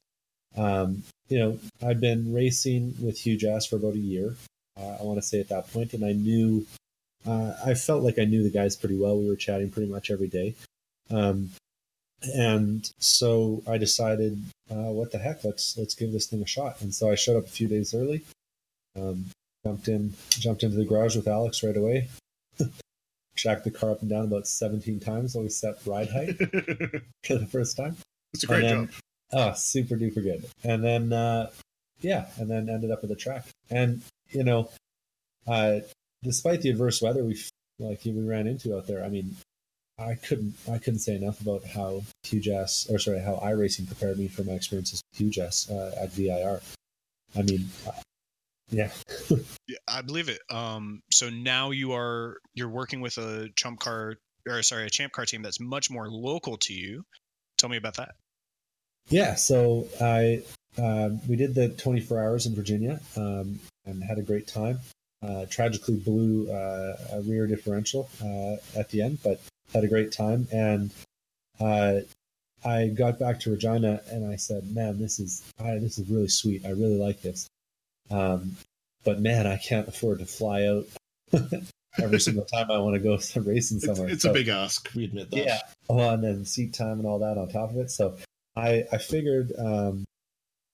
um, 0.58 1.04
you 1.28 1.40
know, 1.40 1.60
I'd 1.86 2.02
been 2.02 2.34
racing 2.34 2.96
with 3.00 3.18
HugeAss 3.18 3.70
for 3.70 3.76
about 3.76 3.94
a 3.94 4.00
year. 4.00 4.36
Uh, 4.80 4.98
I 5.00 5.04
want 5.04 5.22
to 5.22 5.28
say 5.28 5.40
at 5.40 5.50
that 5.50 5.72
point, 5.72 5.94
and 5.94 6.06
I 6.06 6.14
knew 6.14 6.66
uh, 7.28 7.54
I 7.66 7.74
felt 7.74 8.04
like 8.04 8.18
I 8.18 8.26
knew 8.26 8.44
the 8.44 8.50
guys 8.50 8.76
pretty 8.76 8.98
well. 8.98 9.18
We 9.20 9.28
were 9.28 9.36
chatting 9.36 9.70
pretty 9.70 9.92
much 9.92 10.10
every 10.10 10.28
day. 10.30 10.56
Um, 11.12 11.52
and 12.36 12.90
so 13.00 13.64
I 13.68 13.78
decided, 13.78 14.42
uh, 14.70 14.92
what 14.92 15.12
the 15.12 15.18
heck, 15.18 15.44
let's 15.44 15.78
let's 15.78 15.96
give 15.96 16.12
this 16.12 16.28
thing 16.28 16.42
a 16.42 16.48
shot. 16.48 16.82
And 16.82 16.94
so 16.94 17.12
I 17.12 17.16
showed 17.16 17.38
up 17.38 17.46
a 17.46 17.50
few 17.50 17.68
days 17.68 17.94
early, 17.94 18.24
um, 18.96 19.26
jumped 19.66 19.88
in, 19.88 20.14
jumped 20.30 20.64
into 20.64 20.78
the 20.78 20.86
garage 20.86 21.16
with 21.16 21.28
Alex 21.28 21.64
right 21.64 21.78
away. 21.78 22.10
Jacked 23.36 23.64
the 23.64 23.72
car 23.72 23.92
up 23.92 24.02
and 24.02 24.10
down 24.10 24.26
about 24.26 24.48
17 24.48 25.00
times 25.00 25.34
while 25.34 25.44
we 25.44 25.50
set 25.50 25.76
ride 25.86 26.10
height 26.10 26.38
for 27.26 27.36
the 27.36 27.48
first 27.50 27.78
time. 27.78 27.96
It's 28.34 28.44
a 28.44 28.48
great 28.48 28.62
then- 28.62 28.88
job. 28.88 28.96
Oh, 29.32 29.54
super 29.54 29.96
duper 29.96 30.24
good. 30.24 30.46
And 30.64 30.84
then, 30.84 31.14
uh, 31.14 31.52
yeah, 32.02 32.26
and 32.38 32.50
then 32.50 32.68
ended 32.68 32.90
up 32.90 33.04
at 33.04 33.10
the 33.10 33.16
track. 33.16 33.46
And 33.70 34.02
you 34.30 34.44
know, 34.44 34.70
uh, 35.48 35.80
despite 36.24 36.62
the 36.62 36.70
adverse 36.70 37.02
weather 37.02 37.24
we 37.24 37.40
like 37.78 38.02
we 38.06 38.12
ran 38.12 38.48
into 38.48 38.76
out 38.76 38.88
there, 38.88 39.04
I 39.04 39.10
mean, 39.10 39.36
I 39.98 40.16
couldn't 40.16 40.56
I 40.72 40.78
couldn't 40.78 41.00
say 41.00 41.16
enough 41.16 41.42
about 41.42 41.66
how 41.66 42.04
HugeAss 42.26 42.92
or 42.92 43.00
sorry 43.00 43.20
how 43.20 43.36
iRacing 43.36 43.88
prepared 43.88 44.18
me 44.18 44.28
for 44.28 44.44
my 44.44 44.54
experiences 44.54 45.02
with 45.18 45.70
uh, 45.70 45.92
at 46.02 46.12
VIR. 46.14 46.62
I 47.38 47.42
mean, 47.42 47.70
uh, 47.86 47.92
yeah, 48.72 48.92
Yeah, 49.68 49.78
I 49.88 50.02
believe 50.02 50.30
it. 50.30 50.40
Um, 50.50 51.02
so 51.12 51.30
now 51.30 51.72
you 51.72 51.94
are 51.94 52.38
you're 52.54 52.70
working 52.70 53.02
with 53.02 53.18
a 53.18 53.50
chump 53.56 53.80
car 53.80 54.16
or 54.48 54.64
sorry, 54.64 54.86
a 54.86 54.90
champ 54.90 55.14
car 55.14 55.26
team 55.26 55.42
that's 55.42 55.60
much 55.60 55.90
more 55.92 56.10
local 56.10 56.58
to 56.58 56.74
you. 56.74 57.04
Tell 57.58 57.70
me 57.70 57.78
about 57.78 57.98
that. 57.98 58.16
Yeah, 59.10 59.36
so 59.36 59.88
I 60.02 60.44
uh, 60.78 61.10
we 61.28 61.36
did 61.36 61.56
the 61.56 61.70
24 61.70 62.24
hours 62.24 62.46
in 62.46 62.56
Virginia 62.56 63.00
um, 63.18 63.60
and 63.86 64.04
had 64.04 64.18
a 64.18 64.24
great 64.24 64.48
time. 64.48 64.80
Uh, 65.22 65.46
tragically 65.50 65.98
blew 65.98 66.50
uh, 66.50 66.96
a 67.12 67.22
rear 67.22 67.46
differential 67.46 68.10
uh, 68.24 68.56
at 68.80 68.90
the 68.90 69.02
end, 69.02 69.20
but 69.24 69.42
had 69.74 69.84
a 69.84 69.88
great 69.88 70.12
time. 70.12 70.48
And 70.52 70.92
uh, 71.60 72.02
I 72.64 72.88
got 72.88 73.20
back 73.20 73.40
to 73.42 73.52
Regina 73.52 74.02
and 74.10 74.32
I 74.32 74.38
said, 74.38 74.74
"Man, 74.74 75.00
this 75.00 75.20
is 75.20 75.44
I, 75.60 75.78
this 75.80 75.98
is 75.98 76.10
really 76.10 76.30
sweet. 76.30 76.66
I 76.66 76.70
really 76.70 76.98
like 76.98 77.22
this." 77.22 77.48
Um, 78.12 78.56
but 79.04 79.20
man, 79.20 79.48
I 79.48 79.58
can't 79.58 79.88
afford 79.88 80.20
to 80.20 80.26
fly 80.26 80.66
out 80.66 80.86
every 82.02 82.20
single 82.20 82.46
time 82.46 82.70
I 82.72 82.78
want 82.80 82.96
to 82.96 83.00
go 83.00 83.18
racing 83.42 83.80
somewhere. 83.80 84.10
it's 84.10 84.24
So- 84.24 84.32
a 84.32 84.34
big 84.34 84.48
ask. 84.48 84.90
We 84.96 85.06
admit 85.06 85.32
that. 85.32 85.38
yeah. 85.46 85.60
Oh, 85.90 85.98
and 86.14 86.24
then 86.24 86.46
seat 86.46 86.74
time 86.74 87.00
and 87.00 87.06
all 87.08 87.20
that 87.20 87.38
on 87.38 87.50
top 87.50 87.72
of 87.72 87.78
it. 87.78 87.92
So 87.92 88.18
I 88.56 88.86
I 88.92 88.98
figured 88.98 89.52
um, 89.58 90.06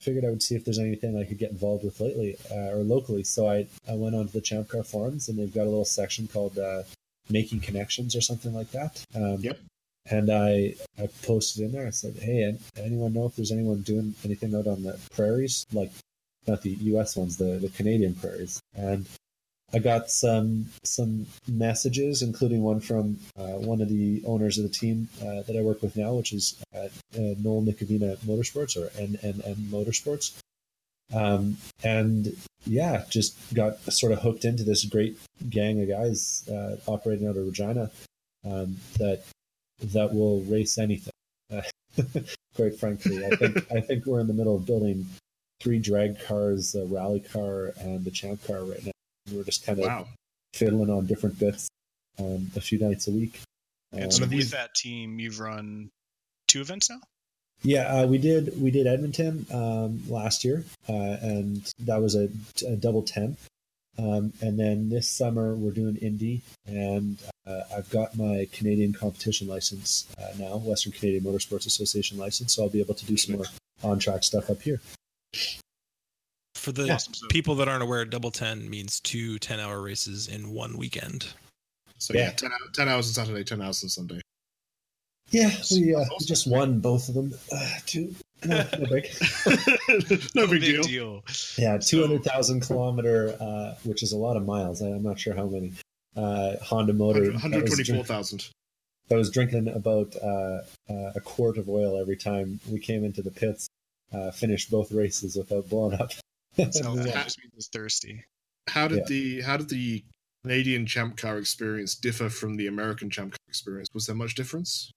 figured 0.02 0.26
I 0.26 0.30
would 0.30 0.44
see 0.44 0.56
if 0.56 0.66
there's 0.66 0.80
anything 0.80 1.18
I 1.18 1.24
could 1.24 1.38
get 1.38 1.52
involved 1.52 1.84
with 1.84 2.00
lately 2.00 2.38
uh, 2.52 2.72
or 2.76 2.84
locally. 2.84 3.24
So 3.24 3.48
I 3.48 3.68
I 3.90 3.94
went 3.96 4.16
onto 4.16 4.32
the 4.32 4.42
Champ 4.42 4.70
Car 4.70 4.84
forums 4.84 5.30
and 5.30 5.38
they've 5.38 5.54
got 5.54 5.64
a 5.64 5.72
little 5.72 5.86
section 5.86 6.28
called 6.28 6.58
uh, 6.58 6.84
Making 7.30 7.60
Connections 7.62 8.16
or 8.16 8.22
something 8.22 8.54
like 8.54 8.72
that. 8.72 9.04
Um, 9.16 9.38
Yep. 9.42 9.60
And 10.08 10.30
I 10.30 10.76
I 11.00 11.08
posted 11.24 11.64
in 11.66 11.72
there. 11.72 11.88
I 11.88 11.90
said, 11.90 12.16
"Hey, 12.18 12.56
anyone 12.78 13.14
know 13.14 13.26
if 13.26 13.36
there's 13.36 13.52
anyone 13.52 13.82
doing 13.82 14.14
anything 14.24 14.54
out 14.54 14.68
on 14.68 14.84
the 14.84 15.00
prairies, 15.16 15.66
like 15.74 15.92
not 16.48 16.62
the 16.62 16.72
U.S. 16.72 17.16
ones, 17.16 17.38
the 17.38 17.58
the 17.60 17.70
Canadian 17.70 18.16
prairies?" 18.16 18.62
And 18.76 19.06
I 19.74 19.80
got 19.80 20.10
some 20.10 20.68
some 20.84 21.26
messages, 21.48 22.22
including 22.22 22.62
one 22.62 22.80
from 22.80 23.18
uh, 23.38 23.58
one 23.58 23.82
of 23.82 23.90
the 23.90 24.24
owners 24.26 24.58
of 24.58 24.64
the 24.64 24.70
team 24.70 25.10
uh, 25.22 25.42
that 25.42 25.56
I 25.58 25.62
work 25.62 25.82
with 25.82 25.98
now, 25.98 26.14
which 26.14 26.34
is 26.34 26.56
uh, 26.74 26.88
uh, 27.16 27.36
Noel 27.44 27.64
Nicovina 27.64 28.18
Motorsports 28.20 28.78
or 28.78 28.88
NNM 28.92 29.56
Motorsports. 29.70 30.40
Um, 31.14 31.58
and 31.84 32.36
yeah, 32.66 33.04
just 33.10 33.36
got 33.54 33.80
sort 33.92 34.12
of 34.12 34.22
hooked 34.22 34.46
into 34.46 34.64
this 34.64 34.86
great 34.86 35.18
gang 35.50 35.82
of 35.82 35.90
guys 35.90 36.48
uh, 36.50 36.78
operating 36.88 37.28
out 37.28 37.38
of 37.38 37.46
Regina 37.46 37.92
um, 38.46 38.78
that 38.98 39.24
that 39.82 40.14
will 40.14 40.42
race 40.42 40.78
anything. 40.78 41.12
Quite 42.56 42.80
frankly, 42.80 43.26
I 43.26 43.36
think 43.36 43.72
I 43.72 43.82
think 43.82 44.06
we're 44.06 44.20
in 44.20 44.28
the 44.28 44.34
middle 44.34 44.56
of 44.56 44.66
building 44.66 45.06
three 45.62 45.80
drag 45.80 46.20
cars, 46.26 46.76
a 46.76 46.86
rally 46.86 47.20
car, 47.20 47.74
and 47.80 48.06
a 48.06 48.12
champ 48.12 48.46
car 48.46 48.64
right 48.64 48.86
now. 48.86 48.92
We're 49.32 49.44
just 49.44 49.66
kind 49.66 49.80
of 49.80 49.86
Wow. 49.86 50.08
fiddling 50.54 50.90
on 50.90 51.06
different 51.06 51.40
bits 51.40 51.68
um, 52.20 52.52
a 52.56 52.62
few 52.62 52.80
nights 52.80 53.08
a 53.08 53.12
week. 53.12 53.40
And 53.92 54.06
Um, 54.06 54.12
so 54.12 54.26
with 54.26 54.52
that 54.52 54.76
team, 54.76 55.20
you've 55.20 55.40
run 55.40 55.90
two 56.48 56.62
events 56.62 56.90
now. 56.90 57.00
yeah, 57.64 58.02
uh, 58.02 58.08
we 58.08 58.18
did 58.18 58.62
we 58.62 58.70
did 58.72 58.86
Edmonton 58.88 59.46
um, 59.52 60.04
last 60.10 60.44
year, 60.44 60.64
uh, 60.90 60.94
and 61.22 61.64
that 61.80 62.02
was 62.02 62.16
a, 62.16 62.30
a 62.68 62.76
double 62.76 63.02
ten. 63.02 63.38
Um, 63.98 64.34
and 64.42 64.60
then 64.60 64.90
this 64.90 65.10
summer 65.10 65.56
we're 65.56 65.72
doing 65.72 65.96
Indy, 65.96 66.42
and 66.66 67.18
uh, 67.48 67.62
I've 67.76 67.90
got 67.90 68.18
my 68.18 68.46
Canadian 68.52 68.92
competition 68.92 69.48
license 69.48 70.06
uh, 70.20 70.34
now, 70.38 70.58
Western 70.58 70.92
Canadian 70.92 71.24
Motorsports 71.24 71.66
Association 71.66 72.18
license, 72.18 72.54
so 72.54 72.64
I'll 72.64 72.70
be 72.70 72.82
able 72.82 72.96
to 72.96 73.06
do 73.06 73.16
some 73.16 73.36
more 73.38 73.46
on 73.84 74.00
track 74.00 74.24
stuff 74.26 74.50
up 74.50 74.62
here. 74.62 74.82
For 76.56 76.72
the 76.72 76.92
Awesome. 76.92 77.28
People 77.30 77.56
that 77.56 77.68
aren't 77.68 77.84
aware, 77.84 78.06
double 78.06 78.32
ten 78.32 78.70
means 78.70 79.00
two 79.02 79.38
10 79.40 79.60
hour 79.60 79.82
races 79.82 80.28
in 80.28 80.50
one 80.52 80.78
weekend. 80.78 81.28
So 82.00 82.14
Yeah. 82.14 82.22
yeah, 82.26 82.32
10, 82.32 82.50
10 82.74 82.90
hours 82.90 83.08
on 83.08 83.14
Saturday, 83.26 83.44
10 83.44 83.62
hours 83.62 83.84
on 83.84 83.90
Sunday. 83.90 84.22
Yeah, 85.32 85.52
we 85.72 85.94
uh, 85.94 86.00
That's 86.00 86.12
awesome. 86.12 86.28
just 86.28 86.48
won 86.48 86.80
both 86.80 87.10
of 87.10 87.16
them. 87.16 87.34
Uh, 87.52 87.70
two, 87.86 88.16
no, 88.46 88.58
no 88.80 88.86
big. 88.88 89.08
no 90.36 90.48
big, 90.48 90.62
deal. 90.84 91.24
Yeah, 91.58 91.78
two 91.80 92.02
hundred 92.02 92.24
thousand 92.24 92.62
kilometer, 92.62 93.36
uh, 93.40 93.74
which 93.84 94.04
is 94.04 94.12
a 94.12 94.18
lot 94.18 94.38
of 94.38 94.46
miles. 94.46 94.82
I, 94.84 94.88
I'm 94.88 95.02
not 95.04 95.20
sure 95.20 95.34
how 95.36 95.48
many. 95.48 95.74
Uh, 96.16 96.58
Honda 96.62 96.94
motor 96.94 97.22
that 97.22 97.34
was, 97.34 97.42
drink- 97.42 97.54
124,000. 97.54 98.50
that 99.10 99.16
was 99.18 99.30
drinking 99.32 99.68
about 99.68 100.16
uh, 100.16 100.62
uh, 100.90 101.12
a 101.16 101.20
quart 101.22 101.58
of 101.58 101.68
oil 101.70 102.00
every 102.00 102.16
time 102.18 102.60
we 102.70 102.80
came 102.80 103.04
into 103.04 103.22
the 103.24 103.32
pits. 103.32 103.68
Uh, 104.14 104.32
finished 104.32 104.70
both 104.72 104.92
races 104.92 105.36
without 105.36 105.68
blowing 105.70 106.00
up. 106.00 106.12
So 106.72 106.96
that 106.96 107.08
Yeah. 107.08 107.24
just 107.24 107.38
means 107.40 107.68
thirsty. 107.72 108.24
How 108.70 108.88
did 108.88 109.00
Yeah. 109.00 109.06
the 109.10 109.42
how 109.42 109.58
did 109.58 109.68
the 109.70 110.04
Canadian 110.44 110.86
Champ 110.86 111.18
Car 111.18 111.38
experience 111.38 111.96
differ 111.96 112.30
from 112.30 112.56
the 112.56 112.68
American 112.68 113.10
Champ 113.10 113.32
Car 113.32 113.40
experience? 113.50 113.90
Was 113.94 114.06
there 114.06 114.16
much 114.16 114.36
difference? 114.36 114.92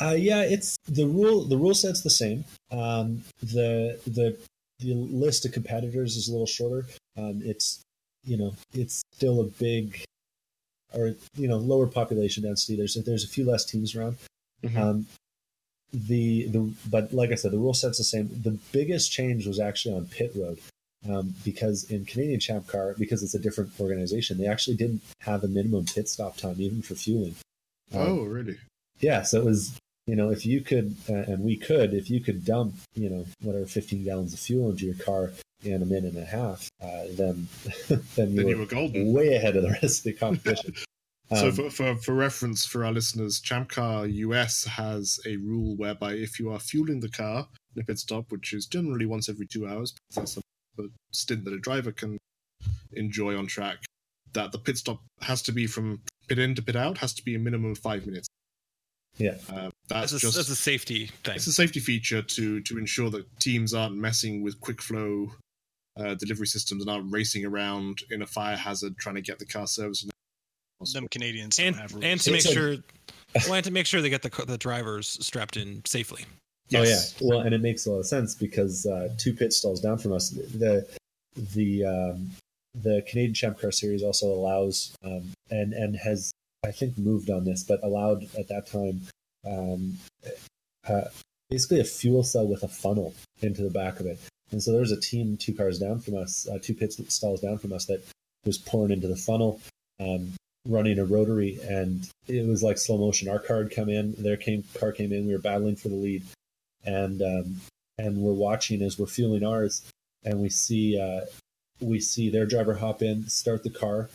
Uh, 0.00 0.14
yeah, 0.16 0.42
it's 0.42 0.76
the 0.86 1.06
rule. 1.06 1.44
The 1.44 1.56
rule 1.56 1.74
set's 1.74 2.02
the 2.02 2.10
same. 2.10 2.44
Um, 2.70 3.24
the 3.42 3.98
the 4.06 4.38
the 4.78 4.94
list 4.94 5.44
of 5.44 5.52
competitors 5.52 6.16
is 6.16 6.28
a 6.28 6.32
little 6.32 6.46
shorter. 6.46 6.86
Um, 7.16 7.42
it's 7.44 7.82
you 8.24 8.36
know 8.36 8.54
it's 8.72 9.02
still 9.12 9.40
a 9.40 9.44
big 9.44 10.04
or 10.94 11.16
you 11.36 11.48
know 11.48 11.56
lower 11.58 11.86
population 11.88 12.44
density. 12.44 12.76
There's 12.76 12.94
there's 12.94 13.24
a 13.24 13.28
few 13.28 13.44
less 13.44 13.64
teams 13.64 13.94
around. 13.96 14.16
Mhm. 14.62 14.76
Um, 14.76 15.06
the 15.92 16.46
the 16.48 16.72
but 16.88 17.12
like 17.12 17.30
I 17.32 17.34
said, 17.36 17.52
the 17.52 17.58
rule 17.58 17.74
set's 17.74 17.98
the 17.98 18.04
same. 18.04 18.28
The 18.42 18.58
biggest 18.72 19.10
change 19.12 19.46
was 19.46 19.58
actually 19.60 19.94
on 19.96 20.06
pit 20.06 20.32
road. 20.36 20.58
Um, 21.08 21.34
because 21.46 21.90
in 21.90 22.04
Canadian 22.04 22.40
Champ 22.40 22.66
Car, 22.66 22.94
because 22.98 23.22
it's 23.22 23.32
a 23.34 23.38
different 23.38 23.70
organization, 23.80 24.36
they 24.36 24.46
actually 24.46 24.76
didn't 24.76 25.00
have 25.20 25.42
a 25.42 25.48
minimum 25.48 25.86
pit 25.86 26.10
stop 26.10 26.36
time 26.36 26.56
even 26.58 26.82
for 26.82 26.94
fueling. 26.94 27.36
Um, 27.94 28.00
oh, 28.00 28.22
really? 28.24 28.58
yeah 29.00 29.22
so 29.22 29.38
it 29.40 29.44
was 29.46 29.78
you 30.06 30.14
know 30.14 30.28
if 30.30 30.44
you 30.44 30.60
could 30.60 30.94
uh, 31.08 31.14
and 31.14 31.42
we 31.42 31.56
could 31.56 31.94
if 31.94 32.10
you 32.10 32.20
could 32.20 32.44
dump 32.44 32.74
you 32.94 33.08
know 33.08 33.24
whatever 33.40 33.64
15 33.64 34.04
gallons 34.04 34.34
of 34.34 34.38
fuel 34.38 34.70
into 34.70 34.84
your 34.84 34.94
car 34.96 35.30
in 35.64 35.80
a 35.82 35.86
minute 35.86 36.12
and 36.14 36.22
a 36.22 36.26
half 36.26 36.68
uh, 36.82 37.04
then 37.12 37.48
then 37.88 38.30
you 38.32 38.36
Then 38.36 38.44
were 38.44 38.50
you 38.50 38.58
were 38.58 38.66
golden. 38.66 39.12
way 39.14 39.34
ahead 39.34 39.56
of 39.56 39.62
the 39.62 39.70
rest 39.70 40.00
of 40.00 40.04
the 40.04 40.12
competition 40.12 40.74
so 41.36 41.46
Um, 41.48 41.52
for, 41.52 41.70
for, 41.70 41.96
for 41.96 42.14
reference 42.14 42.64
for 42.66 42.84
our 42.84 42.92
listeners, 42.92 43.40
Champ 43.40 43.68
Car 43.68 44.06
US 44.06 44.64
has 44.64 45.20
a 45.26 45.36
rule 45.36 45.76
whereby 45.76 46.14
if 46.14 46.38
you 46.38 46.50
are 46.52 46.58
fueling 46.58 47.00
the 47.00 47.08
car 47.08 47.46
in 47.76 47.82
a 47.82 47.84
pit 47.84 47.98
stop, 47.98 48.30
which 48.32 48.52
is 48.52 48.66
generally 48.66 49.06
once 49.06 49.28
every 49.28 49.46
two 49.46 49.66
hours, 49.66 49.94
that's 50.14 50.36
a, 50.36 50.40
a 50.78 50.84
stint 51.12 51.44
that 51.44 51.54
a 51.54 51.58
driver 51.58 51.92
can 51.92 52.18
enjoy 52.92 53.36
on 53.36 53.46
track, 53.46 53.78
that 54.32 54.52
the 54.52 54.58
pit 54.58 54.76
stop 54.78 55.00
has 55.20 55.42
to 55.42 55.52
be 55.52 55.66
from 55.66 56.00
pit 56.28 56.38
in 56.38 56.54
to 56.54 56.62
pit 56.62 56.76
out, 56.76 56.98
has 56.98 57.14
to 57.14 57.24
be 57.24 57.34
a 57.34 57.38
minimum 57.38 57.72
of 57.72 57.78
five 57.78 58.06
minutes. 58.06 58.26
Yeah. 59.18 59.34
Uh, 59.52 59.70
That's 59.88 60.12
that's 60.12 60.12
a, 60.12 60.18
just 60.18 60.36
that's 60.36 60.48
a 60.48 60.56
safety 60.56 61.10
thing. 61.24 61.34
it's 61.36 61.46
a 61.46 61.52
safety 61.52 61.80
feature 61.80 62.22
to 62.22 62.60
to 62.62 62.78
ensure 62.78 63.10
that 63.10 63.26
teams 63.40 63.74
aren't 63.74 63.96
messing 63.96 64.42
with 64.42 64.60
quick 64.60 64.80
flow 64.80 65.32
uh, 65.98 66.14
delivery 66.14 66.46
systems 66.46 66.82
and 66.82 66.90
aren't 66.90 67.12
racing 67.12 67.44
around 67.44 67.98
in 68.10 68.22
a 68.22 68.26
fire 68.26 68.56
hazard 68.56 68.96
trying 68.98 69.16
to 69.16 69.20
get 69.20 69.38
the 69.38 69.44
car 69.44 69.66
serviced. 69.66 70.09
Them 70.92 71.08
Canadians 71.08 71.56
don't 71.56 71.66
and 71.68 71.76
have 71.76 71.92
rules. 71.92 72.04
and 72.04 72.20
to 72.20 72.30
make 72.30 72.40
It's 72.40 72.50
a- 72.50 72.54
sure, 72.54 72.76
well, 73.46 73.54
and 73.54 73.64
to 73.64 73.70
make 73.70 73.86
sure 73.86 74.00
they 74.00 74.10
get 74.10 74.22
the 74.22 74.44
the 74.46 74.58
drivers 74.58 75.18
strapped 75.24 75.56
in 75.56 75.82
safely. 75.84 76.24
Yes. 76.68 77.14
oh 77.20 77.24
yeah 77.24 77.30
well 77.30 77.40
and 77.40 77.52
it 77.52 77.60
makes 77.60 77.86
a 77.86 77.90
lot 77.90 77.98
of 77.98 78.06
sense 78.06 78.34
because 78.36 78.86
uh, 78.86 79.08
two 79.18 79.32
pit 79.34 79.52
stalls 79.52 79.80
down 79.80 79.98
from 79.98 80.12
us 80.12 80.30
the 80.30 80.86
the 81.54 81.84
um, 81.84 82.30
the 82.74 83.02
Canadian 83.08 83.34
Champ 83.34 83.58
Car 83.60 83.72
Series 83.72 84.02
also 84.04 84.26
allows 84.26 84.92
um, 85.04 85.32
and 85.50 85.72
and 85.72 85.96
has 85.96 86.30
I 86.64 86.70
think 86.72 86.96
moved 86.98 87.28
on 87.30 87.44
this, 87.44 87.64
but 87.64 87.82
allowed 87.82 88.22
at 88.38 88.48
that 88.48 88.66
time 88.66 89.00
um, 89.46 89.98
uh, 90.88 91.02
basically 91.48 91.80
a 91.80 91.84
fuel 91.84 92.22
cell 92.22 92.46
with 92.46 92.62
a 92.62 92.68
funnel 92.68 93.14
into 93.42 93.62
the 93.62 93.70
back 93.70 93.98
of 94.00 94.06
it. 94.06 94.18
And 94.52 94.62
so 94.62 94.70
there 94.72 94.80
was 94.80 94.92
a 94.92 95.00
team 95.00 95.36
two 95.36 95.54
cars 95.54 95.78
down 95.78 96.00
from 96.00 96.16
us, 96.16 96.46
uh, 96.48 96.58
two 96.62 96.74
pit 96.74 96.92
stalls 96.92 97.40
down 97.40 97.58
from 97.58 97.72
us 97.72 97.86
that 97.86 98.02
was 98.44 98.58
pouring 98.58 98.92
into 98.92 99.08
the 99.08 99.16
funnel, 99.16 99.60
um, 100.00 100.32
running 100.66 100.98
a 100.98 101.04
rotary, 101.04 101.58
and 101.62 102.08
it 102.28 102.46
was 102.46 102.62
like 102.62 102.78
slow 102.78 102.98
motion. 102.98 103.28
Our 103.28 103.38
car 103.38 103.62
had 103.62 103.74
come 103.74 103.88
in, 103.88 104.14
their 104.18 104.36
came, 104.36 104.64
car 104.74 104.92
came 104.92 105.12
in, 105.12 105.26
we 105.26 105.32
were 105.32 105.38
battling 105.38 105.76
for 105.76 105.88
the 105.88 105.94
lead, 105.94 106.22
and 106.84 107.22
um, 107.22 107.60
and 107.98 108.18
we're 108.18 108.32
watching 108.32 108.82
as 108.82 108.98
we're 108.98 109.06
fueling 109.06 109.44
ours, 109.44 109.82
and 110.24 110.40
we 110.40 110.48
see 110.48 111.00
uh, 111.00 111.26
we 111.80 112.00
see 112.00 112.30
their 112.30 112.46
driver 112.46 112.74
hop 112.74 113.02
in, 113.02 113.28
start 113.28 113.62
the 113.62 113.70
car 113.70 114.08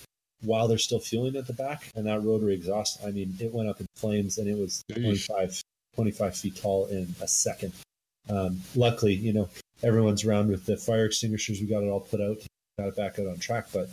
while 0.46 0.68
they're 0.68 0.78
still 0.78 1.00
fueling 1.00 1.36
at 1.36 1.48
the 1.48 1.54
back, 1.54 1.90
and 1.96 2.06
that 2.06 2.24
rotary 2.24 2.54
exhaust, 2.54 3.00
I 3.06 3.12
mean, 3.12 3.36
it 3.40 3.54
went 3.54 3.70
up 3.70 3.80
in 3.80 3.88
flames, 3.96 4.38
and 4.38 4.48
it 4.48 4.58
was 4.58 4.84
Yeesh. 4.92 5.28
25, 5.28 5.62
25 5.96 6.38
feet 6.38 6.56
tall 6.56 6.86
in 6.88 7.14
a 7.22 7.28
second. 7.28 7.74
Um, 8.30 8.62
luckily, 8.76 9.14
you 9.14 9.34
know, 9.34 9.50
everyone's 9.84 10.24
around 10.24 10.50
with 10.50 10.66
the 10.66 10.78
fire 10.78 11.06
extinguishers. 11.06 11.60
We 11.60 11.68
got 11.68 11.84
it 11.84 11.90
all 11.90 12.02
put 12.02 12.22
out, 12.22 12.38
got 12.78 12.88
it 12.88 12.96
back 12.96 13.20
out 13.20 13.28
on 13.28 13.38
track. 13.38 13.68
But 13.74 13.90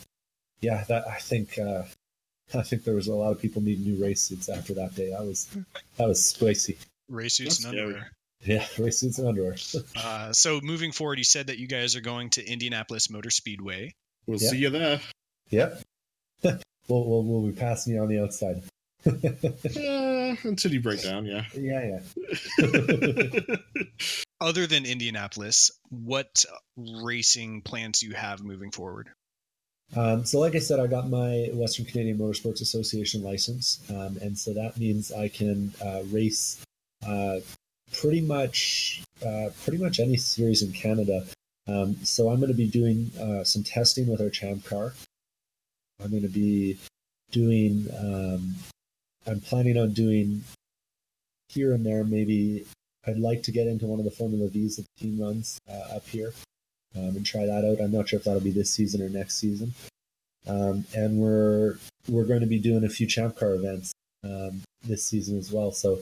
yeah, 0.61 0.85
that 0.85 1.07
I 1.07 1.19
think 1.19 1.59
uh, 1.59 1.83
I 2.59 2.63
think 2.63 2.85
there 2.85 2.95
was 2.95 3.09
a 3.09 3.15
lot 3.15 3.33
of 3.33 3.41
people 3.41 3.63
needing 3.63 3.85
new 3.85 4.03
race 4.03 4.23
suits 4.23 4.49
after 4.49 4.75
that 4.75 4.95
day. 4.95 5.11
That 5.11 5.25
was 5.25 5.49
that 5.97 6.07
was 6.09 6.25
spicy. 6.25 6.79
Race 7.09 7.35
suits 7.35 7.65
and 7.65 7.79
underwear. 7.79 8.11
Yeah, 8.45 8.67
race 8.79 8.99
suits 9.01 9.19
and 9.19 9.29
underwear. 9.29 9.57
Uh, 9.97 10.33
so 10.33 10.61
moving 10.63 10.93
forward, 10.93 11.19
you 11.19 11.25
said 11.25 11.47
that 11.49 11.59
you 11.59 11.67
guys 11.67 11.97
are 11.97 12.01
going 12.01 12.31
to 12.31 12.45
Indianapolis 12.45 13.11
Motor 13.11 13.31
Speedway. 13.31 13.95
We'll 14.27 14.39
Yeah. 14.41 14.51
see 14.51 14.59
you 14.59 14.71
there. 14.71 15.01
yep. 15.51 15.81
we'll, 16.43 16.61
we'll 16.89 17.23
we'll 17.25 17.47
be 17.47 17.53
passing 17.53 17.95
you 17.95 18.03
on 18.03 18.09
the 18.09 18.21
outside. 18.21 18.63
Uh, 19.05 20.37
until 20.45 20.73
you 20.73 20.81
break 20.81 21.03
down, 21.03 21.27
yeah. 21.27 21.45
yeah, 21.55 21.99
yeah. 22.61 23.57
Other 24.41 24.67
than 24.67 24.87
Indianapolis, 24.87 25.71
what 25.89 26.45
racing 26.77 27.63
plans 27.63 28.01
do 28.01 28.07
you 28.07 28.15
have 28.15 28.43
moving 28.43 28.71
forward? 28.71 29.09
Um, 29.95 30.25
so, 30.25 30.41
like 30.41 30.55
I 30.55 30.59
said, 30.59 30.81
I 30.81 30.87
got 30.87 31.11
my 31.11 31.51
Western 31.53 31.85
Canadian 31.85 32.19
Motorsports 32.19 32.63
Association 32.63 33.23
license, 33.23 33.81
um, 33.91 34.17
and 34.23 34.39
so 34.39 34.55
that 34.55 34.79
means 34.79 35.13
I 35.13 35.29
can 35.29 35.73
uh, 35.85 36.03
race 36.11 36.65
uh, 37.07 37.41
pretty 37.93 38.23
much 38.23 39.03
uh, 39.25 39.51
pretty 39.65 39.83
much 39.83 40.01
any 40.01 40.17
series 40.17 40.63
in 40.63 40.73
Canada. 40.73 41.27
Um, 41.69 41.97
so, 42.05 42.31
I'm 42.31 42.41
going 42.41 42.51
to 42.51 42.57
be 42.57 42.69
doing 42.69 43.11
uh, 43.21 43.45
some 43.45 43.63
testing 43.63 44.07
with 44.07 44.21
our 44.21 44.31
Champ 44.31 44.65
car. 44.65 44.95
I'm 46.03 46.11
going 46.11 46.23
to 46.23 46.29
be 46.29 46.79
doing. 47.31 47.87
Um, 47.99 48.55
I'm 49.27 49.41
planning 49.41 49.77
on 49.77 49.93
doing 49.93 50.43
here 51.49 51.75
and 51.75 51.85
there. 51.85 52.03
Maybe 52.03 52.65
I'd 53.07 53.19
like 53.19 53.43
to 53.43 53.53
get 53.53 53.67
into 53.67 53.87
one 53.87 53.99
of 53.99 54.07
the 54.07 54.11
Formula 54.11 54.49
V's 54.49 54.77
that 54.77 54.87
the 54.97 55.05
team 55.05 55.21
runs 55.21 55.61
uh, 55.71 55.97
up 55.97 56.09
here 56.09 56.33
um, 56.97 57.17
and 57.17 57.27
try 57.27 57.47
that 57.47 57.65
out. 57.65 57.83
I'm 57.83 57.93
not 57.93 58.09
sure 58.09 58.19
if 58.19 58.25
that'll 58.25 58.41
be 58.41 58.51
this 58.51 58.71
season 58.71 59.03
or 59.03 59.09
next 59.09 59.37
season. 59.37 59.75
Um, 60.47 60.85
and 60.95 61.19
we're 61.19 61.77
we're 62.09 62.25
going 62.25 62.41
to 62.41 62.47
be 62.47 62.59
doing 62.59 62.85
a 62.85 62.89
few 62.89 63.07
Champ 63.07 63.37
Car 63.37 63.55
events 63.55 63.93
um, 64.25 64.63
this 64.85 65.07
season 65.07 65.39
as 65.39 65.53
well. 65.53 65.73
So 65.73 66.01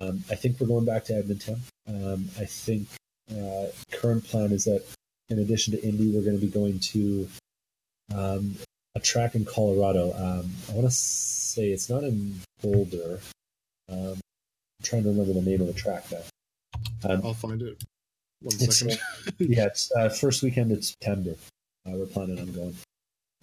um, 0.00 0.24
I 0.30 0.34
think 0.34 0.58
we're 0.58 0.66
going 0.66 0.86
back 0.86 1.04
to 1.06 1.14
Edmonton. 1.14 1.60
Um, 1.86 2.28
I 2.38 2.46
think 2.46 2.88
uh, 3.30 3.66
current 3.90 4.24
plan 4.24 4.52
is 4.52 4.64
that 4.64 4.82
in 5.28 5.38
addition 5.38 5.74
to 5.74 5.82
Indy, 5.82 6.10
we're 6.10 6.24
going 6.24 6.38
to 6.38 6.44
be 6.44 6.50
going 6.50 6.80
to 6.80 7.28
um, 8.14 8.56
a 8.94 9.00
track 9.00 9.34
in 9.34 9.44
Colorado. 9.44 10.12
I 10.12 10.72
want 10.72 10.86
to 10.86 10.90
say 10.90 11.68
it's 11.68 11.88
not 11.90 12.02
in 12.02 12.40
Boulder. 12.62 13.20
I'm 13.90 14.20
trying 14.82 15.02
to 15.02 15.10
remember 15.10 15.34
the 15.34 15.42
name 15.42 15.60
of 15.60 15.66
the 15.66 15.72
track 15.72 16.04
now. 16.10 16.18
I'll 17.24 17.34
find 17.34 17.60
it. 17.62 17.82
One 18.42 18.54
It's, 18.60 18.78
second. 18.78 18.98
yeah, 19.38 19.66
it's 19.66 19.90
uh, 19.92 20.08
first 20.08 20.42
weekend 20.42 20.72
of 20.72 20.84
September. 20.84 21.34
Uh, 21.86 21.92
we're 21.92 22.06
planning 22.06 22.38
on 22.38 22.52
going. 22.52 22.76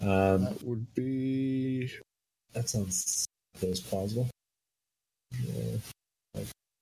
Um, 0.01 0.43
That 0.45 0.63
would 0.63 0.93
be. 0.95 1.91
that 2.53 2.69
sounds 2.69 3.26
that 3.59 3.69
was 3.69 3.80
plausible. 3.81 4.30
Yeah. 5.43 5.77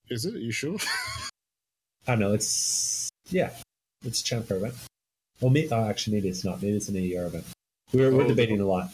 Is 0.10 0.26
it? 0.26 0.36
Are 0.36 0.40
you 0.40 0.52
sure? 0.52 0.78
I 2.08 2.12
don't 2.12 2.20
know. 2.20 2.34
It's 2.34 3.10
yeah, 3.30 3.52
it's 4.06 4.22
a 4.22 4.24
champ 4.24 4.50
event. 4.52 4.74
Well, 5.42 5.52
maybe, 5.52 5.70
oh, 5.72 5.86
actually, 5.86 6.16
maybe 6.18 6.30
it's 6.30 6.46
not. 6.46 6.62
Maybe 6.62 6.78
it's 6.78 6.88
an 6.90 6.96
AER 6.96 7.26
event. 7.28 7.46
We're, 7.94 8.12
we're 8.12 8.24
Oh, 8.24 8.28
debating 8.28 8.60
a 8.62 8.66
lot. 8.66 8.90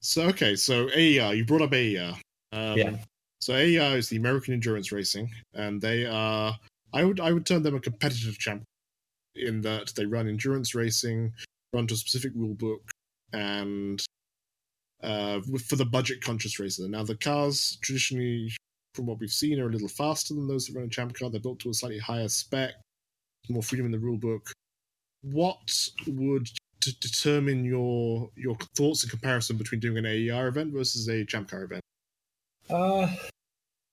So 0.00 0.24
okay, 0.28 0.56
so 0.56 0.88
AER, 0.90 1.32
you 1.34 1.44
brought 1.44 1.62
up 1.62 1.72
AER. 1.72 2.14
Um, 2.52 2.76
Yeah. 2.78 2.96
So 3.40 3.54
AER 3.54 3.96
is 3.96 4.08
the 4.08 4.16
American 4.16 4.54
Endurance 4.54 4.90
Racing, 4.90 5.30
and 5.54 5.80
they 5.80 6.06
are 6.06 6.58
I 6.94 7.02
would 7.02 7.18
I 7.20 7.32
would 7.32 7.44
term 7.44 7.64
them 7.64 7.74
a 7.74 7.80
competitive 7.80 8.38
champ 8.38 8.62
in 9.34 9.60
that 9.62 9.92
they 9.96 10.06
run 10.06 10.28
endurance 10.28 10.74
racing, 10.74 11.32
run 11.72 11.88
to 11.88 11.94
a 11.94 11.96
specific 11.96 12.32
rule 12.36 12.54
book, 12.54 12.88
and 13.32 14.00
uh, 15.02 15.40
for 15.68 15.76
the 15.76 15.84
budget 15.84 16.22
conscious 16.22 16.60
racer. 16.60 16.88
Now 16.88 17.02
the 17.02 17.16
cars 17.16 17.78
traditionally, 17.82 18.52
from 18.94 19.06
what 19.06 19.18
we've 19.18 19.30
seen, 19.30 19.58
are 19.58 19.68
a 19.68 19.72
little 19.72 19.88
faster 19.88 20.34
than 20.34 20.46
those 20.46 20.66
that 20.66 20.76
run 20.76 20.86
a 20.86 20.88
champ 20.88 21.14
car. 21.14 21.30
They're 21.30 21.40
built 21.40 21.58
to 21.60 21.70
a 21.70 21.74
slightly 21.74 21.98
higher 21.98 22.28
spec, 22.28 22.74
more 23.48 23.62
freedom 23.62 23.86
in 23.86 23.92
the 23.92 23.98
rule 23.98 24.16
book. 24.16 24.52
What 25.22 25.88
would 26.06 26.48
determine 26.80 27.64
your 27.64 28.30
your 28.36 28.56
thoughts 28.76 29.02
and 29.02 29.10
comparison 29.10 29.56
between 29.56 29.80
doing 29.80 29.98
an 29.98 30.06
AER 30.06 30.46
event 30.46 30.72
versus 30.72 31.08
a 31.08 31.24
champ 31.24 31.50
car 31.50 31.64
event? 31.64 31.82
Uh, 32.70 33.08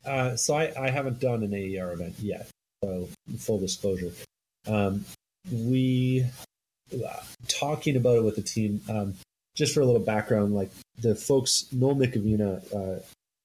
uh, 0.06 0.36
so 0.36 0.53
I, 0.56 0.72
I 0.80 0.90
haven't 0.91 1.19
done 1.19 1.41
an 1.41 1.53
AER 1.53 1.94
event 1.94 2.15
yet. 2.19 2.48
So 2.83 3.07
full 3.37 3.59
disclosure, 3.59 4.11
um, 4.67 5.05
we 5.51 6.25
uh, 6.93 7.21
talking 7.47 7.95
about 7.95 8.17
it 8.17 8.23
with 8.23 8.35
the 8.35 8.41
team. 8.41 8.81
Um, 8.89 9.13
just 9.55 9.73
for 9.73 9.81
a 9.81 9.85
little 9.85 10.01
background, 10.01 10.55
like 10.55 10.71
the 10.99 11.13
folks, 11.13 11.65
Noel 11.71 11.95
Nicovina, 11.95 12.63
uh, 12.73 13.01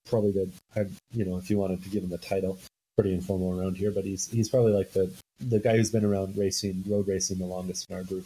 probably 0.08 0.30
the, 0.32 0.88
you 1.12 1.24
know, 1.24 1.36
if 1.36 1.50
you 1.50 1.58
wanted 1.58 1.82
to 1.82 1.88
give 1.88 2.04
him 2.04 2.12
a 2.12 2.18
title, 2.18 2.58
pretty 2.96 3.12
informal 3.12 3.60
around 3.60 3.76
here, 3.76 3.90
but 3.90 4.04
he's 4.04 4.28
he's 4.30 4.48
probably 4.48 4.72
like 4.72 4.92
the 4.92 5.12
the 5.40 5.58
guy 5.58 5.76
who's 5.76 5.90
been 5.90 6.04
around 6.04 6.36
racing, 6.36 6.82
road 6.86 7.06
racing, 7.06 7.38
the 7.38 7.44
longest 7.44 7.90
in 7.90 7.96
our 7.96 8.04
group. 8.04 8.24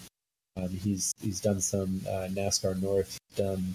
Um, 0.56 0.68
he's 0.68 1.12
he's 1.20 1.40
done 1.40 1.60
some 1.60 2.00
uh, 2.08 2.28
NASCAR 2.30 2.80
North, 2.80 3.18
done 3.36 3.74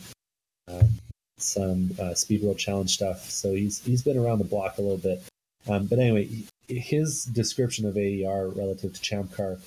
um, 0.67 0.89
some 1.37 1.91
uh, 1.99 2.13
Speed 2.13 2.43
World 2.43 2.59
Challenge 2.59 2.89
stuff. 2.89 3.29
So 3.29 3.53
he's 3.53 3.83
he's 3.83 4.03
been 4.03 4.17
around 4.17 4.39
the 4.39 4.45
block 4.45 4.77
a 4.77 4.81
little 4.81 4.97
bit. 4.97 5.21
Um, 5.67 5.87
but 5.87 5.99
anyway, 5.99 6.29
his 6.67 7.25
description 7.25 7.85
of 7.85 7.97
AER 7.97 8.49
relative 8.49 8.93
to 8.93 9.01
Champ 9.01 9.33
Car 9.33 9.57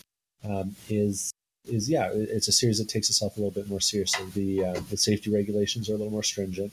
um, 0.45 0.77
is 0.89 1.33
is 1.67 1.89
yeah, 1.89 2.11
it's 2.13 2.49
a 2.49 2.53
series 2.53 2.79
that 2.79 2.89
takes 2.89 3.11
itself 3.11 3.37
a 3.37 3.41
little 3.41 3.53
bit 3.53 3.69
more 3.69 3.81
seriously. 3.81 4.27
The 4.35 4.65
uh, 4.65 4.81
the 4.91 4.97
safety 4.97 5.31
regulations 5.31 5.89
are 5.89 5.95
a 5.95 5.97
little 5.97 6.13
more 6.13 6.23
stringent. 6.23 6.73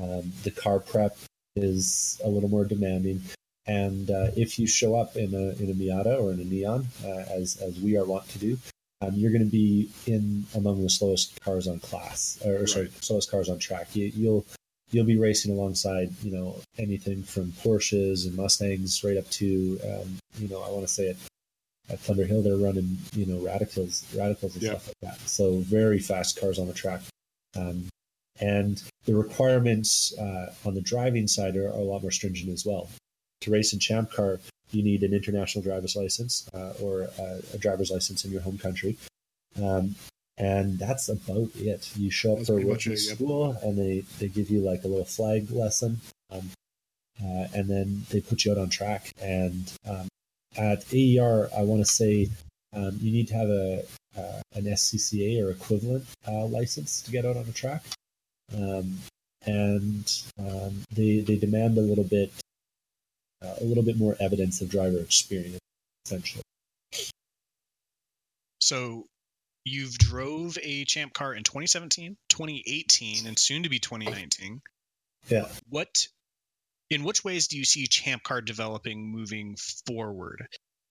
Um, 0.00 0.32
the 0.42 0.50
car 0.50 0.78
prep 0.78 1.16
is 1.54 2.20
a 2.22 2.28
little 2.28 2.50
more 2.50 2.64
demanding. 2.64 3.22
And 3.66 4.10
uh, 4.10 4.28
if 4.36 4.58
you 4.58 4.66
show 4.66 4.94
up 4.94 5.16
in 5.16 5.34
a 5.34 5.60
in 5.62 5.70
a 5.70 5.74
Miata 5.74 6.20
or 6.20 6.32
in 6.32 6.40
a 6.40 6.44
Neon, 6.44 6.86
uh, 7.04 7.24
as 7.30 7.56
as 7.56 7.80
we 7.80 7.96
are 7.96 8.04
wont 8.04 8.28
to 8.30 8.38
do, 8.38 8.58
um, 9.00 9.14
you're 9.14 9.32
going 9.32 9.44
to 9.44 9.50
be 9.50 9.90
in 10.06 10.46
among 10.54 10.82
the 10.82 10.90
slowest 10.90 11.40
cars 11.40 11.66
on 11.66 11.80
class, 11.80 12.38
or 12.44 12.58
right. 12.58 12.68
sorry, 12.68 12.90
slowest 13.00 13.30
cars 13.30 13.48
on 13.48 13.58
track. 13.58 13.88
You, 13.94 14.12
you'll 14.14 14.46
you'll 14.90 15.04
be 15.04 15.18
racing 15.18 15.52
alongside 15.52 16.10
you 16.22 16.30
know 16.30 16.56
anything 16.78 17.22
from 17.22 17.52
Porsches 17.52 18.26
and 18.26 18.36
Mustangs 18.36 19.02
right 19.04 19.16
up 19.16 19.28
to 19.30 19.78
um, 19.84 20.18
you 20.38 20.48
know 20.48 20.62
I 20.62 20.70
want 20.70 20.86
to 20.86 20.92
say 20.92 21.06
it 21.06 21.16
at 21.88 22.00
Thunder 22.00 22.24
Hill 22.24 22.42
they're 22.42 22.56
running 22.56 22.98
you 23.14 23.26
know 23.26 23.44
radicals 23.44 24.04
radicals 24.14 24.54
and 24.54 24.62
yeah. 24.62 24.70
stuff 24.70 24.88
like 24.88 25.12
that. 25.12 25.28
So 25.28 25.58
very 25.58 25.98
fast 25.98 26.40
cars 26.40 26.58
on 26.58 26.66
the 26.66 26.74
track. 26.74 27.00
Um, 27.56 27.88
and 28.38 28.82
the 29.06 29.14
requirements 29.14 30.16
uh, 30.18 30.52
on 30.64 30.74
the 30.74 30.82
driving 30.82 31.26
side 31.26 31.56
are, 31.56 31.68
are, 31.68 31.78
a 31.78 31.84
lot 31.84 32.02
more 32.02 32.10
stringent 32.10 32.52
as 32.52 32.66
well. 32.66 32.90
To 33.42 33.50
race 33.50 33.72
in 33.72 33.78
Champ 33.78 34.10
Car, 34.10 34.40
you 34.72 34.82
need 34.82 35.02
an 35.02 35.14
international 35.14 35.62
driver's 35.62 35.96
license 35.96 36.48
uh, 36.52 36.72
or 36.82 37.08
a, 37.18 37.40
a, 37.54 37.58
driver's 37.58 37.90
license 37.90 38.24
in 38.24 38.32
your 38.32 38.42
home 38.42 38.58
country. 38.58 38.98
Um, 39.62 39.94
and 40.38 40.78
that's 40.78 41.08
about 41.08 41.50
it. 41.54 41.90
You 41.96 42.10
show 42.10 42.32
up 42.32 42.38
that's 42.38 42.48
for 42.48 42.60
a 42.60 42.64
working 42.64 42.96
school, 42.96 43.56
and 43.62 43.78
they, 43.78 44.04
they 44.18 44.28
give 44.28 44.50
you 44.50 44.60
like 44.60 44.84
a 44.84 44.88
little 44.88 45.04
flag 45.04 45.50
lesson, 45.50 46.00
um, 46.30 46.50
uh, 47.22 47.46
and 47.54 47.68
then 47.68 48.04
they 48.10 48.20
put 48.20 48.44
you 48.44 48.52
out 48.52 48.58
on 48.58 48.68
track. 48.68 49.12
And 49.20 49.72
um, 49.88 50.08
at 50.56 50.84
AER, 50.92 51.48
I 51.56 51.62
want 51.62 51.84
to 51.84 51.90
say 51.90 52.28
um, 52.74 52.98
you 53.00 53.12
need 53.12 53.28
to 53.28 53.34
have 53.34 53.48
a 53.48 53.84
uh, 54.16 54.40
an 54.54 54.64
SCCA 54.64 55.44
or 55.44 55.50
equivalent 55.50 56.04
uh, 56.26 56.46
license 56.46 57.02
to 57.02 57.10
get 57.10 57.24
out 57.24 57.36
on 57.36 57.46
a 57.48 57.52
track, 57.52 57.84
um, 58.54 58.98
and 59.46 60.22
um, 60.38 60.82
they 60.94 61.20
they 61.20 61.36
demand 61.36 61.78
a 61.78 61.82
little 61.82 62.04
bit 62.04 62.32
uh, 63.42 63.54
a 63.60 63.64
little 63.64 63.82
bit 63.82 63.98
more 63.98 64.16
evidence 64.20 64.60
of 64.60 64.68
driver 64.70 64.98
experience, 64.98 65.60
essentially. 66.04 66.42
So 68.60 69.06
you've 69.66 69.98
drove 69.98 70.56
a 70.62 70.84
champ 70.84 71.12
car 71.12 71.34
in 71.34 71.42
2017 71.42 72.16
2018 72.28 73.26
and 73.26 73.38
soon 73.38 73.62
to 73.62 73.68
be 73.68 73.78
2019 73.78 74.62
yeah. 75.28 75.46
What 75.68 76.06
in 76.90 77.04
which 77.04 77.24
ways 77.24 77.48
do 77.48 77.58
you 77.58 77.64
see 77.64 77.86
champ 77.86 78.22
car 78.22 78.40
developing 78.40 79.10
moving 79.10 79.56
forward? 79.86 80.46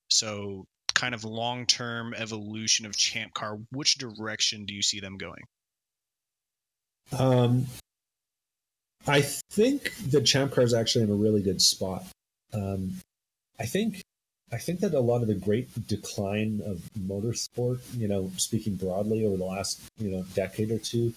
So 0.09 0.65
kind 0.93 1.13
of 1.13 1.23
long-term 1.23 2.13
evolution 2.15 2.85
of 2.85 2.95
champ 2.95 3.33
car 3.33 3.57
which 3.71 3.97
direction 3.97 4.65
do 4.65 4.73
you 4.73 4.81
see 4.81 4.99
them 4.99 5.17
going? 5.17 5.43
Um 7.17 7.67
i 9.07 9.21
think 9.21 9.93
the 9.97 10.21
champ 10.21 10.53
car 10.53 10.63
is 10.63 10.73
actually 10.73 11.03
in 11.03 11.11
a 11.11 11.15
really 11.15 11.41
good 11.41 11.61
spot. 11.61 12.05
Um 12.53 13.01
i 13.59 13.65
think 13.65 14.01
I 14.55 14.57
think 14.57 14.79
that 14.79 14.93
a 14.93 15.01
lot 15.01 15.21
of 15.21 15.27
the 15.27 15.35
great 15.35 15.67
decline 15.85 16.61
of 16.65 16.81
motorsport, 16.97 17.81
you 17.97 18.07
know, 18.07 18.31
speaking 18.37 18.77
broadly 18.77 19.25
over 19.25 19.35
the 19.35 19.43
last, 19.43 19.81
you 19.97 20.09
know, 20.09 20.23
decade 20.33 20.71
or 20.71 20.79
two, 20.79 21.13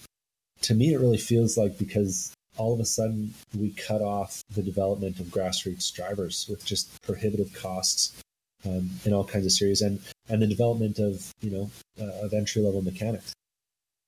to 0.63 0.73
me, 0.73 0.93
it 0.93 0.99
really 0.99 1.17
feels 1.17 1.57
like 1.57 1.77
because 1.77 2.33
all 2.57 2.73
of 2.73 2.81
a 2.81 2.85
sudden 2.85 3.33
we 3.57 3.69
cut 3.71 4.01
off 4.01 4.43
the 4.53 4.61
development 4.61 5.21
of 5.21 5.27
grassroots 5.27 5.89
drivers 5.93 6.47
with 6.49 6.65
just 6.65 7.01
prohibitive 7.01 7.53
costs 7.53 8.21
um, 8.65 8.89
in 9.05 9.13
all 9.13 9.23
kinds 9.23 9.45
of 9.45 9.53
series 9.53 9.81
and, 9.81 10.01
and 10.27 10.41
the 10.41 10.47
development 10.47 10.99
of, 10.99 11.31
you 11.39 11.49
know, 11.49 11.71
uh, 12.01 12.25
of 12.25 12.33
entry 12.33 12.61
level 12.61 12.81
mechanics. 12.81 13.31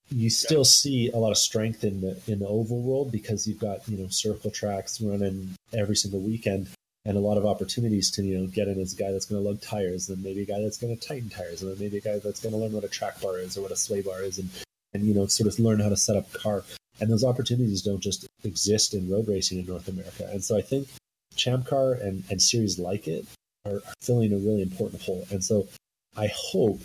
You 0.09 0.29
still 0.29 0.59
yeah. 0.59 0.63
see 0.63 1.09
a 1.09 1.17
lot 1.17 1.31
of 1.31 1.37
strength 1.37 1.85
in 1.85 2.01
the 2.01 2.19
in 2.27 2.39
the 2.39 2.47
oval 2.47 2.81
world 2.81 3.13
because 3.13 3.47
you've 3.47 3.59
got 3.61 3.87
you 3.87 3.95
know 3.95 4.09
circle 4.09 4.51
tracks 4.51 4.99
running 4.99 5.55
every 5.71 5.95
single 5.95 6.19
weekend, 6.19 6.67
and 7.05 7.17
a 7.17 7.21
lot 7.21 7.37
of 7.37 7.45
opportunities 7.45 8.11
to 8.11 8.23
you 8.23 8.37
know 8.37 8.47
get 8.47 8.67
in 8.67 8.79
as 8.79 8.93
a 8.93 8.95
guy 8.95 9.11
that's 9.11 9.25
going 9.25 9.41
to 9.41 9.47
lug 9.47 9.61
tires, 9.61 10.09
and 10.09 10.23
maybe 10.23 10.41
a 10.41 10.45
guy 10.45 10.61
that's 10.61 10.77
going 10.77 10.95
to 10.95 11.07
tighten 11.07 11.29
tires, 11.29 11.61
and 11.61 11.71
then 11.71 11.79
maybe 11.79 11.97
a 11.97 12.01
guy 12.01 12.19
that's 12.19 12.41
going 12.41 12.53
to 12.53 12.59
learn 12.59 12.71
what 12.71 12.83
a 12.83 12.89
track 12.89 13.19
bar 13.21 13.39
is 13.39 13.57
or 13.57 13.61
what 13.61 13.71
a 13.71 13.75
sway 13.75 14.01
bar 14.01 14.21
is, 14.21 14.37
and 14.37 14.49
and 14.93 15.03
you 15.03 15.13
know 15.13 15.25
sort 15.27 15.47
of 15.47 15.59
learn 15.59 15.79
how 15.79 15.89
to 15.89 15.97
set 15.97 16.15
up 16.15 16.33
a 16.33 16.37
car. 16.37 16.63
And 16.99 17.09
those 17.09 17.23
opportunities 17.23 17.81
don't 17.81 18.01
just 18.01 18.27
exist 18.43 18.93
in 18.93 19.09
road 19.09 19.27
racing 19.27 19.59
in 19.59 19.65
North 19.65 19.87
America. 19.87 20.29
And 20.31 20.43
so 20.43 20.55
I 20.55 20.61
think 20.61 20.87
Champ 21.35 21.65
Car 21.65 21.93
and, 21.93 22.23
and 22.29 22.39
series 22.39 22.77
like 22.77 23.07
it 23.07 23.25
are, 23.65 23.77
are 23.77 23.93
filling 24.01 24.33
a 24.33 24.37
really 24.37 24.61
important 24.61 25.01
hole. 25.01 25.25
And 25.31 25.43
so 25.43 25.67
I 26.15 26.29
hope 26.35 26.81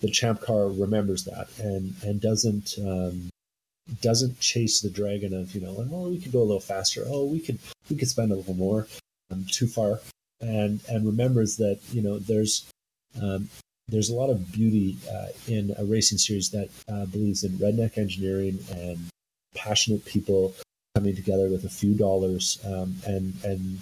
the 0.00 0.10
Champ 0.10 0.40
Car 0.40 0.68
remembers 0.68 1.24
that 1.24 1.48
and 1.58 1.94
and 2.04 2.20
doesn't 2.20 2.74
um, 2.78 3.30
doesn't 4.02 4.38
chase 4.40 4.80
the 4.80 4.90
dragon 4.90 5.32
of 5.32 5.54
you 5.54 5.60
know 5.60 5.74
oh 5.92 6.10
we 6.10 6.20
could 6.20 6.32
go 6.32 6.40
a 6.40 6.44
little 6.44 6.60
faster 6.60 7.04
oh 7.06 7.24
we 7.24 7.40
could 7.40 7.58
we 7.88 7.96
could 7.96 8.08
spend 8.08 8.32
a 8.32 8.34
little 8.34 8.54
more 8.54 8.86
um, 9.30 9.46
too 9.50 9.66
far, 9.66 10.00
and 10.40 10.80
and 10.88 11.06
remembers 11.06 11.56
that 11.56 11.78
you 11.92 12.02
know 12.02 12.18
there's 12.18 12.68
um, 13.20 13.48
there's 13.88 14.10
a 14.10 14.14
lot 14.14 14.30
of 14.30 14.52
beauty 14.52 14.96
uh, 15.10 15.28
in 15.46 15.74
a 15.78 15.84
racing 15.84 16.18
series 16.18 16.50
that 16.50 16.68
uh, 16.88 17.06
believes 17.06 17.44
in 17.44 17.52
redneck 17.52 17.98
engineering 17.98 18.58
and 18.72 18.98
passionate 19.54 20.04
people 20.04 20.54
coming 20.94 21.14
together 21.14 21.48
with 21.48 21.64
a 21.64 21.68
few 21.68 21.94
dollars 21.94 22.58
um, 22.64 22.96
and 23.06 23.34
and 23.44 23.78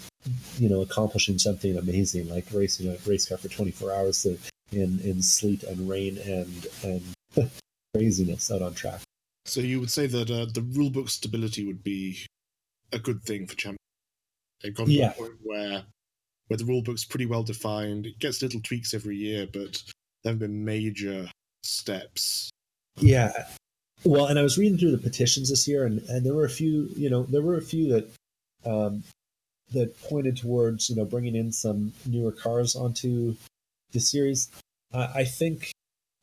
you 0.59 0.69
know 0.69 0.83
accomplishing 0.83 1.39
something 1.39 1.77
amazing 1.77 2.29
like 2.29 2.45
racing 2.53 2.89
a 2.89 2.97
race 3.09 3.29
car 3.29 3.39
for 3.39 3.49
24 3.49 3.93
hours 3.93 4.27
in 4.73 5.01
in 5.01 5.23
sleet 5.23 5.63
and 5.63 5.89
rain 5.89 6.19
and 6.19 6.67
and 6.83 7.51
craziness 7.95 8.51
out 8.51 8.63
on 8.63 8.75
track. 8.75 9.01
So 9.47 9.61
you 9.61 9.79
would 9.81 9.91
say 9.91 10.07
that 10.07 10.31
uh, 10.31 10.47
the 10.47 10.63
rulebook 10.63 11.11
stability 11.11 11.65
would 11.67 11.85
be 11.85 12.27
a 12.93 12.99
good 12.99 13.23
thing 13.23 13.47
for 13.47 13.57
champ 13.57 13.77
They've 14.65 14.75
gone 14.75 14.91
yeah. 14.91 15.11
to 15.11 15.15
a 15.15 15.19
point 15.19 15.35
where 15.43 15.83
where 16.49 16.57
the 16.57 16.65
rule 16.65 16.83
book's 16.83 17.05
pretty 17.05 17.27
well 17.27 17.43
defined. 17.43 18.07
It 18.07 18.19
gets 18.19 18.43
little 18.43 18.61
tweaks 18.61 18.95
every 18.95 19.17
year, 19.17 19.47
but 19.53 19.83
there 20.23 20.33
have 20.33 20.41
been 20.41 20.65
major 20.65 21.31
steps. 21.63 22.51
Yeah. 22.97 23.33
Well, 24.05 24.27
and 24.27 24.39
I 24.39 24.43
was 24.43 24.59
reading 24.59 24.79
through 24.79 24.93
the 24.93 24.99
petitions 24.99 25.51
this 25.51 25.69
year, 25.69 25.87
and, 25.87 26.01
and 26.09 26.25
there 26.25 26.35
were 26.35 26.45
a 26.45 26.51
few, 26.51 26.89
you 26.97 27.09
know, 27.09 27.23
there 27.25 27.43
were 27.43 27.57
a 27.57 27.63
few 27.63 27.89
that 27.93 28.11
um, 28.65 29.03
that 29.73 29.99
pointed 30.03 30.37
towards, 30.37 30.91
you 30.91 30.97
know, 30.97 31.05
bringing 31.05 31.35
in 31.35 31.53
some 31.53 31.93
newer 32.07 32.33
cars 32.33 32.75
onto 32.77 33.35
the 33.93 34.01
series. 34.01 34.51
Uh, 34.93 35.09
I 35.15 35.25
think, 35.25 35.73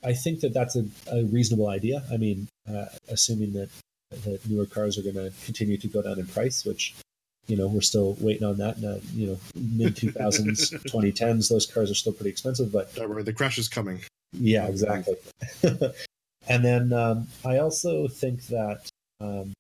I 0.04 0.14
think 0.14 0.42
that 0.42 0.54
that's 0.54 0.76
a, 0.76 0.86
a 1.12 1.24
reasonable 1.26 1.68
idea. 1.68 2.04
I 2.12 2.18
mean, 2.18 2.48
uh, 2.70 2.86
assuming 3.10 3.54
that 3.54 3.70
that 4.26 4.48
newer 4.48 4.66
cars 4.66 4.98
are 4.98 5.02
going 5.04 5.16
to 5.16 5.32
continue 5.46 5.78
to 5.78 5.88
go 5.88 6.02
down 6.02 6.20
in 6.20 6.28
price, 6.28 6.66
which 6.66 6.94
you 7.48 7.58
know, 7.58 7.68
we're 7.68 7.82
still 7.82 8.16
waiting 8.20 8.46
on 8.46 8.58
that. 8.58 8.78
And, 8.78 9.04
you 9.14 9.28
know, 9.28 9.40
mid 9.56 9.96
2000s, 9.96 10.74
2010s, 10.86 11.50
those 11.50 11.66
cars 11.66 11.92
are 11.92 11.96
still 11.96 12.14
pretty 12.14 12.30
expensive. 12.30 12.72
But 12.72 12.94
don't 12.96 13.10
worry, 13.10 13.24
the 13.24 13.34
crash 13.34 13.58
is 13.58 13.68
coming. 13.68 14.02
Yeah, 14.34 14.68
exactly. 14.68 15.16
and 16.48 16.64
then 16.64 16.94
um, 16.94 17.28
I 17.46 17.58
also 17.58 18.08
think 18.08 18.48
that 18.48 18.90
um, 19.20 19.54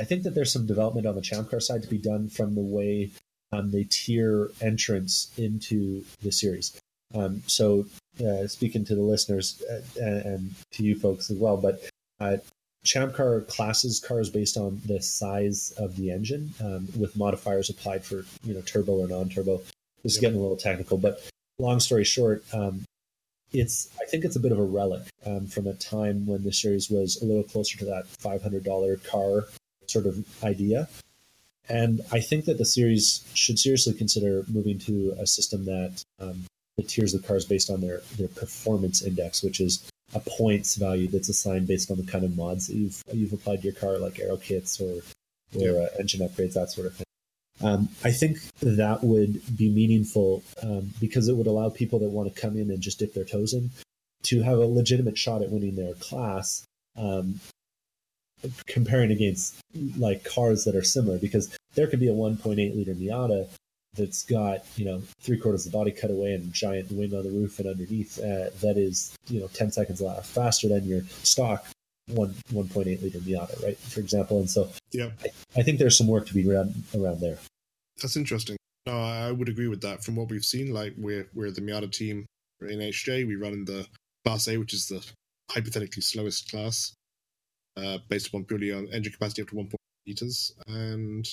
I 0.00 0.04
think 0.04 0.22
that 0.24 0.34
there's 0.34 0.52
some 0.52 0.66
development 0.66 1.06
on 1.06 1.14
the 1.14 1.20
Champ 1.20 1.50
Car 1.50 1.60
side 1.60 1.82
to 1.82 1.88
be 1.88 1.98
done 1.98 2.28
from 2.28 2.54
the 2.54 2.62
way 2.62 3.10
um, 3.52 3.70
they 3.70 3.84
tier 3.84 4.50
entrance 4.60 5.30
into 5.36 6.04
the 6.22 6.32
series. 6.32 6.78
Um, 7.14 7.42
so, 7.46 7.86
uh, 8.20 8.46
speaking 8.48 8.84
to 8.86 8.94
the 8.94 9.02
listeners 9.02 9.62
uh, 9.70 9.80
and, 10.00 10.22
and, 10.26 10.54
to 10.72 10.82
you 10.82 10.98
folks 10.98 11.30
as 11.30 11.36
well, 11.36 11.56
but 11.56 11.88
uh, 12.18 12.38
Champ 12.86 13.14
Car 13.14 13.40
classes 13.42 14.00
cars 14.00 14.30
based 14.30 14.56
on 14.56 14.80
the 14.86 15.02
size 15.02 15.72
of 15.76 15.96
the 15.96 16.10
engine, 16.10 16.54
um, 16.64 16.88
with 16.98 17.16
modifiers 17.16 17.68
applied 17.68 18.04
for 18.04 18.24
you 18.44 18.54
know 18.54 18.62
turbo 18.62 18.92
or 18.92 19.08
non-turbo. 19.08 19.58
This 20.02 20.12
is 20.12 20.16
Yep. 20.16 20.20
getting 20.22 20.38
a 20.38 20.42
little 20.42 20.56
technical, 20.56 20.96
but 20.96 21.20
long 21.58 21.80
story 21.80 22.04
short, 22.04 22.44
um, 22.54 22.84
it's 23.52 23.88
I 24.00 24.06
think 24.06 24.24
it's 24.24 24.36
a 24.36 24.40
bit 24.40 24.52
of 24.52 24.58
a 24.58 24.64
relic 24.64 25.02
um, 25.24 25.46
from 25.46 25.66
a 25.66 25.74
time 25.74 26.26
when 26.26 26.44
the 26.44 26.52
series 26.52 26.88
was 26.88 27.20
a 27.20 27.24
little 27.24 27.42
closer 27.42 27.76
to 27.78 27.84
that 27.86 28.06
five 28.06 28.42
hundred 28.42 28.64
dollar 28.64 28.96
car 28.96 29.44
sort 29.86 30.06
of 30.06 30.24
idea. 30.44 30.88
And 31.68 32.00
I 32.12 32.20
think 32.20 32.44
that 32.44 32.58
the 32.58 32.64
series 32.64 33.24
should 33.34 33.58
seriously 33.58 33.94
consider 33.94 34.44
moving 34.48 34.78
to 34.80 35.16
a 35.18 35.26
system 35.26 35.64
that 35.64 36.04
um, 36.20 36.44
that 36.76 36.88
tiers 36.88 37.12
the 37.12 37.18
cars 37.18 37.44
based 37.44 37.70
on 37.70 37.80
their 37.80 38.02
their 38.16 38.28
performance 38.28 39.02
index, 39.02 39.42
which 39.42 39.60
is 39.60 39.82
a 40.14 40.20
points 40.20 40.76
value 40.76 41.08
that's 41.08 41.28
assigned 41.28 41.66
based 41.66 41.90
on 41.90 41.96
the 41.96 42.04
kind 42.04 42.24
of 42.24 42.36
mods 42.36 42.68
that 42.68 42.76
you've 42.76 43.02
you've 43.12 43.32
applied 43.32 43.62
to 43.62 43.64
your 43.64 43.74
car, 43.74 43.98
like 43.98 44.18
aero 44.20 44.36
kits 44.36 44.80
or 44.80 45.02
or 45.54 45.80
uh, 45.80 45.88
engine 45.98 46.26
upgrades, 46.26 46.54
that 46.54 46.70
sort 46.70 46.86
of 46.86 46.94
thing. 46.94 47.06
Um, 47.62 47.88
I 48.04 48.10
think 48.10 48.38
that 48.60 49.02
would 49.02 49.56
be 49.56 49.70
meaningful 49.70 50.42
um, 50.62 50.92
because 51.00 51.28
it 51.28 51.36
would 51.36 51.46
allow 51.46 51.70
people 51.70 51.98
that 52.00 52.10
want 52.10 52.32
to 52.32 52.40
come 52.40 52.56
in 52.56 52.70
and 52.70 52.80
just 52.80 52.98
dip 52.98 53.14
their 53.14 53.24
toes 53.24 53.54
in 53.54 53.70
to 54.24 54.42
have 54.42 54.58
a 54.58 54.66
legitimate 54.66 55.16
shot 55.16 55.42
at 55.42 55.50
winning 55.50 55.76
their 55.76 55.94
class, 55.94 56.64
um, 56.96 57.40
comparing 58.66 59.10
against 59.10 59.56
like 59.96 60.24
cars 60.24 60.64
that 60.64 60.76
are 60.76 60.82
similar. 60.82 61.18
Because 61.18 61.56
there 61.74 61.86
could 61.86 62.00
be 62.00 62.08
a 62.08 62.12
1.8 62.12 62.56
liter 62.76 62.94
Miata 62.94 63.48
that's 63.96 64.24
got 64.24 64.64
you 64.76 64.84
know 64.84 65.02
three 65.20 65.38
quarters 65.38 65.66
of 65.66 65.72
the 65.72 65.78
body 65.78 65.90
cut 65.90 66.10
away 66.10 66.34
and 66.34 66.52
giant 66.52 66.90
wing 66.92 67.14
on 67.14 67.22
the 67.22 67.30
roof 67.30 67.58
and 67.58 67.68
underneath 67.68 68.18
uh, 68.18 68.50
that 68.60 68.74
is 68.76 69.16
you 69.28 69.40
know 69.40 69.48
10 69.48 69.72
seconds 69.72 70.02
faster 70.24 70.68
than 70.68 70.84
your 70.84 71.02
stock 71.22 71.66
one 72.08 72.34
1.8 72.52 73.02
liter 73.02 73.18
Miata, 73.18 73.62
right? 73.64 73.76
For 73.78 74.00
example, 74.00 74.38
and 74.38 74.48
so 74.48 74.70
Yeah. 74.92 75.10
I 75.56 75.62
think 75.62 75.78
there's 75.78 75.98
some 75.98 76.06
work 76.06 76.26
to 76.26 76.34
be 76.34 76.48
around 76.48 76.84
around 76.94 77.20
there. 77.20 77.38
That's 78.00 78.16
interesting. 78.16 78.56
No, 78.86 78.92
I 78.92 79.26
I 79.26 79.32
would 79.32 79.48
agree 79.48 79.68
with 79.68 79.80
that. 79.80 80.04
From 80.04 80.14
what 80.14 80.30
we've 80.30 80.44
seen, 80.44 80.72
like 80.72 80.94
we're 80.96 81.28
we're 81.34 81.50
the 81.50 81.60
Miata 81.60 81.90
team 81.90 82.26
in 82.60 82.78
HJ. 82.78 83.26
We 83.26 83.34
run 83.34 83.52
in 83.52 83.64
the 83.64 83.86
Class 84.24 84.46
A, 84.48 84.56
which 84.56 84.72
is 84.72 84.86
the 84.86 85.04
hypothetically 85.50 86.02
slowest 86.02 86.50
class, 86.50 86.94
uh, 87.76 87.98
based 88.08 88.28
upon 88.28 88.44
purely 88.44 88.72
on 88.72 88.86
engine 88.88 89.12
capacity 89.12 89.42
up 89.42 89.48
to 89.48 89.56
1.8 89.56 89.74
liters, 90.06 90.52
and 90.68 91.26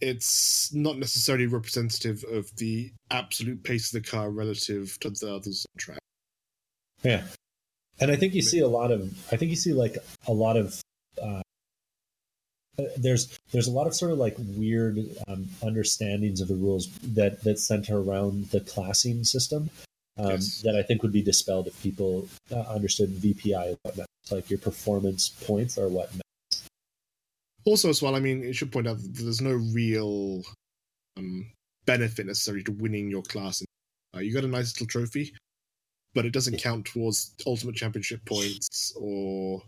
it's 0.00 0.72
not 0.72 0.98
necessarily 0.98 1.46
representative 1.46 2.24
of 2.32 2.54
the 2.56 2.92
absolute 3.10 3.62
pace 3.62 3.92
of 3.94 4.02
the 4.02 4.08
car 4.10 4.30
relative 4.30 4.98
to 5.00 5.10
the 5.10 5.34
others 5.34 5.66
on 5.74 5.78
track. 5.78 5.98
Yeah, 7.02 7.22
and 8.00 8.10
I 8.10 8.16
think 8.16 8.34
you 8.34 8.42
see 8.42 8.60
a 8.60 8.68
lot 8.68 8.90
of. 8.90 9.02
I 9.32 9.36
think 9.36 9.50
you 9.50 9.56
see 9.56 9.72
like 9.72 9.96
a 10.26 10.32
lot 10.32 10.56
of. 10.56 10.80
Uh, 11.22 11.42
there's 12.96 13.38
there's 13.52 13.66
a 13.66 13.70
lot 13.70 13.86
of 13.86 13.94
sort 13.94 14.10
of 14.10 14.18
like 14.18 14.36
weird 14.38 14.98
um, 15.28 15.48
understandings 15.62 16.40
of 16.40 16.48
the 16.48 16.54
rules 16.54 16.88
that 17.02 17.42
that 17.44 17.58
center 17.58 17.98
around 17.98 18.46
the 18.50 18.60
classing 18.60 19.22
system 19.24 19.68
um, 20.16 20.30
Yes. 20.30 20.62
that 20.62 20.74
I 20.76 20.82
think 20.82 21.02
would 21.02 21.12
be 21.12 21.22
dispelled 21.22 21.66
if 21.66 21.82
people 21.82 22.28
uh, 22.50 22.60
understood 22.60 23.10
VPI 23.10 23.76
what 23.82 23.96
matters. 23.96 24.06
Like 24.30 24.48
your 24.50 24.58
performance 24.60 25.28
points 25.28 25.76
are 25.76 25.88
what 25.88 26.06
matters. 26.12 26.20
Also, 27.64 27.88
as 27.88 28.02
well, 28.02 28.14
I 28.14 28.20
mean, 28.20 28.42
it 28.42 28.54
should 28.54 28.72
point 28.72 28.86
out 28.86 28.98
that 28.98 29.14
there's 29.14 29.40
no 29.40 29.52
real 29.74 30.42
um, 31.16 31.50
benefit 31.86 32.26
necessarily 32.26 32.62
to 32.64 32.72
winning 32.72 33.10
your 33.10 33.22
class. 33.22 33.62
Uh, 34.14 34.20
you 34.20 34.32
got 34.32 34.44
a 34.44 34.48
nice 34.48 34.74
little 34.74 34.86
trophy, 34.86 35.34
but 36.14 36.24
it 36.24 36.32
doesn't 36.32 36.58
count 36.58 36.86
towards 36.86 37.34
ultimate 37.46 37.76
championship 37.76 38.24
points 38.24 38.94
or 38.98 39.62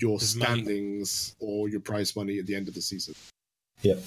your 0.00 0.18
There's 0.18 0.36
money. 0.36 0.62
standings 0.62 1.36
or 1.40 1.68
your 1.68 1.80
prize 1.80 2.14
money 2.16 2.38
at 2.38 2.46
the 2.46 2.54
end 2.54 2.68
of 2.68 2.74
the 2.74 2.82
season. 2.82 3.14
Yep. 3.82 4.02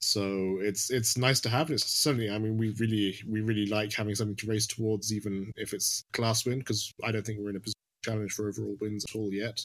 So 0.00 0.58
it's 0.60 0.90
it's 0.90 1.18
nice 1.18 1.40
to 1.40 1.48
have. 1.48 1.70
It's 1.70 1.84
certainly, 1.84 2.30
I 2.30 2.38
mean, 2.38 2.56
we 2.56 2.70
really 2.78 3.18
we 3.28 3.40
really 3.40 3.66
like 3.66 3.92
having 3.92 4.14
something 4.14 4.36
to 4.36 4.46
race 4.46 4.66
towards, 4.66 5.12
even 5.12 5.52
if 5.56 5.74
it's 5.74 6.04
class 6.12 6.46
win, 6.46 6.60
because 6.60 6.92
I 7.04 7.10
don't 7.10 7.26
think 7.26 7.40
we're 7.40 7.50
in 7.50 7.56
a 7.56 7.60
position 7.60 7.80
to 8.02 8.10
challenge 8.10 8.32
for 8.32 8.48
overall 8.48 8.76
wins 8.80 9.04
at 9.08 9.16
all 9.16 9.32
yet. 9.32 9.62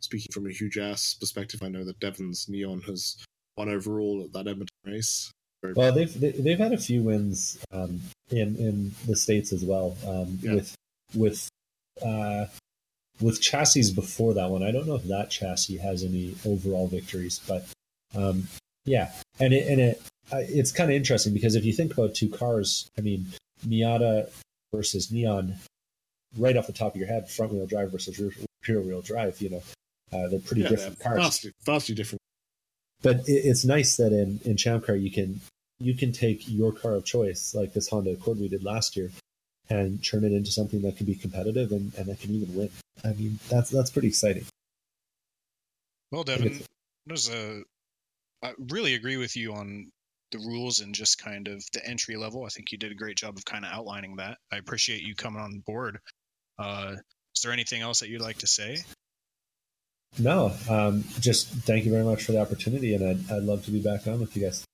Speaking 0.00 0.28
from 0.32 0.46
a 0.46 0.50
huge 0.52 0.78
ass 0.78 1.14
perspective, 1.14 1.62
I 1.62 1.68
know 1.68 1.84
that 1.84 2.00
Devon's 2.00 2.48
Neon 2.48 2.80
has 2.82 3.22
won 3.56 3.68
overall 3.68 4.22
at 4.24 4.32
that 4.32 4.48
Edmonton 4.48 4.68
race. 4.84 5.30
Well, 5.62 5.92
they've 5.92 6.18
they- 6.18 6.30
they've 6.32 6.58
had 6.58 6.72
a 6.72 6.78
few 6.78 7.02
wins 7.02 7.58
um, 7.70 8.00
in 8.30 8.56
in 8.56 8.94
the 9.06 9.14
states 9.16 9.52
as 9.52 9.62
well 9.64 9.96
um, 10.06 10.38
Yeah. 10.42 10.54
with 10.54 10.74
with 11.14 11.48
uh, 12.02 12.46
with 13.20 13.42
chassis 13.42 13.92
before 13.92 14.32
that 14.34 14.48
one. 14.48 14.62
I 14.62 14.70
don't 14.70 14.86
know 14.86 14.94
if 14.94 15.04
that 15.04 15.30
chassis 15.30 15.76
has 15.76 16.02
any 16.02 16.34
overall 16.46 16.86
victories, 16.88 17.40
but 17.46 17.66
um, 18.14 18.48
yeah, 18.86 19.12
and 19.38 19.52
it 19.52 19.68
and 19.68 19.80
it 19.80 20.02
it's 20.32 20.72
kind 20.72 20.88
of 20.90 20.96
interesting 20.96 21.34
because 21.34 21.54
if 21.56 21.64
you 21.66 21.74
think 21.74 21.92
about 21.92 22.14
two 22.14 22.30
cars, 22.30 22.88
I 22.98 23.02
mean 23.02 23.26
Miata 23.66 24.30
versus 24.74 25.12
Neon, 25.12 25.56
right 26.38 26.56
off 26.56 26.66
the 26.68 26.72
top 26.72 26.94
of 26.94 26.98
your 26.98 27.08
head, 27.08 27.28
front 27.30 27.52
wheel 27.52 27.66
drive 27.66 27.92
versus 27.92 28.18
rear 28.66 28.80
wheel 28.80 29.02
drive, 29.02 29.42
you 29.42 29.50
know, 29.50 29.62
uh, 30.12 30.28
they're 30.28 30.40
pretty 30.40 30.62
yeah, 30.62 30.68
different 30.68 30.98
they're 30.98 31.12
cars 31.12 31.22
vastly, 31.22 31.52
vastly 31.64 31.94
different. 31.94 32.20
but 33.02 33.16
it, 33.28 33.32
it's 33.32 33.64
nice 33.64 33.96
that 33.96 34.12
in 34.12 34.40
in 34.44 34.56
Champ 34.56 34.84
Car 34.84 34.96
you 34.96 35.10
can 35.10 35.40
you 35.78 35.94
can 35.94 36.12
take 36.12 36.46
your 36.46 36.72
car 36.72 36.94
of 36.94 37.04
choice, 37.04 37.54
like 37.54 37.72
this 37.72 37.88
Honda 37.88 38.10
Accord 38.12 38.38
we 38.38 38.48
did 38.48 38.62
last 38.62 38.96
year, 38.96 39.10
and 39.68 40.04
turn 40.04 40.24
it 40.24 40.32
into 40.32 40.50
something 40.50 40.82
that 40.82 40.96
can 40.96 41.06
be 41.06 41.14
competitive 41.14 41.72
and, 41.72 41.92
and 41.96 42.06
that 42.06 42.20
can 42.20 42.30
even 42.32 42.54
win. 42.54 42.70
I 43.02 43.12
mean, 43.14 43.38
that's 43.48 43.70
that's 43.70 43.90
pretty 43.90 44.08
exciting. 44.08 44.44
Well, 46.10 46.24
Devon, 46.24 46.46
it's- 46.46 46.68
there's 47.06 47.30
a. 47.30 47.62
I 48.42 48.52
really 48.58 48.94
agree 48.94 49.16
with 49.16 49.36
you 49.36 49.54
on 49.54 49.90
the 50.32 50.38
rules 50.38 50.80
and 50.80 50.94
just 50.94 51.18
kind 51.18 51.48
of 51.48 51.62
the 51.72 51.86
entry 51.86 52.16
level. 52.16 52.44
I 52.44 52.48
think 52.48 52.72
you 52.72 52.78
did 52.78 52.92
a 52.92 52.94
great 52.94 53.16
job 53.16 53.36
of 53.36 53.44
kind 53.44 53.64
of 53.64 53.72
outlining 53.72 54.16
that. 54.16 54.38
I 54.50 54.56
appreciate 54.56 55.02
you 55.02 55.14
coming 55.14 55.42
on 55.42 55.62
board. 55.66 55.98
Uh, 56.58 56.96
is 57.34 57.42
there 57.42 57.52
anything 57.52 57.82
else 57.82 58.00
that 58.00 58.08
you'd 58.08 58.20
like 58.22 58.38
to 58.38 58.46
say? 58.46 58.78
No, 60.18 60.52
um, 60.68 61.04
just 61.20 61.48
thank 61.48 61.84
you 61.84 61.90
very 61.92 62.04
much 62.04 62.24
for 62.24 62.32
the 62.32 62.40
opportunity, 62.40 62.94
and 62.94 63.04
I'd, 63.06 63.30
I'd 63.32 63.42
love 63.42 63.64
to 63.66 63.70
be 63.70 63.80
back 63.80 64.06
on 64.06 64.20
with 64.20 64.36
you 64.36 64.42
guys. 64.42 64.64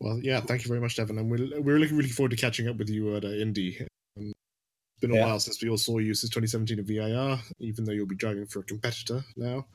Well, 0.00 0.18
yeah, 0.18 0.40
thank 0.40 0.62
you 0.64 0.68
very 0.68 0.80
much, 0.80 0.96
Devon, 0.96 1.18
and 1.18 1.30
we're 1.30 1.60
we're 1.60 1.78
looking 1.78 1.96
really 1.96 2.08
forward 2.10 2.30
to 2.30 2.36
catching 2.36 2.68
up 2.68 2.76
with 2.76 2.88
you 2.90 3.16
at 3.16 3.24
uh, 3.24 3.28
Indy. 3.28 3.78
Um, 4.18 4.28
it's 4.28 5.00
been 5.00 5.12
a 5.12 5.14
Yeah. 5.14 5.26
while 5.26 5.40
since 5.40 5.62
we 5.62 5.68
all 5.68 5.76
saw 5.78 5.98
you 5.98 6.12
since 6.14 6.30
2017 6.30 6.78
at 6.80 6.84
VIR, 6.84 7.38
even 7.60 7.84
though 7.84 7.92
you'll 7.92 8.06
be 8.06 8.14
driving 8.16 8.46
for 8.46 8.60
a 8.60 8.62
competitor 8.64 9.24
now. 9.36 9.66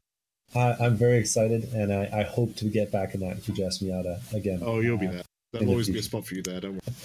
I, 0.55 0.73
I'm 0.79 0.95
very 0.95 1.17
excited, 1.17 1.63
and 1.73 1.91
I, 1.93 2.09
I 2.13 2.23
hope 2.23 2.55
to 2.57 2.65
get 2.65 2.91
back 2.91 3.13
in 3.15 3.21
that 3.21 3.37
if 3.37 3.47
you 3.47 3.55
just 3.55 3.81
me 3.81 3.91
out 3.93 4.05
uh, 4.05 4.17
again. 4.33 4.59
Oh, 4.61 4.79
you'll 4.81 4.97
be 4.97 5.07
Uh, 5.07 5.11
there. 5.11 5.19
in 5.19 5.25
There'll 5.53 5.65
the 5.67 5.71
always 5.71 5.89
be 5.89 5.99
a 5.99 6.03
spot 6.03 6.25
for 6.25 6.35
you 6.35 6.41
there. 6.43 6.59
Don't 6.61 6.73
worry. 6.73 6.95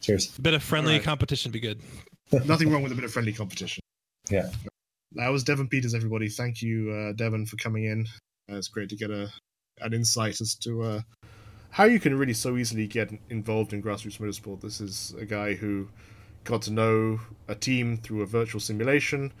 Cheers. 0.00 0.36
A 0.38 0.40
bit 0.42 0.54
of 0.54 0.62
friendly 0.62 0.92
Alright. 0.94 1.04
competition 1.04 1.50
would 1.50 1.60
be 1.60 1.60
good. 1.60 1.80
Nothing 2.46 2.70
wrong 2.72 2.82
with 2.82 2.92
a 2.92 2.94
bit 2.94 3.04
of 3.04 3.12
friendly 3.12 3.32
competition. 3.34 3.82
Yeah. 4.30 4.50
That 5.14 5.30
was 5.30 5.42
Devon 5.42 5.66
Peters, 5.66 5.92
everybody. 5.92 6.28
Thank 6.28 6.62
you, 6.62 6.92
uh, 6.92 7.12
Devon, 7.14 7.44
for 7.44 7.56
coming 7.56 7.84
in. 7.84 8.06
Uh, 8.48 8.56
it's 8.56 8.68
great 8.68 8.88
to 8.90 8.96
get 8.96 9.10
a 9.10 9.28
an 9.80 9.92
insight 9.92 10.40
as 10.40 10.54
to 10.54 10.82
uh, 10.82 11.00
how 11.70 11.84
you 11.84 11.98
can 11.98 12.16
really 12.16 12.34
so 12.34 12.56
easily 12.56 12.86
get 12.86 13.10
involved 13.28 13.72
in 13.72 13.82
grassroots 13.82 14.18
motorsport. 14.18 14.60
This 14.60 14.80
is 14.80 15.12
a 15.18 15.24
guy 15.24 15.54
who 15.54 15.88
got 16.44 16.62
to 16.62 16.70
know 16.70 17.18
a 17.48 17.56
team 17.56 17.96
through 17.96 18.22
a 18.22 18.26
virtual 18.26 18.60
simulation, 18.60 19.32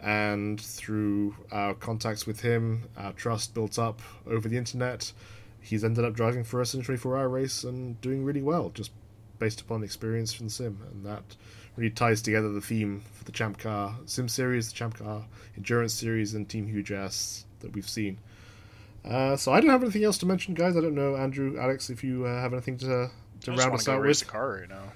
and 0.00 0.60
through 0.60 1.34
our 1.50 1.72
contacts 1.72 2.26
with 2.26 2.40
him, 2.40 2.84
our 2.98 3.14
trust 3.14 3.54
built 3.54 3.78
up 3.78 4.02
over 4.26 4.50
the 4.50 4.58
internet. 4.58 5.12
He's 5.60 5.82
ended 5.82 6.04
up 6.04 6.12
driving 6.12 6.44
for 6.44 6.60
us 6.60 6.74
in 6.74 6.80
a 6.80 6.84
24 6.84 7.16
hour 7.16 7.28
race 7.30 7.64
and 7.64 7.98
doing 8.02 8.22
really 8.22 8.42
well, 8.42 8.68
just 8.68 8.90
based 9.38 9.62
upon 9.62 9.82
experience 9.82 10.34
from 10.34 10.48
the 10.48 10.52
sim. 10.52 10.78
And 10.90 11.06
that 11.06 11.36
really 11.76 11.90
ties 11.90 12.22
together 12.22 12.50
the 12.52 12.60
theme 12.60 13.02
for 13.12 13.24
the 13.24 13.32
Champ 13.32 13.58
Car 13.58 13.94
Sim 14.06 14.28
series, 14.28 14.68
the 14.68 14.74
Champ 14.74 14.96
Car 14.98 15.24
Endurance 15.56 15.92
series, 15.94 16.34
and 16.34 16.48
Team 16.48 16.66
Huge 16.66 16.92
Ass 16.92 17.44
that 17.60 17.72
we've 17.74 17.88
seen. 17.88 18.18
Uh, 19.04 19.36
so 19.36 19.52
I 19.52 19.60
don't 19.60 19.70
have 19.70 19.82
anything 19.82 20.02
else 20.04 20.18
to 20.18 20.26
mention, 20.26 20.54
guys. 20.54 20.76
I 20.76 20.80
don't 20.80 20.94
know, 20.94 21.14
Andrew, 21.16 21.58
Alex, 21.60 21.90
if 21.90 22.02
you 22.02 22.24
uh, 22.26 22.40
have 22.40 22.52
anything 22.52 22.76
to 22.78 23.08
to 23.42 23.52
round 23.52 23.74
us 23.74 23.84
to 23.84 23.92
out 23.92 24.00
race 24.00 24.20
with. 24.20 24.28
a 24.28 24.32
car 24.32 24.60
right 24.60 24.68
now. 24.68 24.92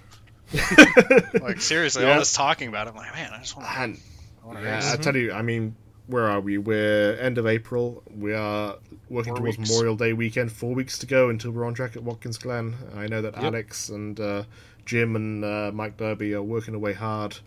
Like 1.40 1.60
seriously, 1.60 2.02
Yeah. 2.04 2.12
all 2.14 2.18
this 2.18 2.32
talking 2.32 2.68
about, 2.68 2.86
it, 2.86 2.90
I'm 2.90 2.96
like, 2.96 3.14
man, 3.14 3.32
I 3.32 3.38
just 3.38 3.56
want 3.56 3.68
to. 3.68 3.72
I 3.72 4.46
want 4.46 4.58
to 4.58 4.64
yeah, 4.64 4.74
race. 4.76 4.92
I 4.92 4.96
tell 4.96 5.16
you, 5.16 5.32
I 5.32 5.42
mean, 5.42 5.76
where 6.06 6.28
are 6.28 6.40
we? 6.40 6.58
We're 6.58 7.14
end 7.20 7.38
of 7.38 7.46
April. 7.46 8.02
We 8.12 8.34
are 8.34 8.76
working 9.08 9.34
Four 9.34 9.42
towards 9.44 9.58
weeks. 9.58 9.70
Memorial 9.70 9.94
Day 9.96 10.12
weekend. 10.12 10.50
Four 10.50 10.74
weeks 10.74 10.98
to 10.98 11.06
go 11.06 11.28
until 11.28 11.52
we're 11.52 11.64
on 11.64 11.74
track 11.74 11.94
at 11.96 12.02
Watkins 12.02 12.38
Glen. 12.38 12.74
I 12.96 13.06
know 13.06 13.22
that 13.22 13.34
Yep. 13.34 13.42
Alex 13.44 13.88
and 13.90 14.18
uh, 14.18 14.42
Jim 14.90 15.14
and 15.14 15.44
uh, 15.44 15.70
Mike 15.72 15.96
Derby 15.96 16.34
are 16.34 16.42
working 16.42 16.74
away 16.74 16.92
hard 16.94 17.38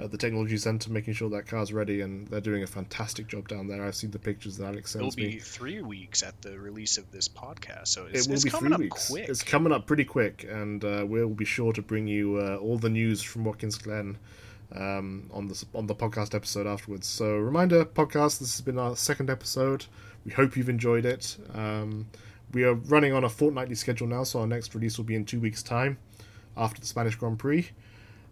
at 0.00 0.10
the 0.10 0.18
technology 0.18 0.56
center, 0.56 0.90
making 0.90 1.14
sure 1.14 1.30
that 1.30 1.46
car's 1.46 1.72
ready, 1.72 2.00
and 2.00 2.26
they're 2.26 2.40
doing 2.40 2.64
a 2.64 2.66
fantastic 2.66 3.28
job 3.28 3.46
down 3.46 3.68
there. 3.68 3.84
I've 3.84 3.94
seen 3.94 4.10
the 4.10 4.18
pictures 4.18 4.56
that 4.56 4.66
Alex 4.66 4.96
It'll 4.96 5.12
be 5.12 5.26
me. 5.34 5.38
three 5.38 5.82
weeks 5.82 6.24
at 6.24 6.42
the 6.42 6.58
release 6.58 6.98
of 6.98 7.08
this 7.12 7.28
podcast, 7.28 7.86
so 7.88 8.06
it's, 8.06 8.26
It 8.26 8.28
will 8.28 8.34
it's 8.34 8.42
be 8.44 8.50
coming 8.50 8.70
three 8.70 8.74
up 8.74 8.80
weeks. 8.80 9.08
quick. 9.08 9.28
It's 9.28 9.44
coming 9.44 9.72
up 9.72 9.86
pretty 9.86 10.04
quick, 10.04 10.44
and 10.50 10.84
uh, 10.84 11.04
we'll 11.06 11.28
be 11.28 11.44
sure 11.44 11.72
to 11.74 11.80
bring 11.82 12.08
you 12.08 12.38
uh, 12.38 12.56
all 12.56 12.76
the 12.76 12.90
news 12.90 13.22
from 13.22 13.44
Watkins 13.44 13.78
Glen 13.78 14.18
um, 14.74 15.30
on 15.32 15.46
the 15.46 15.64
on 15.76 15.86
the 15.86 15.94
podcast 15.94 16.34
episode 16.34 16.66
afterwards. 16.66 17.06
So, 17.06 17.36
reminder 17.36 17.84
podcast. 17.84 18.40
This 18.40 18.52
has 18.54 18.62
been 18.62 18.80
our 18.80 18.96
second 18.96 19.30
episode. 19.30 19.86
We 20.24 20.32
hope 20.32 20.56
you've 20.56 20.68
enjoyed 20.68 21.06
it. 21.06 21.36
Um, 21.54 22.06
we 22.52 22.64
are 22.64 22.74
running 22.74 23.12
on 23.12 23.22
a 23.22 23.28
fortnightly 23.28 23.76
schedule 23.76 24.08
now, 24.08 24.24
so 24.24 24.40
our 24.40 24.46
next 24.48 24.74
release 24.74 24.98
will 24.98 25.04
be 25.04 25.14
in 25.14 25.24
two 25.24 25.38
weeks' 25.38 25.62
time 25.62 25.98
after 26.60 26.80
the 26.80 26.86
Spanish 26.86 27.16
Grand 27.16 27.40
Prix. 27.40 27.70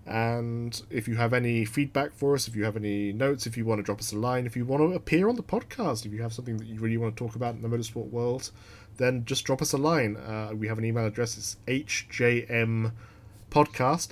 And 0.06 0.80
if 0.88 1.09
you 1.09 1.16
have 1.16 1.34
any 1.34 1.64
feedback 1.64 2.14
for 2.14 2.34
us, 2.34 2.48
if 2.48 2.56
you 2.56 2.64
have 2.64 2.76
any 2.76 3.12
notes, 3.12 3.46
if 3.46 3.56
you 3.59 3.66
want 3.66 3.80
to 3.80 3.82
drop 3.82 3.98
us 3.98 4.12
a 4.12 4.16
line, 4.16 4.46
if 4.46 4.56
you 4.56 4.64
want 4.64 4.80
to 4.82 4.96
appear 4.96 5.28
on 5.28 5.36
the 5.36 5.42
podcast, 5.42 6.06
if 6.06 6.12
you 6.12 6.22
have 6.22 6.32
something 6.32 6.56
that 6.56 6.66
you 6.66 6.80
really 6.80 6.96
want 6.96 7.14
to 7.14 7.24
talk 7.24 7.36
about 7.36 7.55
in 7.55 7.62
the 7.62 7.68
motorsport 7.68 8.09
world, 8.10 8.50
then 8.96 9.24
just 9.26 9.44
drop 9.44 9.60
us 9.60 9.74
a 9.74 9.76
line. 9.76 10.16
Uh, 10.16 10.52
we 10.55 10.66
have 10.68 10.78
an 10.78 10.84
email 10.84 11.05
address, 11.05 11.36
it's 11.36 11.56
hjmpodcast 11.66 12.92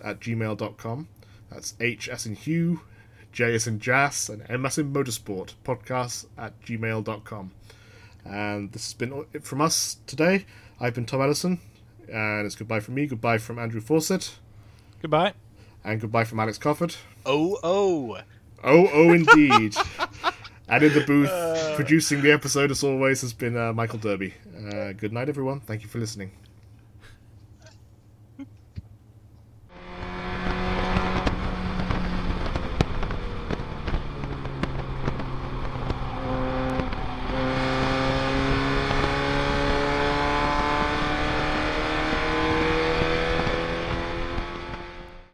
at 0.04 0.20
gmail.com. 0.20 1.08
That's 1.50 1.74
H 1.80 2.08
as 2.10 2.26
in 2.26 2.34
Hugh, 2.34 2.80
J 3.32 3.54
as 3.54 3.66
in 3.66 3.78
Jazz, 3.80 4.28
and 4.28 4.44
M 4.50 4.66
as 4.66 4.76
in 4.76 4.92
Motorsport, 4.92 5.54
podcast 5.64 6.26
at 6.36 6.60
gmail.com. 6.62 7.52
And 8.24 8.72
this 8.72 8.86
has 8.86 8.94
been 8.94 9.24
it 9.32 9.44
from 9.44 9.62
us 9.62 9.96
today. 10.06 10.44
I've 10.78 10.94
been 10.94 11.06
Tom 11.06 11.22
Ellison, 11.22 11.60
and 12.12 12.46
it's 12.46 12.54
goodbye 12.54 12.80
from 12.80 12.94
me, 12.94 13.06
goodbye 13.06 13.38
from 13.38 13.58
Andrew 13.58 13.80
Fawcett, 13.80 14.36
Goodbye. 15.02 15.34
and 15.84 16.00
goodbye 16.00 16.24
from 16.24 16.40
Alex 16.40 16.58
Cofford. 16.58 16.96
Oh, 17.24 17.58
oh. 17.62 18.18
Oh, 18.64 18.88
oh, 18.92 19.12
indeed. 19.12 19.76
and 20.68 20.82
in 20.82 20.92
the 20.92 21.04
booth, 21.06 21.30
producing 21.76 22.22
the 22.22 22.32
episode 22.32 22.70
as 22.70 22.82
always, 22.82 23.20
has 23.20 23.32
been 23.32 23.56
uh, 23.56 23.72
Michael 23.72 23.98
Derby. 23.98 24.34
Uh, 24.56 24.92
good 24.92 25.12
night, 25.12 25.28
everyone. 25.28 25.60
Thank 25.60 25.82
you 25.82 25.88
for 25.88 25.98
listening. 25.98 26.30